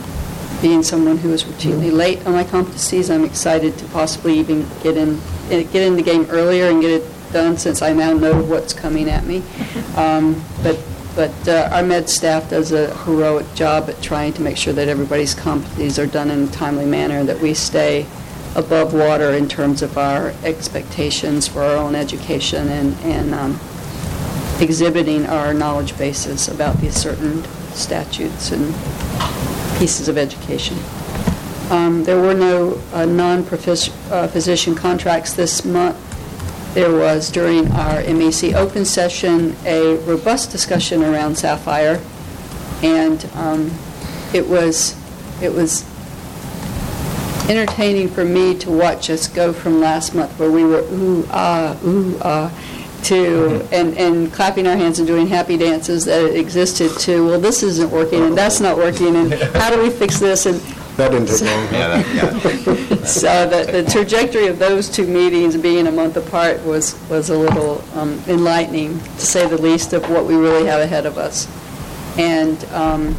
Being 0.61 0.85
someone 0.85 1.17
who 1.17 1.33
is 1.33 1.43
routinely 1.43 1.91
late 1.91 2.25
on 2.25 2.35
my 2.35 2.45
competencies, 2.45 3.13
I'm 3.13 3.25
excited 3.25 3.77
to 3.79 3.85
possibly 3.87 4.39
even 4.39 4.65
get 4.83 4.97
in, 4.97 5.21
eh, 5.51 5.65
get 5.65 5.83
in 5.83 5.97
the 5.97 6.03
game 6.03 6.27
earlier 6.31 6.71
and 6.71 6.81
get 6.81 7.03
it 7.03 7.33
done 7.33 7.57
since 7.57 7.83
I 7.83 7.93
now 7.93 8.13
know 8.13 8.41
what's 8.43 8.73
coming 8.73 9.09
at 9.09 9.25
me. 9.27 9.43
Um, 9.97 10.43
But, 10.63 10.79
but 11.15 11.49
uh, 11.49 11.69
our 11.73 11.83
med 11.83 12.09
staff 12.09 12.49
does 12.49 12.73
a 12.73 12.95
heroic 13.05 13.53
job 13.55 13.91
at 13.91 14.01
trying 14.01 14.33
to 14.35 14.43
make 14.43 14.57
sure 14.57 14.73
that 14.73 14.89
everybody's 14.89 15.35
competencies 15.35 16.03
are 16.03 16.07
done 16.07 16.31
in 16.31 16.45
a 16.45 16.47
timely 16.47 16.87
manner, 16.87 17.25
that 17.25 17.41
we 17.41 17.53
stay 17.53 18.07
above 18.55 18.95
water 18.95 19.33
in 19.33 19.49
terms 19.49 19.83
of 19.83 19.99
our 19.99 20.33
expectations 20.45 21.49
for 21.49 21.63
our 21.63 21.77
own 21.77 21.95
education 21.95 22.69
and, 22.69 22.97
and 23.01 23.35
um, 23.35 23.61
exhibiting 24.61 25.27
our 25.27 25.55
knowledge 25.55 25.97
bases 25.99 26.49
about 26.49 26.77
these 26.81 26.95
certain 26.95 27.43
statutes 27.75 28.53
and 28.53 28.75
pieces 29.79 30.09
of 30.09 30.17
education. 30.19 30.77
Um, 31.71 32.05
There 32.05 32.21
were 32.21 32.35
no 32.35 32.81
uh, 32.93 33.07
non-physician 33.07 34.75
contracts 34.75 35.33
this 35.35 35.65
month. 35.65 35.97
There 36.75 36.93
was, 36.93 37.31
during 37.31 37.71
our 37.73 38.03
MEC 38.03 38.55
open 38.55 38.85
session, 38.85 39.57
a 39.65 39.97
robust 40.07 40.51
discussion 40.51 41.03
around 41.03 41.37
Sapphire, 41.37 42.01
and 42.83 43.29
um, 43.35 43.71
it 44.33 44.49
was, 44.49 44.97
it 45.43 45.53
was 45.53 45.85
entertaining 47.49 48.09
for 48.09 48.25
me 48.25 48.55
to 48.57 48.71
watch 48.71 49.11
us 49.11 49.29
go 49.29 49.53
from 49.53 49.81
last 49.81 50.15
month 50.15 50.39
where 50.39 50.51
we 50.51 50.65
were 50.65 50.81
ooh, 50.93 51.27
ah, 51.31 51.77
ooh, 51.85 52.19
ah, 52.23 52.51
to, 53.05 53.67
and, 53.73 53.97
and 53.99 54.33
clapping 54.33 54.67
our 54.67 54.77
hands 54.77 54.99
and 54.99 55.07
doing 55.07 55.27
happy 55.27 55.57
dances 55.57 56.05
that 56.05 56.23
it 56.25 56.37
existed 56.37 56.91
to, 57.01 57.27
well, 57.27 57.41
this 57.41 57.63
isn't 57.63 57.91
working 57.91 58.23
and 58.23 58.37
that's 58.37 58.61
not 58.61 58.77
working 58.77 59.17
and 59.17 59.33
how 59.55 59.71
do 59.71 59.83
we 59.83 59.91
fix 59.91 60.19
this? 60.19 60.47
And 60.47 60.61
That 60.97 61.11
didn't 61.11 61.29
take 61.29 61.41
long. 61.43 61.65
Yeah, 61.73 61.89
that- 61.89 62.95
yeah. 62.95 63.05
so 63.05 63.49
the, 63.49 63.83
the 63.83 63.91
trajectory 63.91 64.47
of 64.47 64.59
those 64.59 64.89
two 64.89 65.07
meetings 65.07 65.57
being 65.57 65.87
a 65.87 65.93
month 65.93 66.17
apart 66.17 66.63
was, 66.65 66.99
was 67.09 67.31
a 67.31 67.37
little 67.39 67.83
um, 67.95 68.21
enlightening, 68.29 68.99
to 68.99 69.21
say 69.21 69.47
the 69.49 69.61
least, 69.61 69.93
of 69.93 70.09
what 70.11 70.25
we 70.27 70.35
really 70.35 70.67
have 70.67 70.81
ahead 70.81 71.07
of 71.07 71.19
us. 71.19 71.47
And 72.19 72.63
um, 72.67 73.17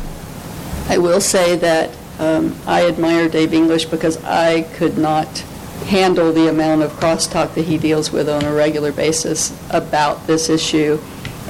I 0.88 0.98
will 0.98 1.22
say 1.22 1.56
that 1.58 1.90
um, 2.20 2.56
I 2.68 2.86
admire 2.88 3.28
Dave 3.28 3.54
English 3.54 3.86
because 3.86 4.24
I 4.24 4.62
could 4.76 4.98
not 4.98 5.44
handle 5.86 6.32
the 6.32 6.50
amount 6.50 6.82
of 6.82 6.92
crosstalk 6.94 7.54
that 7.56 7.64
he 7.66 7.78
deals 7.78 8.12
with 8.12 8.30
on 8.30 8.44
a 8.44 8.54
regular 8.54 8.92
basis 8.92 9.52
about 9.70 10.26
this 10.28 10.50
issue. 10.50 11.00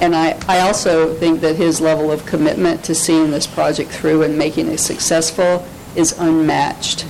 And 0.02 0.16
I, 0.16 0.40
I 0.48 0.62
also 0.62 1.14
think 1.14 1.42
that 1.42 1.56
his 1.56 1.80
level 1.80 2.12
of 2.12 2.26
commitment 2.26 2.84
to 2.86 2.96
seeing 2.96 3.32
this 3.32 3.48
project 3.48 3.92
through 3.92 4.24
and 4.24 4.38
making 4.38 4.68
it 4.68 4.80
successful 4.80 5.66
is 5.96 6.18
unmatched. 6.20 7.06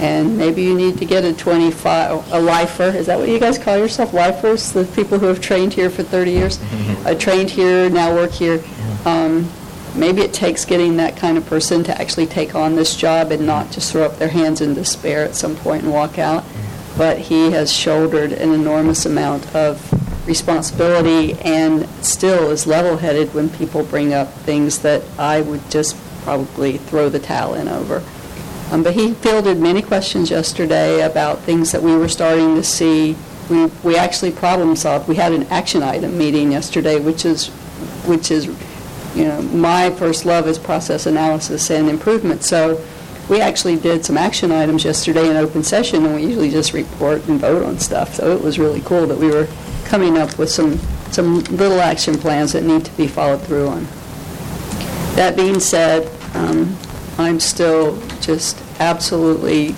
And 0.00 0.36
maybe 0.36 0.62
you 0.62 0.74
need 0.74 0.98
to 0.98 1.04
get 1.04 1.24
a 1.24 1.32
25, 1.32 2.32
a 2.32 2.40
lifer, 2.40 2.84
is 2.84 3.06
that 3.06 3.18
what 3.18 3.28
you 3.28 3.38
guys 3.38 3.58
call 3.58 3.78
yourself, 3.78 4.12
lifers? 4.12 4.72
The 4.72 4.84
people 4.86 5.18
who 5.20 5.26
have 5.26 5.40
trained 5.40 5.72
here 5.72 5.88
for 5.88 6.02
30 6.02 6.30
years? 6.32 6.58
Uh, 7.06 7.14
Trained 7.14 7.50
here, 7.50 7.88
now 7.90 8.12
work 8.12 8.32
here. 8.32 8.60
Um, 9.04 9.48
Maybe 9.94 10.22
it 10.22 10.32
takes 10.32 10.64
getting 10.64 10.96
that 10.96 11.16
kind 11.16 11.38
of 11.38 11.46
person 11.46 11.84
to 11.84 12.00
actually 12.00 12.26
take 12.26 12.54
on 12.54 12.74
this 12.74 12.96
job 12.96 13.30
and 13.30 13.46
not 13.46 13.70
just 13.70 13.92
throw 13.92 14.02
up 14.02 14.18
their 14.18 14.28
hands 14.28 14.60
in 14.60 14.74
despair 14.74 15.24
at 15.24 15.34
some 15.34 15.54
point 15.56 15.84
and 15.84 15.92
walk 15.92 16.18
out. 16.18 16.44
But 16.98 17.18
he 17.18 17.50
has 17.52 17.72
shouldered 17.72 18.32
an 18.32 18.52
enormous 18.52 19.06
amount 19.06 19.54
of 19.54 19.92
responsibility 20.26 21.34
and 21.40 21.88
still 22.02 22.50
is 22.50 22.66
level-headed 22.66 23.34
when 23.34 23.50
people 23.50 23.84
bring 23.84 24.12
up 24.12 24.32
things 24.32 24.78
that 24.80 25.02
I 25.18 25.42
would 25.42 25.70
just 25.70 25.96
probably 26.22 26.78
throw 26.78 27.08
the 27.08 27.18
towel 27.18 27.54
in 27.54 27.68
over. 27.68 28.02
Um, 28.70 28.82
But 28.82 28.94
he 28.94 29.12
fielded 29.12 29.58
many 29.60 29.82
questions 29.82 30.30
yesterday 30.30 31.02
about 31.02 31.40
things 31.40 31.70
that 31.72 31.82
we 31.82 31.94
were 31.94 32.08
starting 32.08 32.54
to 32.54 32.64
see. 32.64 33.16
We 33.50 33.66
we 33.82 33.96
actually 33.96 34.32
problem-solved. 34.32 35.06
We 35.06 35.16
had 35.16 35.32
an 35.32 35.46
action 35.50 35.82
item 35.82 36.16
meeting 36.16 36.52
yesterday, 36.52 36.98
which 36.98 37.26
is, 37.26 37.48
which 38.06 38.30
is, 38.30 38.48
you 39.14 39.24
know, 39.24 39.40
my 39.42 39.90
first 39.90 40.24
love 40.24 40.48
is 40.48 40.58
process 40.58 41.06
analysis 41.06 41.70
and 41.70 41.88
improvement. 41.88 42.42
So 42.42 42.84
we 43.28 43.40
actually 43.40 43.76
did 43.76 44.04
some 44.04 44.18
action 44.18 44.52
items 44.52 44.84
yesterday 44.84 45.30
in 45.30 45.36
open 45.36 45.62
session, 45.62 46.04
and 46.04 46.14
we 46.14 46.24
usually 46.24 46.50
just 46.50 46.72
report 46.72 47.26
and 47.28 47.40
vote 47.40 47.62
on 47.62 47.78
stuff. 47.78 48.14
So 48.14 48.36
it 48.36 48.42
was 48.42 48.58
really 48.58 48.80
cool 48.82 49.06
that 49.06 49.16
we 49.16 49.28
were 49.28 49.48
coming 49.84 50.18
up 50.18 50.36
with 50.38 50.50
some, 50.50 50.78
some 51.12 51.40
little 51.44 51.80
action 51.80 52.18
plans 52.18 52.52
that 52.52 52.64
need 52.64 52.84
to 52.84 52.92
be 52.96 53.06
followed 53.06 53.42
through 53.42 53.68
on. 53.68 53.84
That 55.14 55.36
being 55.36 55.60
said, 55.60 56.10
um, 56.34 56.76
I'm 57.16 57.38
still 57.38 58.00
just 58.20 58.60
absolutely 58.80 59.74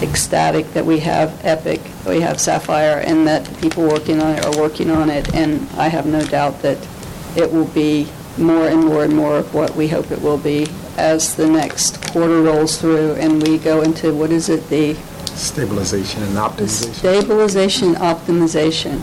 ecstatic 0.00 0.66
that 0.72 0.84
we 0.84 0.98
have 1.00 1.44
Epic, 1.44 1.80
we 2.06 2.20
have 2.20 2.40
Sapphire, 2.40 3.00
and 3.00 3.26
that 3.26 3.44
the 3.44 3.60
people 3.60 3.86
working 3.86 4.20
on 4.20 4.38
it 4.38 4.44
are 4.44 4.56
working 4.56 4.90
on 4.90 5.10
it, 5.10 5.34
and 5.34 5.68
I 5.72 5.88
have 5.88 6.06
no 6.06 6.24
doubt 6.24 6.62
that 6.62 6.78
it 7.36 7.50
will 7.50 7.66
be 7.66 8.08
more 8.38 8.68
and 8.68 8.84
more 8.84 9.04
and 9.04 9.14
more 9.14 9.38
of 9.38 9.54
what 9.54 9.74
we 9.74 9.88
hope 9.88 10.10
it 10.10 10.20
will 10.20 10.38
be 10.38 10.66
as 10.96 11.36
the 11.36 11.46
next 11.46 12.02
quarter 12.12 12.42
rolls 12.42 12.80
through 12.80 13.12
and 13.14 13.42
we 13.46 13.58
go 13.58 13.82
into, 13.82 14.14
what 14.14 14.30
is 14.30 14.48
it, 14.48 14.68
the 14.68 14.94
Stabilization 15.34 16.22
and 16.22 16.36
optimization. 16.36 16.94
stabilization, 16.94 17.94
optimization 17.94 19.00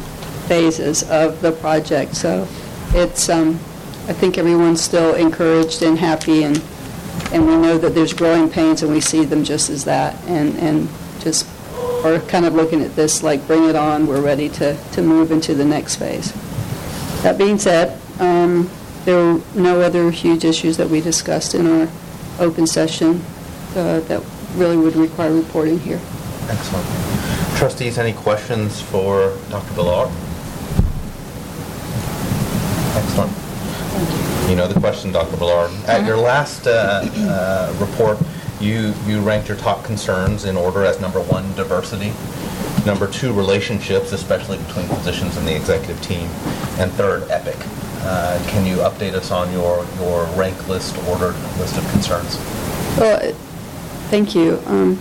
phases 0.47 1.03
of 1.09 1.41
the 1.41 1.51
project. 1.51 2.15
So 2.15 2.47
it's, 2.91 3.29
um, 3.29 3.55
I 4.07 4.13
think 4.13 4.37
everyone's 4.37 4.81
still 4.81 5.15
encouraged 5.15 5.81
and 5.81 5.97
happy, 5.97 6.43
and, 6.43 6.63
and 7.31 7.45
we 7.47 7.55
know 7.57 7.77
that 7.77 7.95
there's 7.95 8.13
growing 8.13 8.49
pains, 8.49 8.83
and 8.83 8.91
we 8.91 9.01
see 9.01 9.25
them 9.25 9.43
just 9.43 9.69
as 9.69 9.85
that, 9.85 10.15
and, 10.25 10.55
and 10.57 10.87
just 11.19 11.47
are 12.05 12.19
kind 12.21 12.45
of 12.45 12.53
looking 12.53 12.81
at 12.81 12.95
this 12.95 13.23
like, 13.23 13.45
bring 13.47 13.65
it 13.65 13.75
on, 13.75 14.07
we're 14.07 14.21
ready 14.21 14.49
to, 14.49 14.77
to 14.91 15.01
move 15.01 15.31
into 15.31 15.53
the 15.53 15.65
next 15.65 15.95
phase. 15.95 16.31
That 17.23 17.37
being 17.37 17.57
said, 17.59 17.99
um, 18.19 18.69
there 19.05 19.15
were 19.15 19.41
no 19.55 19.81
other 19.81 20.11
huge 20.11 20.43
issues 20.43 20.77
that 20.77 20.89
we 20.89 21.01
discussed 21.01 21.55
in 21.55 21.67
our 21.67 21.89
open 22.39 22.67
session 22.67 23.21
uh, 23.75 23.99
that 24.01 24.23
really 24.55 24.77
would 24.77 24.95
require 24.95 25.33
reporting 25.33 25.79
here. 25.79 25.99
Excellent. 26.49 26.87
Trustees, 27.57 27.97
any 27.97 28.13
questions 28.13 28.81
for 28.81 29.37
Dr. 29.49 29.73
Villard? 29.73 30.09
Excellent. 32.95 33.31
Thank 33.31 34.43
You 34.43 34.49
You 34.49 34.55
know 34.55 34.67
the 34.67 34.79
question, 34.79 35.11
Dr. 35.11 35.35
Villard. 35.35 35.71
At 35.87 36.05
your 36.05 36.17
last 36.17 36.67
uh, 36.67 37.05
uh, 37.15 37.75
report, 37.79 38.17
you, 38.59 38.93
you 39.05 39.21
ranked 39.21 39.47
your 39.47 39.57
top 39.57 39.83
concerns 39.83 40.45
in 40.45 40.57
order 40.57 40.83
as 40.85 40.99
number 40.99 41.21
one, 41.21 41.53
diversity, 41.55 42.13
number 42.85 43.07
two, 43.07 43.31
relationships, 43.33 44.11
especially 44.11 44.57
between 44.57 44.87
physicians 44.87 45.37
and 45.37 45.47
the 45.47 45.55
executive 45.55 46.01
team, 46.01 46.27
and 46.79 46.91
third, 46.93 47.23
EPIC. 47.29 47.78
Uh, 48.01 48.41
Can 48.47 48.65
you 48.65 48.77
update 48.77 49.13
us 49.13 49.31
on 49.31 49.51
your, 49.51 49.85
your 49.97 50.25
rank 50.37 50.67
list, 50.67 50.97
ordered 51.07 51.35
list 51.59 51.77
of 51.77 51.87
concerns? 51.91 52.37
Well, 52.97 53.19
uh, 53.29 53.33
thank 54.09 54.35
you. 54.35 54.61
Um, 54.65 54.99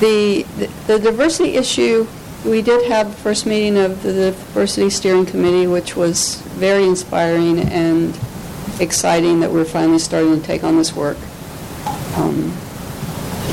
The 0.00 0.46
the 0.86 0.98
diversity 0.98 1.56
issue, 1.56 2.06
we 2.44 2.62
did 2.62 2.90
have 2.90 3.10
the 3.10 3.16
first 3.16 3.44
meeting 3.44 3.76
of 3.76 4.02
the 4.02 4.12
Diversity 4.12 4.88
Steering 4.88 5.26
Committee, 5.26 5.66
which 5.66 5.94
was 5.94 6.40
very 6.56 6.84
inspiring 6.84 7.60
and 7.68 8.18
exciting 8.80 9.40
that 9.40 9.50
we're 9.52 9.66
finally 9.66 9.98
starting 9.98 10.40
to 10.40 10.46
take 10.46 10.64
on 10.64 10.78
this 10.78 10.96
work. 10.96 11.18
Um, 12.16 12.50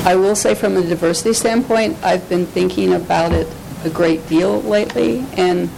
I 0.06 0.16
will 0.16 0.36
say 0.36 0.56
from 0.56 0.78
a 0.78 0.82
diversity 0.82 1.34
standpoint, 1.34 1.98
I've 2.02 2.30
been 2.30 2.46
thinking 2.46 2.94
about 2.94 3.34
it 3.34 3.48
a 3.84 3.90
great 3.90 4.26
deal 4.30 4.62
lately, 4.62 5.26
and, 5.36 5.70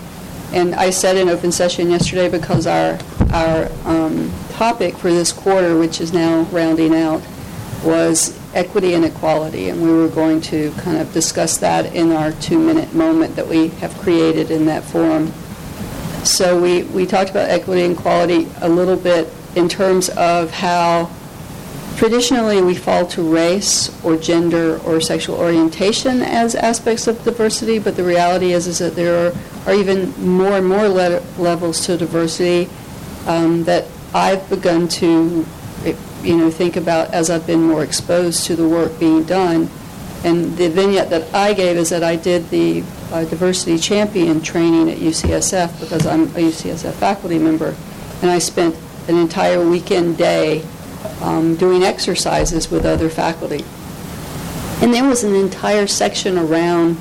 and 0.54 0.76
I 0.76 0.90
said 0.90 1.18
in 1.18 1.30
open 1.30 1.52
session 1.52 1.90
yesterday 1.92 2.30
because 2.30 2.66
our, 2.66 2.98
our 3.32 3.70
um, 3.86 4.32
topic 4.50 4.98
for 4.98 5.12
this 5.12 5.32
quarter, 5.32 5.78
which 5.78 6.02
is 6.02 6.12
now 6.14 6.44
rounding 6.44 6.94
out, 6.96 7.22
was 7.84 8.38
equity 8.54 8.94
and 8.94 9.06
equality, 9.06 9.70
and 9.70 9.82
we 9.82 9.92
were 9.92 10.10
going 10.10 10.42
to 10.42 10.72
kind 10.72 10.98
of 10.98 11.14
discuss 11.14 11.58
that 11.60 11.94
in 11.94 12.12
our 12.12 12.32
two-minute 12.34 12.94
moment 12.94 13.36
that 13.36 13.48
we 13.48 13.68
have 13.68 13.96
created 14.00 14.52
in 14.52 14.66
that 14.66 14.84
forum. 14.84 15.32
So 16.26 16.60
we, 16.60 16.84
we 16.84 17.06
talked 17.06 17.30
about 17.30 17.50
equity 17.50 17.84
and 17.84 17.98
equality 17.98 18.48
a 18.62 18.68
little 18.68 18.98
bit 18.98 19.32
in 19.56 19.70
terms 19.70 20.10
of 20.10 20.52
how 20.52 21.10
traditionally 22.00 22.62
we 22.62 22.74
fall 22.74 23.06
to 23.06 23.22
race 23.22 23.92
or 24.06 24.16
gender 24.16 24.80
or 24.86 25.02
sexual 25.02 25.36
orientation 25.36 26.22
as 26.22 26.56
aspects 26.56 27.08
of 27.08 27.22
diversity, 27.26 27.78
but 27.78 27.98
the 27.98 28.04
reality 28.06 28.54
is, 28.54 28.68
is 28.68 28.80
that 28.80 28.96
there 28.96 29.28
are, 29.28 29.34
are 29.66 29.74
even 29.74 30.10
more 30.26 30.54
and 30.54 30.66
more 30.66 30.88
le- 30.88 31.22
levels 31.38 31.86
to 31.86 31.98
diversity 31.98 32.70
um, 33.28 33.66
that 33.66 33.86
I've 34.14 34.50
begun 34.50 34.88
to, 34.88 35.46
you 36.24 36.38
know, 36.38 36.50
think 36.50 36.78
about 36.78 37.14
as 37.14 37.30
I've 37.30 37.46
been 37.46 37.64
more 37.64 37.84
exposed 37.84 38.46
to 38.46 38.56
the 38.56 38.66
work 38.66 38.98
being 38.98 39.26
done. 39.26 39.70
And 40.24 40.56
the 40.56 40.70
vignette 40.70 41.10
that 41.10 41.36
I 41.36 41.54
gave 41.54 41.76
is 41.76 41.90
that 41.90 42.02
I 42.02 42.16
did 42.16 42.50
the 42.50 42.82
uh, 43.12 43.26
diversity 43.26 43.78
champion 43.78 44.42
training 44.42 44.90
at 44.90 45.00
UCSF 45.00 45.82
because 45.82 46.08
I'm 46.08 46.24
a 46.24 46.40
UCSF 46.48 46.94
faculty 46.94 47.40
member, 47.40 47.76
and 48.22 48.32
I 48.32 48.40
spent 48.40 48.74
an 49.10 49.18
entire 49.18 49.70
weekend 49.70 50.18
day 50.18 50.64
um, 51.22 51.56
doing 51.56 51.84
exercises 51.84 52.70
with 52.72 52.86
other 52.86 53.10
faculty. 53.10 53.64
And 54.82 54.94
there 54.94 55.08
was 55.08 55.24
an 55.24 55.36
entire 55.36 55.88
section 55.88 56.38
around 56.38 56.98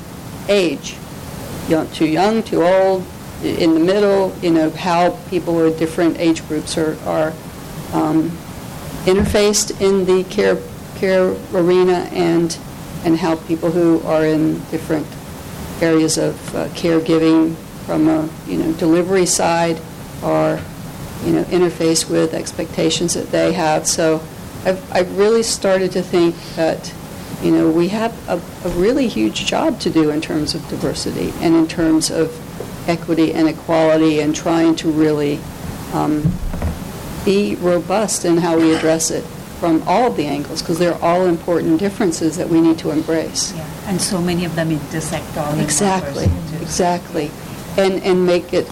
age, 0.47 0.97
young, 1.67 1.89
too 1.91 2.07
young, 2.07 2.43
too 2.43 2.63
old, 2.63 3.05
in 3.43 3.73
the 3.73 3.79
middle, 3.79 4.35
you 4.41 4.51
know, 4.51 4.69
how 4.71 5.11
people 5.29 5.63
of 5.63 5.77
different 5.79 6.19
age 6.19 6.45
groups 6.47 6.77
are, 6.77 6.97
are 7.05 7.33
um, 7.93 8.29
interfaced 9.05 9.79
in 9.81 10.05
the 10.05 10.23
care, 10.25 10.57
care 10.95 11.33
arena 11.53 12.09
and, 12.11 12.57
and 13.05 13.17
how 13.17 13.37
people 13.47 13.71
who 13.71 14.01
are 14.01 14.25
in 14.25 14.59
different 14.71 15.07
areas 15.81 16.17
of 16.17 16.55
uh, 16.55 16.67
caregiving 16.69 17.55
from 17.85 18.09
a, 18.09 18.29
you 18.45 18.57
know, 18.57 18.73
delivery 18.73 19.25
side 19.25 19.79
are, 20.21 20.59
you 21.25 21.33
know, 21.33 21.43
interface 21.45 22.09
with 22.09 22.33
expectations 22.33 23.13
that 23.13 23.31
they 23.31 23.53
have. 23.53 23.87
So 23.87 24.21
I've, 24.65 24.91
I've 24.91 25.17
really 25.17 25.43
started 25.43 25.91
to 25.93 26.01
think 26.01 26.35
that, 26.55 26.93
you 27.41 27.51
know, 27.51 27.69
we 27.69 27.89
have 27.89 28.13
a, 28.29 28.41
a 28.67 28.71
really 28.71 29.07
huge 29.07 29.45
job 29.45 29.79
to 29.81 29.89
do 29.89 30.09
in 30.09 30.21
terms 30.21 30.55
of 30.55 30.67
diversity 30.69 31.33
and 31.39 31.55
in 31.55 31.67
terms 31.67 32.09
of 32.09 32.37
equity 32.89 33.33
and 33.33 33.47
equality 33.47 34.19
and 34.19 34.35
trying 34.35 34.75
to 34.77 34.91
really 34.91 35.39
um, 35.93 36.23
be 37.25 37.55
robust 37.55 38.25
in 38.25 38.37
how 38.37 38.57
we 38.57 38.73
address 38.73 39.11
it 39.11 39.23
from 39.59 39.83
all 39.85 40.07
of 40.07 40.15
the 40.15 40.25
angles, 40.25 40.61
because 40.61 40.79
they're 40.79 41.01
all 41.03 41.25
important 41.25 41.79
differences 41.79 42.37
that 42.37 42.47
we 42.47 42.61
need 42.61 42.79
to 42.79 42.91
embrace. 42.91 43.53
Yeah, 43.53 43.67
and 43.87 43.99
so 43.99 44.21
many 44.21 44.45
of 44.45 44.55
them 44.55 44.71
intersect 44.71 45.35
all 45.35 45.59
Exactly, 45.59 46.29
exactly. 46.61 47.29
And, 47.77 48.01
and 48.03 48.25
make 48.25 48.53
it, 48.53 48.71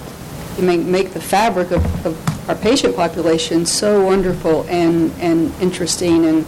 make, 0.60 0.80
make 0.80 1.12
the 1.12 1.20
fabric 1.20 1.72
of, 1.72 2.06
of 2.06 2.37
our 2.48 2.56
patient 2.56 2.96
population 2.96 3.66
so 3.66 4.04
wonderful 4.06 4.64
and, 4.70 5.12
and 5.20 5.54
interesting 5.62 6.26
and, 6.26 6.46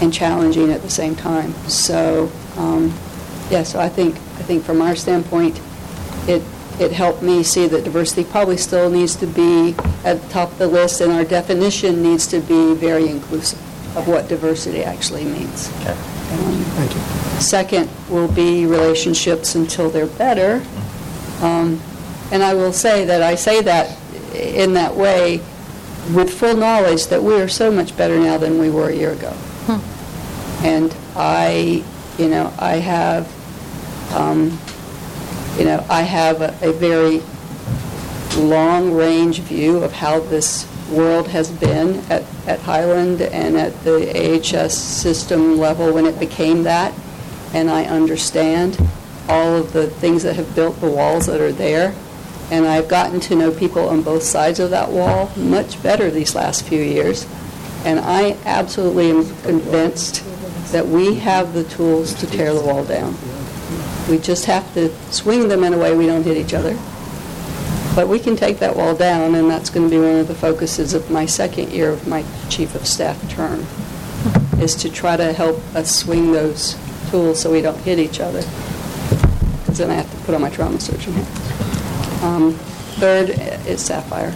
and 0.00 0.12
challenging 0.12 0.70
at 0.70 0.82
the 0.82 0.90
same 0.90 1.14
time. 1.14 1.52
So, 1.68 2.30
um, 2.56 2.92
yeah, 3.50 3.62
so 3.62 3.78
I 3.78 3.88
think, 3.88 4.16
I 4.16 4.42
think 4.42 4.64
from 4.64 4.82
our 4.82 4.96
standpoint, 4.96 5.60
it, 6.26 6.42
it 6.80 6.92
helped 6.92 7.22
me 7.22 7.42
see 7.42 7.68
that 7.68 7.84
diversity 7.84 8.24
probably 8.24 8.56
still 8.56 8.90
needs 8.90 9.14
to 9.16 9.26
be 9.26 9.74
at 10.04 10.20
the 10.20 10.28
top 10.28 10.50
of 10.52 10.58
the 10.58 10.66
list, 10.66 11.00
and 11.00 11.12
our 11.12 11.24
definition 11.24 12.02
needs 12.02 12.26
to 12.28 12.40
be 12.40 12.74
very 12.74 13.08
inclusive 13.08 13.58
of 13.96 14.08
what 14.08 14.28
diversity 14.28 14.82
actually 14.82 15.24
means. 15.24 15.68
Okay. 15.82 15.94
Thank 15.94 16.94
you. 16.94 17.40
Second 17.40 17.90
will 18.08 18.32
be 18.32 18.66
relationships 18.66 19.54
until 19.54 19.90
they're 19.90 20.06
better. 20.06 20.64
Um, 21.42 21.80
And 22.32 22.42
I 22.42 22.54
will 22.54 22.72
say 22.72 23.04
that 23.04 23.20
I 23.20 23.34
say 23.34 23.60
that 23.60 23.94
in 24.34 24.74
that 24.74 24.94
way 24.94 25.40
with 26.12 26.32
full 26.32 26.56
knowledge 26.56 27.06
that 27.06 27.22
we 27.22 27.40
are 27.40 27.48
so 27.48 27.70
much 27.70 27.96
better 27.96 28.18
now 28.18 28.36
than 28.36 28.58
we 28.58 28.70
were 28.70 28.88
a 28.88 28.94
year 28.94 29.12
ago. 29.12 29.34
And 30.62 30.94
I, 31.16 31.82
you 32.18 32.28
know, 32.28 32.52
I 32.58 32.76
have, 32.76 33.26
um, 34.14 34.58
you 35.58 35.64
know, 35.64 35.84
I 35.88 36.02
have 36.02 36.40
a 36.40 36.54
a 36.62 36.72
very 36.72 37.20
long-range 38.36 39.40
view 39.40 39.78
of 39.78 39.92
how 39.92 40.20
this 40.20 40.66
world 40.90 41.28
has 41.28 41.50
been 41.50 41.98
at 42.10 42.24
at 42.46 42.60
Highland 42.60 43.20
and 43.22 43.56
at 43.56 43.72
the 43.84 44.10
AHS 44.14 44.76
system 44.76 45.58
level 45.58 45.92
when 45.92 46.06
it 46.06 46.18
became 46.18 46.62
that, 46.64 46.94
and 47.54 47.70
I 47.70 47.84
understand 47.84 48.78
all 49.28 49.56
of 49.56 49.72
the 49.72 49.88
things 49.88 50.22
that 50.22 50.36
have 50.36 50.54
built 50.54 50.80
the 50.80 50.90
walls 50.90 51.26
that 51.26 51.40
are 51.40 51.52
there, 51.52 51.94
and 52.50 52.66
I've 52.66 52.88
gotten 52.88 53.20
to 53.20 53.36
know 53.36 53.50
people 53.50 53.88
on 53.88 54.02
both 54.02 54.22
sides 54.22 54.60
of 54.60 54.70
that 54.70 54.90
wall 54.90 55.30
much 55.36 55.82
better 55.82 56.10
these 56.10 56.34
last 56.34 56.66
few 56.66 56.82
years, 56.82 57.26
and 57.84 58.00
I 58.00 58.36
absolutely 58.44 59.10
am 59.10 59.24
convinced 59.42 60.24
that 60.72 60.86
we 60.86 61.16
have 61.16 61.52
the 61.52 61.64
tools 61.64 62.14
to 62.14 62.26
tear 62.26 62.54
the 62.54 62.60
wall 62.60 62.84
down. 62.84 63.16
We 64.08 64.18
just 64.18 64.46
have 64.46 64.72
to 64.74 64.94
swing 65.12 65.48
them 65.48 65.64
in 65.64 65.74
a 65.74 65.78
way 65.78 65.96
we 65.96 66.06
don't 66.06 66.24
hit 66.24 66.36
each 66.36 66.54
other. 66.54 66.78
But 67.94 68.08
we 68.08 68.18
can 68.18 68.36
take 68.36 68.58
that 68.60 68.74
wall 68.74 68.94
down, 68.94 69.34
and 69.34 69.50
that's 69.50 69.68
going 69.68 69.88
to 69.88 69.90
be 69.90 70.00
one 70.00 70.16
of 70.16 70.26
the 70.26 70.34
focuses 70.34 70.94
of 70.94 71.10
my 71.10 71.26
second 71.26 71.72
year 71.72 71.90
of 71.90 72.08
my 72.08 72.24
chief 72.48 72.74
of 72.74 72.86
staff 72.86 73.30
term, 73.30 73.66
is 74.62 74.74
to 74.76 74.90
try 74.90 75.16
to 75.16 75.32
help 75.34 75.58
us 75.74 75.94
swing 75.94 76.32
those 76.32 76.76
tools 77.10 77.40
so 77.40 77.52
we 77.52 77.60
don't 77.60 77.76
hit 77.78 77.98
each 77.98 78.18
other. 78.18 78.40
Because 79.60 79.76
then 79.76 79.90
I 79.90 79.94
have 79.94 80.10
to 80.10 80.16
put 80.24 80.34
on 80.34 80.40
my 80.40 80.48
trauma 80.48 80.80
surgeon 80.80 81.12
hat. 81.12 81.71
Um, 82.22 82.52
Third 82.98 83.30
is 83.66 83.80
Sapphire, 83.84 84.34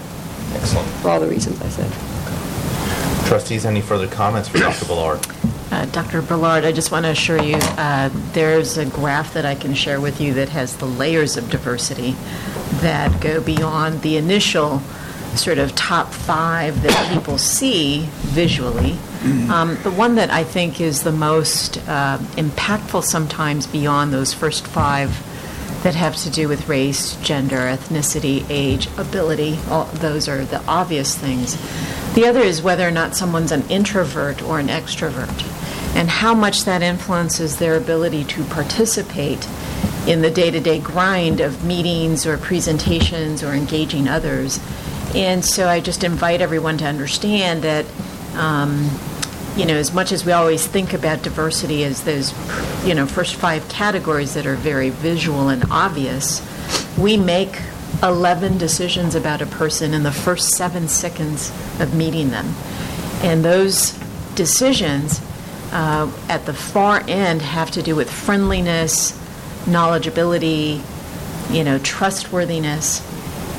Excellent. 0.54 0.88
for 1.02 1.10
all 1.10 1.20
the 1.20 1.28
reasons 1.28 1.60
I 1.60 1.68
said. 1.68 3.26
Trustees, 3.28 3.64
any 3.66 3.80
further 3.80 4.06
comments 4.08 4.48
for 4.48 4.58
Dr. 4.58 4.86
Ballard? 4.86 5.20
Uh, 5.70 5.84
Dr. 5.86 6.22
Ballard, 6.22 6.64
I 6.64 6.72
just 6.72 6.90
want 6.90 7.04
to 7.04 7.10
assure 7.10 7.42
you, 7.42 7.56
uh, 7.56 8.08
there's 8.32 8.78
a 8.78 8.86
graph 8.86 9.34
that 9.34 9.44
I 9.44 9.54
can 9.56 9.74
share 9.74 10.00
with 10.00 10.20
you 10.20 10.32
that 10.34 10.48
has 10.50 10.76
the 10.76 10.86
layers 10.86 11.36
of 11.36 11.50
diversity 11.50 12.12
that 12.80 13.20
go 13.20 13.40
beyond 13.40 14.02
the 14.02 14.16
initial 14.16 14.80
sort 15.34 15.58
of 15.58 15.74
top 15.74 16.12
five 16.12 16.82
that 16.82 17.12
people 17.12 17.36
see 17.36 18.06
visually. 18.22 18.96
Um, 19.50 19.76
The 19.82 19.90
one 19.90 20.14
that 20.14 20.30
I 20.30 20.44
think 20.44 20.80
is 20.80 21.02
the 21.02 21.12
most 21.12 21.78
uh, 21.88 22.18
impactful 22.36 23.02
sometimes 23.04 23.66
beyond 23.66 24.12
those 24.12 24.32
first 24.32 24.66
five 24.66 25.10
that 25.82 25.94
have 25.94 26.16
to 26.16 26.30
do 26.30 26.48
with 26.48 26.68
race, 26.68 27.16
gender, 27.16 27.58
ethnicity, 27.58 28.44
age, 28.48 28.88
ability. 28.96 29.58
All 29.68 29.84
those 29.84 30.28
are 30.28 30.44
the 30.44 30.64
obvious 30.66 31.16
things. 31.16 31.56
The 32.14 32.26
other 32.26 32.40
is 32.40 32.62
whether 32.62 32.86
or 32.86 32.90
not 32.90 33.14
someone's 33.14 33.52
an 33.52 33.68
introvert 33.68 34.42
or 34.42 34.58
an 34.58 34.68
extrovert, 34.68 35.44
and 35.94 36.08
how 36.08 36.34
much 36.34 36.64
that 36.64 36.82
influences 36.82 37.58
their 37.58 37.76
ability 37.76 38.24
to 38.24 38.44
participate 38.44 39.46
in 40.06 40.22
the 40.22 40.30
day-to-day 40.30 40.78
grind 40.80 41.40
of 41.40 41.64
meetings 41.64 42.26
or 42.26 42.38
presentations 42.38 43.42
or 43.42 43.52
engaging 43.52 44.08
others. 44.08 44.60
And 45.14 45.44
so 45.44 45.68
I 45.68 45.80
just 45.80 46.04
invite 46.04 46.40
everyone 46.40 46.78
to 46.78 46.84
understand 46.84 47.62
that 47.62 47.86
um, 48.34 48.88
you 49.56 49.64
know, 49.64 49.74
as 49.74 49.92
much 49.94 50.12
as 50.12 50.24
we 50.24 50.32
always 50.32 50.66
think 50.66 50.92
about 50.92 51.22
diversity 51.22 51.82
as 51.84 52.04
those, 52.04 52.34
you 52.86 52.94
know, 52.94 53.06
first 53.06 53.36
five 53.36 53.66
categories 53.68 54.34
that 54.34 54.46
are 54.46 54.54
very 54.54 54.90
visual 54.90 55.48
and 55.48 55.64
obvious, 55.70 56.46
we 56.98 57.16
make 57.16 57.62
11 58.02 58.58
decisions 58.58 59.14
about 59.14 59.40
a 59.40 59.46
person 59.46 59.94
in 59.94 60.02
the 60.02 60.12
first 60.12 60.50
seven 60.50 60.88
seconds 60.88 61.50
of 61.80 61.94
meeting 61.94 62.28
them. 62.28 62.54
And 63.22 63.42
those 63.42 63.92
decisions 64.34 65.22
uh, 65.72 66.12
at 66.28 66.44
the 66.44 66.52
far 66.52 67.02
end 67.08 67.40
have 67.40 67.70
to 67.72 67.82
do 67.82 67.96
with 67.96 68.10
friendliness, 68.10 69.12
knowledgeability, 69.64 70.82
you 71.50 71.64
know, 71.64 71.78
trustworthiness. 71.78 73.00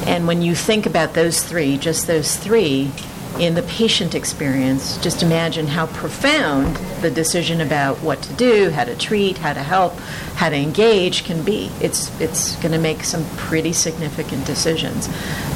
And 0.06 0.28
when 0.28 0.44
you 0.44 0.54
think 0.54 0.86
about 0.86 1.16
those 1.16 1.42
three, 1.42 1.78
just 1.78 2.06
those 2.06 2.36
three, 2.36 2.92
in 3.40 3.56
the 3.56 3.64
patient 3.64 4.16
experience, 4.16 4.98
just 4.98 5.22
imagine 5.22 5.68
how 5.68 5.88
profound 5.88 6.76
the 7.02 7.12
decision 7.12 7.62
about 7.62 7.98
what 7.98 8.22
to 8.24 8.34
do, 8.34 8.70
how 8.72 8.84
to 8.84 8.96
treat, 8.96 9.38
how 9.38 9.54
to 9.54 9.62
help, 9.62 9.94
how 10.36 10.50
to 10.50 10.56
engage 10.56 11.24
can 11.24 11.44
be. 11.44 11.70
It's, 11.80 12.20
it's 12.20 12.56
going 12.58 12.72
to 12.72 12.80
make 12.80 13.04
some 13.04 13.26
pretty 13.38 13.74
significant 13.74 14.46
decisions. 14.46 15.08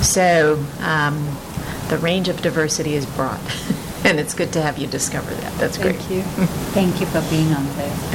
So 0.05 0.63
um, 0.81 1.35
the 1.89 1.97
range 1.97 2.29
of 2.29 2.41
diversity 2.41 2.93
is 2.93 3.05
broad, 3.05 3.39
and 4.05 4.19
it's 4.19 4.33
good 4.33 4.53
to 4.53 4.61
have 4.61 4.77
you 4.77 4.87
discover 4.87 5.33
that. 5.33 5.53
That's 5.57 5.77
great. 5.77 5.95
Thank 5.95 6.11
you. 6.11 6.21
Thank 6.73 6.99
you 6.99 7.07
for 7.07 7.21
being 7.29 7.51
on 7.53 7.65
this. 7.77 8.13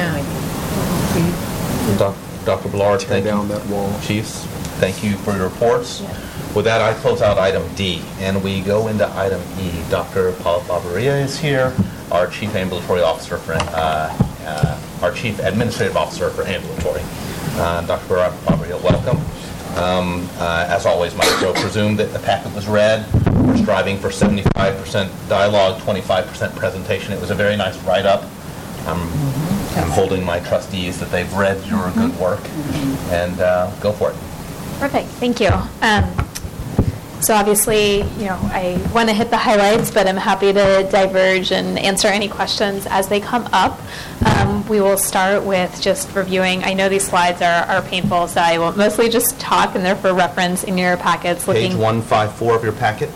Doc- 1.98 2.16
Dr. 2.44 2.68
Ballard, 2.68 3.00
Tear 3.00 3.08
thank 3.08 3.24
you. 3.24 3.30
down 3.30 3.48
that 3.48 3.66
wall. 3.66 3.92
Chiefs, 4.02 4.44
thank 4.78 5.02
you 5.02 5.16
for 5.16 5.34
your 5.34 5.48
reports. 5.48 6.02
With 6.56 6.64
that, 6.64 6.80
I 6.80 6.94
close 7.02 7.20
out 7.20 7.36
item 7.36 7.62
D, 7.74 8.02
and 8.18 8.42
we 8.42 8.62
go 8.62 8.88
into 8.88 9.06
item 9.14 9.42
E. 9.60 9.70
Dr. 9.90 10.32
Paul 10.40 10.60
Barberia 10.62 11.22
is 11.22 11.38
here, 11.38 11.76
our 12.10 12.28
Chief 12.28 12.54
Ambulatory 12.56 13.02
Officer 13.02 13.36
for, 13.36 13.52
uh, 13.52 14.16
uh, 14.46 14.80
our 15.02 15.12
Chief 15.12 15.38
Administrative 15.40 15.98
Officer 15.98 16.30
for 16.30 16.44
Ambulatory. 16.44 17.02
Uh, 17.56 17.82
Dr. 17.82 18.08
Bar- 18.08 18.30
Barberia, 18.46 18.82
welcome. 18.82 19.18
Um, 19.76 20.30
uh, 20.38 20.64
As 20.70 20.86
always, 20.86 21.14
Mike, 21.14 21.28
so 21.40 21.52
presume 21.52 21.94
that 21.96 22.14
the 22.14 22.20
packet 22.20 22.54
was 22.54 22.66
read. 22.66 23.04
We're 23.46 23.58
striving 23.58 23.98
for 23.98 24.08
75% 24.08 25.10
dialogue, 25.28 25.82
25% 25.82 26.56
presentation. 26.56 27.12
It 27.12 27.20
was 27.20 27.28
a 27.30 27.34
very 27.34 27.56
nice 27.56 27.76
write-up. 27.82 28.24
I'm 28.86 29.02
I'm 29.76 29.90
holding 29.90 30.24
my 30.24 30.40
trustees 30.40 30.98
that 31.00 31.10
they've 31.10 31.30
read 31.34 31.62
your 31.66 31.90
good 31.90 32.18
work, 32.18 32.40
and 33.10 33.38
uh, 33.42 33.70
go 33.80 33.92
for 33.92 34.12
it. 34.12 34.16
Perfect, 34.80 35.08
thank 35.20 35.38
you. 35.38 35.50
Um, 35.82 36.25
So 37.20 37.34
obviously, 37.34 38.02
you 38.18 38.26
know, 38.26 38.38
I 38.52 38.80
want 38.94 39.08
to 39.08 39.14
hit 39.14 39.30
the 39.30 39.36
highlights, 39.38 39.90
but 39.90 40.06
I'm 40.06 40.16
happy 40.16 40.52
to 40.52 40.88
diverge 40.90 41.50
and 41.50 41.78
answer 41.78 42.08
any 42.08 42.28
questions 42.28 42.86
as 42.88 43.08
they 43.08 43.20
come 43.20 43.48
up. 43.52 43.80
Um, 44.24 44.66
We 44.68 44.80
will 44.80 44.98
start 44.98 45.44
with 45.44 45.80
just 45.80 46.14
reviewing, 46.14 46.62
I 46.64 46.72
know 46.74 46.88
these 46.88 47.06
slides 47.06 47.40
are 47.40 47.64
are 47.72 47.82
painful, 47.82 48.28
so 48.28 48.40
I 48.40 48.58
will 48.58 48.72
mostly 48.76 49.08
just 49.08 49.38
talk, 49.40 49.74
and 49.74 49.84
they're 49.84 49.96
for 49.96 50.12
reference 50.12 50.64
in 50.64 50.76
your 50.76 50.96
packets. 50.96 51.44
Page 51.44 51.54
looking- 51.72 51.78
154 51.78 52.54
of 52.56 52.62
your 52.64 52.72
packet. 52.72 53.10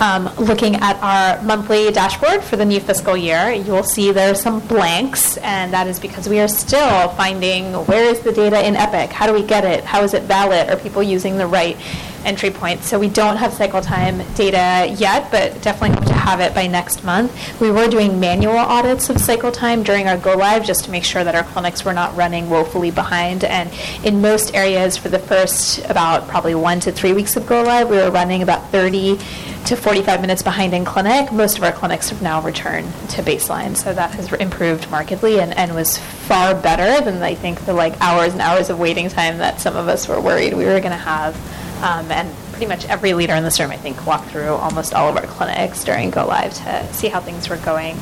um, 0.00 0.30
looking 0.38 0.76
at 0.76 0.96
our 1.02 1.42
monthly 1.42 1.90
dashboard 1.90 2.42
for 2.42 2.56
the 2.56 2.64
new 2.64 2.80
fiscal 2.80 3.16
year, 3.16 3.50
you 3.52 3.70
will 3.72 3.82
see 3.82 4.10
there 4.12 4.30
are 4.30 4.34
some 4.34 4.60
blanks, 4.60 5.36
and 5.38 5.74
that 5.74 5.86
is 5.86 5.98
because 6.00 6.26
we 6.28 6.40
are 6.40 6.48
still 6.48 7.08
finding 7.10 7.74
where 7.86 8.04
is 8.04 8.20
the 8.20 8.32
data 8.32 8.66
in 8.66 8.76
Epic? 8.76 9.12
How 9.12 9.26
do 9.26 9.34
we 9.34 9.42
get 9.42 9.64
it? 9.64 9.84
How 9.84 10.02
is 10.02 10.14
it 10.14 10.22
valid? 10.22 10.70
Are 10.70 10.76
people 10.76 11.02
using 11.02 11.36
the 11.36 11.46
right 11.46 11.76
entry 12.24 12.50
point? 12.50 12.82
So 12.82 12.98
we 12.98 13.08
don't 13.08 13.36
have 13.36 13.52
cycle 13.52 13.80
time 13.80 14.18
data 14.34 14.92
yet, 14.98 15.30
but 15.30 15.60
definitely 15.62 15.96
hope 15.96 16.06
to 16.06 16.14
have 16.14 16.40
it 16.40 16.54
by 16.54 16.66
next 16.66 17.04
month. 17.04 17.60
We 17.60 17.70
were 17.70 17.88
doing 17.88 18.20
manual 18.20 18.56
audits 18.56 19.10
of 19.10 19.20
cycle 19.20 19.52
time 19.52 19.82
during 19.82 20.06
our 20.06 20.16
go 20.16 20.34
live 20.34 20.64
just 20.64 20.84
to 20.84 20.90
make 20.90 21.04
sure 21.04 21.24
that 21.24 21.34
our 21.34 21.44
clinics 21.44 21.84
were 21.84 21.92
not 21.92 22.16
running 22.16 22.48
woefully 22.50 22.90
behind. 22.90 23.44
And 23.44 23.70
in 24.04 24.20
most 24.20 24.54
areas, 24.54 24.96
for 24.96 25.08
the 25.08 25.18
first 25.18 25.84
about 25.90 26.28
probably 26.28 26.54
one 26.54 26.80
to 26.80 26.92
three 26.92 27.12
weeks 27.12 27.36
of 27.36 27.46
go 27.46 27.62
live, 27.62 27.88
we 27.88 27.96
were 27.96 28.10
running 28.10 28.42
about 28.42 28.70
30 28.70 29.18
to 29.66 29.76
45 29.76 30.20
minutes 30.20 30.42
behind 30.42 30.74
in 30.74 30.84
clinic. 30.84 31.32
Most 31.32 31.58
of 31.58 31.64
our 31.64 31.72
clinics 31.72 32.08
have 32.10 32.22
now 32.22 32.40
returned 32.40 32.92
to 33.10 33.22
baseline, 33.22 33.76
so 33.76 33.92
that 33.92 34.12
has 34.12 34.32
improved 34.34 34.90
markedly 34.90 35.40
and, 35.40 35.56
and 35.56 35.74
was 35.74 35.98
far 35.98 36.54
better 36.54 37.04
than 37.04 37.22
I 37.22 37.34
think 37.34 37.64
the 37.66 37.72
like 37.72 38.00
hours 38.00 38.32
and 38.32 38.40
hours 38.40 38.70
of 38.70 38.78
waiting 38.78 39.08
time 39.08 39.38
that 39.38 39.60
some 39.60 39.76
of 39.76 39.88
us 39.88 40.08
were 40.08 40.20
worried 40.20 40.54
we 40.54 40.64
were 40.64 40.80
going 40.80 40.92
to 40.92 40.96
have. 40.96 41.36
Um, 41.82 42.10
and 42.10 42.34
pretty 42.50 42.66
much 42.66 42.84
every 42.86 43.14
leader 43.14 43.34
in 43.34 43.42
this 43.42 43.58
room, 43.58 43.70
I 43.70 43.76
think, 43.76 44.06
walked 44.06 44.28
through 44.28 44.52
almost 44.52 44.92
all 44.92 45.08
of 45.08 45.16
our 45.16 45.26
clinics 45.26 45.82
during 45.82 46.10
go 46.10 46.26
live 46.26 46.52
to 46.52 46.92
see 46.92 47.08
how 47.08 47.20
things 47.20 47.48
were 47.48 47.56
going. 47.58 47.96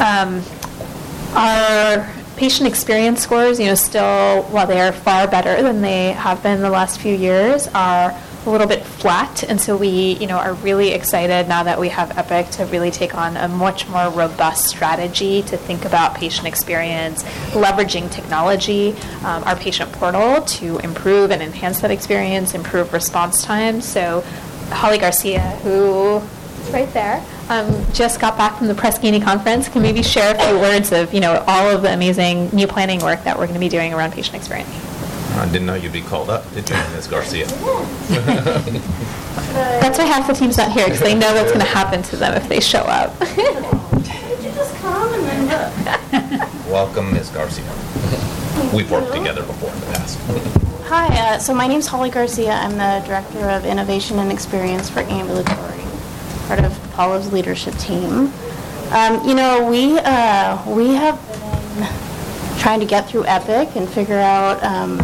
Um, 0.00 0.42
our 1.34 2.12
patient 2.36 2.66
experience 2.68 3.20
scores, 3.20 3.60
you 3.60 3.66
know, 3.66 3.74
still, 3.74 4.42
while 4.44 4.66
they 4.66 4.80
are 4.80 4.92
far 4.92 5.28
better 5.28 5.62
than 5.62 5.82
they 5.82 6.12
have 6.12 6.42
been 6.42 6.62
the 6.62 6.70
last 6.70 6.98
few 6.98 7.14
years, 7.14 7.68
are 7.74 8.12
a 8.46 8.50
little 8.50 8.66
bit 8.66 8.84
flat. 8.84 9.42
And 9.44 9.60
so 9.60 9.76
we, 9.76 10.16
you 10.16 10.26
know, 10.26 10.38
are 10.38 10.54
really 10.54 10.90
excited 10.90 11.48
now 11.48 11.62
that 11.62 11.78
we 11.78 11.88
have 11.90 12.16
Epic 12.16 12.50
to 12.52 12.64
really 12.66 12.90
take 12.90 13.14
on 13.14 13.36
a 13.36 13.48
much 13.48 13.88
more 13.88 14.08
robust 14.10 14.66
strategy 14.66 15.42
to 15.42 15.56
think 15.56 15.84
about 15.84 16.14
patient 16.14 16.46
experience, 16.46 17.22
leveraging 17.52 18.10
technology, 18.10 18.92
um, 19.24 19.44
our 19.44 19.56
patient 19.56 19.92
portal 19.92 20.42
to 20.42 20.78
improve 20.78 21.30
and 21.30 21.42
enhance 21.42 21.80
that 21.80 21.90
experience, 21.90 22.54
improve 22.54 22.92
response 22.92 23.42
time. 23.42 23.80
So 23.80 24.22
Holly 24.70 24.98
Garcia, 24.98 25.40
who 25.62 26.16
is 26.18 26.70
right 26.72 26.92
there, 26.94 27.24
um, 27.50 27.84
just 27.92 28.20
got 28.20 28.38
back 28.38 28.56
from 28.56 28.68
the 28.68 28.74
Press 28.74 28.98
Ganey 28.98 29.22
conference, 29.22 29.68
can 29.68 29.82
maybe 29.82 30.02
share 30.02 30.34
a 30.34 30.38
few 30.38 30.58
words 30.58 30.92
of, 30.92 31.12
you 31.12 31.20
know, 31.20 31.44
all 31.46 31.68
of 31.68 31.82
the 31.82 31.92
amazing 31.92 32.48
new 32.50 32.66
planning 32.66 33.00
work 33.00 33.24
that 33.24 33.36
we're 33.36 33.46
going 33.46 33.54
to 33.54 33.60
be 33.60 33.68
doing 33.68 33.92
around 33.92 34.12
patient 34.12 34.36
experience. 34.36 34.89
All 35.32 35.40
I 35.40 35.46
didn't 35.52 35.66
know 35.66 35.74
you'd 35.74 35.92
be 35.92 36.02
called 36.02 36.30
up, 36.30 36.50
did 36.54 36.68
you, 36.68 36.76
Ms. 36.94 37.06
Garcia? 37.06 37.46
That's 39.80 39.98
why 39.98 40.04
half 40.04 40.26
the 40.26 40.32
team's 40.32 40.56
not 40.56 40.72
here, 40.72 40.84
because 40.86 41.00
they 41.00 41.14
know 41.14 41.32
that's 41.34 41.50
going 41.52 41.64
to 41.64 41.72
happen 41.72 42.02
to 42.04 42.16
them 42.16 42.34
if 42.34 42.48
they 42.48 42.60
show 42.60 42.80
up. 42.80 43.18
Did 43.18 44.44
you 44.44 44.52
just 44.52 44.74
come 44.76 45.12
and 45.12 45.48
then 45.48 45.48
look? 45.48 46.66
Welcome, 46.70 47.12
Ms. 47.12 47.30
Garcia. 47.30 47.64
We've 48.74 48.90
worked 48.90 49.12
together 49.12 49.42
before 49.42 49.70
in 49.72 49.80
the 49.80 49.86
past. 49.86 50.18
Hi, 50.88 51.06
uh, 51.34 51.38
so 51.38 51.54
my 51.54 51.66
name's 51.66 51.86
Holly 51.86 52.10
Garcia. 52.10 52.52
I'm 52.52 52.72
the 52.72 53.02
Director 53.06 53.48
of 53.50 53.64
Innovation 53.64 54.18
and 54.18 54.30
Experience 54.30 54.88
for 54.90 55.00
Ambulatory, 55.00 55.82
part 56.46 56.60
of 56.64 56.78
Paula's 56.92 57.32
leadership 57.32 57.74
team. 57.74 58.32
Um, 58.90 59.26
You 59.26 59.34
know, 59.34 59.66
we, 59.68 59.98
uh, 59.98 60.58
we 60.68 60.94
have 60.94 61.18
been 61.28 61.88
trying 62.60 62.80
to 62.80 62.86
get 62.86 63.08
through 63.08 63.26
Epic 63.26 63.74
and 63.76 63.88
figure 63.88 64.18
out 64.18 64.62
um, 64.62 64.98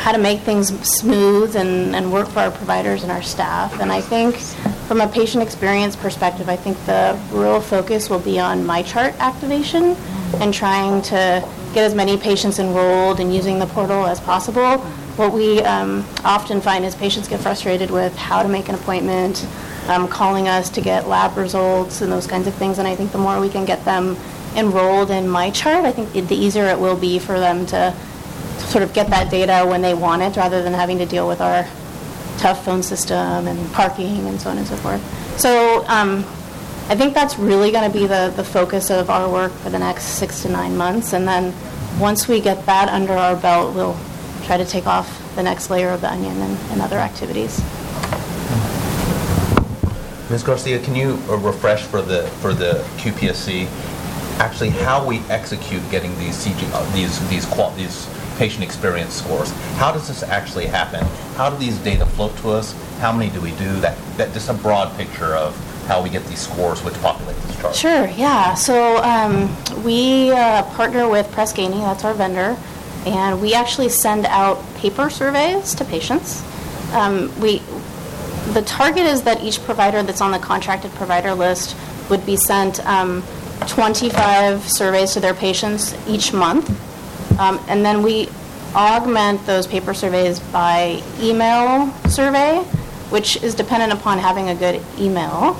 how 0.00 0.12
to 0.12 0.18
make 0.18 0.40
things 0.40 0.68
smooth 0.88 1.54
and, 1.56 1.94
and 1.94 2.10
work 2.10 2.26
for 2.28 2.38
our 2.38 2.50
providers 2.50 3.02
and 3.02 3.12
our 3.12 3.20
staff. 3.20 3.80
And 3.80 3.92
I 3.92 4.00
think 4.00 4.34
from 4.88 5.02
a 5.02 5.06
patient 5.06 5.42
experience 5.42 5.94
perspective, 5.94 6.48
I 6.48 6.56
think 6.56 6.82
the 6.86 7.20
real 7.30 7.60
focus 7.60 8.08
will 8.08 8.18
be 8.18 8.40
on 8.40 8.64
MyChart 8.64 9.18
activation 9.18 9.94
and 10.40 10.54
trying 10.54 11.02
to 11.02 11.46
get 11.74 11.84
as 11.84 11.94
many 11.94 12.16
patients 12.16 12.58
enrolled 12.58 13.20
and 13.20 13.34
using 13.34 13.58
the 13.58 13.66
portal 13.66 14.06
as 14.06 14.18
possible. 14.20 14.78
What 15.18 15.34
we 15.34 15.60
um, 15.64 16.06
often 16.24 16.62
find 16.62 16.82
is 16.86 16.94
patients 16.94 17.28
get 17.28 17.40
frustrated 17.40 17.90
with 17.90 18.16
how 18.16 18.42
to 18.42 18.48
make 18.48 18.70
an 18.70 18.76
appointment, 18.76 19.46
um, 19.88 20.08
calling 20.08 20.48
us 20.48 20.70
to 20.70 20.80
get 20.80 21.08
lab 21.08 21.36
results 21.36 22.00
and 22.00 22.10
those 22.10 22.26
kinds 22.26 22.46
of 22.46 22.54
things. 22.54 22.78
And 22.78 22.88
I 22.88 22.96
think 22.96 23.12
the 23.12 23.18
more 23.18 23.38
we 23.38 23.50
can 23.50 23.66
get 23.66 23.84
them 23.84 24.16
enrolled 24.56 25.10
in 25.10 25.26
MyChart, 25.26 25.84
I 25.84 25.92
think 25.92 26.10
the 26.26 26.34
easier 26.34 26.64
it 26.64 26.80
will 26.80 26.96
be 26.96 27.18
for 27.18 27.38
them 27.38 27.66
to 27.66 27.94
sort 28.66 28.82
of 28.84 28.92
get 28.92 29.08
that 29.10 29.30
data 29.30 29.66
when 29.66 29.82
they 29.82 29.94
want 29.94 30.22
it, 30.22 30.36
rather 30.36 30.62
than 30.62 30.72
having 30.72 30.98
to 30.98 31.06
deal 31.06 31.26
with 31.26 31.40
our 31.40 31.66
tough 32.38 32.64
phone 32.64 32.82
system 32.82 33.46
and 33.46 33.72
parking 33.72 34.26
and 34.26 34.40
so 34.40 34.50
on 34.50 34.58
and 34.58 34.66
so 34.66 34.76
forth. 34.76 35.38
So 35.38 35.84
um, 35.88 36.24
I 36.88 36.96
think 36.96 37.14
that's 37.14 37.38
really 37.38 37.70
going 37.70 37.90
to 37.90 37.98
be 37.98 38.06
the, 38.06 38.32
the 38.34 38.44
focus 38.44 38.90
of 38.90 39.10
our 39.10 39.30
work 39.30 39.52
for 39.52 39.70
the 39.70 39.78
next 39.78 40.04
six 40.18 40.42
to 40.42 40.48
nine 40.48 40.76
months. 40.76 41.12
And 41.12 41.28
then 41.28 41.54
once 42.00 42.26
we 42.26 42.40
get 42.40 42.66
that 42.66 42.88
under 42.88 43.12
our 43.12 43.36
belt, 43.36 43.74
we'll 43.74 43.96
try 44.44 44.56
to 44.56 44.64
take 44.64 44.86
off 44.86 45.20
the 45.36 45.42
next 45.42 45.70
layer 45.70 45.90
of 45.90 46.00
the 46.00 46.10
onion 46.10 46.36
and, 46.40 46.58
and 46.72 46.82
other 46.82 46.96
activities. 46.96 47.60
Ms. 50.30 50.42
Garcia, 50.42 50.78
can 50.80 50.94
you 50.94 51.20
uh, 51.28 51.36
refresh 51.38 51.82
for 51.82 52.02
the, 52.02 52.22
for 52.40 52.54
the 52.54 52.74
QPSC, 52.98 53.66
actually 54.38 54.70
how 54.70 55.06
we 55.06 55.18
execute 55.28 55.82
getting 55.90 56.16
these 56.18 56.44
CG, 56.44 56.70
uh, 56.72 56.92
these, 56.92 57.18
these 57.28 57.46
these 57.76 58.08
patient 58.40 58.64
experience 58.64 59.12
scores? 59.12 59.50
How 59.76 59.92
does 59.92 60.08
this 60.08 60.22
actually 60.22 60.64
happen? 60.64 61.04
How 61.36 61.50
do 61.50 61.58
these 61.58 61.76
data 61.80 62.06
float 62.06 62.34
to 62.38 62.48
us? 62.48 62.72
How 62.98 63.12
many 63.12 63.30
do 63.30 63.38
we 63.38 63.50
do? 63.50 63.70
That, 63.80 63.98
that, 64.16 64.32
just 64.32 64.48
a 64.48 64.54
broad 64.54 64.96
picture 64.96 65.36
of 65.36 65.54
how 65.86 66.02
we 66.02 66.08
get 66.08 66.24
these 66.24 66.40
scores, 66.40 66.82
which 66.82 66.94
populate 67.02 67.36
this 67.36 67.60
chart. 67.60 67.74
Sure, 67.74 68.06
yeah. 68.08 68.54
So 68.54 68.96
um, 69.02 69.54
we 69.84 70.32
uh, 70.32 70.62
partner 70.74 71.06
with 71.06 71.30
Press 71.32 71.52
Ganey, 71.52 71.82
that's 71.82 72.02
our 72.02 72.14
vendor, 72.14 72.56
and 73.04 73.42
we 73.42 73.52
actually 73.52 73.90
send 73.90 74.24
out 74.24 74.56
paper 74.76 75.10
surveys 75.10 75.74
to 75.74 75.84
patients. 75.84 76.42
Um, 76.94 77.38
we, 77.42 77.58
the 78.54 78.62
target 78.62 79.04
is 79.04 79.20
that 79.24 79.42
each 79.42 79.62
provider 79.64 80.02
that's 80.02 80.22
on 80.22 80.30
the 80.30 80.38
contracted 80.38 80.92
provider 80.92 81.34
list 81.34 81.76
would 82.08 82.24
be 82.24 82.38
sent 82.38 82.80
um, 82.86 83.22
25 83.66 84.66
surveys 84.66 85.12
to 85.12 85.20
their 85.20 85.34
patients 85.34 85.94
each 86.08 86.32
month. 86.32 86.70
Um, 87.40 87.58
and 87.68 87.82
then 87.82 88.02
we 88.02 88.28
augment 88.74 89.44
those 89.46 89.66
paper 89.66 89.94
surveys 89.94 90.38
by 90.38 91.02
email 91.18 91.90
survey, 92.06 92.58
which 93.08 93.42
is 93.42 93.54
dependent 93.54 93.92
upon 93.94 94.18
having 94.18 94.50
a 94.50 94.54
good 94.54 94.82
email, 94.98 95.54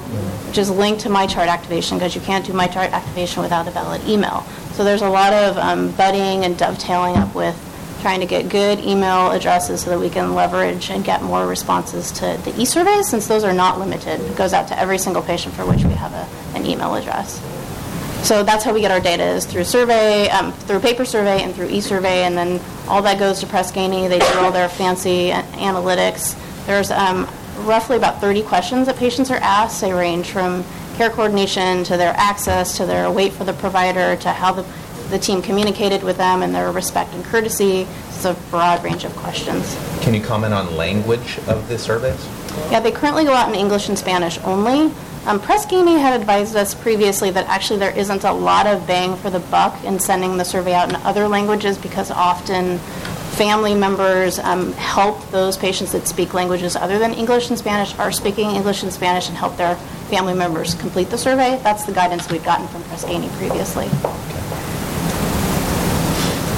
which 0.46 0.58
is 0.58 0.70
linked 0.70 1.00
to 1.00 1.08
MyChart 1.08 1.48
activation 1.48 1.96
because 1.96 2.14
you 2.14 2.20
can't 2.20 2.44
do 2.44 2.52
MyChart 2.52 2.92
activation 2.92 3.42
without 3.42 3.66
a 3.66 3.70
valid 3.70 4.06
email. 4.06 4.42
So 4.72 4.84
there's 4.84 5.00
a 5.00 5.08
lot 5.08 5.32
of 5.32 5.56
um, 5.56 5.90
budding 5.92 6.44
and 6.44 6.56
dovetailing 6.58 7.16
up 7.16 7.34
with 7.34 7.56
trying 8.02 8.20
to 8.20 8.26
get 8.26 8.50
good 8.50 8.78
email 8.80 9.30
addresses 9.30 9.80
so 9.80 9.90
that 9.90 9.98
we 9.98 10.10
can 10.10 10.34
leverage 10.34 10.90
and 10.90 11.02
get 11.02 11.22
more 11.22 11.46
responses 11.46 12.12
to 12.12 12.40
the 12.44 12.54
e-surveys 12.58 13.08
since 13.08 13.26
those 13.26 13.42
are 13.42 13.52
not 13.52 13.78
limited. 13.78 14.20
It 14.20 14.36
goes 14.36 14.52
out 14.52 14.68
to 14.68 14.78
every 14.78 14.98
single 14.98 15.22
patient 15.22 15.54
for 15.54 15.64
which 15.64 15.84
we 15.84 15.92
have 15.94 16.12
a, 16.12 16.56
an 16.56 16.66
email 16.66 16.94
address. 16.94 17.40
So 18.22 18.44
that's 18.44 18.62
how 18.64 18.72
we 18.72 18.80
get 18.80 18.90
our 18.90 19.00
data 19.00 19.24
is 19.24 19.46
through 19.46 19.64
survey, 19.64 20.28
um, 20.28 20.52
through 20.52 20.80
paper 20.80 21.04
survey 21.04 21.42
and 21.42 21.54
through 21.54 21.68
e-survey, 21.68 22.24
and 22.24 22.36
then 22.36 22.60
all 22.86 23.02
that 23.02 23.18
goes 23.18 23.40
to 23.40 23.46
Press 23.46 23.72
Ganey. 23.72 24.08
They 24.08 24.18
do 24.18 24.38
all 24.38 24.52
their 24.52 24.68
fancy 24.68 25.30
analytics. 25.30 26.36
There's 26.66 26.90
um, 26.90 27.28
roughly 27.60 27.96
about 27.96 28.20
30 28.20 28.42
questions 28.42 28.86
that 28.86 28.96
patients 28.96 29.30
are 29.30 29.38
asked. 29.38 29.80
They 29.80 29.92
range 29.92 30.30
from 30.30 30.64
care 30.96 31.10
coordination 31.10 31.82
to 31.84 31.96
their 31.96 32.14
access 32.16 32.76
to 32.76 32.84
their 32.86 33.10
wait 33.10 33.32
for 33.32 33.44
the 33.44 33.54
provider 33.54 34.16
to 34.16 34.30
how 34.32 34.52
the, 34.52 34.66
the 35.08 35.18
team 35.18 35.40
communicated 35.40 36.02
with 36.02 36.18
them 36.18 36.42
and 36.42 36.54
their 36.54 36.70
respect 36.70 37.14
and 37.14 37.24
courtesy. 37.24 37.86
It's 38.08 38.24
a 38.26 38.34
broad 38.50 38.84
range 38.84 39.04
of 39.04 39.16
questions. 39.16 39.76
Can 40.02 40.14
you 40.14 40.22
comment 40.22 40.52
on 40.52 40.76
language 40.76 41.38
of 41.48 41.66
the 41.68 41.78
surveys? 41.78 42.22
Yeah, 42.70 42.80
they 42.80 42.92
currently 42.92 43.24
go 43.24 43.32
out 43.32 43.48
in 43.48 43.54
English 43.54 43.88
and 43.88 43.98
Spanish 43.98 44.38
only. 44.40 44.92
Um, 45.26 45.38
Press 45.38 45.66
Ganey 45.66 46.00
had 46.00 46.18
advised 46.18 46.56
us 46.56 46.74
previously 46.74 47.30
that 47.30 47.46
actually 47.46 47.78
there 47.78 47.96
isn't 47.96 48.24
a 48.24 48.32
lot 48.32 48.66
of 48.66 48.86
bang 48.86 49.16
for 49.16 49.28
the 49.28 49.38
buck 49.38 49.84
in 49.84 49.98
sending 49.98 50.38
the 50.38 50.44
survey 50.44 50.72
out 50.72 50.88
in 50.88 50.96
other 50.96 51.28
languages 51.28 51.76
because 51.76 52.10
often 52.10 52.78
family 53.36 53.74
members 53.74 54.38
um, 54.38 54.72
help 54.72 55.30
those 55.30 55.56
patients 55.56 55.92
that 55.92 56.06
speak 56.08 56.32
languages 56.32 56.74
other 56.74 56.98
than 56.98 57.12
English 57.12 57.50
and 57.50 57.58
Spanish 57.58 57.96
are 57.98 58.10
speaking 58.10 58.50
English 58.50 58.82
and 58.82 58.92
Spanish 58.92 59.28
and 59.28 59.36
help 59.36 59.56
their 59.56 59.76
family 60.08 60.34
members 60.34 60.74
complete 60.74 61.10
the 61.10 61.18
survey. 61.18 61.60
That's 61.62 61.84
the 61.84 61.92
guidance 61.92 62.30
we've 62.30 62.44
gotten 62.44 62.66
from 62.68 62.82
Press 62.84 63.04
Ganey 63.04 63.30
previously. 63.36 63.88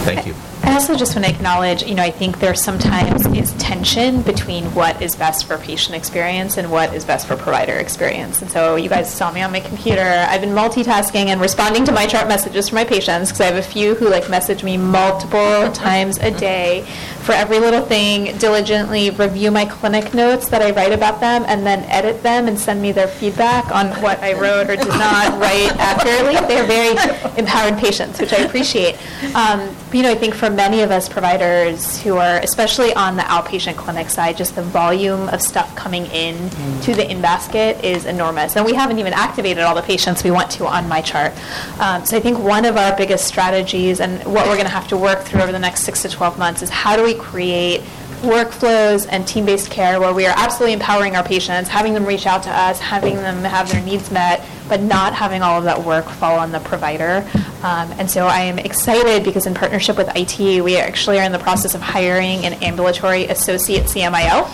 Thank 0.05 0.27
you. 0.27 0.32
I 0.73 0.77
also 0.77 0.97
just 0.97 1.15
want 1.15 1.27
to 1.27 1.31
acknowledge, 1.31 1.83
you 1.83 1.95
know, 1.95 2.03
I 2.03 2.11
think 2.11 2.39
there 2.39 2.55
sometimes 2.55 3.27
is 3.27 3.53
tension 3.59 4.23
between 4.23 4.65
what 4.75 5.03
is 5.03 5.15
best 5.15 5.45
for 5.45 5.59
patient 5.59 5.95
experience 5.95 6.57
and 6.57 6.71
what 6.71 6.95
is 6.95 7.05
best 7.05 7.27
for 7.27 7.37
provider 7.37 7.75
experience. 7.75 8.41
And 8.41 8.51
so 8.51 8.77
you 8.77 8.89
guys 8.89 9.13
saw 9.13 9.31
me 9.31 9.43
on 9.43 9.53
my 9.53 9.61
computer. 9.61 10.01
I've 10.01 10.41
been 10.41 10.55
multitasking 10.55 11.27
and 11.27 11.43
responding 11.43 11.85
to 11.85 11.93
MyChart 11.93 12.27
messages 12.27 12.71
for 12.71 12.77
my 12.77 12.85
patients 12.85 13.29
because 13.29 13.43
I 13.43 13.45
have 13.49 13.57
a 13.57 13.63
few 13.63 13.95
who 13.95 14.09
like 14.09 14.31
message 14.31 14.65
me 14.65 14.79
multiple 14.79 15.71
times 15.73 16.17
a 16.17 16.31
day 16.31 16.87
for 17.23 17.33
every 17.33 17.59
little 17.59 17.83
thing, 17.83 18.37
diligently 18.39 19.11
review 19.11 19.51
my 19.51 19.65
clinic 19.65 20.13
notes 20.13 20.49
that 20.49 20.61
I 20.61 20.73
write 20.73 20.93
about 20.93 21.21
them 21.21 21.45
and 21.47 21.65
then 21.65 21.85
edit 21.85 22.23
them 22.23 22.49
and 22.49 22.59
send 22.59 22.83
me 22.83 22.91
their 22.91 23.07
feedback 23.07 23.71
on 23.71 23.89
what 24.03 24.21
I 24.21 24.33
wrote 24.33 24.69
or 24.69 24.77
did 24.77 24.89
not 24.89 25.33
write 25.41 25.71
accurately. 25.79 26.35
They're 26.49 26.67
very 26.67 26.97
empowered 27.39 27.79
patients, 27.79 28.21
which 28.21 28.33
I 28.33 28.39
appreciate. 28.39 28.97
Um, 29.35 29.75
but, 29.87 29.95
you 29.95 30.03
know, 30.03 30.11
I 30.11 30.17
think 30.17 30.35
for 30.35 30.51
many 30.51 30.81
of 30.81 30.91
us 30.91 31.09
providers 31.09 32.01
who 32.01 32.17
are, 32.17 32.39
especially 32.39 32.93
on 32.95 33.17
the 33.17 33.23
outpatient 33.23 33.77
clinic 33.77 34.11
side, 34.11 34.37
just 34.37 34.57
the 34.57 34.63
volume 34.63 35.29
of 35.29 35.41
stuff 35.41 35.75
coming 35.77 36.07
in 36.07 36.51
to 36.83 36.95
the 36.95 37.09
in 37.09 37.21
basket 37.23 37.85
is 37.85 38.05
enormous. 38.05 38.57
And 38.57 38.65
we 38.65 38.75
haven't 38.75 38.99
even 38.99 39.13
activated 39.13 39.63
all 39.63 39.75
the 39.75 39.83
patients 39.83 40.25
we 40.25 40.31
want 40.31 40.51
to 40.53 40.67
on 40.67 40.85
MyChart. 40.85 41.33
Um, 41.79 42.05
so 42.05 42.17
I 42.17 42.21
think 42.21 42.39
one 42.39 42.65
of 42.65 42.77
our 42.77 42.97
biggest 42.97 43.27
strategies 43.27 44.01
and 44.01 44.23
what 44.25 44.47
we're 44.47 44.55
going 44.55 44.67
to 44.67 44.73
have 44.73 44.89
to 44.89 44.97
work 44.97 45.21
through 45.21 45.41
over 45.41 45.53
the 45.53 45.59
next 45.59 45.83
six 45.83 46.03
to 46.03 46.09
12 46.09 46.39
months 46.39 46.63
is 46.63 46.71
how 46.71 46.97
do 46.97 47.05
we 47.05 47.12
create 47.15 47.81
workflows 48.23 49.07
and 49.11 49.27
team-based 49.27 49.71
care 49.71 49.99
where 50.01 50.15
we 50.15 50.27
are 50.27 50.35
absolutely 50.37 50.73
empowering 50.73 51.17
our 51.17 51.25
patients, 51.25 51.69
having 51.69 51.93
them 51.93 52.07
reach 52.07 52.27
out 52.27 52.43
to 52.45 52.51
us, 52.51 52.79
having 52.79 53.17
them 53.17 53.43
have 53.43 53.71
their 53.71 53.83
needs 53.83 54.11
met, 54.11 54.41
but 54.69 54.81
not 54.81 55.15
having 55.15 55.43
all 55.43 55.59
of 55.59 55.65
that 55.65 55.83
work 55.83 56.07
fall 56.07 56.39
on 56.39 56.53
the 56.53 56.61
provider. 56.61 57.29
Um, 57.63 57.93
and 57.99 58.11
so 58.11 58.27
I 58.27 58.41
am 58.41 58.59
excited 58.59 59.25
because 59.25 59.47
in 59.47 59.55
partnership 59.55 59.97
with 59.97 60.11
IT, 60.17 60.63
we 60.63 60.77
actually 60.77 61.21
are 61.21 61.25
in 61.25 61.33
the 61.33 61.39
process 61.39 61.75
of 61.75 61.81
hiring 61.81 62.45
an 62.45 62.55
ambulatory 62.55 63.27
associate 63.27 63.85
CMIO. 63.85 64.47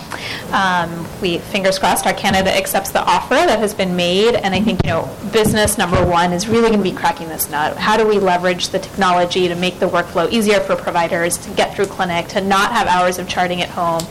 Um, 0.53 1.07
we, 1.21 1.39
fingers 1.39 1.79
crossed, 1.79 2.05
our 2.05 2.13
candidate 2.13 2.55
accepts 2.55 2.91
the 2.91 3.03
offer 3.03 3.35
that 3.35 3.59
has 3.59 3.73
been 3.73 3.95
made. 3.95 4.35
And 4.35 4.53
I 4.53 4.61
think, 4.61 4.83
you 4.83 4.91
know, 4.91 5.09
business 5.33 5.77
number 5.77 6.05
one 6.05 6.33
is 6.33 6.47
really 6.47 6.69
going 6.69 6.83
to 6.83 6.89
be 6.89 6.95
cracking 6.95 7.29
this 7.29 7.49
nut. 7.49 7.77
How 7.77 7.97
do 7.97 8.07
we 8.07 8.19
leverage 8.19 8.69
the 8.69 8.79
technology 8.79 9.47
to 9.47 9.55
make 9.55 9.79
the 9.79 9.87
workflow 9.87 10.29
easier 10.31 10.59
for 10.59 10.75
providers 10.75 11.37
to 11.39 11.49
get 11.51 11.75
through 11.75 11.87
clinic, 11.87 12.27
to 12.29 12.41
not 12.41 12.71
have 12.71 12.87
hours 12.87 13.17
of 13.17 13.27
charting 13.27 13.61
at 13.61 13.69
home, 13.69 14.01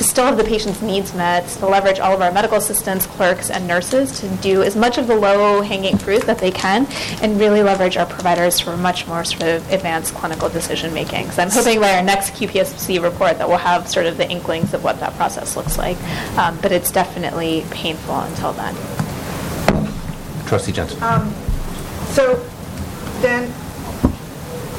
to 0.00 0.04
still 0.04 0.24
have 0.24 0.38
the 0.38 0.44
patient's 0.44 0.80
needs 0.80 1.12
met, 1.12 1.46
to 1.46 1.66
leverage 1.66 2.00
all 2.00 2.14
of 2.14 2.22
our 2.22 2.32
medical 2.32 2.56
assistants, 2.56 3.04
clerks, 3.04 3.50
and 3.50 3.68
nurses 3.68 4.18
to 4.18 4.26
do 4.36 4.62
as 4.62 4.74
much 4.74 4.96
of 4.96 5.06
the 5.06 5.14
low-hanging 5.14 5.98
fruit 5.98 6.22
that 6.22 6.38
they 6.38 6.50
can, 6.50 6.86
and 7.20 7.38
really 7.38 7.62
leverage 7.62 7.98
our 7.98 8.06
providers 8.06 8.58
for 8.58 8.78
much 8.78 9.06
more 9.06 9.26
sort 9.26 9.42
of 9.42 9.70
advanced 9.70 10.14
clinical 10.14 10.48
decision 10.48 10.94
making. 10.94 11.30
So 11.32 11.42
I'm 11.42 11.50
hoping 11.50 11.80
by 11.80 11.98
our 11.98 12.02
next 12.02 12.30
QPSC 12.30 13.02
report 13.02 13.36
that 13.36 13.46
we'll 13.46 13.58
have 13.58 13.86
sort 13.88 14.06
of 14.06 14.16
the 14.16 14.26
inklings 14.26 14.72
of 14.72 14.82
what 14.82 14.98
that 15.00 15.12
process 15.16 15.54
looks 15.54 15.76
like. 15.76 16.02
Um, 16.38 16.58
but 16.62 16.72
it's 16.72 16.90
definitely 16.90 17.66
painful 17.70 18.20
until 18.20 18.54
then. 18.54 18.74
Trustee 20.46 20.72
Jensen. 20.72 21.02
Um, 21.02 21.30
So 22.14 22.42
then, 23.20 23.52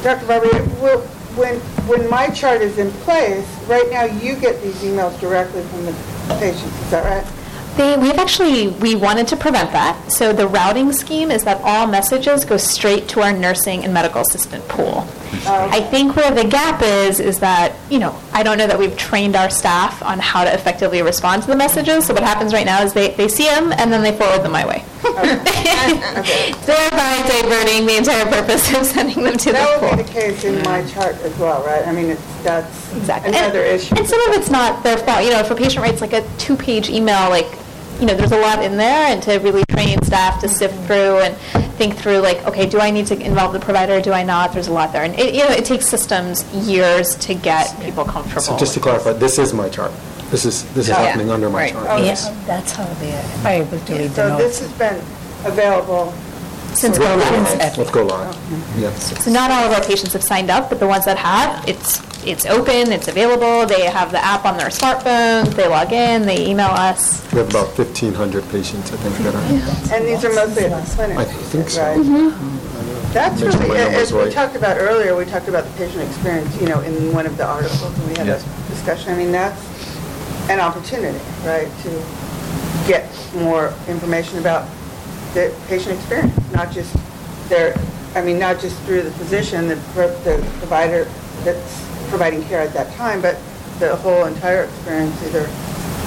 Dr. 0.02 0.26
Barber, 0.26 0.64
will, 0.82 1.08
when, 1.36 1.58
when 1.88 2.00
MyChart 2.02 2.60
is 2.60 2.78
in 2.78 2.90
place, 3.04 3.46
right 3.66 3.88
now 3.90 4.04
you 4.04 4.36
get 4.36 4.62
these 4.62 4.76
emails 4.82 5.18
directly 5.20 5.62
from 5.64 5.84
the 5.86 5.92
patients, 6.38 6.64
is 6.64 6.90
that 6.90 7.04
right? 7.04 7.76
They, 7.76 7.96
we've 7.96 8.18
actually, 8.18 8.68
we 8.68 8.94
wanted 8.94 9.26
to 9.28 9.36
prevent 9.36 9.72
that. 9.72 10.12
So 10.12 10.32
the 10.32 10.46
routing 10.46 10.92
scheme 10.92 11.30
is 11.30 11.42
that 11.44 11.58
all 11.62 11.86
messages 11.86 12.44
go 12.44 12.58
straight 12.58 13.08
to 13.08 13.22
our 13.22 13.32
nursing 13.32 13.84
and 13.84 13.94
medical 13.94 14.20
assistant 14.20 14.66
pool. 14.68 15.06
Oh. 15.46 15.68
I 15.72 15.80
think 15.80 16.14
where 16.14 16.30
the 16.30 16.44
gap 16.44 16.82
is, 16.82 17.18
is 17.18 17.38
that, 17.38 17.71
you 17.90 17.98
know, 17.98 18.18
I 18.32 18.42
don't 18.42 18.56
know 18.58 18.66
that 18.66 18.78
we've 18.78 18.96
trained 18.96 19.36
our 19.36 19.50
staff 19.50 20.02
on 20.02 20.18
how 20.18 20.44
to 20.44 20.52
effectively 20.54 21.02
respond 21.02 21.42
to 21.42 21.48
the 21.48 21.56
messages. 21.56 22.06
So 22.06 22.14
what 22.14 22.22
happens 22.22 22.52
right 22.54 22.64
now 22.64 22.82
is 22.82 22.92
they, 22.92 23.10
they 23.14 23.28
see 23.28 23.44
them 23.44 23.72
and 23.72 23.92
then 23.92 24.02
they 24.02 24.16
forward 24.16 24.42
them 24.42 24.52
my 24.52 24.66
way. 24.66 24.82
Thereby 25.82 27.22
diverting 27.28 27.86
the 27.86 27.96
entire 27.98 28.24
purpose 28.26 28.72
of 28.74 28.86
sending 28.86 29.24
them 29.24 29.36
to 29.36 29.46
the 29.46 29.52
That 29.52 29.80
pool. 29.80 29.90
would 29.90 29.96
be 29.98 30.02
the 30.04 30.10
case 30.12 30.44
in 30.44 30.54
MyChart 30.62 31.20
as 31.22 31.36
well, 31.38 31.62
right? 31.64 31.86
I 31.86 31.92
mean, 31.92 32.06
it's, 32.06 32.42
that's 32.42 32.92
Exactly. 32.96 33.30
another 33.36 33.62
and, 33.62 33.80
issue. 33.80 33.94
And 33.96 34.06
some 34.06 34.20
of 34.30 34.36
it's 34.36 34.50
not 34.50 34.82
their 34.82 34.96
fault. 34.98 35.24
You 35.24 35.30
know, 35.30 35.40
if 35.40 35.50
a 35.50 35.54
patient 35.54 35.84
writes 35.84 36.00
like 36.00 36.12
a 36.12 36.22
two-page 36.38 36.88
email, 36.88 37.28
like, 37.30 37.46
you 38.00 38.06
know, 38.06 38.14
there's 38.14 38.32
a 38.32 38.40
lot 38.40 38.64
in 38.64 38.76
there, 38.76 39.06
and 39.12 39.22
to 39.24 39.38
really 39.38 39.64
train 39.70 40.00
staff 40.02 40.40
to 40.40 40.48
sift 40.48 40.74
through 40.86 41.18
and 41.20 41.36
think 41.82 41.96
through, 41.98 42.18
like, 42.18 42.46
okay, 42.46 42.66
do 42.68 42.78
I 42.78 42.90
need 42.90 43.06
to 43.08 43.18
involve 43.20 43.52
the 43.52 43.58
provider? 43.58 44.00
Do 44.00 44.12
I 44.12 44.22
not? 44.22 44.52
There's 44.52 44.68
a 44.68 44.72
lot 44.72 44.92
there, 44.92 45.02
and 45.02 45.18
it, 45.18 45.34
you 45.34 45.40
know, 45.40 45.50
it 45.50 45.64
takes 45.64 45.86
systems 45.86 46.44
years 46.54 47.16
to 47.26 47.34
get 47.34 47.64
people 47.80 48.04
comfortable. 48.04 48.40
So 48.42 48.56
just 48.56 48.74
to 48.74 48.80
clarify, 48.80 49.14
this 49.14 49.36
is 49.38 49.52
MyChart. 49.52 49.90
This 50.30 50.44
is, 50.44 50.62
this 50.74 50.84
is 50.86 50.88
Yeah. 50.90 51.02
happening 51.02 51.30
under 51.30 51.50
my 51.50 51.62
Right. 51.64 51.72
chart. 51.72 51.86
Okay. 51.90 52.06
Yeah, 52.06 52.34
that's 52.46 52.72
how 52.72 52.86
they 53.00 53.12
are 53.44 53.52
able 53.62 53.78
to 53.80 53.92
read 53.94 54.10
the 54.10 54.14
So 54.14 54.28
notes. 54.28 54.42
this 54.44 54.60
has 54.60 54.72
been 54.78 55.02
available 55.44 56.12
Since 56.74 56.98
With 56.98 57.08
go 57.08 57.14
Go 57.18 57.24
live. 57.24 57.58
Live. 57.58 57.78
With 57.78 57.92
Go 57.92 58.02
Live, 58.06 58.78
yes. 58.78 59.24
So 59.24 59.30
not 59.30 59.50
all 59.50 59.64
of 59.64 59.72
our 59.72 59.84
patients 59.84 60.12
have 60.14 60.22
signed 60.22 60.50
up, 60.50 60.68
but 60.70 60.80
the 60.80 60.86
ones 60.86 61.04
that 61.04 61.18
have, 61.18 61.68
it's 61.68 62.00
it's 62.24 62.46
open, 62.46 62.92
it's 62.92 63.08
available. 63.08 63.66
They 63.66 63.86
have 63.90 64.12
the 64.12 64.24
app 64.24 64.44
on 64.44 64.56
their 64.56 64.68
smartphones. 64.68 65.54
They 65.54 65.66
log 65.66 65.92
in, 65.92 66.22
they 66.22 66.46
email 66.48 66.68
us. 66.70 67.20
We 67.32 67.38
have 67.38 67.50
about 67.50 67.76
1,500 67.76 68.48
patients, 68.50 68.92
I 68.92 68.96
think, 68.96 69.16
that 69.18 69.34
are, 69.34 69.94
And 69.96 70.06
these 70.06 70.24
are 70.24 70.32
mostly 70.32 70.66
at 70.66 70.84
the 70.86 70.94
clinic. 70.94 71.18
I 71.18 71.24
think 71.24 71.68
so. 71.68 71.82
right? 71.82 71.98
Mm-hmm. 71.98 73.12
That's 73.12 73.40
Make 73.42 73.50
sure 73.50 73.60
really, 73.60 73.68
my 73.74 73.78
number's 73.84 74.02
as 74.02 74.12
we 74.12 74.18
right. 74.20 74.32
talked 74.32 74.54
about 74.56 74.76
earlier, 74.78 75.16
we 75.16 75.24
talked 75.24 75.48
about 75.48 75.64
the 75.64 75.70
patient 75.76 76.02
experience, 76.08 76.60
you 76.60 76.68
know, 76.68 76.80
in 76.80 77.12
one 77.12 77.26
of 77.26 77.36
the 77.36 77.44
articles, 77.44 77.82
and 77.98 78.08
we 78.08 78.14
had 78.16 78.26
Yes. 78.28 78.44
a 78.46 78.70
discussion. 78.70 79.12
I 79.12 79.16
mean, 79.16 79.32
that's 79.32 79.60
an 80.48 80.60
opportunity, 80.60 81.18
right, 81.44 81.68
to 81.82 81.90
get 82.86 83.10
more 83.34 83.74
information 83.88 84.38
about 84.38 84.68
the 85.34 85.54
patient 85.66 85.98
experience, 85.98 86.52
not 86.52 86.70
just 86.72 86.94
their, 87.48 87.74
I 88.14 88.22
mean, 88.22 88.38
not 88.38 88.60
just 88.60 88.78
through 88.82 89.02
the 89.02 89.10
physician, 89.12 89.68
the 89.68 89.76
pro- 89.94 90.14
the 90.20 90.36
provider 90.58 91.04
that's 91.44 91.88
providing 92.08 92.42
care 92.44 92.60
at 92.60 92.72
that 92.74 92.92
time, 92.94 93.22
but 93.22 93.38
the 93.78 93.96
whole 93.96 94.26
entire 94.26 94.64
experience, 94.64 95.20
either 95.26 95.46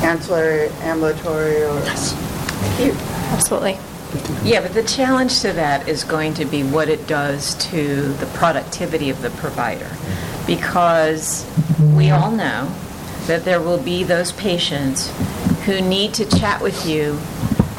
ancillary, 0.05 0.69
ambulatory, 0.81 1.63
or 1.63 1.77
acute. 1.79 2.95
Absolutely. 3.31 3.77
Yeah, 4.43 4.61
but 4.61 4.73
the 4.73 4.83
challenge 4.83 5.41
to 5.41 5.51
that 5.53 5.87
is 5.87 6.03
going 6.03 6.35
to 6.35 6.45
be 6.45 6.63
what 6.63 6.87
it 6.87 7.05
does 7.07 7.55
to 7.71 8.13
the 8.13 8.25
productivity 8.27 9.09
of 9.09 9.21
the 9.21 9.29
provider. 9.31 9.89
Because 10.47 11.45
we 11.95 12.11
all 12.11 12.31
know 12.31 12.73
that 13.25 13.43
there 13.43 13.59
will 13.59 13.81
be 13.81 14.03
those 14.03 14.31
patients 14.33 15.11
who 15.65 15.81
need 15.81 16.13
to 16.13 16.25
chat 16.25 16.61
with 16.61 16.85
you 16.85 17.19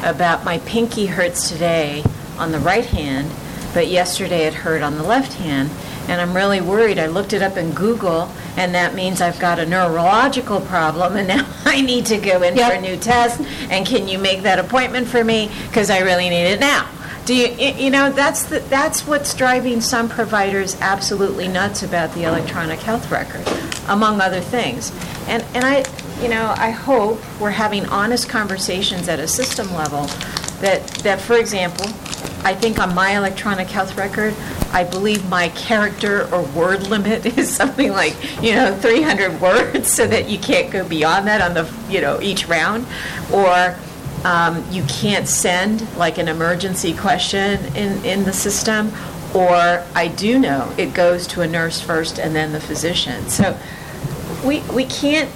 about 0.03 0.43
my 0.43 0.59
pinky 0.59 1.07
hurts 1.07 1.49
today 1.49 2.03
on 2.37 2.51
the 2.51 2.59
right 2.59 2.85
hand, 2.85 3.31
but 3.73 3.87
yesterday 3.87 4.45
it 4.45 4.53
hurt 4.53 4.81
on 4.81 4.95
the 4.95 5.03
left 5.03 5.33
hand. 5.33 5.69
And 6.07 6.21
I'm 6.21 6.33
really 6.33 6.61
worried. 6.61 6.99
I 6.99 7.07
looked 7.07 7.33
it 7.33 7.41
up 7.41 7.57
in 7.57 7.71
Google, 7.71 8.31
and 8.55 8.73
that 8.75 8.95
means 8.95 9.19
I've 9.19 9.39
got 9.39 9.59
a 9.59 9.65
neurological 9.65 10.61
problem, 10.61 11.17
and 11.17 11.27
now 11.27 11.45
I 11.65 11.81
need 11.81 12.05
to 12.07 12.17
go 12.17 12.41
in 12.43 12.55
for 12.55 12.73
a 12.73 12.81
new 12.81 12.97
test. 12.97 13.41
And 13.69 13.85
can 13.85 14.07
you 14.07 14.17
make 14.17 14.43
that 14.43 14.59
appointment 14.59 15.07
for 15.07 15.23
me? 15.23 15.51
Because 15.67 15.89
I 15.89 15.99
really 15.99 16.29
need 16.29 16.45
it 16.45 16.59
now. 16.59 16.89
Do 17.25 17.35
you, 17.35 17.47
you 17.49 17.89
know, 17.89 18.09
that's, 18.09 18.43
the, 18.43 18.59
that's 18.59 19.05
what's 19.05 19.33
driving 19.33 19.81
some 19.81 20.07
providers 20.07 20.77
absolutely 20.79 21.49
nuts 21.49 21.83
about 21.83 22.13
the 22.13 22.23
electronic 22.23 22.79
health 22.79 23.11
record, 23.11 23.45
among 23.89 24.21
other 24.21 24.39
things. 24.39 24.93
And, 25.27 25.43
and 25.53 25.65
I, 25.65 25.83
you 26.21 26.29
know, 26.29 26.53
I 26.57 26.71
hope 26.71 27.19
we're 27.39 27.51
having 27.51 27.85
honest 27.87 28.27
conversations 28.29 29.07
at 29.07 29.19
a 29.19 29.27
system 29.27 29.71
level 29.73 30.07
that, 30.61 30.87
that, 31.03 31.21
for 31.21 31.37
example, 31.37 31.85
I 32.43 32.55
think 32.55 32.79
on 32.79 32.95
my 32.95 33.17
electronic 33.17 33.67
health 33.67 33.95
record, 33.97 34.33
I 34.71 34.83
believe 34.83 35.27
my 35.29 35.49
character 35.49 36.27
or 36.33 36.43
word 36.43 36.87
limit 36.87 37.25
is 37.37 37.53
something 37.55 37.91
like, 37.91 38.15
you 38.41 38.53
know, 38.53 38.75
300 38.75 39.39
words, 39.41 39.91
so 39.91 40.07
that 40.07 40.29
you 40.29 40.39
can't 40.39 40.71
go 40.71 40.87
beyond 40.87 41.27
that 41.27 41.41
on 41.41 41.53
the, 41.53 41.71
you 41.89 42.01
know, 42.01 42.19
each 42.21 42.47
round. 42.47 42.85
Or 43.31 43.77
um, 44.23 44.65
you 44.71 44.83
can't 44.83 45.27
send 45.27 45.87
like 45.95 46.17
an 46.17 46.27
emergency 46.27 46.93
question 46.93 47.63
in, 47.75 48.03
in 48.03 48.23
the 48.23 48.33
system. 48.33 48.91
Or 49.35 49.85
I 49.93 50.07
do 50.07 50.39
know 50.39 50.73
it 50.77 50.93
goes 50.93 51.27
to 51.27 51.41
a 51.41 51.47
nurse 51.47 51.79
first 51.79 52.19
and 52.19 52.35
then 52.35 52.53
the 52.53 52.59
physician. 52.59 53.29
So 53.29 53.57
we, 54.43 54.61
we 54.73 54.85
can't, 54.85 55.29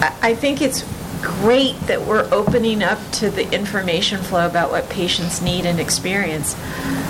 I, 0.00 0.34
think 0.34 0.62
it's 0.62 0.82
great 1.22 1.78
that 1.80 2.00
we're 2.02 2.28
opening 2.32 2.82
up 2.82 2.98
to 3.12 3.30
the 3.30 3.50
information 3.52 4.22
flow 4.22 4.46
about 4.46 4.70
what 4.70 4.88
patients 4.88 5.42
need 5.42 5.66
and 5.66 5.78
experience. 5.78 6.54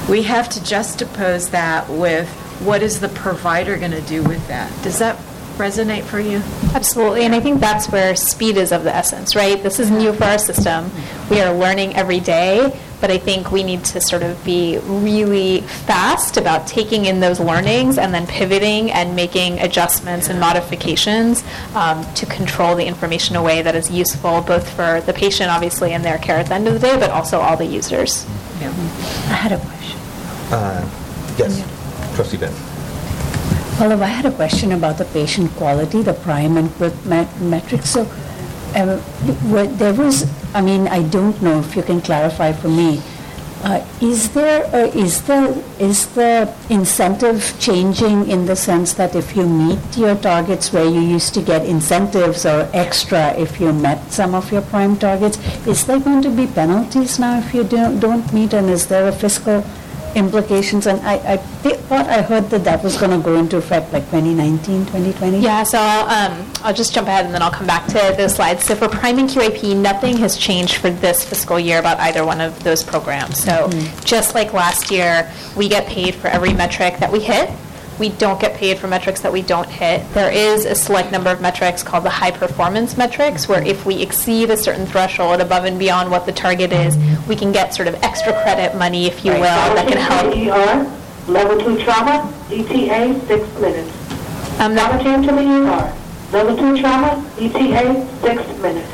We 0.09 0.23
have 0.25 0.49
to 0.51 0.61
juxtapose 0.61 1.51
that 1.51 1.89
with 1.89 2.29
what 2.61 2.83
is 2.83 3.01
the 3.01 3.09
provider 3.09 3.77
going 3.77 3.93
to 3.93 4.03
do 4.03 4.23
with 4.23 4.47
that. 4.49 4.71
Does 4.83 4.99
that 4.99 5.17
resonate 5.57 6.05
for 6.05 6.19
you? 6.19 6.43
Absolutely, 6.75 7.25
and 7.25 7.35
I 7.35 7.41
think 7.41 7.61
that's 7.61 7.89
where 7.91 8.17
speed 8.17 8.57
is 8.57 8.73
of 8.73 8.83
the 8.85 8.95
essence, 8.95 9.37
right? 9.37 9.63
This 9.63 9.79
is 9.79 9.91
new 9.91 10.13
for 10.13 10.25
our 10.25 10.39
system. 10.39 10.91
We 11.31 11.41
are 11.41 11.55
learning 11.55 11.95
every 11.95 12.21
day, 12.21 12.79
but 13.01 13.11
I 13.11 13.19
think 13.19 13.51
we 13.51 13.63
need 13.63 13.85
to 13.87 14.01
sort 14.01 14.23
of 14.23 14.43
be 14.45 14.79
really 14.85 15.61
fast 15.63 16.37
about 16.37 16.67
taking 16.67 17.07
in 17.07 17.21
those 17.21 17.41
learnings 17.41 17.99
and 17.99 18.13
then 18.13 18.27
pivoting 18.27 18.91
and 18.91 19.17
making 19.17 19.59
adjustments 19.61 20.29
and 20.29 20.39
modifications 20.39 21.43
um, 21.75 22.05
to 22.15 22.27
control 22.27 22.77
the 22.77 22.85
information 22.85 23.37
in 23.37 23.41
a 23.41 23.45
way 23.45 23.63
that 23.63 23.75
is 23.75 23.91
useful 23.91 24.41
both 24.43 24.69
for 24.69 25.01
the 25.03 25.13
patient, 25.13 25.51
obviously, 25.51 25.93
and 25.93 26.05
their 26.05 26.19
care 26.19 26.37
at 26.37 26.47
the 26.47 26.55
end 26.55 26.69
of 26.69 26.75
the 26.75 26.81
day, 26.81 26.99
but 26.99 27.11
also 27.11 27.41
all 27.41 27.57
the 27.57 27.67
users. 27.67 28.27
Yeah. 28.61 28.69
I 28.69 29.35
had 29.35 29.53
a 29.53 29.59
question. 29.59 29.99
Uh, 30.53 30.97
Yes, 31.39 31.65
trustee 32.17 32.37
Ben. 32.37 32.53
Well, 33.79 34.03
I 34.03 34.07
had 34.07 34.27
a 34.27 34.31
question 34.33 34.73
about 34.73 34.99
the 34.99 35.07
patient 35.07 35.51
quality, 35.53 36.03
the 36.03 36.13
prime 36.13 36.59
and 36.59 36.71
quick 36.75 36.93
met- 37.07 37.41
metrics. 37.41 37.89
So, 37.89 38.05
uh, 38.75 39.01
there 39.77 39.95
was, 39.95 40.27
I 40.55 40.61
mean, 40.61 40.89
I 40.89 41.03
don't 41.03 41.41
know 41.43 41.61
if 41.61 41.77
you 41.77 41.83
can 41.83 42.01
clarify 42.01 42.53
for 42.53 42.69
me. 42.69 43.01
Uh, 43.63 43.85
Is 44.01 44.33
there, 44.33 44.65
uh, 44.75 44.89
is 44.97 45.21
the, 45.29 45.63
is 45.79 46.07
the 46.15 46.49
incentive 46.71 47.55
changing 47.61 48.31
in 48.31 48.47
the 48.47 48.57
sense 48.57 48.95
that 48.95 49.15
if 49.15 49.37
you 49.37 49.47
meet 49.47 49.99
your 49.99 50.17
targets 50.17 50.73
where 50.73 50.87
you 50.87 51.01
used 51.01 51.35
to 51.35 51.43
get 51.43 51.67
incentives 51.67 52.47
or 52.47 52.71
extra 52.73 53.35
if 53.37 53.61
you 53.61 53.71
met 53.75 54.01
some 54.11 54.35
of 54.35 54.51
your 54.51 54.63
prime 54.63 54.97
targets, 54.97 55.37
is 55.67 55.85
there 55.85 56.01
going 56.01 56.23
to 56.23 56.31
be 56.31 56.47
penalties 56.47 57.19
now 57.19 57.39
if 57.39 57.53
you 57.53 57.63
don't, 57.63 58.01
don't 58.01 58.33
meet, 58.33 58.55
and 58.55 58.71
is 58.71 58.87
there 58.87 59.07
a 59.09 59.13
fiscal 59.13 59.63
implications? 60.17 60.87
And 60.87 61.01
I, 61.01 61.35
I 61.35 61.37
thought 61.37 62.07
I 62.07 62.23
heard 62.23 62.51
that 62.51 62.65
that 62.65 62.83
was 62.83 62.97
going 62.97 63.11
to 63.11 63.19
go 63.25 63.37
into 63.37 63.57
effect 63.57 63.93
like 63.93 64.05
2019, 64.07 64.87
2020? 64.87 65.39
Yeah, 65.41 65.63
so 65.63 65.79
I'll, 65.81 66.33
um, 66.33 66.51
I'll 66.63 66.75
just 66.75 66.95
jump 66.95 67.09
ahead 67.09 67.25
and 67.25 67.35
then 67.35 67.43
I'll 67.43 67.51
come 67.51 67.67
back 67.67 67.87
to 67.89 68.15
those 68.17 68.35
slides. 68.35 68.65
So 68.65 68.75
for 68.75 68.89
Prime 68.89 69.19
and 69.19 69.29
QIP, 69.29 69.77
nothing 69.77 70.17
has 70.19 70.37
changed 70.37 70.77
for 70.77 70.91
this 70.91 71.25
fiscal 71.25 71.59
year 71.59 71.79
about 71.79 71.99
either 72.01 72.25
one 72.25 72.41
of 72.41 72.63
those 72.63 72.83
programs. 72.83 73.43
So 73.43 73.69
just 74.05 74.35
like 74.35 74.53
last 74.53 74.91
year, 74.91 75.31
we 75.57 75.69
get 75.69 75.87
paid 75.87 76.15
for 76.15 76.29
every 76.29 76.53
metric 76.53 76.99
that 76.99 77.11
we 77.11 77.21
hit. 77.21 77.51
We 78.01 78.09
don't 78.09 78.41
get 78.41 78.55
paid 78.55 78.79
for 78.79 78.89
metrics 78.89 79.21
that 79.21 79.31
we 79.31 79.43
don't 79.43 79.69
hit. 79.69 80.11
There 80.15 80.33
is 80.33 80.65
a 80.65 80.75
select 80.75 81.13
number 81.13 81.29
of 81.29 81.43
metrics 81.43 81.83
called 81.83 82.03
the 82.03 82.09
high 82.09 82.31
performance 82.31 82.97
metrics, 82.97 83.47
where 83.47 83.63
if 83.63 83.85
we 83.85 84.01
exceed 84.01 84.49
a 84.49 84.57
certain 84.57 84.87
threshold 84.87 85.43
above 85.43 85.67
and 85.67 85.79
beyond 85.79 86.11
what 86.11 86.25
the 86.25 86.33
target 86.33 86.73
is, 86.73 86.97
we 87.29 87.37
can 87.37 87.53
get 87.53 87.75
sort 87.75 87.89
of 87.89 88.03
extra 88.03 88.33
credit 88.43 88.75
money, 88.75 89.05
if 89.05 89.23
you 89.23 89.33
will, 89.33 89.41
that 89.43 89.87
can 89.87 89.99
help. 89.99 90.35
ER, 90.35 91.31
level 91.31 91.59
two 91.61 91.79
trauma, 91.85 92.33
ETA, 92.51 93.21
six 93.27 93.61
minutes. 93.61 93.95
Um, 94.59 94.75
team 95.01 95.23
to 95.23 95.33
the 95.33 95.43
ER, 95.43 95.97
level 96.33 96.57
two 96.57 96.81
trauma, 96.81 97.23
ETA, 97.39 98.09
six 98.23 98.63
minutes. 98.63 98.89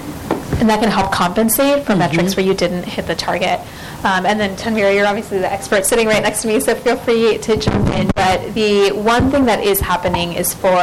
And 0.59 0.69
that 0.69 0.81
can 0.81 0.91
help 0.91 1.13
compensate 1.13 1.87
for 1.87 1.95
metrics 1.95 2.37
where 2.37 2.45
you 2.45 2.55
didn't 2.55 2.83
hit 2.83 3.07
the 3.07 3.15
target. 3.15 3.61
Um, 4.07 4.25
and 4.25 4.39
then 4.39 4.55
Tanvira, 4.55 4.95
you're 4.95 5.05
obviously 5.05 5.39
the 5.39 5.53
expert 5.53 5.85
sitting 5.85 6.07
right 6.07 6.23
next 6.23 6.43
to 6.43 6.49
me, 6.49 6.61
so 6.61 6.77
feel 6.77 6.97
free 6.97 7.39
to 7.39 7.57
jump 7.57 7.89
in. 7.89 8.07
But 8.15 8.55
the 8.55 8.93
one 8.93 9.33
thing 9.33 9.47
that 9.47 9.65
is 9.65 9.81
happening 9.81 10.35
is 10.35 10.55
for 10.55 10.79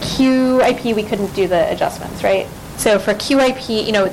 QIP, 0.00 0.96
we 0.96 1.02
couldn't 1.02 1.34
do 1.34 1.46
the 1.46 1.70
adjustments, 1.70 2.24
right? 2.24 2.46
So 2.78 2.98
for 2.98 3.12
QIP, 3.12 3.84
you 3.84 3.92
know, 3.92 4.06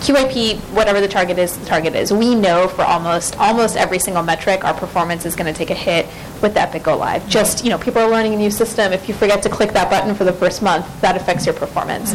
QIP, 0.00 0.58
whatever 0.72 1.00
the 1.00 1.08
target 1.08 1.38
is, 1.38 1.56
the 1.56 1.66
target 1.66 1.94
is. 1.94 2.12
We 2.12 2.34
know 2.34 2.68
for 2.68 2.82
almost 2.82 3.36
almost 3.38 3.76
every 3.76 3.98
single 3.98 4.22
metric, 4.22 4.64
our 4.64 4.74
performance 4.74 5.24
is 5.26 5.34
going 5.34 5.52
to 5.52 5.56
take 5.56 5.70
a 5.70 5.74
hit 5.74 6.06
with 6.42 6.54
the 6.54 6.60
Epic 6.60 6.82
Go 6.84 6.96
Live. 6.96 7.26
Just 7.28 7.64
you 7.64 7.70
know, 7.70 7.78
people 7.78 8.02
are 8.02 8.10
learning 8.10 8.34
a 8.34 8.36
new 8.36 8.50
system. 8.50 8.92
If 8.92 9.08
you 9.08 9.14
forget 9.14 9.42
to 9.42 9.48
click 9.48 9.72
that 9.72 9.90
button 9.90 10.14
for 10.14 10.24
the 10.24 10.32
first 10.32 10.62
month, 10.62 10.86
that 11.00 11.16
affects 11.16 11.46
your 11.46 11.54
performance. 11.54 12.12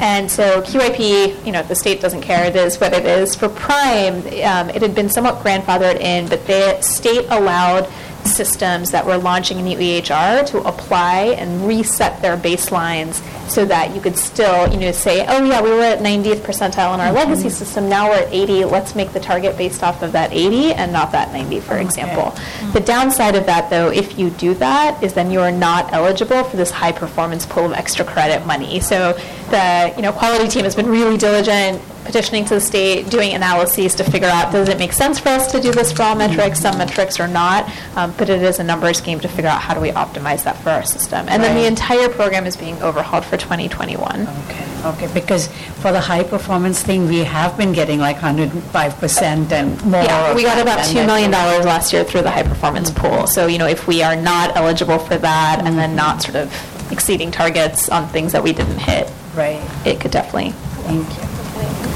And 0.00 0.30
so 0.30 0.60
QIP, 0.62 1.44
you 1.46 1.52
know, 1.52 1.62
the 1.62 1.74
state 1.74 2.00
doesn't 2.00 2.22
care. 2.22 2.44
It 2.44 2.56
is 2.56 2.78
what 2.78 2.92
it 2.92 3.06
is. 3.06 3.34
For 3.34 3.48
Prime, 3.48 4.16
um, 4.16 4.70
it 4.70 4.82
had 4.82 4.94
been 4.94 5.08
somewhat 5.08 5.36
grandfathered 5.42 6.00
in, 6.00 6.28
but 6.28 6.46
the 6.46 6.80
state 6.80 7.26
allowed 7.30 7.90
systems 8.26 8.90
that 8.90 9.04
were 9.04 9.16
launching 9.16 9.58
a 9.58 9.62
new 9.62 9.76
EHR 9.76 10.46
to 10.46 10.58
apply 10.58 11.34
and 11.38 11.66
reset 11.66 12.20
their 12.22 12.36
baselines 12.36 13.22
so 13.48 13.64
that 13.64 13.94
you 13.94 14.00
could 14.00 14.16
still, 14.16 14.72
you 14.72 14.78
know, 14.78 14.92
say, 14.92 15.26
oh 15.26 15.44
yeah, 15.44 15.60
we 15.60 15.70
were 15.70 15.82
at 15.82 15.98
90th 15.98 16.36
percentile 16.36 16.94
in 16.94 17.00
our 17.00 17.08
mm-hmm. 17.08 17.16
legacy 17.16 17.50
system, 17.50 17.88
now 17.88 18.08
we're 18.08 18.16
at 18.16 18.32
80, 18.32 18.64
let's 18.64 18.94
make 18.94 19.12
the 19.12 19.20
target 19.20 19.56
based 19.56 19.82
off 19.82 20.02
of 20.02 20.12
that 20.12 20.32
80 20.32 20.72
and 20.74 20.92
not 20.92 21.12
that 21.12 21.32
90, 21.32 21.60
for 21.60 21.78
example. 21.78 22.32
Mm-hmm. 22.32 22.72
The 22.72 22.80
downside 22.80 23.34
of 23.34 23.46
that, 23.46 23.68
though, 23.70 23.90
if 23.90 24.18
you 24.18 24.30
do 24.30 24.54
that, 24.54 25.02
is 25.02 25.12
then 25.14 25.30
you 25.30 25.40
are 25.40 25.52
not 25.52 25.92
eligible 25.92 26.44
for 26.44 26.56
this 26.56 26.70
high 26.70 26.92
performance 26.92 27.44
pool 27.44 27.66
of 27.66 27.72
extra 27.72 28.04
credit 28.04 28.46
money. 28.46 28.80
So 28.80 29.12
the, 29.50 29.92
you 29.96 30.02
know, 30.02 30.12
quality 30.12 30.48
team 30.48 30.64
has 30.64 30.74
been 30.74 30.88
really 30.88 31.18
diligent 31.18 31.82
petitioning 32.04 32.44
to 32.46 32.54
the 32.54 32.60
state, 32.60 33.08
doing 33.10 33.32
analyses 33.34 33.94
to 33.96 34.04
figure 34.04 34.28
out, 34.28 34.52
does 34.52 34.68
it 34.68 34.78
make 34.78 34.92
sense 34.92 35.18
for 35.18 35.28
us 35.30 35.50
to 35.52 35.60
do 35.60 35.72
this 35.72 35.92
for 35.92 36.02
all 36.02 36.14
metrics? 36.14 36.60
Some 36.60 36.78
metrics 36.78 37.18
are 37.20 37.28
not, 37.28 37.70
um, 37.96 38.12
but 38.18 38.28
it 38.28 38.42
is 38.42 38.58
a 38.58 38.64
numbers 38.64 39.00
game 39.00 39.20
to 39.20 39.28
figure 39.28 39.50
out 39.50 39.60
how 39.60 39.74
do 39.74 39.80
we 39.80 39.90
optimize 39.90 40.44
that 40.44 40.56
for 40.62 40.70
our 40.70 40.82
system. 40.84 41.26
And 41.28 41.42
then 41.42 41.54
the 41.56 41.66
entire 41.66 42.08
program 42.08 42.46
is 42.46 42.56
being 42.56 42.80
overhauled 42.82 43.24
for 43.24 43.36
2021. 43.36 44.26
Okay, 44.26 44.66
okay, 44.86 45.08
because 45.14 45.48
for 45.80 45.92
the 45.92 46.00
high 46.00 46.22
performance 46.24 46.82
thing, 46.82 47.06
we 47.08 47.18
have 47.18 47.56
been 47.56 47.72
getting 47.72 47.98
like 48.00 48.16
105% 48.18 49.52
and 49.52 49.84
more. 49.84 50.02
Yeah, 50.02 50.34
we 50.34 50.42
got 50.42 50.60
about 50.60 50.80
$2 50.80 51.06
million 51.06 51.30
last 51.30 51.92
year 51.92 52.04
through 52.04 52.22
the 52.22 52.30
high 52.30 52.42
performance 52.42 52.90
pool. 52.90 53.26
So, 53.26 53.46
you 53.46 53.58
know, 53.58 53.66
if 53.66 53.86
we 53.86 54.02
are 54.02 54.16
not 54.16 54.56
eligible 54.56 54.98
for 54.98 55.16
that 55.18 55.62
and 55.64 55.78
then 55.78 55.94
not 55.96 56.22
sort 56.22 56.36
of 56.36 56.88
exceeding 56.92 57.30
targets 57.30 57.88
on 57.88 58.08
things 58.08 58.32
that 58.32 58.42
we 58.42 58.52
didn't 58.52 58.78
hit, 58.78 59.10
Right. 59.34 59.62
it 59.86 59.98
could 60.00 60.10
definitely 60.10 60.50
Thank 60.82 61.08
you 61.08 61.31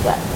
wet. 0.07 0.36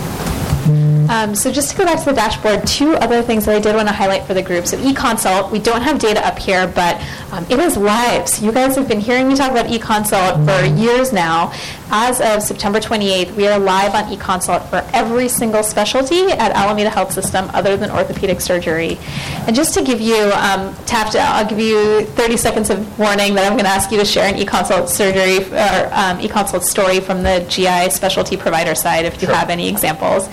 Um, 1.11 1.35
so 1.35 1.51
just 1.51 1.73
to 1.73 1.77
go 1.77 1.85
back 1.85 1.99
to 1.99 2.05
the 2.05 2.13
dashboard, 2.13 2.65
two 2.69 2.93
other 2.95 3.21
things 3.21 3.45
that 3.47 3.57
I 3.57 3.59
did 3.59 3.75
want 3.75 3.89
to 3.89 3.93
highlight 3.93 4.25
for 4.29 4.33
the 4.33 4.43
group. 4.43 4.65
So 4.65 4.77
eConsult, 4.77 5.51
we 5.51 5.59
don't 5.59 5.83
have 5.83 5.99
data 5.99 6.25
up 6.25 6.39
here, 6.39 6.69
but 6.69 7.03
um, 7.33 7.45
it 7.51 7.59
is 7.59 7.77
live. 7.77 8.29
So 8.29 8.45
you 8.47 8.53
guys 8.53 8.77
have 8.77 8.87
been 8.87 9.01
hearing 9.01 9.27
me 9.27 9.35
talk 9.35 9.51
about 9.51 9.67
eConsult 9.67 10.45
for 10.47 10.65
years 10.81 11.13
now. 11.13 11.53
As 11.93 12.21
of 12.21 12.45
September 12.45 12.79
28th, 12.79 13.35
we 13.35 13.49
are 13.49 13.59
live 13.59 13.97
on 13.97 14.05
eConsult 14.17 14.69
for 14.71 14.89
every 14.95 15.29
single 15.29 15.65
specialty 15.65 16.27
at 16.31 16.53
Alameda 16.53 16.89
Health 16.91 17.13
System 17.13 17.51
other 17.53 17.77
than 17.77 17.91
orthopedic 17.91 18.41
surgery. 18.41 18.97
And 19.49 19.57
just 19.57 19.75
to 19.75 19.83
give 19.83 20.01
you, 20.01 20.31
um, 20.35 20.73
tapped, 20.87 21.17
I'll 21.17 21.49
give 21.49 21.59
you 21.59 22.05
30 22.07 22.37
seconds 22.37 22.71
of 22.71 22.97
warning 23.01 23.35
that 23.35 23.45
I'm 23.45 23.55
going 23.55 23.65
to 23.65 23.71
ask 23.71 23.91
you 23.91 23.99
to 23.99 24.05
share 24.05 24.33
an 24.33 24.39
eConsult 24.41 24.87
surgery 24.89 25.39
or 25.39 25.87
um, 25.93 26.19
eConsult 26.21 26.63
story 26.63 27.01
from 27.01 27.25
the 27.25 27.45
GI 27.49 27.91
specialty 27.91 28.37
provider 28.37 28.77
side 28.77 29.05
if 29.05 29.21
you 29.21 29.27
Sure. 29.27 29.35
have 29.35 29.51
any 29.51 29.69
examples. 29.69 30.29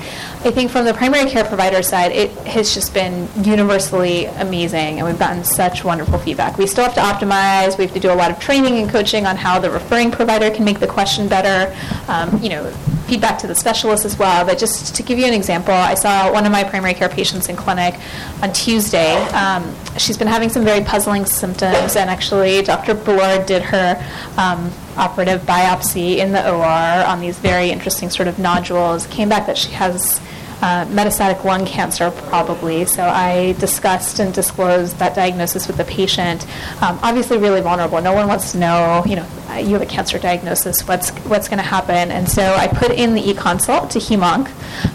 I 0.45 0.51
think 0.51 0.66
from 0.67 0.85
the 0.85 0.93
primary 0.93 1.29
care 1.29 1.43
provider 1.43 1.81
side, 1.83 2.11
it 2.11 2.31
has 2.47 2.73
just 2.73 2.93
been 2.93 3.27
universally 3.43 4.25
amazing, 4.25 4.99
and 4.99 5.07
we've 5.07 5.19
gotten 5.19 5.43
such 5.43 5.83
wonderful 5.83 6.19
feedback. 6.19 6.57
We 6.57 6.67
still 6.67 6.83
have 6.83 6.95
to 6.95 7.01
optimize. 7.01 7.77
We 7.77 7.85
have 7.85 7.93
to 7.93 7.99
do 7.99 8.11
a 8.11 8.15
lot 8.15 8.31
of 8.31 8.39
training 8.39 8.77
and 8.79 8.89
coaching 8.89 9.25
on 9.25 9.35
how 9.35 9.59
the 9.59 9.69
referring 9.69 10.11
provider 10.11 10.49
can 10.51 10.65
make 10.65 10.79
the 10.79 10.87
question 10.87 11.27
better. 11.27 11.75
Um, 12.07 12.41
you 12.41 12.49
know, 12.49 12.71
feedback 13.07 13.39
to 13.39 13.47
the 13.47 13.55
specialist 13.55 14.05
as 14.05 14.19
well. 14.19 14.45
But 14.45 14.57
just 14.57 14.95
to 14.95 15.03
give 15.03 15.17
you 15.17 15.25
an 15.25 15.33
example, 15.33 15.73
I 15.73 15.95
saw 15.95 16.31
one 16.31 16.45
of 16.45 16.51
my 16.51 16.63
primary 16.63 16.93
care 16.93 17.09
patients 17.09 17.49
in 17.49 17.55
clinic 17.55 17.95
on 18.41 18.53
Tuesday. 18.53 19.15
Um, 19.29 19.73
she's 19.97 20.17
been 20.17 20.27
having 20.27 20.49
some 20.49 20.63
very 20.63 20.83
puzzling 20.83 21.25
symptoms, 21.25 21.95
and 21.95 22.09
actually, 22.09 22.61
Dr. 22.61 22.93
Bullard 22.93 23.45
did 23.45 23.63
her 23.63 23.95
um, 24.37 24.71
operative 24.97 25.41
biopsy 25.41 26.17
in 26.17 26.31
the 26.31 26.51
OR 26.51 27.05
on 27.05 27.21
these 27.21 27.39
very 27.39 27.69
interesting 27.69 28.09
sort 28.09 28.27
of 28.27 28.37
nodules. 28.37 29.07
Came 29.07 29.29
back 29.29 29.47
that 29.47 29.57
she 29.57 29.71
has 29.71 30.19
uh, 30.61 30.85
metastatic 30.85 31.43
lung 31.43 31.65
cancer, 31.65 32.11
probably. 32.11 32.85
So 32.85 33.03
I 33.03 33.53
discussed 33.53 34.19
and 34.19 34.33
disclosed 34.33 34.97
that 34.97 35.15
diagnosis 35.15 35.67
with 35.67 35.77
the 35.77 35.85
patient. 35.85 36.45
Um, 36.81 36.99
obviously, 37.03 37.37
really 37.37 37.61
vulnerable. 37.61 38.01
No 38.01 38.13
one 38.13 38.27
wants 38.27 38.51
to 38.53 38.57
know, 38.57 39.03
you 39.05 39.17
know, 39.17 39.27
you 39.57 39.73
have 39.73 39.81
a 39.81 39.85
cancer 39.85 40.19
diagnosis. 40.19 40.87
What's 40.87 41.09
what's 41.25 41.47
going 41.47 41.59
to 41.59 41.63
happen? 41.63 42.11
And 42.11 42.27
so 42.27 42.41
I 42.55 42.67
put 42.67 42.91
in 42.91 43.13
the 43.13 43.29
e-consult 43.29 43.91
to 43.91 43.99
Hemonc. 43.99 44.49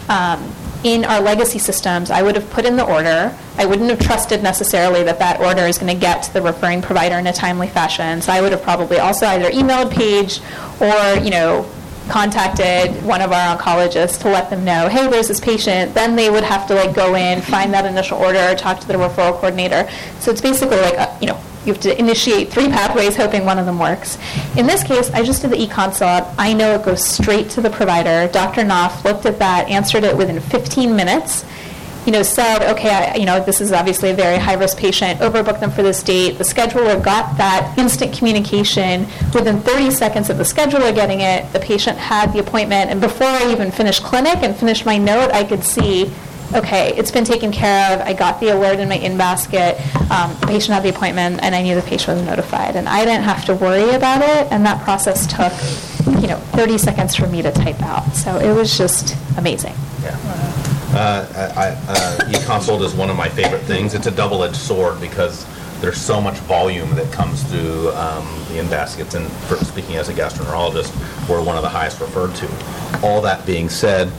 Um, 0.09 0.53
in 0.83 1.05
our 1.05 1.21
legacy 1.21 1.59
systems, 1.59 2.11
I 2.11 2.21
would 2.21 2.35
have 2.35 2.49
put 2.49 2.65
in 2.65 2.75
the 2.75 2.85
order. 2.85 3.33
I 3.57 3.65
wouldn't 3.65 3.89
have 3.89 3.99
trusted 3.99 4.43
necessarily 4.43 5.03
that 5.03 5.17
that 5.19 5.39
order 5.39 5.61
is 5.61 5.77
going 5.77 5.93
to 5.93 5.99
get 5.99 6.23
to 6.23 6.33
the 6.33 6.41
referring 6.41 6.81
provider 6.81 7.17
in 7.17 7.25
a 7.27 7.31
timely 7.31 7.69
fashion. 7.69 8.21
So 8.21 8.33
I 8.33 8.41
would 8.41 8.51
have 8.51 8.61
probably 8.63 8.99
also 8.99 9.25
either 9.27 9.49
emailed 9.49 9.91
Paige 9.91 10.41
or, 10.81 11.23
you 11.23 11.31
know, 11.31 11.65
contacted 12.09 13.03
one 13.03 13.21
of 13.21 13.31
our 13.31 13.57
oncologists 13.57 14.21
to 14.21 14.29
let 14.29 14.49
them 14.49 14.63
know, 14.63 14.87
hey, 14.89 15.07
there's 15.09 15.27
this 15.27 15.39
patient. 15.39 15.93
Then 15.93 16.15
they 16.15 16.29
would 16.29 16.43
have 16.43 16.67
to 16.67 16.75
like 16.75 16.95
go 16.95 17.15
in, 17.15 17.41
find 17.41 17.73
that 17.73 17.85
initial 17.85 18.17
order, 18.17 18.55
talk 18.55 18.79
to 18.81 18.87
the 18.87 18.95
referral 18.95 19.33
coordinator. 19.33 19.89
So 20.19 20.31
it's 20.31 20.41
basically 20.41 20.77
like, 20.77 20.95
a, 20.95 21.17
you 21.21 21.27
know, 21.27 21.39
you 21.65 21.71
have 21.71 21.81
to 21.83 21.97
initiate 21.97 22.51
three 22.51 22.67
pathways, 22.67 23.15
hoping 23.15 23.45
one 23.45 23.57
of 23.57 23.65
them 23.65 23.79
works. 23.79 24.17
In 24.57 24.67
this 24.67 24.83
case, 24.83 25.09
I 25.11 25.23
just 25.23 25.41
did 25.41 25.51
the 25.51 25.61
e-consult. 25.61 26.27
I 26.37 26.53
know 26.53 26.75
it 26.75 26.83
goes 26.83 27.05
straight 27.05 27.49
to 27.51 27.61
the 27.61 27.69
provider. 27.69 28.31
Dr. 28.31 28.63
Knopf 28.63 29.05
looked 29.05 29.25
at 29.25 29.39
that, 29.39 29.69
answered 29.69 30.03
it 30.03 30.17
within 30.17 30.41
15 30.41 30.93
minutes. 30.93 31.45
You 32.05 32.11
know, 32.11 32.23
said, 32.23 32.69
okay, 32.73 32.89
I, 32.89 33.15
you 33.15 33.25
know, 33.25 33.43
this 33.43 33.61
is 33.61 33.71
obviously 33.71 34.09
a 34.09 34.13
very 34.13 34.37
high-risk 34.37 34.77
patient. 34.77 35.19
Overbooked 35.19 35.59
them 35.59 35.71
for 35.71 35.83
this 35.83 36.03
date. 36.03 36.37
The 36.37 36.43
scheduler 36.43 37.01
got 37.03 37.37
that 37.37 37.73
instant 37.77 38.17
communication 38.17 39.01
within 39.33 39.61
30 39.61 39.91
seconds 39.91 40.29
of 40.29 40.37
the 40.37 40.43
scheduler 40.43 40.93
getting 40.93 41.21
it. 41.21 41.51
The 41.53 41.59
patient 41.59 41.97
had 41.97 42.33
the 42.33 42.39
appointment, 42.39 42.91
and 42.91 42.99
before 42.99 43.27
I 43.27 43.51
even 43.51 43.71
finished 43.71 44.03
clinic 44.03 44.37
and 44.37 44.55
finished 44.55 44.85
my 44.85 44.97
note, 44.97 45.31
I 45.31 45.43
could 45.43 45.63
see 45.63 46.11
okay, 46.55 46.93
it's 46.95 47.11
been 47.11 47.25
taken 47.25 47.51
care 47.51 47.93
of. 47.93 48.01
I 48.01 48.13
got 48.13 48.39
the 48.39 48.49
alert 48.49 48.79
in 48.79 48.89
my 48.89 48.95
in 48.95 49.17
basket. 49.17 49.79
Um, 50.11 50.35
the 50.39 50.47
patient 50.47 50.73
had 50.73 50.83
the 50.83 50.89
appointment, 50.89 51.41
and 51.41 51.55
I 51.55 51.61
knew 51.61 51.75
the 51.75 51.81
patient 51.81 52.17
was 52.17 52.27
notified, 52.27 52.75
and 52.75 52.87
I 52.87 53.05
didn't 53.05 53.23
have 53.23 53.45
to 53.45 53.55
worry 53.55 53.95
about 53.95 54.21
it. 54.21 54.51
And 54.51 54.65
that 54.65 54.83
process 54.83 55.25
took, 55.25 55.51
you 56.21 56.27
know, 56.27 56.37
30 56.53 56.77
seconds 56.77 57.15
for 57.15 57.27
me 57.27 57.41
to 57.41 57.51
type 57.51 57.81
out. 57.81 58.13
So 58.15 58.37
it 58.37 58.53
was 58.53 58.77
just 58.77 59.15
amazing. 59.37 59.73
Uh, 60.05 60.62
I- 60.99 61.51
I- 61.55 61.77
uh, 61.87 62.29
E-consult 62.31 62.81
is 62.81 62.93
one 62.93 63.09
of 63.09 63.15
my 63.15 63.29
favorite 63.29 63.63
things. 63.63 63.93
It's 63.93 64.07
a 64.07 64.11
double-edged 64.11 64.55
sword 64.55 64.99
because 65.01 65.45
there's 65.81 65.97
so 65.99 66.21
much 66.21 66.35
volume 66.39 66.95
that 66.95 67.11
comes 67.11 67.43
through 67.43 67.91
um, 67.93 68.25
the 68.49 68.59
in 68.59 68.67
baskets. 68.69 69.15
And 69.15 69.29
for, 69.47 69.57
speaking 69.57 69.95
as 69.95 70.09
a 70.09 70.13
gastroenterologist, 70.13 70.91
we're 71.27 71.41
one 71.43 71.57
of 71.57 71.61
the 71.63 71.69
highest 71.69 71.99
referred 71.99 72.33
to. 72.35 72.47
All 73.05 73.21
that 73.21 73.45
being 73.45 73.69
said, 73.69 74.11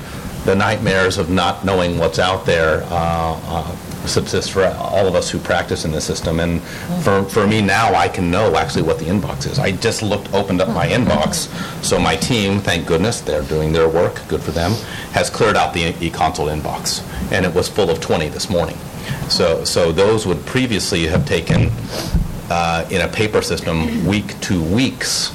the 0.44 0.54
nightmares 0.54 1.16
of 1.16 1.30
not 1.30 1.64
knowing 1.64 1.96
what's 1.98 2.18
out 2.18 2.44
there 2.44 2.82
uh, 2.90 3.40
uh, 3.46 3.76
subsist 4.08 4.52
for 4.52 4.64
all 4.64 5.06
of 5.06 5.14
us 5.14 5.30
who 5.30 5.38
practice 5.38 5.84
in 5.84 5.92
the 5.92 6.00
system. 6.00 6.40
And 6.40 6.62
for, 7.02 7.24
for 7.24 7.46
me 7.46 7.60
now, 7.60 7.94
I 7.94 8.08
can 8.08 8.30
know 8.30 8.56
actually 8.56 8.82
what 8.82 8.98
the 8.98 9.06
inbox 9.06 9.50
is. 9.50 9.58
I 9.58 9.72
just 9.72 10.02
looked, 10.02 10.32
opened 10.32 10.60
up 10.60 10.68
my 10.68 10.86
inbox. 10.86 11.48
So 11.84 11.98
my 11.98 12.16
team, 12.16 12.60
thank 12.60 12.86
goodness, 12.86 13.20
they're 13.20 13.42
doing 13.42 13.72
their 13.72 13.88
work, 13.88 14.20
good 14.28 14.42
for 14.42 14.50
them, 14.50 14.72
has 15.12 15.30
cleared 15.30 15.56
out 15.56 15.74
the 15.74 15.94
e-consult 16.00 16.50
inbox. 16.50 17.02
And 17.32 17.44
it 17.44 17.54
was 17.54 17.68
full 17.68 17.90
of 17.90 18.00
20 18.00 18.28
this 18.28 18.50
morning. 18.50 18.76
So, 19.28 19.64
so 19.64 19.92
those 19.92 20.26
would 20.26 20.44
previously 20.46 21.06
have 21.06 21.26
taken, 21.26 21.70
uh, 22.50 22.86
in 22.90 23.00
a 23.02 23.08
paper 23.08 23.42
system, 23.42 24.06
week 24.06 24.38
to 24.42 24.62
weeks 24.62 25.30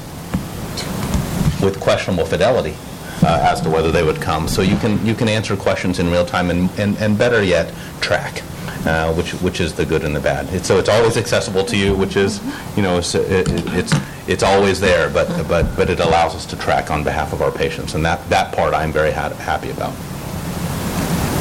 with 1.62 1.78
questionable 1.80 2.24
fidelity 2.24 2.74
uh, 3.22 3.38
as 3.42 3.60
to 3.62 3.70
whether 3.70 3.90
they 3.90 4.02
would 4.02 4.20
come. 4.20 4.48
So 4.48 4.62
you 4.62 4.76
can, 4.76 5.04
you 5.04 5.14
can 5.14 5.28
answer 5.28 5.56
questions 5.56 5.98
in 5.98 6.10
real 6.10 6.24
time 6.26 6.50
and, 6.50 6.70
and, 6.78 6.96
and 6.98 7.18
better 7.18 7.42
yet, 7.42 7.72
track, 8.00 8.42
uh, 8.86 9.12
which, 9.14 9.32
which 9.42 9.60
is 9.60 9.74
the 9.74 9.84
good 9.84 10.04
and 10.04 10.14
the 10.14 10.20
bad. 10.20 10.48
It's, 10.54 10.66
so 10.66 10.78
it's 10.78 10.88
always 10.88 11.16
accessible 11.16 11.64
to 11.64 11.76
you, 11.76 11.94
which 11.94 12.16
is, 12.16 12.40
you 12.76 12.82
know, 12.82 12.98
it's, 12.98 13.14
it, 13.14 13.46
it's, 13.74 13.94
it's 14.26 14.42
always 14.42 14.80
there, 14.80 15.10
but, 15.10 15.28
but, 15.48 15.76
but 15.76 15.90
it 15.90 16.00
allows 16.00 16.34
us 16.34 16.46
to 16.46 16.56
track 16.56 16.90
on 16.90 17.04
behalf 17.04 17.32
of 17.32 17.42
our 17.42 17.50
patients. 17.50 17.94
And 17.94 18.04
that, 18.04 18.26
that 18.30 18.54
part 18.54 18.74
I'm 18.74 18.92
very 18.92 19.12
ha- 19.12 19.30
happy 19.30 19.70
about. 19.70 19.92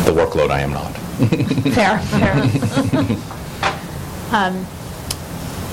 The 0.05 0.11
workload 0.11 0.49
I 0.49 0.61
am 0.61 0.71
not. 0.71 0.93
Fair, 1.73 1.99
fair. 1.99 3.25
Um, 4.31 4.63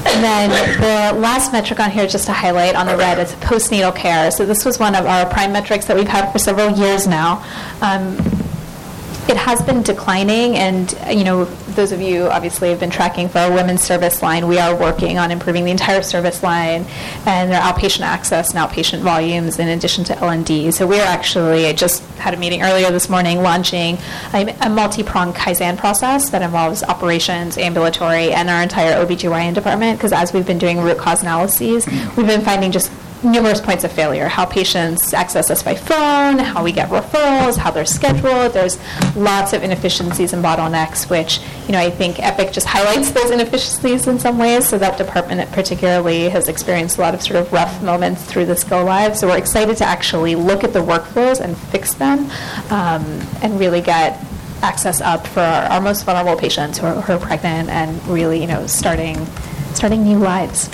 And 0.09 0.23
then 0.24 0.51
the 0.81 1.20
last 1.20 1.53
metric 1.53 1.81
on 1.81 1.91
here, 1.91 2.07
just 2.07 2.27
to 2.27 2.33
highlight 2.33 2.74
on 2.74 2.87
the 2.87 2.97
red, 2.97 3.19
is 3.19 3.33
postnatal 3.35 3.95
care. 3.95 4.31
So 4.31 4.47
this 4.47 4.65
was 4.65 4.78
one 4.78 4.95
of 4.95 5.05
our 5.05 5.27
prime 5.27 5.53
metrics 5.53 5.87
that 5.87 5.97
we've 5.97 6.09
had 6.09 6.31
for 6.33 6.39
several 6.39 6.70
years 6.70 7.07
now. 7.07 7.45
Um, 7.83 8.16
it 9.28 9.37
has 9.37 9.61
been 9.62 9.83
declining, 9.83 10.57
and, 10.57 10.97
you 11.11 11.24
know, 11.24 11.47
those 11.77 11.93
of 11.93 12.01
you 12.01 12.24
obviously 12.28 12.70
have 12.70 12.81
been 12.81 12.90
tracking 12.90 13.28
for 13.28 13.39
our 13.39 13.53
women's 13.53 13.82
service 13.82 14.23
line, 14.23 14.48
we 14.48 14.59
are 14.59 14.74
working 14.74 15.19
on 15.19 15.31
improving 15.31 15.65
the 15.65 15.70
entire 15.70 16.03
service 16.03 16.43
line 16.43 16.85
and 17.27 17.53
their 17.53 17.61
outpatient 17.61 18.01
access 18.01 18.51
and 18.51 18.59
outpatient 18.59 19.01
volumes 19.01 19.59
in 19.59 19.69
addition 19.69 20.03
to 20.05 20.19
L&D. 20.19 20.70
So 20.70 20.86
we're 20.86 21.05
actually, 21.05 21.66
I 21.66 21.73
just 21.73 22.03
had 22.16 22.35
a 22.35 22.36
meeting 22.36 22.62
earlier 22.62 22.90
this 22.90 23.09
morning, 23.09 23.43
launching 23.43 23.98
a 24.32 24.57
a 24.61 24.69
multi-pronged 24.69 25.35
Kaizen 25.35 25.77
process 25.77 26.31
that 26.31 26.43
involves 26.43 26.82
operations, 26.82 27.59
ambulatory, 27.59 28.32
and 28.32 28.48
our 28.48 28.62
entire 28.62 29.05
OBGYN 29.05 29.55
department, 29.55 29.98
because 29.98 30.12
as 30.12 30.32
we've 30.32 30.47
been 30.47 30.59
doing 30.59 30.81
root 30.81 30.98
cause 30.98 31.23
analyses, 31.23 31.86
we've 32.16 32.27
been 32.27 32.40
finding 32.40 32.73
just 32.73 32.90
numerous 33.31 33.61
points 33.61 33.85
of 33.85 33.93
failure, 33.93 34.28
how 34.28 34.44
patients 34.44 35.12
access 35.12 35.51
us 35.51 35.62
by 35.62 35.74
phone, 35.74 36.39
how 36.39 36.62
we 36.65 36.73
get 36.73 36.89
referrals, 36.89 37.57
how 37.57 37.70
they're 37.70 37.85
scheduled. 37.85 38.53
There's 38.53 38.78
lots 39.16 39.53
of 39.53 39.62
inefficiencies 39.62 40.32
and 40.32 40.44
bottlenecks, 40.44 41.11
which, 41.11 41.40
you 41.66 41.73
know, 41.73 41.81
I 41.81 41.90
think 41.90 42.20
Epic 42.20 42.53
just 42.53 42.66
highlights 42.66 43.11
those 43.11 43.31
inefficiencies 43.31 44.07
in 44.07 44.19
some 44.19 44.39
ways. 44.39 44.69
So 44.69 44.78
that 44.78 44.98
department 44.98 45.51
particularly 45.53 46.28
has 46.28 46.48
experienced 46.48 46.98
a 46.98 47.01
lot 47.01 47.15
of 47.15 47.23
sort 47.23 47.36
of 47.36 47.53
rough 47.53 47.82
moments 47.82 48.24
through 48.24 48.47
this 48.47 48.65
go 48.65 48.85
live. 48.85 49.16
So 49.16 49.28
we're 49.28 49.39
excited 49.39 49.77
to 49.78 49.85
actually 49.85 50.35
look 50.35 50.65
at 50.65 50.73
the 50.73 50.81
workflows 50.81 51.40
and 51.40 51.57
fix 51.57 51.94
them 51.94 52.31
um, 52.70 53.05
and 53.43 53.59
really 53.59 53.81
get 53.81 54.24
access 54.62 55.01
up 55.01 55.27
for 55.27 55.40
our, 55.40 55.65
our 55.65 55.81
most 55.81 56.05
vulnerable 56.05 56.39
patients 56.39 56.78
who 56.78 56.86
are, 56.86 57.01
who 57.03 57.12
are 57.12 57.19
pregnant 57.19 57.69
and 57.69 58.05
really, 58.07 58.40
you 58.40 58.47
know, 58.47 58.66
starting 58.66 59.16
starting 59.74 60.03
new 60.03 60.19
lives. 60.19 60.70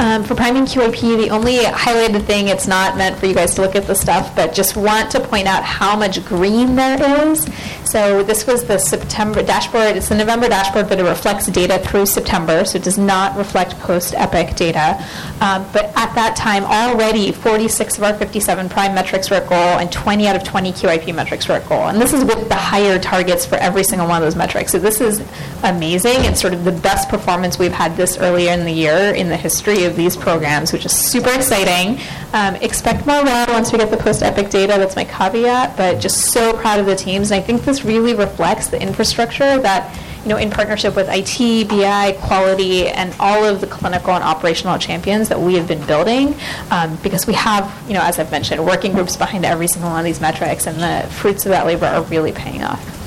Um, 0.00 0.24
for 0.24 0.34
priming 0.34 0.64
QAP, 0.64 1.18
the 1.18 1.28
only 1.28 1.58
highlighted 1.58 2.24
thing, 2.24 2.48
it's 2.48 2.66
not 2.66 2.96
meant 2.96 3.18
for 3.18 3.26
you 3.26 3.34
guys 3.34 3.54
to 3.56 3.60
look 3.60 3.76
at 3.76 3.86
the 3.86 3.94
stuff, 3.94 4.34
but 4.34 4.54
just 4.54 4.74
want 4.74 5.10
to 5.10 5.20
point 5.20 5.46
out 5.46 5.62
how 5.62 5.94
much 5.94 6.24
green 6.24 6.74
there 6.74 7.28
is. 7.28 7.46
So 7.84 8.22
this 8.22 8.46
was 8.46 8.64
the 8.64 8.78
September 8.78 9.42
dashboard. 9.42 9.96
It's 9.98 10.08
the 10.08 10.14
November 10.14 10.48
dashboard, 10.48 10.88
but 10.88 10.98
it 10.98 11.02
reflects 11.02 11.48
data 11.48 11.78
through 11.80 12.06
September, 12.06 12.64
so 12.64 12.78
it 12.78 12.82
does 12.82 12.96
not 12.96 13.36
reflect 13.36 13.78
post-EPIC 13.80 14.56
data. 14.56 15.04
Um, 15.42 15.66
but 15.70 15.86
at 15.96 16.14
that 16.14 16.34
time, 16.34 16.64
already 16.64 17.30
46 17.30 17.98
of 17.98 18.04
our 18.04 18.14
57 18.14 18.70
prime 18.70 18.94
metrics 18.94 19.28
were 19.28 19.36
at 19.36 19.50
goal, 19.50 19.58
and 19.58 19.92
20 19.92 20.26
out 20.28 20.34
of 20.34 20.44
20 20.44 20.72
QIP 20.72 21.14
metrics 21.14 21.46
were 21.46 21.56
at 21.56 21.68
goal. 21.68 21.88
And 21.88 22.00
this 22.00 22.14
is 22.14 22.24
with 22.24 22.48
the 22.48 22.54
higher 22.54 22.98
targets 22.98 23.44
for 23.44 23.56
every 23.56 23.84
single 23.84 24.08
one 24.08 24.22
of 24.22 24.26
those 24.26 24.36
metrics. 24.36 24.72
So 24.72 24.78
this 24.78 25.02
is 25.02 25.20
amazing. 25.62 26.24
It's 26.24 26.40
sort 26.40 26.54
of 26.54 26.64
the 26.64 26.72
best 26.72 27.10
performance 27.10 27.58
we've 27.58 27.70
had 27.70 27.98
this 27.98 28.16
earlier 28.16 28.52
in 28.52 28.64
the 28.64 28.72
year 28.72 29.14
in 29.14 29.28
the 29.28 29.36
history 29.36 29.84
of 29.84 29.89
these 29.96 30.16
programs, 30.16 30.72
which 30.72 30.84
is 30.86 30.92
super 30.92 31.30
exciting. 31.30 32.00
Um, 32.32 32.56
expect 32.56 33.06
more 33.06 33.22
round 33.22 33.50
once 33.50 33.72
we 33.72 33.78
get 33.78 33.90
the 33.90 33.96
post-EPIC 33.96 34.50
data. 34.50 34.74
That's 34.78 34.96
my 34.96 35.04
caveat, 35.04 35.76
but 35.76 36.00
just 36.00 36.32
so 36.32 36.52
proud 36.52 36.78
of 36.78 36.86
the 36.86 36.96
teams. 36.96 37.30
And 37.30 37.40
I 37.40 37.44
think 37.44 37.62
this 37.62 37.84
really 37.84 38.14
reflects 38.14 38.68
the 38.68 38.80
infrastructure 38.80 39.58
that, 39.58 39.96
you 40.22 40.28
know, 40.28 40.36
in 40.36 40.50
partnership 40.50 40.96
with 40.96 41.08
IT, 41.10 41.68
BI, 41.68 42.12
quality, 42.20 42.88
and 42.88 43.14
all 43.18 43.44
of 43.44 43.60
the 43.60 43.66
clinical 43.66 44.14
and 44.14 44.22
operational 44.22 44.78
champions 44.78 45.28
that 45.28 45.40
we 45.40 45.54
have 45.54 45.66
been 45.66 45.84
building, 45.86 46.34
um, 46.70 46.96
because 47.02 47.26
we 47.26 47.34
have, 47.34 47.74
you 47.86 47.94
know, 47.94 48.02
as 48.02 48.18
I've 48.18 48.30
mentioned, 48.30 48.64
working 48.64 48.92
groups 48.92 49.16
behind 49.16 49.44
every 49.44 49.66
single 49.66 49.90
one 49.90 50.00
of 50.00 50.04
these 50.04 50.20
metrics, 50.20 50.66
and 50.66 50.78
the 50.78 51.08
fruits 51.10 51.46
of 51.46 51.50
that 51.50 51.66
labor 51.66 51.86
are 51.86 52.02
really 52.04 52.32
paying 52.32 52.62
off. 52.62 52.99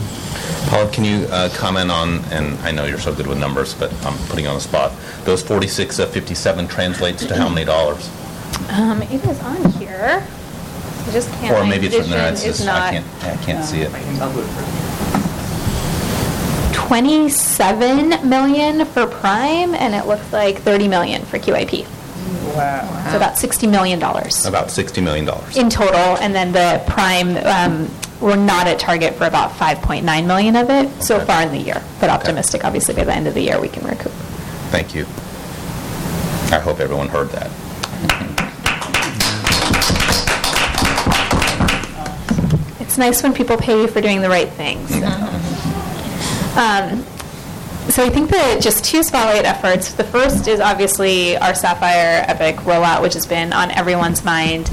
Paula, 0.74 0.90
can 0.92 1.04
you 1.06 1.28
uh, 1.30 1.50
comment 1.50 1.92
on, 1.92 2.26
and 2.34 2.58
I 2.62 2.72
know 2.72 2.86
you're 2.86 2.98
so 2.98 3.14
good 3.14 3.28
with 3.28 3.38
numbers, 3.38 3.76
but 3.76 3.94
I'm 4.04 4.18
putting 4.28 4.46
you 4.46 4.50
on 4.50 4.56
the 4.56 4.62
spot, 4.62 4.92
those 5.24 5.44
46 5.44 6.00
of 6.00 6.10
57 6.10 6.68
translates 6.68 7.24
to 7.28 7.36
how 7.36 7.48
many 7.48 7.64
dollars? 7.64 8.10
Um, 8.72 9.04
it 9.04 9.24
is 9.24 9.40
on 9.44 9.72
here. 9.74 10.26
I 10.26 11.12
just 11.12 11.30
can't. 11.34 11.54
Or 11.56 11.64
maybe 11.70 11.86
it's 11.86 11.96
written 11.96 12.10
there, 12.10 12.32
it's 12.32 12.42
vision 12.42 12.52
is 12.54 12.58
just, 12.58 12.68
I 12.70 12.92
not- 12.92 12.92
can't, 13.22 13.40
I 13.40 13.44
can't 13.46 13.64
see 13.64 13.82
it. 13.82 13.92
27 16.74 18.28
million 18.28 18.84
for 18.86 19.06
Prime, 19.06 19.76
and 19.76 19.94
it 19.94 20.08
looks 20.08 20.34
like 20.34 20.58
30 20.64 20.88
million 20.88 21.22
for 21.26 21.38
QIP. 21.38 21.86
Wow. 22.56 23.10
So 23.12 23.18
about 23.18 23.38
60 23.38 23.68
million 23.68 24.00
dollars 24.00 24.48
About 24.48 24.70
$60 24.70 25.04
million. 25.04 25.30
in 25.56 25.70
total, 25.70 26.18
and 26.18 26.34
then 26.34 26.52
the 26.52 26.84
Prime, 26.92 27.38
um, 27.46 27.92
we're 28.24 28.36
not 28.38 28.68
at 28.68 28.80
target 28.80 29.16
for 29.16 29.26
about 29.26 29.52
5.9 29.52 30.26
million 30.26 30.56
of 30.56 30.70
it 30.70 31.04
so 31.04 31.18
Okay. 31.18 31.26
far 31.26 31.42
in 31.44 31.52
the 31.52 31.58
year, 31.60 31.82
but 32.00 32.10
optimistic, 32.10 32.64
obviously, 32.64 32.96
by 32.96 33.04
the 33.04 33.14
end 33.14 33.28
of 33.28 33.34
the 33.34 33.42
year, 33.42 33.60
we 33.60 33.68
can 33.68 33.86
recoup. 33.86 34.12
Thank 34.72 34.96
you. 34.96 35.06
I 36.56 36.60
hope 36.60 36.80
everyone 36.80 37.10
heard 37.10 37.30
that. 37.32 37.52
It's 42.80 42.98
nice 42.98 43.24
when 43.24 43.34
people 43.34 43.58
pay 43.58 43.82
you 43.82 43.88
for 43.88 44.02
doing 44.02 44.22
the 44.22 44.30
right 44.30 44.50
things. 44.50 44.92
Um, 46.58 47.04
So 47.90 48.02
I 48.04 48.10
think 48.10 48.30
that 48.30 48.62
just 48.62 48.86
two 48.86 49.04
spotlight 49.04 49.44
efforts. 49.46 49.94
The 49.94 50.06
first 50.06 50.48
is 50.48 50.62
obviously 50.62 51.36
our 51.38 51.54
Sapphire 51.54 52.24
Epic 52.28 52.56
rollout, 52.64 53.02
which 53.02 53.14
has 53.14 53.26
been 53.28 53.52
on 53.52 53.72
everyone's 53.72 54.24
mind. 54.24 54.70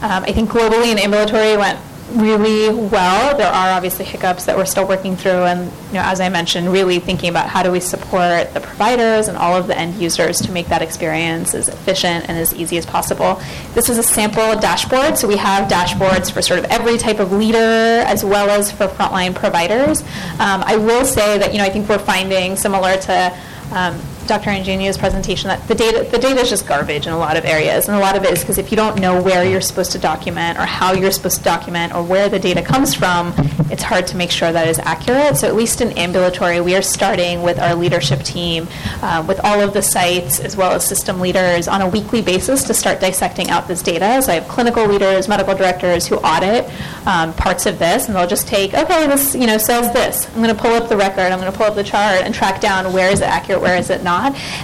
Um, 0.00 0.24
I 0.24 0.32
think 0.32 0.48
globally 0.50 0.86
and 0.90 0.98
ambulatory 0.98 1.56
went 1.58 1.78
really 2.14 2.74
well. 2.74 3.36
There 3.36 3.46
are 3.50 3.70
obviously 3.70 4.04
hiccups 4.04 4.44
that 4.46 4.56
we're 4.56 4.64
still 4.64 4.86
working 4.86 5.16
through, 5.16 5.44
and 5.44 5.70
you 5.88 5.94
know, 5.94 6.02
as 6.02 6.20
I 6.20 6.28
mentioned, 6.28 6.72
really 6.72 6.98
thinking 6.98 7.28
about 7.28 7.48
how 7.48 7.62
do 7.62 7.70
we 7.70 7.80
support 7.80 8.52
the 8.54 8.60
providers 8.60 9.28
and 9.28 9.36
all 9.36 9.56
of 9.56 9.66
the 9.66 9.76
end 9.76 10.00
users 10.00 10.38
to 10.42 10.52
make 10.52 10.68
that 10.68 10.82
experience 10.82 11.54
as 11.54 11.68
efficient 11.68 12.28
and 12.28 12.38
as 12.38 12.54
easy 12.54 12.78
as 12.78 12.86
possible. 12.86 13.40
This 13.74 13.88
is 13.88 13.98
a 13.98 14.02
sample 14.02 14.58
dashboard, 14.60 15.18
so 15.18 15.28
we 15.28 15.36
have 15.36 15.68
dashboards 15.68 16.32
for 16.32 16.42
sort 16.42 16.58
of 16.58 16.66
every 16.66 16.98
type 16.98 17.18
of 17.18 17.32
leader 17.32 17.58
as 17.58 18.24
well 18.24 18.50
as 18.50 18.70
for 18.70 18.86
frontline 18.86 19.34
providers. 19.34 20.02
Um, 20.38 20.62
I 20.64 20.76
will 20.76 21.04
say 21.04 21.38
that 21.38 21.52
you 21.52 21.58
know 21.58 21.64
I 21.64 21.70
think 21.70 21.88
we're 21.88 21.98
finding 21.98 22.56
similar 22.56 22.96
to 22.96 23.38
um, 23.72 24.00
Dr. 24.26 24.50
Ingenio's 24.50 24.98
presentation 24.98 25.48
that 25.48 25.66
the 25.68 25.74
data 25.74 26.08
the 26.10 26.18
data 26.18 26.40
is 26.40 26.50
just 26.50 26.66
garbage 26.66 27.06
in 27.06 27.12
a 27.12 27.18
lot 27.18 27.36
of 27.36 27.44
areas, 27.44 27.88
and 27.88 27.96
a 27.96 28.00
lot 28.00 28.16
of 28.16 28.24
it 28.24 28.32
is 28.32 28.40
because 28.40 28.58
if 28.58 28.70
you 28.70 28.76
don't 28.76 29.00
know 29.00 29.22
where 29.22 29.44
you're 29.44 29.60
supposed 29.60 29.92
to 29.92 29.98
document 29.98 30.58
or 30.58 30.62
how 30.62 30.92
you're 30.92 31.10
supposed 31.10 31.38
to 31.38 31.44
document 31.44 31.94
or 31.94 32.02
where 32.02 32.28
the 32.28 32.38
data 32.38 32.62
comes 32.62 32.94
from, 32.94 33.34
it's 33.70 33.82
hard 33.82 34.06
to 34.08 34.16
make 34.16 34.30
sure 34.30 34.52
that 34.52 34.68
is 34.68 34.78
accurate. 34.78 35.36
So 35.36 35.48
at 35.48 35.54
least 35.54 35.80
in 35.80 35.92
ambulatory, 35.98 36.60
we 36.60 36.74
are 36.74 36.82
starting 36.82 37.42
with 37.42 37.58
our 37.58 37.74
leadership 37.74 38.22
team, 38.22 38.68
uh, 39.02 39.24
with 39.26 39.40
all 39.44 39.60
of 39.60 39.72
the 39.72 39.82
sites 39.82 40.40
as 40.40 40.56
well 40.56 40.72
as 40.72 40.86
system 40.86 41.20
leaders 41.20 41.68
on 41.68 41.80
a 41.80 41.88
weekly 41.88 42.22
basis 42.22 42.64
to 42.64 42.74
start 42.74 43.00
dissecting 43.00 43.50
out 43.50 43.68
this 43.68 43.82
data. 43.82 44.22
So 44.22 44.32
I 44.32 44.36
have 44.36 44.48
clinical 44.48 44.86
leaders, 44.86 45.28
medical 45.28 45.54
directors 45.54 46.06
who 46.06 46.16
audit 46.16 46.70
um, 47.06 47.32
parts 47.34 47.66
of 47.66 47.78
this, 47.78 48.06
and 48.06 48.14
they'll 48.14 48.26
just 48.26 48.46
take, 48.46 48.74
okay, 48.74 49.06
this 49.06 49.34
you 49.34 49.46
know 49.46 49.58
says 49.58 49.92
this. 49.92 50.26
I'm 50.28 50.42
going 50.42 50.54
to 50.54 50.60
pull 50.60 50.72
up 50.72 50.88
the 50.88 50.96
record. 50.96 51.32
I'm 51.32 51.40
going 51.40 51.50
to 51.50 51.56
pull 51.56 51.66
up 51.66 51.74
the 51.74 51.84
chart 51.84 52.22
and 52.22 52.34
track 52.34 52.60
down 52.60 52.92
where 52.92 53.10
is 53.10 53.20
it 53.20 53.28
accurate, 53.28 53.60
where 53.60 53.76
is 53.76 53.90
it 53.90 54.02
not. 54.02 54.13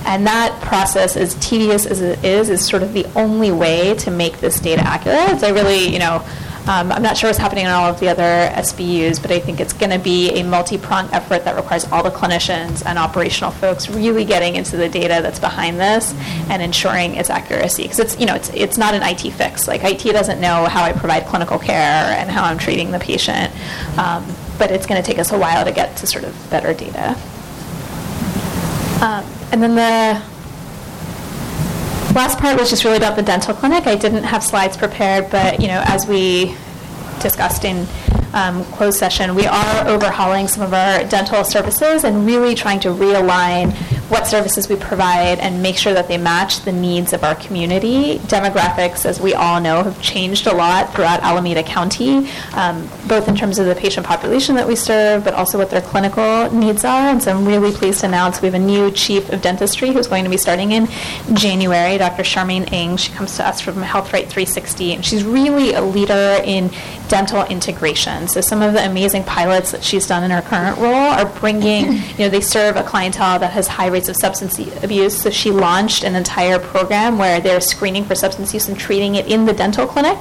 And 0.07 0.27
that 0.27 0.61
process, 0.63 1.17
as 1.17 1.35
tedious 1.37 1.87
as 1.87 2.01
it 2.01 2.25
is, 2.25 2.51
is 2.51 2.67
sort 2.67 2.83
of 2.83 2.93
the 2.93 3.07
only 3.17 3.51
way 3.51 3.95
to 3.97 4.11
make 4.11 4.39
this 4.39 4.61
data 4.61 4.83
accurate. 4.83 5.41
So 5.41 5.49
I 5.49 5.51
really, 5.51 5.89
you 5.89 5.99
know. 5.99 6.25
Um, 6.69 6.93
I'm 6.93 7.03
not 7.03 7.17
sure 7.17 7.29
what's 7.29 7.39
happening 7.39 7.65
in 7.65 7.71
all 7.71 7.89
of 7.89 7.99
the 8.01 8.09
other 8.09 8.23
SBUs, 8.23 9.21
but 9.21 9.33
I 9.33 9.41
think 9.41 9.61
it's 9.61 9.73
going 9.73 9.91
to 9.91 9.99
be 9.99 10.31
a 10.39 10.45
multi-pronged 10.45 11.11
effort 11.13 11.45
that 11.45 11.57
requires 11.57 11.85
all 11.87 12.03
the 12.03 12.11
clinicians 12.11 12.85
and 12.85 12.99
operational 12.99 13.51
folks 13.51 13.89
really 13.89 14.25
getting 14.25 14.57
into 14.57 14.77
the 14.77 14.89
data 14.89 15.21
that's 15.23 15.41
behind 15.41 15.81
this 15.81 16.15
and 16.51 16.63
ensuring 16.63 17.17
its 17.17 17.31
accuracy. 17.31 17.85
Because 17.85 17.99
it's, 17.99 18.21
you 18.21 18.27
know, 18.27 18.35
it's, 18.35 18.51
it's 18.51 18.77
not 18.77 18.95
an 18.95 19.03
IT 19.03 19.33
fix. 19.33 19.67
Like 19.67 19.83
IT 19.83 20.13
doesn't 20.13 20.41
know 20.41 20.67
how 20.67 20.85
I 20.85 20.93
provide 20.93 21.25
clinical 21.27 21.59
care 21.59 22.05
and 22.19 22.31
how 22.31 22.45
I'm 22.45 22.59
treating 22.59 22.91
the 22.91 23.01
patient, 23.01 23.53
um, 23.99 24.25
but 24.59 24.71
it's 24.71 24.87
going 24.87 25.03
to 25.03 25.07
take 25.07 25.19
us 25.19 25.33
a 25.33 25.39
while 25.39 25.65
to 25.65 25.73
get 25.73 25.97
to 25.97 26.07
sort 26.07 26.25
of 26.25 26.51
better 26.51 26.75
data. 26.75 27.17
Um, 29.03 29.25
and 29.53 29.63
then 29.63 29.75
the 29.75 30.23
last 32.15 32.39
part 32.39 32.59
was 32.59 32.71
just 32.71 32.85
really 32.85 32.97
about 32.97 33.17
the 33.17 33.23
dental 33.23 33.55
clinic. 33.55 33.87
I 33.87 33.97
didn't 33.97 34.25
have 34.25 34.43
slides 34.43 34.77
prepared, 34.77 35.31
but 35.31 35.61
you 35.61 35.69
know, 35.69 35.83
as 35.87 36.07
we 36.07 36.55
discussed 37.21 37.65
in 37.65 37.87
um, 38.33 38.65
closed 38.67 38.99
session, 38.99 39.35
we 39.35 39.47
are 39.47 39.89
overhauling 39.89 40.49
some 40.49 40.63
of 40.63 40.73
our 40.73 41.05
dental 41.05 41.45
services 41.45 42.05
and 42.05 42.27
really 42.27 42.55
trying 42.55 42.81
to 42.81 42.89
realign 42.89 43.77
what 44.11 44.27
services 44.27 44.69
we 44.69 44.77
provide 44.77 45.39
and 45.39 45.63
make 45.63 45.77
sure 45.77 45.95
that 45.95 46.09
they 46.09 46.19
match 46.19 46.61
the 46.61 46.73
needs 46.73 47.13
of 47.13 47.23
our 47.23 47.37
community. 47.37 48.19
Demographics, 48.19 49.07
as 49.07 49.21
we 49.21 49.35
all 49.35 49.61
know, 49.61 49.83
have 49.85 50.03
changed 50.03 50.47
a 50.47 50.55
lot 50.55 50.93
throughout 50.93 51.21
Alameda 51.21 51.63
County, 51.63 52.29
um, 52.55 52.89
both 53.07 53.29
in 53.29 53.37
terms 53.37 53.59
of 53.59 53.67
the 53.67 53.75
patient 53.75 54.05
population 54.05 54.57
that 54.57 54.67
we 54.67 54.75
serve, 54.75 55.23
but 55.23 55.33
also 55.35 55.59
what 55.59 55.71
their 55.71 55.81
clinical 55.81 56.51
needs 56.53 56.85
are. 56.85 57.09
And 57.09 57.23
so 57.23 57.31
I'm 57.31 57.47
really 57.47 57.73
pleased 57.73 58.01
to 58.01 58.07
announce 58.07 58.43
we 58.43 58.47
have 58.47 58.55
a 58.55 58.59
new 58.59 58.91
chief 58.91 59.31
of 59.31 59.43
dentistry 59.43 59.93
who's 59.93 60.09
going 60.09 60.25
to 60.25 60.31
be 60.31 60.37
starting 60.37 60.73
in 60.73 60.89
January, 61.33 61.97
Dr. 61.97 62.23
Charmaine 62.23 62.71
Eng. 62.73 62.97
She 62.97 63.13
comes 63.13 63.37
to 63.37 63.47
us 63.47 63.61
from 63.61 63.77
Health 63.77 64.13
Right 64.13 64.29
360, 64.29 64.95
and 64.95 65.05
she's 65.05 65.23
really 65.25 65.75
a 65.75 65.83
leader 65.83 66.41
in 66.45 66.71
dental 67.09 67.45
integration. 67.47 68.29
So 68.29 68.41
some 68.41 68.63
of 68.63 68.73
the 68.73 68.85
amazing 68.85 69.25
pilots 69.25 69.73
that 69.73 69.83
she's 69.83 70.07
done 70.07 70.25
in 70.25 70.31
her 70.31 70.43
current 70.43 70.79
role 70.79 70.95
are 70.95 71.27
bringing, 71.41 71.93
you 71.93 72.19
know, 72.19 72.29
they 72.29 72.41
serve 72.41 72.77
a 72.77 72.83
clientele 72.83 73.39
that 73.39 73.53
has 73.53 73.69
high 73.69 73.89
rates 73.89 74.00
of 74.09 74.17
substance 74.17 74.59
abuse. 74.83 75.21
So 75.21 75.31
she 75.31 75.51
launched 75.51 76.05
an 76.05 76.15
entire 76.15 76.59
program 76.59 77.19
where 77.19 77.41
they're 77.41 77.61
screening 77.61 78.05
for 78.05 78.15
substance 78.15 78.55
use 78.55 78.69
and 78.69 78.79
treating 78.79 79.17
it 79.17 79.27
in 79.27 79.45
the 79.45 79.53
dental 79.53 79.87
clinic 79.87 80.19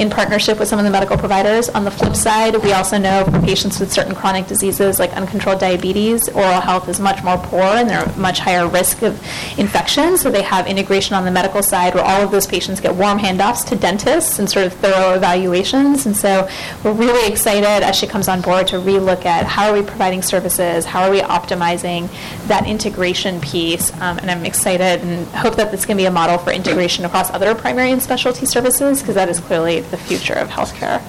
in 0.00 0.08
partnership 0.08 0.58
with 0.58 0.66
some 0.66 0.78
of 0.78 0.84
the 0.86 0.90
medical 0.90 1.18
providers. 1.18 1.68
On 1.68 1.84
the 1.84 1.90
flip 1.90 2.16
side, 2.16 2.56
we 2.62 2.72
also 2.72 2.96
know 2.96 3.22
for 3.26 3.38
patients 3.42 3.78
with 3.78 3.92
certain 3.92 4.14
chronic 4.14 4.46
diseases 4.46 4.98
like 4.98 5.12
uncontrolled 5.12 5.60
diabetes, 5.60 6.26
oral 6.30 6.62
health 6.62 6.88
is 6.88 6.98
much 6.98 7.22
more 7.22 7.36
poor 7.36 7.60
and 7.60 7.88
they're 7.88 7.98
at 7.98 8.16
much 8.16 8.38
higher 8.38 8.66
risk 8.66 9.02
of 9.02 9.22
infection. 9.58 10.16
So 10.16 10.30
they 10.30 10.40
have 10.40 10.66
integration 10.66 11.14
on 11.14 11.26
the 11.26 11.30
medical 11.30 11.62
side 11.62 11.94
where 11.94 12.02
all 12.02 12.22
of 12.22 12.30
those 12.30 12.46
patients 12.46 12.80
get 12.80 12.94
warm 12.94 13.18
handoffs 13.18 13.68
to 13.68 13.76
dentists 13.76 14.38
and 14.38 14.48
sort 14.48 14.64
of 14.64 14.72
thorough 14.72 15.12
evaluations. 15.12 16.06
And 16.06 16.16
so 16.16 16.48
we're 16.82 16.92
really 16.92 17.30
excited 17.30 17.84
as 17.84 17.94
she 17.94 18.06
comes 18.06 18.26
on 18.26 18.40
board 18.40 18.68
to 18.68 18.76
relook 18.76 19.26
at 19.26 19.44
how 19.44 19.68
are 19.70 19.74
we 19.74 19.82
providing 19.82 20.22
services, 20.22 20.86
how 20.86 21.02
are 21.02 21.10
we 21.10 21.20
optimizing 21.20 22.08
that 22.48 22.66
integration 22.66 23.38
piece. 23.42 23.92
Um, 24.00 24.18
and 24.20 24.30
I'm 24.30 24.46
excited 24.46 25.02
and 25.02 25.26
hope 25.28 25.56
that 25.56 25.70
this 25.70 25.84
can 25.84 25.98
be 25.98 26.06
a 26.06 26.10
model 26.10 26.38
for 26.38 26.52
integration 26.52 27.04
across 27.04 27.30
other 27.30 27.54
primary 27.54 27.92
and 27.92 28.02
specialty 28.02 28.46
services 28.46 29.02
because 29.02 29.14
that 29.16 29.28
is 29.28 29.40
clearly 29.40 29.89
the 29.90 29.96
future 29.96 30.34
of 30.34 30.48
healthcare. 30.48 31.02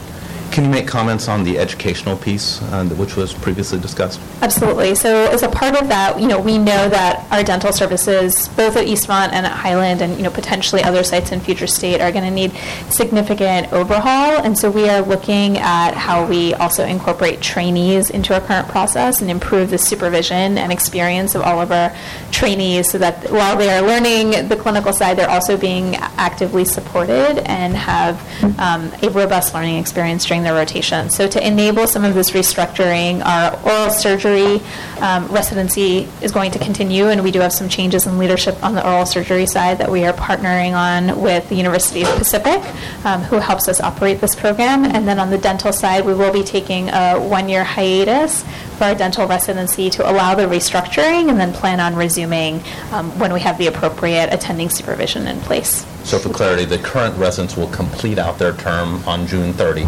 Can 0.51 0.65
you 0.65 0.69
make 0.69 0.85
comments 0.85 1.29
on 1.29 1.45
the 1.45 1.57
educational 1.57 2.17
piece, 2.17 2.61
uh, 2.61 2.83
which 2.97 3.15
was 3.15 3.33
previously 3.33 3.79
discussed? 3.79 4.19
Absolutely. 4.41 4.95
So 4.95 5.31
as 5.31 5.43
a 5.43 5.49
part 5.49 5.81
of 5.81 5.87
that, 5.87 6.19
you 6.19 6.27
know, 6.27 6.41
we 6.41 6.57
know 6.57 6.89
that 6.89 7.25
our 7.31 7.41
dental 7.41 7.71
services, 7.71 8.49
both 8.49 8.75
at 8.75 8.85
Eastmont 8.85 9.31
and 9.31 9.45
at 9.45 9.53
Highland, 9.53 10.01
and 10.01 10.17
you 10.17 10.23
know, 10.23 10.29
potentially 10.29 10.83
other 10.83 11.03
sites 11.03 11.31
in 11.31 11.39
future 11.39 11.67
state, 11.67 12.01
are 12.01 12.11
going 12.11 12.25
to 12.25 12.31
need 12.31 12.51
significant 12.89 13.71
overhaul. 13.71 14.41
And 14.43 14.57
so 14.57 14.69
we 14.69 14.89
are 14.89 15.01
looking 15.01 15.57
at 15.57 15.93
how 15.93 16.27
we 16.27 16.53
also 16.55 16.85
incorporate 16.85 17.39
trainees 17.39 18.09
into 18.09 18.33
our 18.33 18.41
current 18.41 18.67
process 18.67 19.21
and 19.21 19.31
improve 19.31 19.69
the 19.69 19.77
supervision 19.77 20.57
and 20.57 20.71
experience 20.71 21.33
of 21.33 21.43
all 21.43 21.61
of 21.61 21.71
our 21.71 21.95
trainees, 22.31 22.91
so 22.91 22.97
that 22.97 23.31
while 23.31 23.55
they 23.55 23.69
are 23.69 23.81
learning 23.81 24.49
the 24.49 24.57
clinical 24.57 24.91
side, 24.91 25.17
they're 25.17 25.29
also 25.29 25.55
being 25.55 25.95
actively 25.95 26.65
supported 26.65 27.37
and 27.49 27.73
have 27.73 28.19
um, 28.59 28.91
a 29.01 29.09
robust 29.11 29.53
learning 29.53 29.77
experience 29.77 30.25
during 30.25 30.40
their 30.43 30.53
rotation. 30.53 31.09
So 31.09 31.27
to 31.27 31.45
enable 31.45 31.87
some 31.87 32.03
of 32.03 32.13
this 32.13 32.31
restructuring, 32.31 33.23
our 33.25 33.59
oral 33.63 33.89
surgery 33.89 34.61
um, 34.99 35.27
residency 35.27 36.07
is 36.21 36.31
going 36.31 36.51
to 36.51 36.59
continue, 36.59 37.07
and 37.07 37.23
we 37.23 37.31
do 37.31 37.39
have 37.39 37.53
some 37.53 37.69
changes 37.69 38.05
in 38.05 38.17
leadership 38.17 38.61
on 38.63 38.75
the 38.75 38.85
oral 38.85 39.05
surgery 39.05 39.45
side 39.45 39.77
that 39.79 39.91
we 39.91 40.05
are 40.05 40.13
partnering 40.13 40.73
on 40.73 41.21
with 41.21 41.47
the 41.49 41.55
University 41.55 42.03
of 42.03 42.09
Pacific, 42.17 42.61
um, 43.05 43.21
who 43.21 43.37
helps 43.37 43.67
us 43.67 43.81
operate 43.81 44.21
this 44.21 44.35
program. 44.35 44.85
And 44.85 45.07
then 45.07 45.19
on 45.19 45.29
the 45.29 45.37
dental 45.37 45.73
side, 45.73 46.05
we 46.05 46.13
will 46.13 46.33
be 46.33 46.43
taking 46.43 46.89
a 46.89 47.19
one-year 47.19 47.63
hiatus 47.63 48.43
for 48.77 48.85
our 48.85 48.95
dental 48.95 49.27
residency 49.27 49.89
to 49.91 50.09
allow 50.09 50.35
the 50.35 50.43
restructuring 50.43 51.29
and 51.29 51.39
then 51.39 51.53
plan 51.53 51.79
on 51.79 51.95
resuming 51.95 52.61
um, 52.91 53.17
when 53.19 53.31
we 53.33 53.39
have 53.39 53.57
the 53.57 53.67
appropriate 53.67 54.33
attending 54.33 54.69
supervision 54.69 55.27
in 55.27 55.39
place. 55.41 55.85
So 56.03 56.17
for 56.17 56.29
clarity, 56.29 56.65
the 56.65 56.79
current 56.79 57.15
residents 57.17 57.55
will 57.55 57.69
complete 57.69 58.17
out 58.17 58.39
their 58.39 58.53
term 58.53 59.03
on 59.07 59.27
June 59.27 59.53
30. 59.53 59.85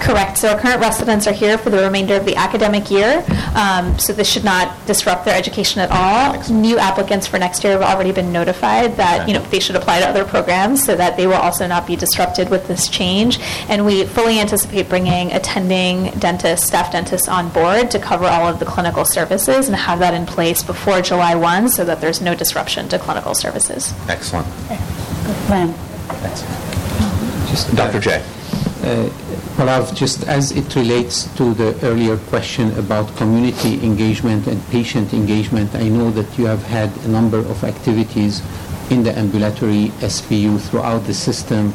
Correct. 0.00 0.38
So 0.38 0.48
our 0.48 0.58
current 0.58 0.80
residents 0.80 1.26
are 1.26 1.32
here 1.32 1.58
for 1.58 1.70
the 1.70 1.82
remainder 1.82 2.14
of 2.14 2.24
the 2.24 2.36
academic 2.36 2.90
year. 2.90 3.24
Um, 3.54 3.98
so 3.98 4.12
this 4.12 4.28
should 4.30 4.44
not 4.44 4.86
disrupt 4.86 5.24
their 5.24 5.36
education 5.36 5.80
at 5.80 5.90
all. 5.90 6.50
New 6.52 6.78
applicants 6.78 7.26
for 7.26 7.38
next 7.38 7.64
year 7.64 7.72
have 7.72 7.82
already 7.82 8.12
been 8.12 8.32
notified 8.32 8.96
that 8.96 9.26
you 9.26 9.34
know 9.34 9.40
they 9.44 9.60
should 9.60 9.76
apply 9.76 10.00
to 10.00 10.06
other 10.06 10.24
programs 10.24 10.84
so 10.84 10.94
that 10.94 11.16
they 11.16 11.26
will 11.26 11.34
also 11.34 11.66
not 11.66 11.86
be 11.86 11.96
disrupted 11.96 12.50
with 12.50 12.68
this 12.68 12.88
change. 12.88 13.38
And 13.68 13.84
we 13.84 14.04
fully 14.04 14.38
anticipate 14.40 14.88
bringing 14.88 15.32
attending 15.32 16.10
dentists, 16.18 16.66
staff 16.66 16.92
dentists 16.92 17.28
on 17.28 17.48
board 17.50 17.90
to 17.90 17.98
cover 17.98 18.26
all 18.26 18.46
of 18.46 18.58
the 18.58 18.64
clinical 18.66 19.04
services 19.04 19.68
and 19.68 19.76
have 19.76 19.98
that 20.00 20.14
in 20.14 20.26
place 20.26 20.62
before 20.62 21.00
July 21.00 21.34
1 21.34 21.70
so 21.70 21.84
that 21.84 22.00
there's 22.00 22.20
no 22.20 22.34
disruption 22.34 22.88
to 22.88 22.98
clinical 22.98 23.34
services. 23.34 23.94
Excellent. 24.08 24.46
Good 24.68 25.36
plan. 25.46 25.74
Dr. 27.74 28.00
J. 28.00 28.22
Uh, 28.82 29.10
Pallav, 29.56 29.94
just 29.94 30.28
as 30.28 30.52
it 30.52 30.76
relates 30.76 31.34
to 31.36 31.54
the 31.54 31.74
earlier 31.82 32.18
question 32.28 32.78
about 32.78 33.16
community 33.16 33.82
engagement 33.82 34.46
and 34.46 34.60
patient 34.68 35.14
engagement, 35.14 35.74
I 35.74 35.88
know 35.88 36.10
that 36.10 36.36
you 36.36 36.44
have 36.44 36.62
had 36.64 36.94
a 37.06 37.08
number 37.08 37.38
of 37.38 37.64
activities 37.64 38.42
in 38.90 39.02
the 39.02 39.16
ambulatory 39.18 39.88
SBU 40.04 40.60
throughout 40.60 41.06
the 41.06 41.14
system. 41.14 41.72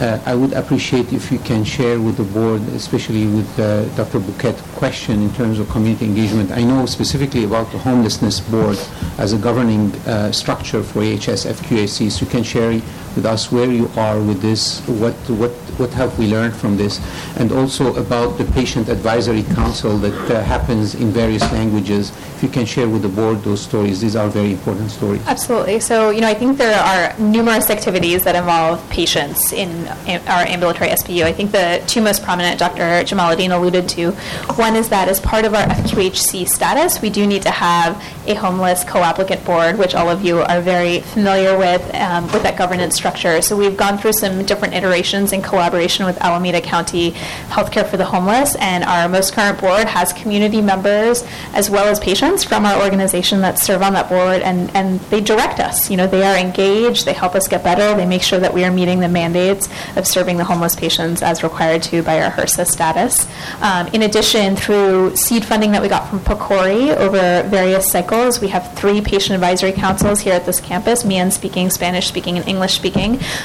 Uh, 0.00 0.20
I 0.24 0.36
would 0.36 0.52
appreciate 0.52 1.12
if 1.12 1.32
you 1.32 1.40
can 1.40 1.64
share 1.64 2.00
with 2.00 2.18
the 2.18 2.22
board, 2.22 2.62
especially 2.68 3.26
with 3.26 3.58
uh, 3.58 3.84
Dr. 3.96 4.20
Bouquet, 4.20 4.54
question 4.76 5.20
in 5.20 5.34
terms 5.34 5.58
of 5.58 5.68
community 5.70 6.06
engagement. 6.06 6.52
I 6.52 6.62
know 6.62 6.86
specifically 6.86 7.42
about 7.42 7.70
the 7.72 7.78
homelessness 7.78 8.38
board 8.38 8.78
as 9.18 9.32
a 9.32 9.38
governing 9.38 9.92
uh, 10.06 10.30
structure 10.30 10.84
for 10.84 11.00
AHS 11.00 11.46
FQHC, 11.46 12.12
so 12.12 12.24
you 12.24 12.30
can 12.30 12.44
share 12.44 12.80
with 13.16 13.26
us 13.26 13.50
where 13.52 13.70
you 13.70 13.88
are 13.96 14.20
with 14.20 14.40
this, 14.40 14.80
what, 14.86 15.14
what, 15.30 15.50
what 15.78 15.90
have 15.90 16.18
we 16.18 16.26
learned 16.26 16.54
from 16.54 16.76
this, 16.76 17.00
and 17.38 17.52
also 17.52 17.94
about 17.96 18.38
the 18.38 18.44
patient 18.52 18.88
advisory 18.88 19.42
council 19.42 19.96
that 19.98 20.30
uh, 20.30 20.42
happens 20.42 20.94
in 20.94 21.10
various 21.10 21.42
languages. 21.52 22.10
If 22.36 22.42
you 22.42 22.48
can 22.48 22.66
share 22.66 22.88
with 22.88 23.02
the 23.02 23.08
board 23.08 23.42
those 23.42 23.60
stories, 23.60 24.00
these 24.00 24.16
are 24.16 24.28
very 24.28 24.52
important 24.52 24.90
stories. 24.90 25.22
Absolutely. 25.26 25.80
So, 25.80 26.10
you 26.10 26.20
know, 26.20 26.28
I 26.28 26.34
think 26.34 26.58
there 26.58 26.78
are 26.78 27.18
numerous 27.18 27.70
activities 27.70 28.22
that 28.24 28.34
involve 28.36 28.88
patients 28.90 29.52
in 29.52 29.88
our 30.08 30.44
ambulatory 30.46 30.90
SBU. 30.90 31.24
I 31.24 31.32
think 31.32 31.52
the 31.52 31.82
two 31.86 32.00
most 32.00 32.22
prominent 32.22 32.58
Dr. 32.58 33.04
Jamaluddin 33.04 33.54
alluded 33.54 33.88
to. 33.90 34.12
One 34.56 34.76
is 34.76 34.88
that 34.88 35.08
as 35.08 35.20
part 35.20 35.44
of 35.44 35.54
our 35.54 35.66
FQHC 35.66 36.48
status, 36.48 37.00
we 37.00 37.10
do 37.10 37.26
need 37.26 37.42
to 37.42 37.50
have 37.50 38.02
a 38.26 38.34
homeless 38.34 38.84
co-applicant 38.84 39.44
board, 39.44 39.78
which 39.78 39.94
all 39.94 40.10
of 40.10 40.24
you 40.24 40.40
are 40.40 40.60
very 40.60 41.00
familiar 41.00 41.56
with, 41.56 41.82
um, 41.94 42.24
with 42.32 42.42
that 42.42 42.56
governance 42.56 43.03
structure. 43.04 43.42
So 43.42 43.54
we've 43.54 43.76
gone 43.76 43.98
through 43.98 44.14
some 44.14 44.46
different 44.46 44.72
iterations 44.72 45.34
in 45.34 45.42
collaboration 45.42 46.06
with 46.06 46.16
Alameda 46.22 46.62
County 46.62 47.10
Healthcare 47.50 47.86
for 47.86 47.98
the 47.98 48.04
Homeless, 48.06 48.56
and 48.56 48.82
our 48.82 49.10
most 49.10 49.34
current 49.34 49.60
board 49.60 49.86
has 49.86 50.10
community 50.14 50.62
members 50.62 51.22
as 51.52 51.68
well 51.68 51.84
as 51.84 52.00
patients 52.00 52.44
from 52.44 52.64
our 52.64 52.82
organization 52.82 53.42
that 53.42 53.58
serve 53.58 53.82
on 53.82 53.92
that 53.92 54.08
board, 54.08 54.40
and, 54.40 54.74
and 54.74 55.00
they 55.10 55.20
direct 55.20 55.60
us. 55.60 55.90
You 55.90 55.98
know, 55.98 56.06
they 56.06 56.22
are 56.22 56.38
engaged, 56.38 57.04
they 57.04 57.12
help 57.12 57.34
us 57.34 57.46
get 57.46 57.62
better, 57.62 57.94
they 57.94 58.06
make 58.06 58.22
sure 58.22 58.40
that 58.40 58.54
we 58.54 58.64
are 58.64 58.70
meeting 58.70 59.00
the 59.00 59.08
mandates 59.08 59.68
of 59.96 60.06
serving 60.06 60.38
the 60.38 60.44
homeless 60.44 60.74
patients 60.74 61.20
as 61.20 61.42
required 61.42 61.82
to 61.82 62.02
by 62.02 62.22
our 62.22 62.30
HRSA 62.30 62.66
status. 62.66 63.26
Um, 63.60 63.88
in 63.88 64.00
addition, 64.00 64.56
through 64.56 65.14
seed 65.14 65.44
funding 65.44 65.72
that 65.72 65.82
we 65.82 65.88
got 65.88 66.08
from 66.08 66.20
PCORI 66.20 66.96
over 66.96 67.46
various 67.50 67.90
cycles, 67.90 68.40
we 68.40 68.48
have 68.48 68.72
three 68.78 69.02
patient 69.02 69.34
advisory 69.34 69.72
councils 69.72 70.20
here 70.20 70.32
at 70.32 70.46
this 70.46 70.58
campus, 70.58 71.04
Mien 71.04 71.30
speaking, 71.30 71.68
Spanish 71.68 72.08
speaking, 72.08 72.38
and 72.38 72.48
English 72.48 72.72
speaking, 72.72 72.93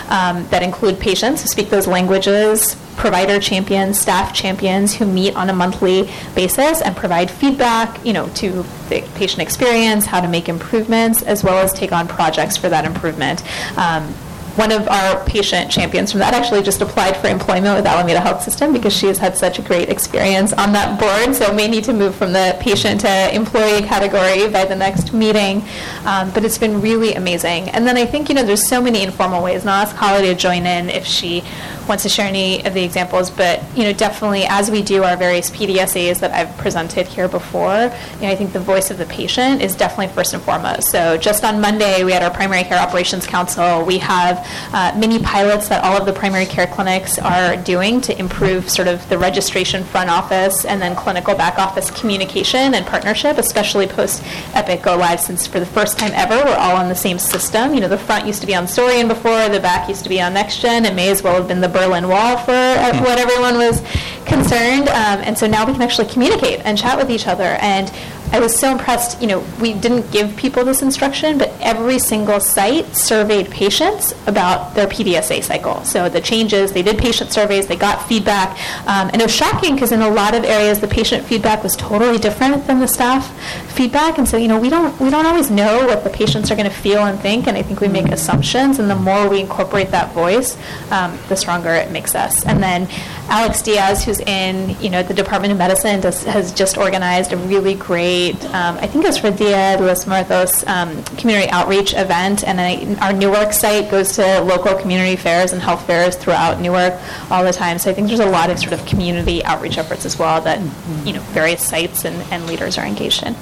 um, 0.10 0.48
that 0.50 0.62
include 0.62 1.00
patients 1.00 1.42
who 1.42 1.48
speak 1.48 1.70
those 1.70 1.88
languages, 1.88 2.76
provider 2.96 3.40
champions, 3.40 4.00
staff 4.00 4.34
champions 4.34 4.94
who 4.94 5.06
meet 5.06 5.36
on 5.36 5.50
a 5.50 5.54
monthly 5.54 6.10
basis 6.36 6.82
and 6.82 6.96
provide 6.96 7.32
feedback, 7.32 8.06
you 8.06 8.14
know, 8.14 8.28
to 8.30 8.64
the 8.90 9.02
patient 9.16 9.42
experience, 9.42 10.06
how 10.06 10.22
to 10.22 10.28
make 10.28 10.50
improvements, 10.50 11.22
as 11.24 11.44
well 11.44 11.58
as 11.58 11.74
take 11.74 11.92
on 11.92 12.08
projects 12.08 12.58
for 12.58 12.70
that 12.70 12.86
improvement. 12.86 13.44
Um, 13.78 14.14
one 14.60 14.74
of 14.74 14.90
our 14.90 15.24
patient 15.24 15.72
champions 15.72 16.12
from 16.12 16.20
that 16.20 16.34
actually 16.34 16.62
just 16.62 16.82
applied 16.82 17.16
for 17.16 17.28
employment 17.28 17.78
with 17.78 17.86
Alameda 17.86 18.20
Health 18.20 18.44
System 18.44 18.74
because 18.74 18.92
she 18.92 19.08
has 19.08 19.18
had 19.18 19.38
such 19.38 19.58
a 19.58 19.62
great 19.62 19.88
experience 19.88 20.52
on 20.52 20.74
that 20.74 21.00
board, 21.00 21.34
so 21.34 21.54
may 21.54 21.70
need 21.70 21.86
to 21.86 21.94
move 21.94 22.14
from 22.14 22.34
the 22.34 22.58
patient 22.60 23.00
to 23.00 23.34
employee 23.34 23.82
category 23.84 24.50
by 24.50 24.66
the 24.66 24.76
next 24.76 25.14
meeting. 25.14 25.64
Um, 26.04 26.30
but 26.32 26.44
it's 26.44 26.58
been 26.58 26.82
really 26.82 27.14
amazing. 27.14 27.70
And 27.70 27.88
then 27.88 27.96
I 27.96 28.06
think, 28.06 28.28
you 28.28 28.36
know, 28.36 28.44
there's 28.44 28.68
so 28.68 28.82
many 28.82 29.02
informal 29.02 29.42
ways, 29.42 29.62
and 29.62 29.70
I'll 29.70 29.84
ask 29.84 29.96
Holly 29.96 30.24
to 30.24 30.36
join 30.36 30.66
in 30.66 30.90
if 30.90 31.06
she 31.06 31.42
wants 31.90 32.04
to 32.04 32.10
share 32.10 32.28
any 32.28 32.64
of 32.66 32.74
the 32.74 32.84
examples, 32.84 33.30
but, 33.32 33.62
you 33.76 33.84
know, 33.84 33.92
definitely 33.92 34.46
as 34.46 34.70
we 34.72 34.82
do 34.82 35.04
our 35.04 35.18
various 35.18 35.50
PDSAs 35.50 36.20
that 36.20 36.32
I've 36.32 36.56
presented 36.58 37.08
here 37.08 37.28
before, 37.28 37.92
you 38.16 38.22
know, 38.22 38.30
I 38.30 38.36
think 38.36 38.54
the 38.54 38.60
voice 38.60 38.92
of 38.92 38.98
the 38.98 39.06
patient 39.08 39.62
is 39.62 39.76
definitely 39.76 40.14
first 40.14 40.34
and 40.34 40.42
foremost. 40.44 40.92
So 40.92 41.18
just 41.18 41.44
on 41.44 41.60
Monday, 41.60 42.04
we 42.04 42.12
had 42.12 42.24
our 42.24 42.32
Primary 42.32 42.64
Care 42.64 42.80
Operations 42.80 43.26
Council. 43.26 43.84
We 43.84 43.98
have 43.98 44.46
uh, 44.72 44.96
mini 44.98 45.20
pilots 45.20 45.68
that 45.70 45.84
all 45.84 45.98
of 45.98 46.06
the 46.06 46.14
primary 46.14 46.46
care 46.46 46.68
clinics 46.68 47.18
are 47.18 47.58
doing 47.58 48.02
to 48.02 48.18
improve 48.20 48.70
sort 48.70 48.88
of 48.88 49.08
the 49.10 49.18
registration 49.18 49.84
front 49.84 50.10
office 50.10 50.66
and 50.66 50.82
then 50.82 50.96
clinical 50.96 51.36
back 51.36 51.58
office 51.58 51.90
communication 51.92 52.76
and 52.76 52.86
partnership, 52.86 53.38
especially 53.38 53.88
post 53.88 54.24
Epic 54.54 54.84
Go 54.84 54.96
Live, 54.96 55.20
since 55.20 55.48
for 55.48 55.60
the 55.60 55.66
first 55.66 55.98
time 55.98 56.12
ever, 56.14 56.36
we're 56.46 56.56
all 56.56 56.76
on 56.76 56.88
the 56.88 56.96
same 56.96 57.18
system. 57.18 57.74
You 57.74 57.82
know, 57.82 57.88
the 57.88 57.98
front 57.98 58.28
used 58.28 58.42
to 58.42 58.48
be 58.48 58.56
on 58.56 58.66
Soarian 58.66 59.08
before, 59.08 59.50
the 59.50 59.60
back 59.60 59.90
used 59.90 60.04
to 60.04 60.10
be 60.10 60.22
on 60.22 60.34
NextGen. 60.34 60.86
It 60.86 60.94
may 60.94 61.10
as 61.10 61.24
well 61.24 61.36
have 61.36 61.48
been 61.48 61.62
the 61.62 61.70
Berlin 61.80 62.10
Wall 62.10 62.36
for 62.36 62.52
what 62.52 63.18
everyone 63.18 63.56
was 63.56 63.80
concerned. 64.26 64.90
Um, 64.90 65.24
and 65.24 65.38
so 65.38 65.48
now 65.48 65.66
we 65.66 65.72
can 65.72 65.82
actually 65.82 66.08
communicate 66.08 66.60
and 66.66 66.78
chat 66.78 66.98
with 66.98 67.10
each 67.10 67.26
other. 67.26 67.58
And 67.62 67.90
I 68.32 68.40
was 68.40 68.56
so 68.56 68.72
impressed, 68.72 69.22
you 69.22 69.28
know, 69.28 69.44
we 69.60 69.74
didn't 69.74 70.12
give 70.12 70.36
people 70.38 70.64
this 70.64 70.82
instruction, 70.82 71.38
but 71.38 71.52
every 71.62 72.00
single 72.00 72.40
site 72.40 72.96
surveyed 72.96 73.50
patients 73.50 74.14
about 74.28 74.76
their 74.76 74.88
PDSA 74.88 75.44
cycle. 75.44 75.84
So 75.84 76.10
the 76.10 76.22
changes, 76.22 76.72
they 76.72 76.84
did 76.84 76.98
patient 76.98 77.32
surveys, 77.32 77.68
they 77.68 77.76
got 77.76 78.08
feedback, 78.08 78.52
um, 78.88 79.10
and 79.12 79.22
it 79.22 79.26
was 79.26 79.36
shocking 79.36 79.74
because 79.74 79.92
in 79.92 80.02
a 80.02 80.10
lot 80.10 80.36
of 80.36 80.44
areas 80.44 80.80
the 80.80 80.88
patient 80.88 81.26
feedback 81.26 81.64
was 81.64 81.76
totally 81.76 82.18
different 82.18 82.68
than 82.68 82.80
the 82.80 82.88
staff 82.88 83.30
feedback 83.72 84.18
and 84.18 84.28
so, 84.28 84.38
you 84.38 84.48
know, 84.48 84.60
we 84.60 84.70
don't 84.70 85.00
we 85.00 85.10
don't 85.10 85.26
always 85.26 85.50
know 85.50 85.86
what 85.88 86.04
the 86.04 86.10
patients 86.10 86.52
are 86.52 86.56
going 86.56 86.70
to 86.70 86.76
feel 86.76 87.06
and 87.06 87.18
think, 87.20 87.48
and 87.48 87.58
I 87.58 87.62
think 87.62 87.80
we 87.80 87.88
make 87.88 88.08
assumptions, 88.10 88.78
and 88.78 88.90
the 88.90 88.96
more 88.96 89.30
we 89.30 89.40
incorporate 89.40 89.92
that 89.92 90.14
voice, 90.14 90.58
um, 90.92 91.18
the 91.30 91.36
stronger 91.36 91.70
it 91.70 91.90
makes 91.90 92.16
us. 92.16 92.46
And 92.46 92.62
then 92.62 92.88
Alex 93.30 93.62
Diaz, 93.62 94.04
who's 94.04 94.20
in 94.20 94.76
you 94.82 94.90
know 94.90 95.02
the 95.02 95.14
Department 95.14 95.54
of 95.54 95.58
Medicine, 95.58 96.02
does, 96.02 96.24
has 96.26 96.52
just 96.52 96.78
organized 96.78 97.32
a 97.32 97.38
really 97.38 97.76
great, 97.76 98.19
um, 98.28 98.78
I 98.78 98.88
think 98.88 99.04
it 99.04 99.08
was 99.08 99.18
for 99.18 99.32
Dia 99.32 99.78
de 99.78 99.84
los 99.86 100.06
Muertos 100.06 100.66
um, 100.68 101.04
community 101.18 101.50
outreach 101.52 101.94
event, 101.96 102.44
and 102.44 102.60
I, 102.60 102.96
our 103.02 103.14
Newark 103.14 103.54
site 103.54 103.90
goes 103.90 104.12
to 104.14 104.42
local 104.42 104.76
community 104.76 105.16
fairs 105.16 105.54
and 105.54 105.62
health 105.62 105.86
fairs 105.88 106.16
throughout 106.16 106.60
Newark 106.60 106.94
all 107.32 107.44
the 107.44 107.54
time. 107.54 107.80
So 107.80 107.90
I 107.90 107.94
think 107.94 108.08
there's 108.08 108.20
a 108.20 108.26
lot 108.26 108.50
of 108.50 108.60
sort 108.60 108.74
of 108.74 108.86
community 108.86 109.44
outreach 109.46 109.78
efforts 109.78 110.06
as 110.06 110.18
well 110.20 110.42
that 110.42 110.60
you 111.06 111.14
know 111.14 111.22
various 111.34 111.64
sites 111.66 112.06
and, 112.06 112.16
and 112.32 112.46
leaders 112.48 112.78
are 112.78 112.86
engaged 112.86 113.24
in. 113.24 113.36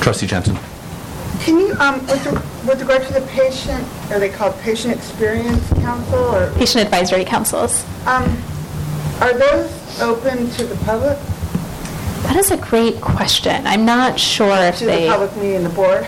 Trustee 0.00 0.26
Jensen. 0.26 0.56
Can 1.40 1.58
you, 1.60 1.72
um, 1.74 2.00
with 2.06 2.26
re- 2.26 2.42
with 2.68 2.80
regard 2.80 3.06
to 3.06 3.12
the 3.12 3.22
patient, 3.28 3.82
are 4.10 4.18
they 4.18 4.28
called 4.28 4.58
Patient 4.60 4.94
Experience 4.94 5.66
Council 5.74 6.18
or? 6.34 6.52
Patient 6.54 6.84
advisory 6.84 7.24
councils. 7.24 7.84
Um, 8.06 8.24
Are 9.20 9.32
those 9.32 10.00
open 10.00 10.48
to 10.50 10.64
the 10.64 10.76
public? 10.84 11.16
That 12.22 12.36
is 12.36 12.50
a 12.50 12.56
great 12.56 13.00
question. 13.00 13.66
I'm 13.66 13.84
not 13.84 14.18
sure 14.18 14.56
if 14.58 14.78
they 14.80 14.80
To 14.80 14.84
the 14.86 14.90
they. 14.92 15.08
public, 15.08 15.36
meaning 15.36 15.62
the 15.64 15.70
board? 15.70 16.06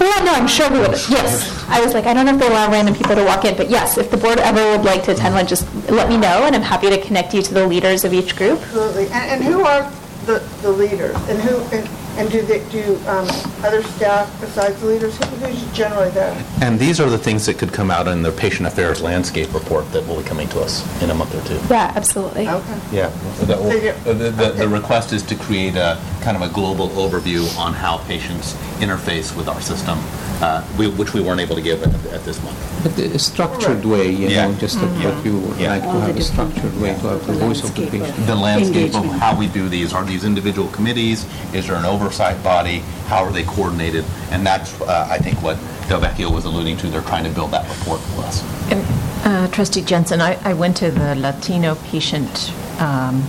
Well, 0.00 0.24
no, 0.24 0.32
I'm 0.32 0.48
sure 0.48 0.70
we 0.70 0.78
would. 0.80 0.92
Yes, 1.08 1.64
I 1.68 1.80
was 1.84 1.94
like, 1.94 2.06
I 2.06 2.14
don't 2.14 2.26
know 2.26 2.32
if 2.34 2.40
they 2.40 2.48
allow 2.48 2.70
random 2.70 2.94
people 2.94 3.14
to 3.14 3.24
walk 3.24 3.44
in, 3.44 3.56
but 3.56 3.70
yes, 3.70 3.98
if 3.98 4.10
the 4.10 4.16
board 4.16 4.38
ever 4.38 4.76
would 4.76 4.84
like 4.84 5.04
to 5.04 5.12
attend 5.12 5.34
one, 5.34 5.46
just 5.46 5.66
let 5.90 6.08
me 6.08 6.16
know, 6.16 6.44
and 6.44 6.56
I'm 6.56 6.62
happy 6.62 6.88
to 6.90 7.00
connect 7.00 7.34
you 7.34 7.42
to 7.42 7.54
the 7.54 7.66
leaders 7.66 8.04
of 8.04 8.12
each 8.12 8.34
group. 8.34 8.58
Absolutely. 8.62 9.04
And, 9.08 9.14
and 9.14 9.44
who 9.44 9.62
are 9.64 9.88
the, 10.26 10.38
the 10.62 10.70
leaders? 10.72 11.14
And 11.28 11.38
who, 11.40 11.58
and, 11.76 11.86
and 12.18 12.30
do 12.30 12.42
they, 12.42 12.60
do, 12.70 12.98
um, 13.08 13.26
other 13.64 13.82
staff 13.82 14.30
besides 14.40 14.78
the 14.80 14.86
leaders, 14.86 15.16
who- 15.16 15.24
who's 15.46 15.62
generally 15.76 16.10
there? 16.10 16.34
And 16.60 16.78
these 16.78 17.00
are 17.00 17.08
the 17.10 17.18
things 17.18 17.46
that 17.46 17.58
could 17.58 17.72
come 17.72 17.90
out 17.90 18.06
in 18.08 18.22
the 18.22 18.30
patient 18.30 18.66
affairs 18.66 19.00
landscape 19.00 19.52
report 19.54 19.90
that 19.92 20.06
will 20.06 20.16
be 20.16 20.22
coming 20.22 20.48
to 20.48 20.60
us 20.60 20.82
in 21.00 21.10
a 21.10 21.14
month 21.14 21.34
or 21.34 21.46
two. 21.48 21.58
Yeah, 21.70 21.92
absolutely. 21.94 22.48
Okay. 22.48 22.62
Yeah. 22.92 23.10
The, 23.46 23.56
So 23.56 23.72
you- 23.72 23.94
the, 24.04 24.30
the, 24.30 24.50
the 24.52 24.68
request 24.68 25.12
is 25.12 25.22
to 25.24 25.34
create 25.34 25.76
a 25.76 25.98
kind 26.20 26.36
of 26.36 26.42
a 26.42 26.48
global 26.48 26.88
overview 26.90 27.42
on 27.58 27.72
how 27.74 27.98
patients 28.08 28.54
interface 28.80 29.34
with 29.34 29.48
our 29.48 29.60
system, 29.60 29.98
uh, 30.40 30.62
we, 30.76 30.88
which 30.88 31.14
we 31.14 31.20
weren't 31.20 31.40
able 31.40 31.54
to 31.56 31.62
give 31.62 31.82
at, 31.82 32.12
at 32.12 32.24
this 32.24 32.42
month. 32.42 32.56
But 32.82 32.98
a 32.98 33.18
structured 33.18 33.84
way, 33.84 34.10
you 34.10 34.28
Yeah. 34.28 34.48
know, 34.48 34.54
just 34.54 34.76
like 34.76 34.90
what 35.04 35.24
you 35.24 35.38
would 35.38 35.58
Yeah. 35.58 35.70
like 35.74 35.82
to 35.82 35.88
All 35.88 35.94
the 35.94 36.00
have 36.00 36.10
a 36.10 36.12
different, 36.18 36.52
structured 36.52 36.80
way 36.80 36.88
to 36.94 37.08
have 37.08 37.26
the 37.26 37.32
voice 37.34 37.62
of 37.62 37.74
the 37.74 37.86
patient. 37.86 38.26
The 38.26 38.34
landscape 38.34 38.88
of 38.90 38.94
Engagement. 38.96 39.20
how 39.22 39.34
we 39.36 39.46
do 39.46 39.68
these, 39.68 39.92
are 39.92 40.04
these 40.04 40.24
individual 40.24 40.68
committees? 40.68 41.24
Is 41.52 41.66
there 41.68 41.76
an 41.76 41.84
oversight 42.02 42.42
body? 42.42 42.78
How 43.06 43.24
are 43.24 43.32
they 43.32 43.44
coordinated? 43.44 44.04
And 44.30 44.44
that's, 44.44 44.80
uh, 44.80 45.06
I 45.10 45.18
think, 45.18 45.40
what 45.42 45.56
Del 45.88 46.00
Vecchio 46.00 46.32
was 46.32 46.44
alluding 46.44 46.76
to. 46.78 46.88
They're 46.88 47.02
trying 47.02 47.24
to 47.24 47.30
build 47.30 47.52
that 47.52 47.68
report 47.78 48.00
for 48.00 48.22
us. 48.22 48.42
And, 48.72 48.84
uh, 49.24 49.48
Trustee 49.48 49.82
Jensen, 49.82 50.20
I, 50.20 50.36
I 50.44 50.54
went 50.54 50.76
to 50.78 50.90
the 50.90 51.14
Latino 51.14 51.76
Patient 51.76 52.52
um, 52.80 53.22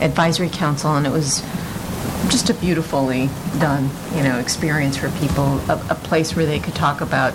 Advisory 0.00 0.50
Council, 0.50 0.94
and 0.94 1.06
it 1.06 1.10
was 1.10 1.42
just 2.28 2.50
a 2.50 2.54
beautifully 2.54 3.30
done, 3.58 3.88
you 4.14 4.22
know, 4.22 4.38
experience 4.38 4.96
for 4.96 5.10
people, 5.18 5.58
a, 5.70 5.80
a 5.90 5.94
place 5.94 6.36
where 6.36 6.44
they 6.44 6.58
could 6.58 6.74
talk 6.74 7.00
about, 7.00 7.32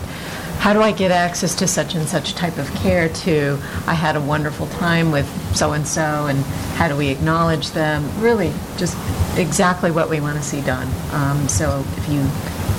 how 0.59 0.73
do 0.73 0.81
I 0.81 0.91
get 0.91 1.11
access 1.11 1.55
to 1.55 1.67
such 1.67 1.95
and 1.95 2.07
such 2.07 2.35
type 2.35 2.57
of 2.57 2.69
care, 2.75 3.09
to, 3.09 3.57
I 3.87 3.95
had 3.95 4.15
a 4.15 4.21
wonderful 4.21 4.67
time 4.67 5.11
with 5.11 5.27
so-and-so, 5.55 6.27
and 6.27 6.43
how 6.73 6.87
do 6.87 6.95
we 6.95 7.09
acknowledge 7.09 7.71
them? 7.71 8.09
Really, 8.19 8.51
just 8.77 8.97
exactly 9.37 9.91
what 9.91 10.09
we 10.09 10.19
want 10.19 10.37
to 10.37 10.43
see 10.43 10.61
done. 10.61 10.87
Um, 11.11 11.47
So 11.47 11.83
if 11.97 12.09
you 12.09 12.21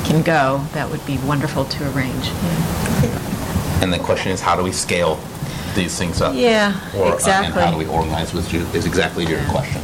can 0.04 0.22
go, 0.22 0.64
that 0.72 0.90
would 0.90 1.04
be 1.06 1.18
wonderful 1.18 1.64
to 1.64 1.90
arrange. 1.92 2.30
And 3.82 3.92
the 3.92 3.98
question 3.98 4.32
is, 4.32 4.40
how 4.40 4.56
do 4.56 4.62
we 4.62 4.72
scale 4.72 5.18
these 5.74 5.98
things 5.98 6.20
up? 6.20 6.34
Yeah, 6.34 6.78
Or, 6.96 7.14
uh, 7.14 7.28
And 7.28 7.54
how 7.54 7.70
do 7.70 7.76
we 7.76 7.86
organize 7.86 8.32
with 8.32 8.52
you, 8.52 8.60
is 8.72 8.86
exactly 8.86 9.26
your 9.26 9.42
question. 9.48 9.80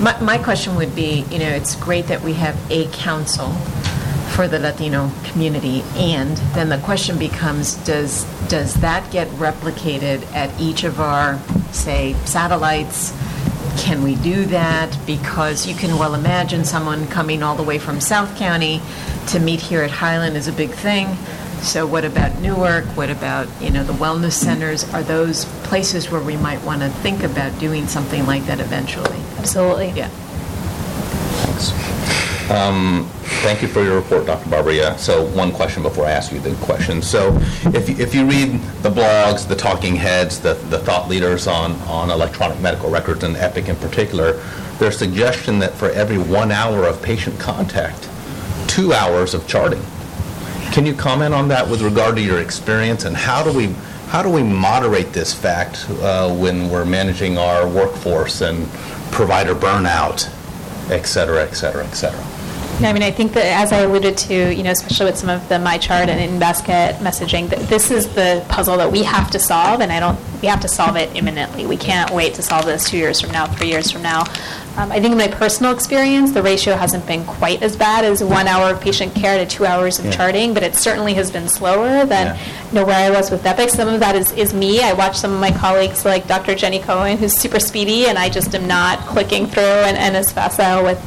My, 0.00 0.18
my 0.20 0.38
question 0.38 0.76
would 0.76 0.94
be, 0.94 1.24
you 1.30 1.38
know, 1.38 1.48
it's 1.48 1.74
great 1.76 2.06
that 2.06 2.22
we 2.22 2.34
have 2.34 2.56
a 2.70 2.86
council 2.88 3.52
for 4.34 4.46
the 4.48 4.58
Latino 4.58 5.10
community, 5.24 5.82
and 5.96 6.36
then 6.54 6.68
the 6.68 6.78
question 6.78 7.18
becomes, 7.18 7.74
does, 7.84 8.24
does 8.48 8.74
that 8.74 9.10
get 9.10 9.28
replicated 9.30 10.22
at 10.34 10.48
each 10.60 10.84
of 10.84 11.00
our, 11.00 11.38
say, 11.72 12.14
satellites? 12.24 13.12
Can 13.78 14.02
we 14.02 14.16
do 14.16 14.44
that? 14.46 14.98
Because 15.06 15.66
you 15.66 15.74
can 15.74 15.98
well 15.98 16.14
imagine 16.14 16.64
someone 16.64 17.06
coming 17.06 17.42
all 17.42 17.54
the 17.54 17.62
way 17.62 17.78
from 17.78 18.00
South 18.00 18.36
County 18.36 18.82
to 19.28 19.38
meet 19.38 19.60
here 19.60 19.82
at 19.82 19.90
Highland 19.90 20.36
is 20.36 20.48
a 20.48 20.52
big 20.52 20.70
thing. 20.70 21.06
So 21.62 21.86
what 21.86 22.04
about 22.04 22.38
Newark? 22.40 22.84
What 22.96 23.08
about, 23.08 23.48
you 23.60 23.70
know, 23.70 23.84
the 23.84 23.92
wellness 23.92 24.32
centers? 24.32 24.84
Are 24.92 25.02
those 25.02 25.44
places 25.64 26.10
where 26.10 26.20
we 26.20 26.36
might 26.36 26.62
want 26.64 26.82
to 26.82 26.88
think 26.88 27.22
about 27.22 27.58
doing 27.58 27.86
something 27.86 28.26
like 28.26 28.44
that 28.46 28.60
eventually? 28.60 29.16
Absolutely. 29.38 29.90
Yeah. 29.90 30.10
Um, 32.50 33.08
Thank 33.42 33.62
you 33.62 33.68
for 33.68 33.84
your 33.84 33.94
report, 33.94 34.26
Dr. 34.26 34.48
Barberia. 34.50 34.98
So 34.98 35.24
one 35.28 35.52
question 35.52 35.82
before 35.82 36.06
I 36.06 36.10
ask 36.10 36.32
you 36.32 36.40
the 36.40 36.54
question. 36.56 37.00
So 37.00 37.36
if, 37.66 37.88
if 38.00 38.12
you 38.12 38.26
read 38.26 38.60
the 38.82 38.90
blogs, 38.90 39.46
the 39.46 39.54
talking 39.54 39.94
heads, 39.94 40.40
the, 40.40 40.54
the 40.54 40.80
thought 40.80 41.08
leaders 41.08 41.46
on, 41.46 41.72
on 41.82 42.10
electronic 42.10 42.58
medical 42.60 42.90
records 42.90 43.22
and 43.22 43.36
Epic 43.36 43.68
in 43.68 43.76
particular, 43.76 44.32
there's 44.78 44.98
suggestion 44.98 45.60
that 45.60 45.72
for 45.74 45.90
every 45.90 46.18
one 46.18 46.50
hour 46.50 46.84
of 46.84 47.00
patient 47.00 47.38
contact, 47.38 48.08
two 48.66 48.92
hours 48.92 49.34
of 49.34 49.46
charting. 49.46 49.82
Can 50.72 50.84
you 50.84 50.94
comment 50.94 51.32
on 51.32 51.46
that 51.48 51.68
with 51.68 51.80
regard 51.80 52.16
to 52.16 52.22
your 52.22 52.40
experience 52.40 53.04
and 53.04 53.16
how 53.16 53.44
do 53.44 53.56
we, 53.56 53.66
how 54.08 54.20
do 54.20 54.30
we 54.30 54.42
moderate 54.42 55.12
this 55.12 55.32
fact 55.32 55.86
uh, 56.00 56.34
when 56.34 56.68
we're 56.70 56.84
managing 56.84 57.38
our 57.38 57.68
workforce 57.68 58.40
and 58.40 58.68
provider 59.12 59.54
burnout, 59.54 60.28
et 60.90 61.04
cetera, 61.04 61.44
et 61.44 61.52
cetera, 61.52 61.86
et 61.86 61.92
cetera? 61.92 62.37
No, 62.80 62.88
I 62.88 62.92
mean, 62.92 63.02
I 63.02 63.10
think 63.10 63.32
that 63.32 63.44
as 63.44 63.72
I 63.72 63.78
alluded 63.78 64.16
to, 64.18 64.54
you 64.54 64.62
know, 64.62 64.70
especially 64.70 65.06
with 65.06 65.18
some 65.18 65.28
of 65.30 65.48
the 65.48 65.56
MyChart 65.56 66.06
and 66.06 66.20
In 66.20 66.38
Basket 66.38 66.94
messaging, 67.02 67.48
that 67.48 67.58
this 67.68 67.90
is 67.90 68.06
the 68.14 68.44
puzzle 68.48 68.76
that 68.76 68.92
we 68.92 69.02
have 69.02 69.32
to 69.32 69.40
solve, 69.40 69.80
and 69.80 69.90
I 69.90 69.98
don't, 69.98 70.16
we 70.40 70.46
have 70.46 70.60
to 70.60 70.68
solve 70.68 70.94
it 70.94 71.14
imminently. 71.16 71.66
We 71.66 71.76
can't 71.76 72.12
wait 72.12 72.34
to 72.34 72.42
solve 72.42 72.66
this 72.66 72.88
two 72.88 72.96
years 72.96 73.20
from 73.20 73.32
now, 73.32 73.46
three 73.46 73.66
years 73.66 73.90
from 73.90 74.02
now. 74.02 74.20
Um, 74.76 74.92
I 74.92 75.00
think 75.00 75.10
in 75.10 75.18
my 75.18 75.26
personal 75.26 75.72
experience, 75.74 76.30
the 76.30 76.40
ratio 76.42 76.76
hasn't 76.76 77.04
been 77.04 77.24
quite 77.24 77.64
as 77.64 77.74
bad 77.76 78.04
as 78.04 78.22
one 78.22 78.46
hour 78.46 78.72
of 78.72 78.80
patient 78.80 79.12
care 79.12 79.36
to 79.38 79.44
two 79.44 79.66
hours 79.66 79.98
of 79.98 80.04
Yeah. 80.04 80.10
charting, 80.12 80.54
but 80.54 80.62
it 80.62 80.76
certainly 80.76 81.14
has 81.14 81.32
been 81.32 81.48
slower 81.48 82.06
than, 82.06 82.28
Yeah. 82.28 82.36
you 82.70 82.74
know, 82.78 82.84
where 82.84 82.96
I 82.96 83.10
was 83.10 83.28
with 83.32 83.44
Epic. 83.44 83.70
Some 83.70 83.88
of 83.88 83.98
that 83.98 84.14
is, 84.14 84.30
is 84.32 84.54
me. 84.54 84.80
I 84.84 84.92
watch 84.92 85.16
some 85.16 85.32
of 85.32 85.40
my 85.40 85.50
colleagues 85.50 86.04
like 86.04 86.28
Dr. 86.28 86.54
Jenny 86.54 86.78
Cohen, 86.78 87.18
who's 87.18 87.36
super 87.36 87.58
speedy, 87.58 88.06
and 88.06 88.16
I 88.16 88.28
just 88.28 88.54
am 88.54 88.68
not 88.68 89.00
clicking 89.00 89.48
through 89.48 89.64
and, 89.64 89.98
and 89.98 90.16
as 90.16 90.30
fast 90.30 90.58
with 90.84 91.04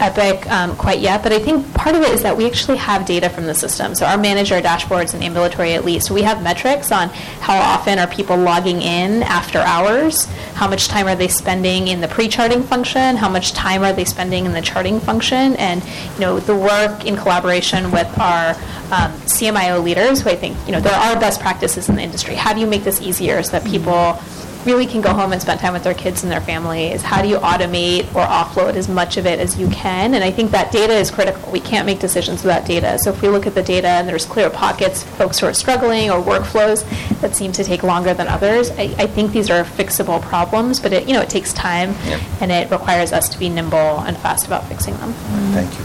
Epic 0.00 0.50
um, 0.50 0.76
quite 0.76 1.00
yet. 1.00 1.22
But 1.22 1.32
I 1.32 1.38
think 1.38 1.72
part 1.74 1.94
of 1.94 2.02
it 2.02 2.10
is 2.10 2.22
that 2.22 2.36
we 2.36 2.46
actually 2.46 2.78
have 2.78 3.06
data 3.06 3.28
from 3.28 3.46
the 3.46 3.54
system. 3.54 3.94
So 3.94 4.06
our 4.06 4.18
manager 4.18 4.60
dashboards 4.60 5.14
and 5.14 5.22
ambulatory 5.22 5.74
at 5.74 5.84
least, 5.84 6.10
we 6.10 6.22
have 6.22 6.42
metrics 6.42 6.90
on 6.90 7.08
how 7.40 7.58
often 7.58 7.98
are 7.98 8.06
people 8.06 8.36
logging 8.36 8.82
in 8.82 9.22
after 9.22 9.58
hours, 9.58 10.26
how 10.54 10.68
much 10.68 10.88
time 10.88 11.06
are 11.06 11.14
they 11.14 11.28
spending 11.28 11.88
in 11.88 12.00
the 12.00 12.08
pre-charting 12.08 12.62
function, 12.62 13.16
how 13.16 13.28
much 13.28 13.52
time 13.52 13.82
are 13.82 13.92
they 13.92 14.04
spending 14.04 14.46
in 14.46 14.52
the 14.52 14.62
charting 14.62 15.00
function, 15.00 15.54
and 15.56 15.82
you 16.14 16.20
know 16.20 16.40
the 16.40 16.56
work 16.56 17.04
in 17.06 17.16
collaboration 17.16 17.90
with 17.90 18.08
our 18.18 18.50
um, 18.92 19.12
CMIO 19.26 19.82
leaders, 19.82 20.20
who 20.20 20.30
I 20.30 20.36
think 20.36 20.56
you 20.66 20.72
know 20.72 20.80
there 20.80 20.94
are 20.94 21.18
best 21.18 21.40
practices 21.40 21.88
in 21.88 21.96
the 21.96 22.02
industry. 22.02 22.34
How 22.34 22.52
do 22.52 22.60
you 22.60 22.66
make 22.66 22.84
this 22.84 23.00
easier 23.00 23.42
so 23.42 23.52
that 23.52 23.64
people 23.66 24.18
really 24.64 24.86
can 24.86 25.00
go 25.00 25.12
home 25.12 25.32
and 25.32 25.40
spend 25.42 25.60
time 25.60 25.72
with 25.72 25.82
their 25.84 25.94
kids 25.94 26.22
and 26.22 26.30
their 26.32 26.40
families? 26.40 27.02
How 27.02 27.22
do 27.22 27.28
you 27.28 27.36
automate 27.38 28.04
or 28.14 28.24
offload 28.24 28.74
as 28.74 28.88
much 28.88 29.16
of 29.16 29.26
it 29.26 29.38
as 29.38 29.58
you 29.58 29.68
can? 29.70 30.14
And 30.14 30.22
I 30.22 30.30
think 30.30 30.50
that 30.52 30.70
data 30.72 30.92
is 30.94 31.10
critical. 31.10 31.50
We 31.50 31.60
can't 31.60 31.86
make 31.86 31.98
decisions 31.98 32.42
without 32.44 32.66
data. 32.66 32.98
So 32.98 33.10
if 33.10 33.22
we 33.22 33.28
look 33.28 33.46
at 33.46 33.54
the 33.54 33.62
data 33.62 33.88
and 33.88 34.08
there's 34.08 34.24
clear 34.26 34.50
pockets, 34.50 35.02
folks 35.02 35.38
who 35.40 35.46
are 35.46 35.54
struggling 35.54 36.10
or 36.10 36.20
workflows 36.22 36.84
that 37.20 37.34
seem 37.36 37.52
to 37.52 37.64
take 37.64 37.82
longer 37.82 38.14
than 38.14 38.28
others, 38.28 38.70
I, 38.72 38.94
I 38.98 39.06
think 39.06 39.32
these 39.32 39.50
are 39.50 39.64
fixable 39.64 40.20
problems, 40.22 40.80
but 40.80 40.92
it, 40.92 41.06
you 41.08 41.14
know, 41.14 41.22
it 41.22 41.30
takes 41.30 41.52
time 41.52 41.94
Yeah. 42.04 42.20
and 42.40 42.52
it 42.52 42.70
requires 42.70 43.12
us 43.12 43.28
to 43.30 43.38
be 43.38 43.48
nimble 43.48 43.76
and 44.00 44.16
fast 44.16 44.46
about 44.46 44.64
fixing 44.68 44.96
them. 44.98 45.12
Thank 45.52 45.72
you. 45.78 45.84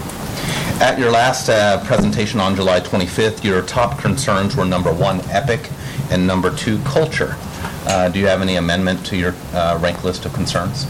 At 0.80 1.00
your 1.00 1.10
last 1.10 1.50
uh, 1.50 1.84
presentation 1.86 2.40
on 2.40 2.56
July 2.56 2.80
25th, 2.80 3.44
your 3.44 3.64
top 3.64 3.98
concerns 3.98 4.56
were 4.56 4.66
number 4.66 4.94
one, 4.94 5.22
Epic, 5.32 5.72
and 6.12 6.28
number 6.28 6.56
two, 6.56 6.78
culture. 6.84 7.36
Uh, 7.88 8.10
Do 8.10 8.20
you 8.20 8.28
have 8.28 8.42
any 8.42 8.58
amendment 8.58 9.06
to 9.06 9.16
your 9.16 9.34
uh, 9.54 9.80
rank 9.82 10.04
list 10.04 10.26
of 10.26 10.34
concerns? 10.34 10.86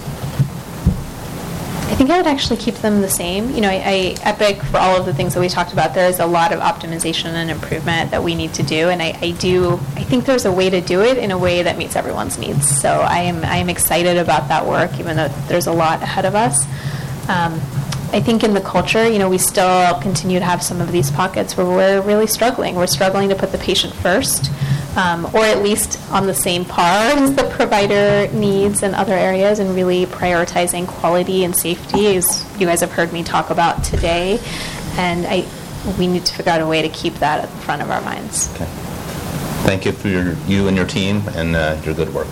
I 1.90 1.96
think 1.96 2.10
I 2.10 2.18
would 2.18 2.28
actually 2.28 2.58
keep 2.58 2.74
them 2.76 3.02
the 3.02 3.10
same. 3.10 3.52
You 3.52 3.62
know, 3.62 3.70
I, 3.70 3.76
I, 3.76 4.16
Epic, 4.24 4.62
for 4.64 4.78
all 4.78 4.98
of 5.00 5.06
the 5.06 5.14
things 5.14 5.36
that 5.36 5.40
we 5.40 5.48
talked 5.48 5.74
about, 5.74 5.94
there 5.94 6.10
is 6.10 6.20
a 6.20 6.26
lot 6.26 6.52
of 6.52 6.60
optimization 6.60 7.28
and 7.28 7.50
improvement 7.50 8.12
that 8.12 8.24
we 8.24 8.36
need 8.36 8.54
to 8.56 8.64
do, 8.64 8.90
and 8.90 9.02
I, 9.02 9.18
I 9.22 9.32
do, 9.32 9.74
I 9.96 10.04
think 10.04 10.26
there's 10.26 10.46
a 10.46 10.52
way 10.52 10.70
to 10.70 10.82
do 10.82 11.02
it 11.02 11.18
in 11.18 11.32
a 11.32 11.38
way 11.38 11.64
that 11.64 11.78
meets 11.78 11.96
everyone's 11.96 12.38
needs. 12.38 12.68
So 12.68 12.90
I 12.90 13.20
am, 13.20 13.46
I 13.46 13.58
am 13.58 13.70
excited 13.70 14.18
about 14.18 14.48
that 14.50 14.66
work, 14.66 15.00
even 15.00 15.18
though 15.18 15.30
there's 15.48 15.68
a 15.68 15.72
lot 15.72 16.02
ahead 16.02 16.26
of 16.26 16.36
us. 16.36 16.66
Um, 17.30 17.54
I 18.12 18.22
think 18.22 18.44
in 18.44 18.54
the 18.54 18.62
culture, 18.62 19.08
you 19.08 19.20
know, 19.20 19.30
we 19.30 19.38
still 19.38 20.00
continue 20.02 20.40
to 20.40 20.46
have 20.46 20.64
some 20.64 20.82
of 20.82 20.92
these 20.92 21.12
pockets 21.12 21.56
where 21.56 21.66
we're 21.66 22.02
really 22.02 22.28
struggling. 22.28 22.76
We're 22.76 22.88
struggling 22.88 23.30
to 23.30 23.36
put 23.36 23.52
the 23.52 23.58
patient 23.58 23.94
first, 23.94 24.52
um, 24.98 25.26
or 25.28 25.46
at 25.46 25.64
least 25.64 26.00
on 26.12 26.26
the 26.26 26.34
same 26.34 26.66
par 26.66 27.12
as 27.16 27.36
the 27.36 27.44
provider 27.52 28.28
needs 28.34 28.84
in 28.84 28.94
other 28.94 29.14
areas, 29.14 29.60
and 29.60 29.74
really 29.76 30.06
prioritizing 30.08 30.88
quality 30.88 31.44
and 31.46 31.56
safety, 31.56 32.18
as 32.18 32.44
you 32.60 32.66
guys 32.66 32.82
have 32.82 32.92
heard 32.92 33.14
me 33.14 33.24
talk 33.24 33.50
about 33.50 33.84
today. 33.84 34.40
And 34.98 35.26
I, 35.28 35.48
we 35.98 36.08
need 36.08 36.26
to 36.26 36.34
figure 36.34 36.52
out 36.52 36.60
a 36.60 36.68
way 36.68 36.82
to 36.82 36.90
keep 36.90 37.14
that 37.16 37.44
at 37.44 37.50
the 37.50 37.58
front 37.58 37.82
of 37.82 37.92
our 37.92 38.02
minds. 38.02 38.54
Okay. 38.56 38.66
Thank 39.64 39.86
you 39.86 39.92
for 39.92 40.08
your, 40.08 40.34
you 40.48 40.68
and 40.68 40.76
your 40.76 40.88
team 40.88 41.22
and 41.36 41.56
uh, 41.56 41.80
your 41.86 41.94
good 41.94 42.14
work. 42.14 42.28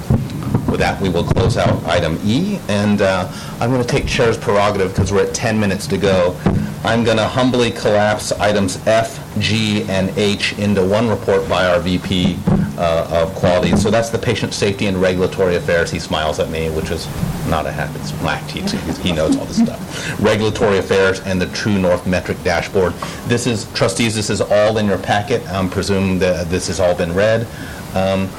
With 0.76 0.81
that, 0.81 0.99
we 0.99 1.07
will 1.07 1.23
close 1.23 1.56
out 1.56 1.81
item 1.85 2.19
E, 2.26 2.60
and 2.68 3.02
uh, 3.02 3.31
I'm 3.61 3.72
going 3.72 3.81
to 3.81 3.88
take 3.88 4.06
Chair's 4.07 4.38
prerogative 4.38 4.89
because 4.89 5.10
we're 5.10 5.26
at 5.26 5.34
10 5.34 5.57
minutes 5.57 5.88
to 5.88 5.97
go. 5.97 6.38
I'm 6.84 7.06
going 7.06 7.15
to 7.15 7.26
humbly 7.26 7.72
collapse 7.72 8.34
items 8.34 8.85
F, 8.85 9.26
G, 9.39 9.84
and 9.84 10.10
H 10.18 10.60
into 10.60 10.85
one 10.85 11.07
report 11.07 11.47
by 11.47 11.65
our 11.65 11.80
VP 11.80 12.38
uh, 12.77 13.07
of 13.10 13.34
Quality. 13.35 13.77
So 13.77 13.89
that's 13.89 14.10
the 14.10 14.18
Patient 14.18 14.53
Safety 14.53 14.88
and 14.88 14.97
Regulatory 14.97 15.56
Affairs. 15.56 15.91
He 15.91 15.97
smiles 15.97 16.41
at 16.41 16.49
me, 16.49 16.69
which 16.69 16.91
is 16.91 17.07
not 17.47 17.65
a 17.65 17.72
habit. 17.72 18.02
It's 18.02 18.11
black. 18.11 18.43
He, 18.49 18.60
he 19.02 19.14
knows 19.14 19.38
all 19.38 19.45
this 19.45 19.64
stuff. 19.64 20.19
Regulatory 20.19 20.80
Affairs 20.80 21.22
and 21.22 21.41
the 21.41 21.47
True 21.47 21.80
North 21.80 22.06
Metric 22.06 22.43
Dashboard. 22.43 22.91
This 23.27 23.47
is, 23.47 23.72
trustees, 23.72 24.14
this 24.14 24.30
is 24.30 24.41
all 24.41 24.77
in 24.77 24.88
your 24.88 24.99
packet. 24.99 25.41
I'm 25.47 25.69
presuming 25.69 26.19
that 26.19 26.49
this 26.49 26.68
has 26.68 26.81
all 26.81 26.95
been 26.95 27.14
read. 27.14 27.47
Um, 27.95 28.30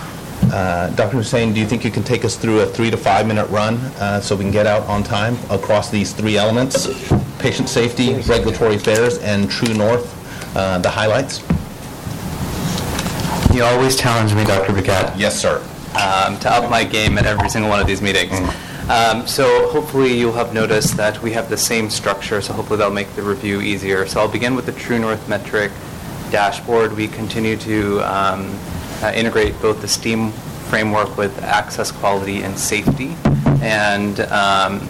uh, 0.52 0.90
Dr. 0.90 1.16
Hussein, 1.18 1.52
do 1.52 1.60
you 1.60 1.66
think 1.66 1.84
you 1.84 1.90
can 1.90 2.02
take 2.02 2.24
us 2.24 2.36
through 2.36 2.60
a 2.60 2.66
three 2.66 2.90
to 2.90 2.96
five 2.96 3.26
minute 3.26 3.48
run 3.50 3.76
uh, 3.98 4.20
so 4.20 4.36
we 4.36 4.44
can 4.44 4.52
get 4.52 4.66
out 4.66 4.82
on 4.88 5.02
time 5.02 5.36
across 5.50 5.90
these 5.90 6.12
three 6.12 6.36
elements? 6.36 6.86
Patient 7.38 7.68
safety, 7.68 8.14
regulatory 8.22 8.76
affairs, 8.76 9.18
and 9.18 9.50
True 9.50 9.74
North, 9.74 10.56
uh, 10.56 10.78
the 10.78 10.90
highlights? 10.90 11.42
You 13.54 13.64
always 13.64 13.96
challenge 13.96 14.34
me, 14.34 14.44
Dr. 14.44 14.72
Bicat. 14.72 15.18
Yes, 15.18 15.40
sir. 15.40 15.58
Um, 15.94 16.38
to 16.40 16.52
up 16.52 16.70
my 16.70 16.84
game 16.84 17.16
at 17.16 17.26
every 17.26 17.48
single 17.48 17.70
one 17.70 17.80
of 17.80 17.86
these 17.86 18.02
meetings. 18.02 18.38
Um, 18.88 19.26
so 19.26 19.68
hopefully 19.70 20.16
you'll 20.16 20.32
have 20.34 20.54
noticed 20.54 20.96
that 20.96 21.20
we 21.20 21.32
have 21.32 21.48
the 21.48 21.56
same 21.56 21.90
structure, 21.90 22.40
so 22.40 22.52
hopefully 22.52 22.76
that'll 22.78 22.92
make 22.92 23.12
the 23.16 23.22
review 23.22 23.60
easier. 23.60 24.06
So 24.06 24.20
I'll 24.20 24.28
begin 24.28 24.54
with 24.54 24.66
the 24.66 24.72
True 24.72 24.98
North 24.98 25.28
metric 25.28 25.72
dashboard. 26.30 26.94
We 26.94 27.08
continue 27.08 27.56
to 27.56 28.00
um, 28.02 28.56
uh, 29.02 29.12
integrate 29.14 29.60
both 29.60 29.80
the 29.80 29.88
STEAM 29.88 30.32
framework 30.70 31.16
with 31.16 31.42
access, 31.42 31.90
quality, 31.90 32.42
and 32.42 32.58
safety. 32.58 33.16
And 33.62 34.20
um, 34.20 34.80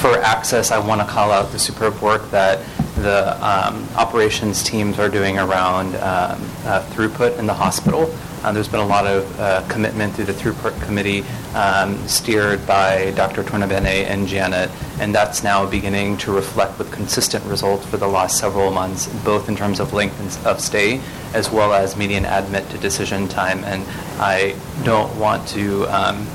for 0.00 0.18
access, 0.18 0.70
I 0.70 0.78
want 0.78 1.00
to 1.00 1.06
call 1.06 1.30
out 1.30 1.52
the 1.52 1.58
superb 1.58 2.00
work 2.00 2.30
that 2.30 2.64
the 2.96 3.36
um, 3.44 3.86
operations 3.96 4.62
teams 4.62 4.98
are 4.98 5.08
doing 5.08 5.38
around 5.38 5.94
um, 5.96 6.40
uh, 6.64 6.86
throughput 6.90 7.38
in 7.38 7.46
the 7.46 7.54
hospital. 7.54 8.12
Uh, 8.42 8.50
there's 8.50 8.68
been 8.68 8.80
a 8.80 8.86
lot 8.86 9.06
of 9.06 9.38
uh, 9.38 9.64
commitment 9.68 10.12
through 10.14 10.24
the 10.24 10.32
throughput 10.32 10.80
committee 10.82 11.22
um, 11.54 11.96
steered 12.08 12.66
by 12.66 13.12
Dr. 13.12 13.44
Tornabene 13.44 14.04
and 14.04 14.26
Janet, 14.26 14.68
and 14.98 15.14
that's 15.14 15.44
now 15.44 15.64
beginning 15.64 16.16
to 16.18 16.32
reflect 16.32 16.76
with 16.76 16.90
consistent 16.90 17.44
results 17.44 17.86
for 17.86 17.98
the 17.98 18.08
last 18.08 18.38
several 18.38 18.72
months, 18.72 19.06
both 19.22 19.48
in 19.48 19.54
terms 19.54 19.78
of 19.78 19.92
length 19.92 20.44
of 20.44 20.60
stay 20.60 21.00
as 21.34 21.50
well 21.50 21.72
as 21.72 21.96
median 21.96 22.24
admit 22.24 22.68
to 22.70 22.78
decision 22.78 23.28
time. 23.28 23.62
And 23.64 23.84
I 24.20 24.56
don't 24.82 25.14
want 25.18 25.46
to, 25.48 25.84
um, 25.86 26.26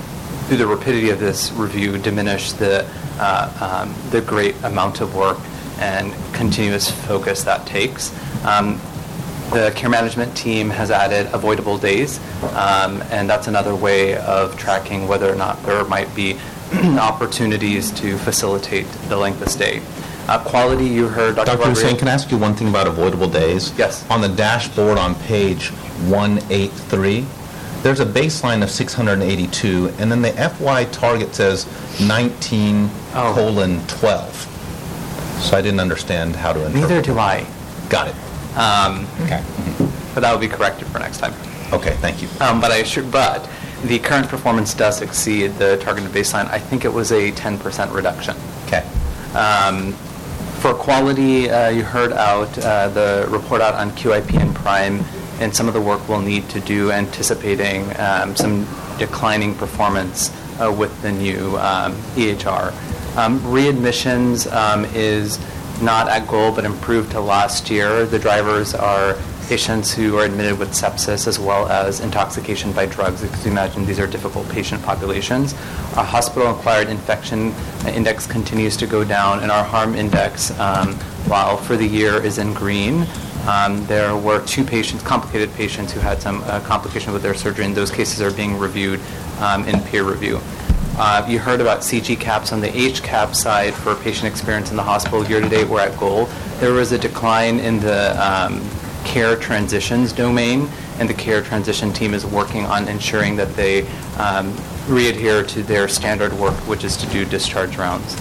through 0.47 0.57
the 0.57 0.67
rapidity 0.67 1.09
of 1.09 1.19
this 1.19 1.51
review, 1.51 1.97
diminish 1.97 2.53
the, 2.53 2.89
uh, 3.19 3.83
um, 3.83 3.93
the 4.11 4.21
great 4.21 4.55
amount 4.63 5.01
of 5.01 5.13
work 5.13 5.39
and 5.79 6.13
continuous 6.33 6.89
focus 6.89 7.43
that 7.43 7.67
takes. 7.67 8.13
Um, 8.45 8.79
the 9.51 9.71
care 9.75 9.89
management 9.89 10.35
team 10.35 10.69
has 10.69 10.91
added 10.91 11.27
avoidable 11.33 11.77
days, 11.77 12.19
um, 12.55 13.01
and 13.09 13.29
that's 13.29 13.47
another 13.47 13.75
way 13.75 14.17
of 14.17 14.57
tracking 14.57 15.07
whether 15.07 15.31
or 15.31 15.35
not 15.35 15.61
there 15.63 15.83
might 15.85 16.13
be 16.15 16.37
opportunities 16.99 17.91
to 17.91 18.17
facilitate 18.17 18.85
the 19.07 19.15
length 19.17 19.41
of 19.41 19.49
stay. 19.49 19.81
Uh, 20.27 20.37
quality, 20.43 20.85
you 20.85 21.07
heard 21.07 21.37
Dr. 21.37 21.55
Dr. 21.55 21.69
Hussein, 21.69 21.95
can 21.97 22.09
I 22.09 22.11
ask 22.11 22.29
you 22.31 22.37
one 22.37 22.53
thing 22.53 22.67
about 22.67 22.85
avoidable 22.87 23.29
days? 23.29 23.71
Yes. 23.77 24.05
On 24.09 24.19
the 24.19 24.27
dashboard 24.27 24.97
on 24.97 25.15
page 25.15 25.69
183, 26.09 27.25
there's 27.83 28.01
a 28.01 28.05
baseline 28.05 28.61
of 28.61 28.69
682, 28.69 29.93
and 29.99 30.11
then 30.11 30.21
the 30.21 30.33
FY 30.33 30.83
target 30.85 31.33
says 31.33 31.65
19 32.05 32.89
Oh. 33.15 33.33
colon 33.33 33.79
12. 33.87 34.35
So 35.41 35.57
I 35.57 35.61
didn't 35.61 35.79
understand 35.79 36.35
how 36.35 36.51
to 36.51 36.59
interpret. 36.65 36.89
Neither 36.89 37.01
do 37.01 37.17
I. 37.17 37.45
Got 37.89 38.09
it. 38.09 38.15
Um, 38.57 39.07
Okay. 39.23 39.43
But 40.13 40.21
that 40.21 40.31
will 40.33 40.39
be 40.39 40.47
corrected 40.47 40.87
for 40.87 40.97
next 40.97 41.19
time. 41.19 41.33
Okay, 41.71 41.95
thank 41.97 42.23
you. 42.23 42.27
Um, 42.39 42.59
but 42.59 42.71
I 42.71 42.81
should, 42.81 43.11
but 43.11 43.47
the 43.83 43.99
current 43.99 44.27
performance 44.27 44.73
does 44.73 45.01
exceed 45.01 45.49
the 45.59 45.77
targeted 45.77 46.09
baseline. 46.11 46.49
I 46.49 46.57
think 46.57 46.85
it 46.85 46.91
was 46.91 47.11
a 47.11 47.31
10% 47.33 47.93
reduction. 47.93 48.35
Okay. 48.65 48.83
Um, 49.37 49.93
for 50.61 50.73
quality, 50.73 51.51
uh, 51.51 51.69
you 51.69 51.83
heard 51.83 52.13
out 52.13 52.57
uh, 52.57 52.87
the 52.89 53.27
report 53.29 53.61
out 53.61 53.75
on 53.75 53.91
QIP 53.91 54.33
and 54.41 54.55
Prime 54.55 55.03
and 55.39 55.55
some 55.55 55.67
of 55.67 55.75
the 55.75 55.81
work 55.81 56.09
we'll 56.09 56.19
need 56.19 56.49
to 56.49 56.59
do 56.61 56.91
anticipating 56.91 57.85
um, 57.99 58.35
some 58.35 58.65
declining 58.97 59.53
performance 59.53 60.31
uh, 60.59 60.73
with 60.75 60.99
the 61.03 61.11
new 61.11 61.55
um, 61.57 61.93
EHR. 62.15 62.73
Um, 63.15 63.39
readmissions 63.41 64.51
um, 64.51 64.85
is 64.95 65.37
not 65.81 66.09
at 66.09 66.27
goal 66.27 66.51
but 66.51 66.65
improved 66.65 67.11
to 67.11 67.21
last 67.21 67.69
year. 67.69 68.05
The 68.05 68.19
drivers 68.19 68.73
are 68.73 69.15
patients 69.47 69.93
who 69.93 70.17
are 70.17 70.25
admitted 70.25 70.59
with 70.59 70.71
sepsis 70.71 71.25
as 71.25 71.39
well 71.39 71.67
as 71.69 72.01
intoxication 72.01 72.73
by 72.73 72.85
drugs. 72.85 73.21
Because 73.21 73.45
you 73.45 73.51
imagine 73.51 73.85
these 73.85 73.99
are 73.99 74.07
difficult 74.07 74.47
patient 74.49 74.83
populations. 74.83 75.53
Our 75.95 76.03
hospital-acquired 76.03 76.89
infection 76.89 77.53
index 77.87 78.27
continues 78.27 78.75
to 78.77 78.87
go 78.87 79.03
down, 79.03 79.39
and 79.39 79.51
our 79.51 79.63
harm 79.63 79.95
index, 79.95 80.51
um, 80.59 80.93
while 81.27 81.57
for 81.57 81.77
the 81.77 81.87
year 81.87 82.21
is 82.21 82.37
in 82.37 82.53
green, 82.53 83.07
um, 83.47 83.85
there 83.85 84.15
were 84.17 84.45
two 84.45 84.65
patients, 84.65 85.01
complicated 85.01 85.53
patients, 85.53 85.93
who 85.93 86.01
had 86.01 86.21
some 86.21 86.43
uh, 86.43 86.59
complication 86.61 87.13
with 87.13 87.23
their 87.23 87.33
surgery, 87.33 87.63
and 87.63 87.73
those 87.73 87.91
cases 87.91 88.21
are 88.21 88.31
being 88.31 88.57
reviewed 88.57 88.99
um, 89.39 89.65
in 89.65 89.79
peer 89.83 90.03
review. 90.03 90.41
Uh, 90.99 91.23
you 91.29 91.37
heard 91.37 91.61
about 91.61 91.81
CG-CAHPS 91.81 92.51
on 92.51 92.59
the 92.59 92.69
HCAP 92.69 93.35
side 93.35 93.75
for 93.75 93.93
patient 93.93 94.25
experience 94.25 94.71
in 94.71 94.75
the 94.75 94.81
hospital. 94.81 95.23
Year 95.27 95.39
to 95.39 95.47
date, 95.47 95.69
we're 95.69 95.79
at 95.79 95.95
goal. 95.99 96.25
There 96.59 96.73
was 96.73 96.91
a 96.91 96.97
decline 96.97 97.59
in 97.59 97.79
the 97.79 98.17
um, 98.19 98.67
care 99.05 99.35
transitions 99.35 100.11
domain, 100.11 100.67
and 100.97 101.07
the 101.07 101.13
care 101.13 101.43
transition 101.43 101.93
team 101.93 102.15
is 102.15 102.25
working 102.25 102.65
on 102.65 102.87
ensuring 102.87 103.35
that 103.35 103.55
they 103.55 103.87
um, 104.17 104.51
re-adhere 104.87 105.43
to 105.43 105.61
their 105.61 105.87
standard 105.87 106.33
work, 106.33 106.55
which 106.67 106.83
is 106.83 106.97
to 106.97 107.05
do 107.09 107.25
discharge 107.25 107.77
rounds. 107.77 108.15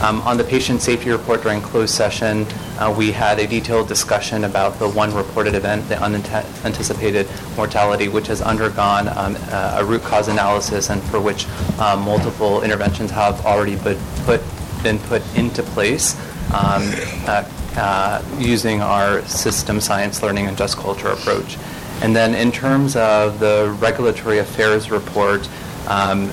Um, 0.00 0.20
on 0.22 0.36
the 0.36 0.44
patient 0.44 0.80
safety 0.80 1.10
report 1.10 1.42
during 1.42 1.60
closed 1.60 1.92
session, 1.94 2.46
uh, 2.78 2.94
we 2.96 3.10
had 3.10 3.40
a 3.40 3.46
detailed 3.48 3.88
discussion 3.88 4.44
about 4.44 4.78
the 4.78 4.88
one 4.88 5.12
reported 5.12 5.56
event, 5.56 5.88
the 5.88 6.00
unanticipated 6.00 7.26
mortality, 7.56 8.08
which 8.08 8.28
has 8.28 8.40
undergone 8.40 9.08
um, 9.08 9.36
a 9.76 9.84
root 9.84 10.02
cause 10.02 10.28
analysis 10.28 10.90
and 10.90 11.02
for 11.04 11.20
which 11.20 11.46
uh, 11.78 11.96
multiple 11.96 12.62
interventions 12.62 13.10
have 13.10 13.44
already 13.44 13.74
been 13.74 13.98
put, 14.24 14.40
been 14.84 15.00
put 15.00 15.22
into 15.36 15.62
place. 15.64 16.14
Um, 16.54 16.82
uh, 17.26 17.44
uh, 17.76 18.22
using 18.38 18.80
our 18.80 19.22
system 19.26 19.80
science 19.80 20.22
learning 20.22 20.46
and 20.46 20.56
just 20.56 20.76
culture 20.76 21.08
approach. 21.08 21.56
And 22.02 22.16
then 22.16 22.34
in 22.34 22.50
terms 22.50 22.96
of 22.96 23.38
the 23.38 23.76
regulatory 23.78 24.38
affairs 24.38 24.90
report, 24.90 25.48
um, 25.86 26.30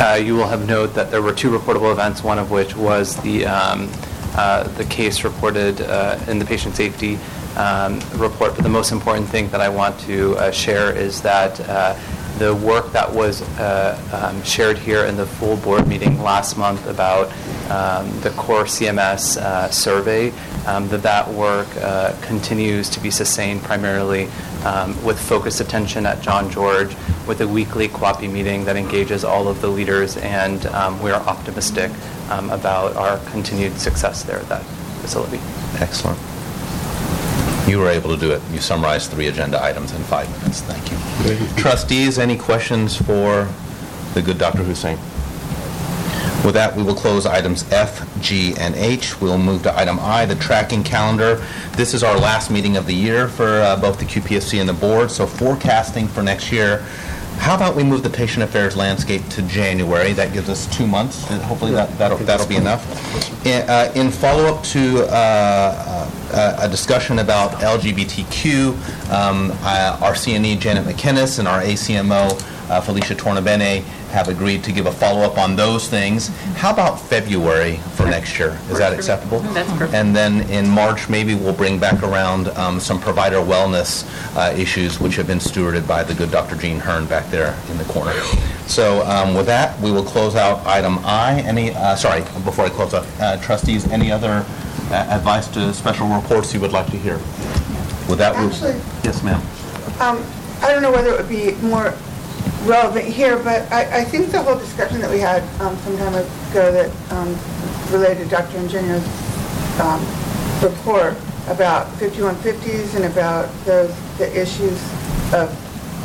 uh, 0.00 0.14
you 0.14 0.34
will 0.34 0.46
have 0.46 0.66
noted 0.66 0.94
that 0.94 1.10
there 1.10 1.22
were 1.22 1.32
two 1.32 1.50
reportable 1.50 1.90
events, 1.90 2.22
one 2.22 2.38
of 2.38 2.50
which 2.50 2.76
was 2.76 3.16
the, 3.22 3.46
um, 3.46 3.90
uh, 4.34 4.64
the 4.74 4.84
case 4.84 5.24
reported 5.24 5.80
uh, 5.80 6.18
in 6.28 6.38
the 6.38 6.44
patient 6.44 6.76
safety 6.76 7.18
um, 7.56 7.98
report. 8.14 8.54
But 8.54 8.62
the 8.62 8.68
most 8.68 8.92
important 8.92 9.28
thing 9.28 9.48
that 9.50 9.60
I 9.60 9.68
want 9.70 9.98
to 10.00 10.36
uh, 10.36 10.50
share 10.50 10.94
is 10.94 11.22
that 11.22 11.58
uh, 11.60 11.98
the 12.38 12.54
work 12.54 12.92
that 12.92 13.10
was 13.10 13.40
uh, 13.58 13.98
um, 14.12 14.42
shared 14.42 14.76
here 14.76 15.06
in 15.06 15.16
the 15.16 15.24
full 15.24 15.56
board 15.56 15.88
meeting 15.88 16.20
last 16.20 16.58
month 16.58 16.86
about 16.86 17.28
um, 17.70 18.20
the 18.20 18.30
core 18.36 18.64
CMS 18.64 19.72
survey, 19.72 20.30
um, 20.66 20.88
that 20.88 21.02
that 21.02 21.26
work 21.30 21.68
continues 22.20 22.90
to 22.90 23.00
be 23.00 23.10
sustained 23.10 23.62
primarily 23.62 24.28
um, 24.66 25.04
with 25.04 25.18
focused 25.18 25.60
attention 25.60 26.06
at 26.06 26.20
John 26.20 26.50
George 26.50 26.94
with 27.28 27.40
a 27.40 27.46
weekly 27.46 27.88
QAPI 27.88 28.30
meeting 28.30 28.64
that 28.64 28.76
engages 28.76 29.24
all 29.24 29.46
of 29.46 29.60
the 29.60 29.68
leaders, 29.68 30.16
and 30.16 30.66
um, 30.66 31.00
we 31.00 31.10
are 31.12 31.20
optimistic 31.22 31.90
um, 32.30 32.50
about 32.50 32.96
our 32.96 33.18
continued 33.30 33.78
success 33.78 34.24
there 34.24 34.38
at 34.40 34.48
that 34.48 34.62
facility. 35.00 35.38
Excellent. 35.80 36.18
You 37.68 37.78
were 37.78 37.88
able 37.88 38.10
to 38.10 38.16
do 38.16 38.32
it. 38.32 38.42
You 38.52 38.58
summarized 38.58 39.10
three 39.10 39.28
agenda 39.28 39.62
items 39.62 39.92
in 39.92 40.02
five 40.04 40.28
minutes. 40.38 40.62
Thank 40.62 40.90
you. 40.90 41.62
Trustees, 41.62 42.18
any 42.18 42.36
questions 42.36 42.96
for 42.96 43.48
the 44.14 44.22
good 44.22 44.38
Dr. 44.38 44.62
Hussein? 44.64 44.98
With 46.46 46.54
that, 46.54 46.76
we 46.76 46.84
will 46.84 46.94
close 46.94 47.26
items 47.26 47.68
F, 47.72 48.06
G, 48.20 48.54
and 48.56 48.76
H. 48.76 49.20
We'll 49.20 49.36
move 49.36 49.64
to 49.64 49.76
item 49.76 49.98
I, 49.98 50.26
the 50.26 50.36
tracking 50.36 50.84
calendar. 50.84 51.44
This 51.72 51.92
is 51.92 52.04
our 52.04 52.16
last 52.16 52.52
meeting 52.52 52.76
of 52.76 52.86
the 52.86 52.94
year 52.94 53.26
for 53.26 53.62
uh, 53.62 53.76
both 53.80 53.98
the 53.98 54.04
QPSC 54.04 54.60
and 54.60 54.68
the 54.68 54.72
board, 54.72 55.10
so 55.10 55.26
forecasting 55.26 56.06
for 56.06 56.22
next 56.22 56.52
year. 56.52 56.86
How 57.38 57.56
about 57.56 57.74
we 57.74 57.82
move 57.82 58.04
the 58.04 58.10
patient 58.10 58.44
affairs 58.44 58.76
landscape 58.76 59.28
to 59.30 59.42
January? 59.42 60.12
That 60.12 60.32
gives 60.32 60.48
us 60.48 60.68
two 60.74 60.86
months, 60.86 61.28
and 61.32 61.42
hopefully 61.42 61.72
that- 61.72 61.98
that'll 61.98 62.18
that'll 62.18 62.46
be 62.46 62.54
enough. 62.56 63.44
In 63.44 63.68
uh, 63.68 63.90
in 63.96 64.12
follow-up 64.12 64.62
to 64.66 65.04
uh, 65.08 66.08
uh, 66.32 66.58
a 66.60 66.68
discussion 66.68 67.18
about 67.18 67.60
LGBTQ, 67.60 68.68
um, 69.10 69.50
uh, 69.62 69.98
our 70.00 70.12
CNE 70.14 70.60
Janet 70.60 70.84
McKinnis 70.84 71.40
and 71.40 71.48
our 71.48 71.60
ACMO 71.60 72.40
uh, 72.70 72.80
Felicia 72.80 73.14
Tornabene 73.14 73.82
have 74.10 74.28
agreed 74.28 74.62
to 74.64 74.72
give 74.72 74.86
a 74.86 74.92
follow-up 74.92 75.36
on 75.38 75.56
those 75.56 75.88
things. 75.88 76.28
How 76.56 76.72
about 76.72 77.00
February 77.00 77.76
for 77.94 78.06
next 78.06 78.38
year? 78.38 78.58
Is 78.70 78.78
that 78.78 78.92
acceptable? 78.92 79.40
That's 79.40 79.70
perfect. 79.72 79.94
And 79.94 80.14
then 80.14 80.48
in 80.50 80.68
March, 80.68 81.08
maybe 81.08 81.34
we'll 81.34 81.52
bring 81.52 81.78
back 81.78 82.02
around 82.02 82.48
um, 82.50 82.80
some 82.80 83.00
provider 83.00 83.36
wellness 83.38 84.04
uh, 84.36 84.54
issues 84.56 85.00
which 85.00 85.16
have 85.16 85.26
been 85.26 85.38
stewarded 85.38 85.86
by 85.86 86.02
the 86.04 86.14
good 86.14 86.30
Dr. 86.30 86.56
Jean 86.56 86.78
Hearn 86.78 87.06
back 87.06 87.28
there 87.30 87.58
in 87.70 87.78
the 87.78 87.84
corner. 87.84 88.12
So 88.66 89.04
um, 89.06 89.34
with 89.34 89.46
that, 89.46 89.78
we 89.80 89.90
will 89.90 90.04
close 90.04 90.34
out 90.36 90.64
item 90.66 90.98
I. 91.04 91.40
Any, 91.40 91.72
uh, 91.74 91.96
sorry, 91.96 92.20
before 92.44 92.64
I 92.66 92.70
close 92.70 92.94
out, 92.94 93.06
uh, 93.20 93.36
trustees, 93.42 93.86
any 93.90 94.10
other 94.10 94.44
uh, 94.90 94.94
advice 95.10 95.48
to 95.48 95.74
special 95.74 96.08
reports 96.08 96.54
you 96.54 96.60
would 96.60 96.72
like 96.72 96.86
to 96.86 96.96
hear? 96.96 97.16
With 98.08 98.18
that, 98.18 98.36
we... 98.38 98.46
Actually- 98.46 98.80
Yes, 99.04 99.22
ma'am. 99.22 99.40
Um, 100.00 100.24
I 100.62 100.72
don't 100.72 100.82
know 100.82 100.90
whether 100.92 101.10
it 101.10 101.18
would 101.18 101.28
be 101.28 101.52
more 101.66 101.94
relevant 102.66 103.06
here, 103.06 103.36
but 103.38 103.70
I, 103.72 104.00
I 104.00 104.04
think 104.04 104.30
the 104.30 104.42
whole 104.42 104.58
discussion 104.58 105.00
that 105.00 105.10
we 105.10 105.18
had 105.20 105.42
um, 105.60 105.76
some 105.78 105.96
time 105.96 106.14
ago 106.14 106.72
that 106.72 107.12
um, 107.12 107.36
related 107.92 108.24
to 108.24 108.30
Dr. 108.30 108.58
Ingenio's 108.58 109.04
um, 109.80 110.00
report 110.62 111.16
about 111.48 111.86
5150s 111.98 112.96
and 112.96 113.04
about 113.04 113.48
those, 113.64 113.94
the 114.18 114.28
issues 114.40 114.82
of 115.32 115.52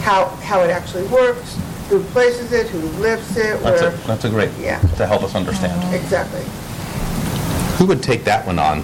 how, 0.01 0.25
how 0.43 0.61
it 0.61 0.69
actually 0.69 1.07
works, 1.07 1.57
who 1.89 2.03
places 2.05 2.51
it, 2.53 2.67
who 2.67 2.79
lifts 3.01 3.35
it, 3.37 3.59
That's 3.61 3.81
a, 3.81 3.89
where, 3.89 3.97
that's 4.07 4.25
a 4.25 4.29
great, 4.29 4.51
Yeah. 4.59 4.79
to 4.97 5.07
help 5.07 5.23
us 5.23 5.35
understand. 5.35 5.93
exactly. 5.95 6.43
Who 7.77 7.85
would 7.87 8.03
take 8.03 8.23
that 8.25 8.45
one 8.45 8.59
on, 8.59 8.83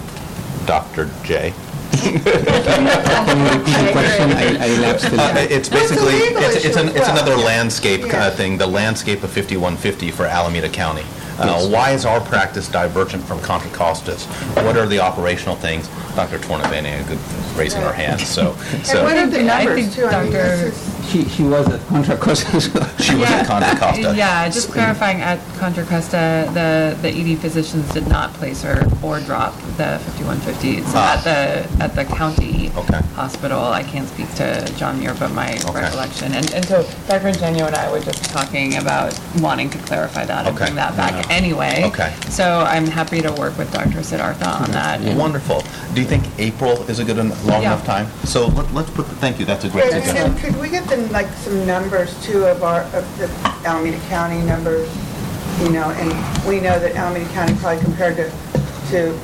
Dr. 0.66 1.08
J? 1.22 1.54
Can 1.92 3.38
you 3.38 3.50
repeat 3.50 3.86
the 3.86 3.92
question? 3.92 4.32
I 4.32 4.66
I 4.66 4.68
lapsed 4.80 5.06
a 5.12 5.20
Uh. 5.20 5.34
It's 5.50 5.70
No, 5.70 5.78
it's 5.78 5.90
a 5.90 5.94
basically, 5.94 6.12
legal 6.20 6.42
it's 6.42 6.64
it's 6.64 6.76
an- 6.76 6.88
as 6.88 6.94
it's 6.96 7.08
well. 7.08 7.18
another 7.18 7.36
landscape 7.36 8.00
kind 8.02 8.12
Yeah. 8.12 8.26
of 8.28 8.34
thing, 8.34 8.58
the 8.58 8.66
landscape 8.66 9.22
of 9.22 9.30
5150 9.30 10.10
for 10.10 10.26
Alameda 10.26 10.68
County. 10.68 11.04
Uh, 11.38 11.44
Yes. 11.46 11.66
Why 11.66 11.90
is 11.92 12.04
our 12.04 12.20
practice 12.20 12.66
divergent 12.68 13.24
from 13.26 13.40
Contra 13.40 13.70
Costas? 13.70 14.24
What 14.66 14.76
are 14.76 14.86
the 14.86 14.98
operational 15.00 15.54
things? 15.56 15.88
Dr. 16.16 16.38
Tornabene, 16.38 17.06
good, 17.06 17.18
raising 17.56 17.80
her 17.80 17.92
hand, 17.92 18.20
so. 18.20 18.56
And 18.72 18.84
so 18.84 19.04
what 19.04 19.16
are 19.16 19.26
the 19.28 19.42
numbers 19.44 19.76
think 19.76 19.94
too? 19.94 20.06
I 20.06 20.24
mean, 20.24 20.32
Dr. 20.32 20.56
this 20.56 20.74
is, 20.74 20.97
She 21.08 21.24
she 21.28 21.42
was 21.42 21.66
at 21.68 21.80
Contra 21.88 22.16
Costa. 22.18 22.60
She 23.02 23.14
was 23.14 23.30
at 23.30 23.46
Contra 23.46 23.76
Costa. 23.78 24.14
Yeah, 24.14 24.46
just 24.50 24.70
clarifying, 24.70 25.20
at 25.22 25.38
Contra 25.58 25.84
Costa, 25.86 26.50
the, 26.52 26.96
the 27.00 27.08
ED 27.08 27.38
physicians 27.38 27.88
did 27.94 28.06
not 28.08 28.34
place 28.34 28.62
her 28.62 28.82
or 29.02 29.20
drop 29.20 29.54
the 29.78 29.98
5150s. 30.18 30.82
Ah. 30.88 31.16
At 31.16 31.24
the, 31.24 31.82
at 31.84 31.94
the 31.94 32.04
county 32.04 32.70
Okay. 32.76 32.98
hospital, 33.14 33.58
I 33.60 33.82
can't 33.82 34.06
speak 34.08 34.32
to 34.34 34.70
John 34.76 34.98
Muir, 35.00 35.14
but 35.18 35.30
my 35.32 35.54
Okay. 35.64 35.80
recollection. 35.80 36.32
And, 36.34 36.52
and 36.52 36.64
so 36.66 36.82
Dr. 37.08 37.28
Ingenio 37.28 37.66
and 37.66 37.74
I 37.76 37.90
were 37.90 38.00
just 38.00 38.24
talking 38.24 38.76
about 38.76 39.18
wanting 39.40 39.70
to 39.70 39.78
clarify 39.78 40.26
that 40.26 40.46
and 40.46 40.54
Okay. 40.54 40.66
bring 40.66 40.74
that 40.76 40.94
back 40.96 41.30
anyway. 41.30 41.84
Okay. 41.84 42.12
So 42.28 42.60
I'm 42.60 42.86
happy 42.86 43.22
to 43.22 43.32
work 43.32 43.56
with 43.56 43.72
Dr. 43.72 44.02
Siddhartha 44.02 44.46
on 44.48 44.70
that. 44.72 45.00
and- 45.00 45.18
Wonderful. 45.18 45.62
Do 45.94 46.00
you 46.02 46.06
think 46.06 46.24
April 46.38 46.82
is 46.90 46.98
a 46.98 47.04
good, 47.04 47.18
en- 47.18 47.30
long 47.46 47.62
Yeah. 47.62 47.72
enough 47.72 47.84
time? 47.86 48.08
So 48.24 48.48
let- 48.48 48.72
let's 48.74 48.90
put, 48.90 49.08
the- 49.08 49.14
thank 49.16 49.38
you, 49.38 49.46
that's 49.46 49.64
a 49.64 49.68
great 49.70 49.84
and 49.92 50.04
suggestion. 50.04 50.32
and 50.32 50.38
could 50.38 50.60
we 50.60 50.68
get 50.68 50.86
them, 50.98 51.12
like, 51.12 51.28
some 51.34 51.66
numbers 51.66 52.14
too 52.24 52.44
of 52.44 52.62
our, 52.62 52.82
of 52.82 53.18
the 53.18 53.28
Alameda 53.66 53.98
County 54.08 54.40
numbers? 54.42 54.88
You 55.62 55.70
know, 55.70 55.90
and 55.90 56.46
we 56.46 56.60
know 56.60 56.78
that 56.78 56.94
Alameda 56.94 57.28
County 57.32 57.54
probably 57.56 57.82
compared 57.82 58.16
to, 58.16 58.30
to 58.90 59.18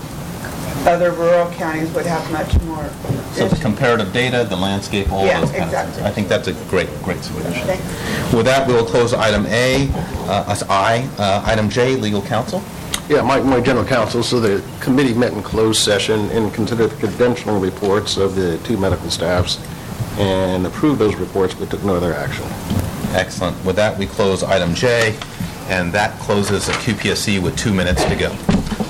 other 0.88 1.12
rural 1.12 1.50
counties 1.52 1.90
would 1.92 2.06
have 2.06 2.30
much 2.32 2.60
more. 2.62 2.88
So 3.34 3.48
the 3.48 3.56
comparative 3.56 4.12
data, 4.12 4.44
the 4.48 4.56
landscape, 4.56 5.10
all 5.12 5.24
Yeah, 5.24 5.40
those 5.40 5.50
kind 5.50 5.64
of 5.64 5.70
things. 5.70 5.88
exactly. 5.88 6.02
I 6.04 6.10
think 6.10 6.28
that's 6.28 6.48
a 6.48 6.52
great, 6.68 6.88
great 7.02 7.22
suggestion. 7.22 7.66
Thanks. 7.66 8.32
With 8.32 8.46
that, 8.46 8.66
we 8.66 8.74
will 8.74 8.84
close 8.84 9.14
item 9.14 9.46
A, 9.46 9.88
uh, 10.26 10.44
as 10.48 10.62
I. 10.64 11.08
Uh, 11.18 11.42
Item 11.46 11.68
J, 11.70 11.96
legal 11.96 12.22
counsel. 12.22 12.62
Yeah, 13.08 13.22
my, 13.22 13.40
my 13.40 13.60
general 13.60 13.84
counsel, 13.84 14.22
so 14.22 14.40
the 14.40 14.64
committee 14.80 15.14
met 15.14 15.32
in 15.32 15.42
closed 15.42 15.82
session 15.82 16.30
and 16.30 16.52
considered 16.52 16.90
the 16.90 17.06
credentialing 17.06 17.60
reports 17.62 18.16
of 18.16 18.34
the 18.34 18.58
two 18.58 18.76
medical 18.76 19.10
staffs 19.10 19.58
and 20.18 20.66
approved 20.66 20.98
those 20.98 21.16
reports, 21.16 21.54
but 21.54 21.70
took 21.70 21.82
no 21.84 21.96
other 21.96 22.14
action. 22.14 22.44
Excellent. 23.14 23.62
With 23.64 23.76
that, 23.76 23.98
we 23.98 24.06
close 24.06 24.42
item 24.42 24.74
J, 24.74 25.16
and 25.68 25.92
that 25.92 26.18
closes 26.20 26.66
the 26.66 26.72
QPSC 26.72 27.42
with 27.42 27.56
two 27.56 27.72
minutes 27.72 28.04
to 28.04 28.16
go. 28.16 28.36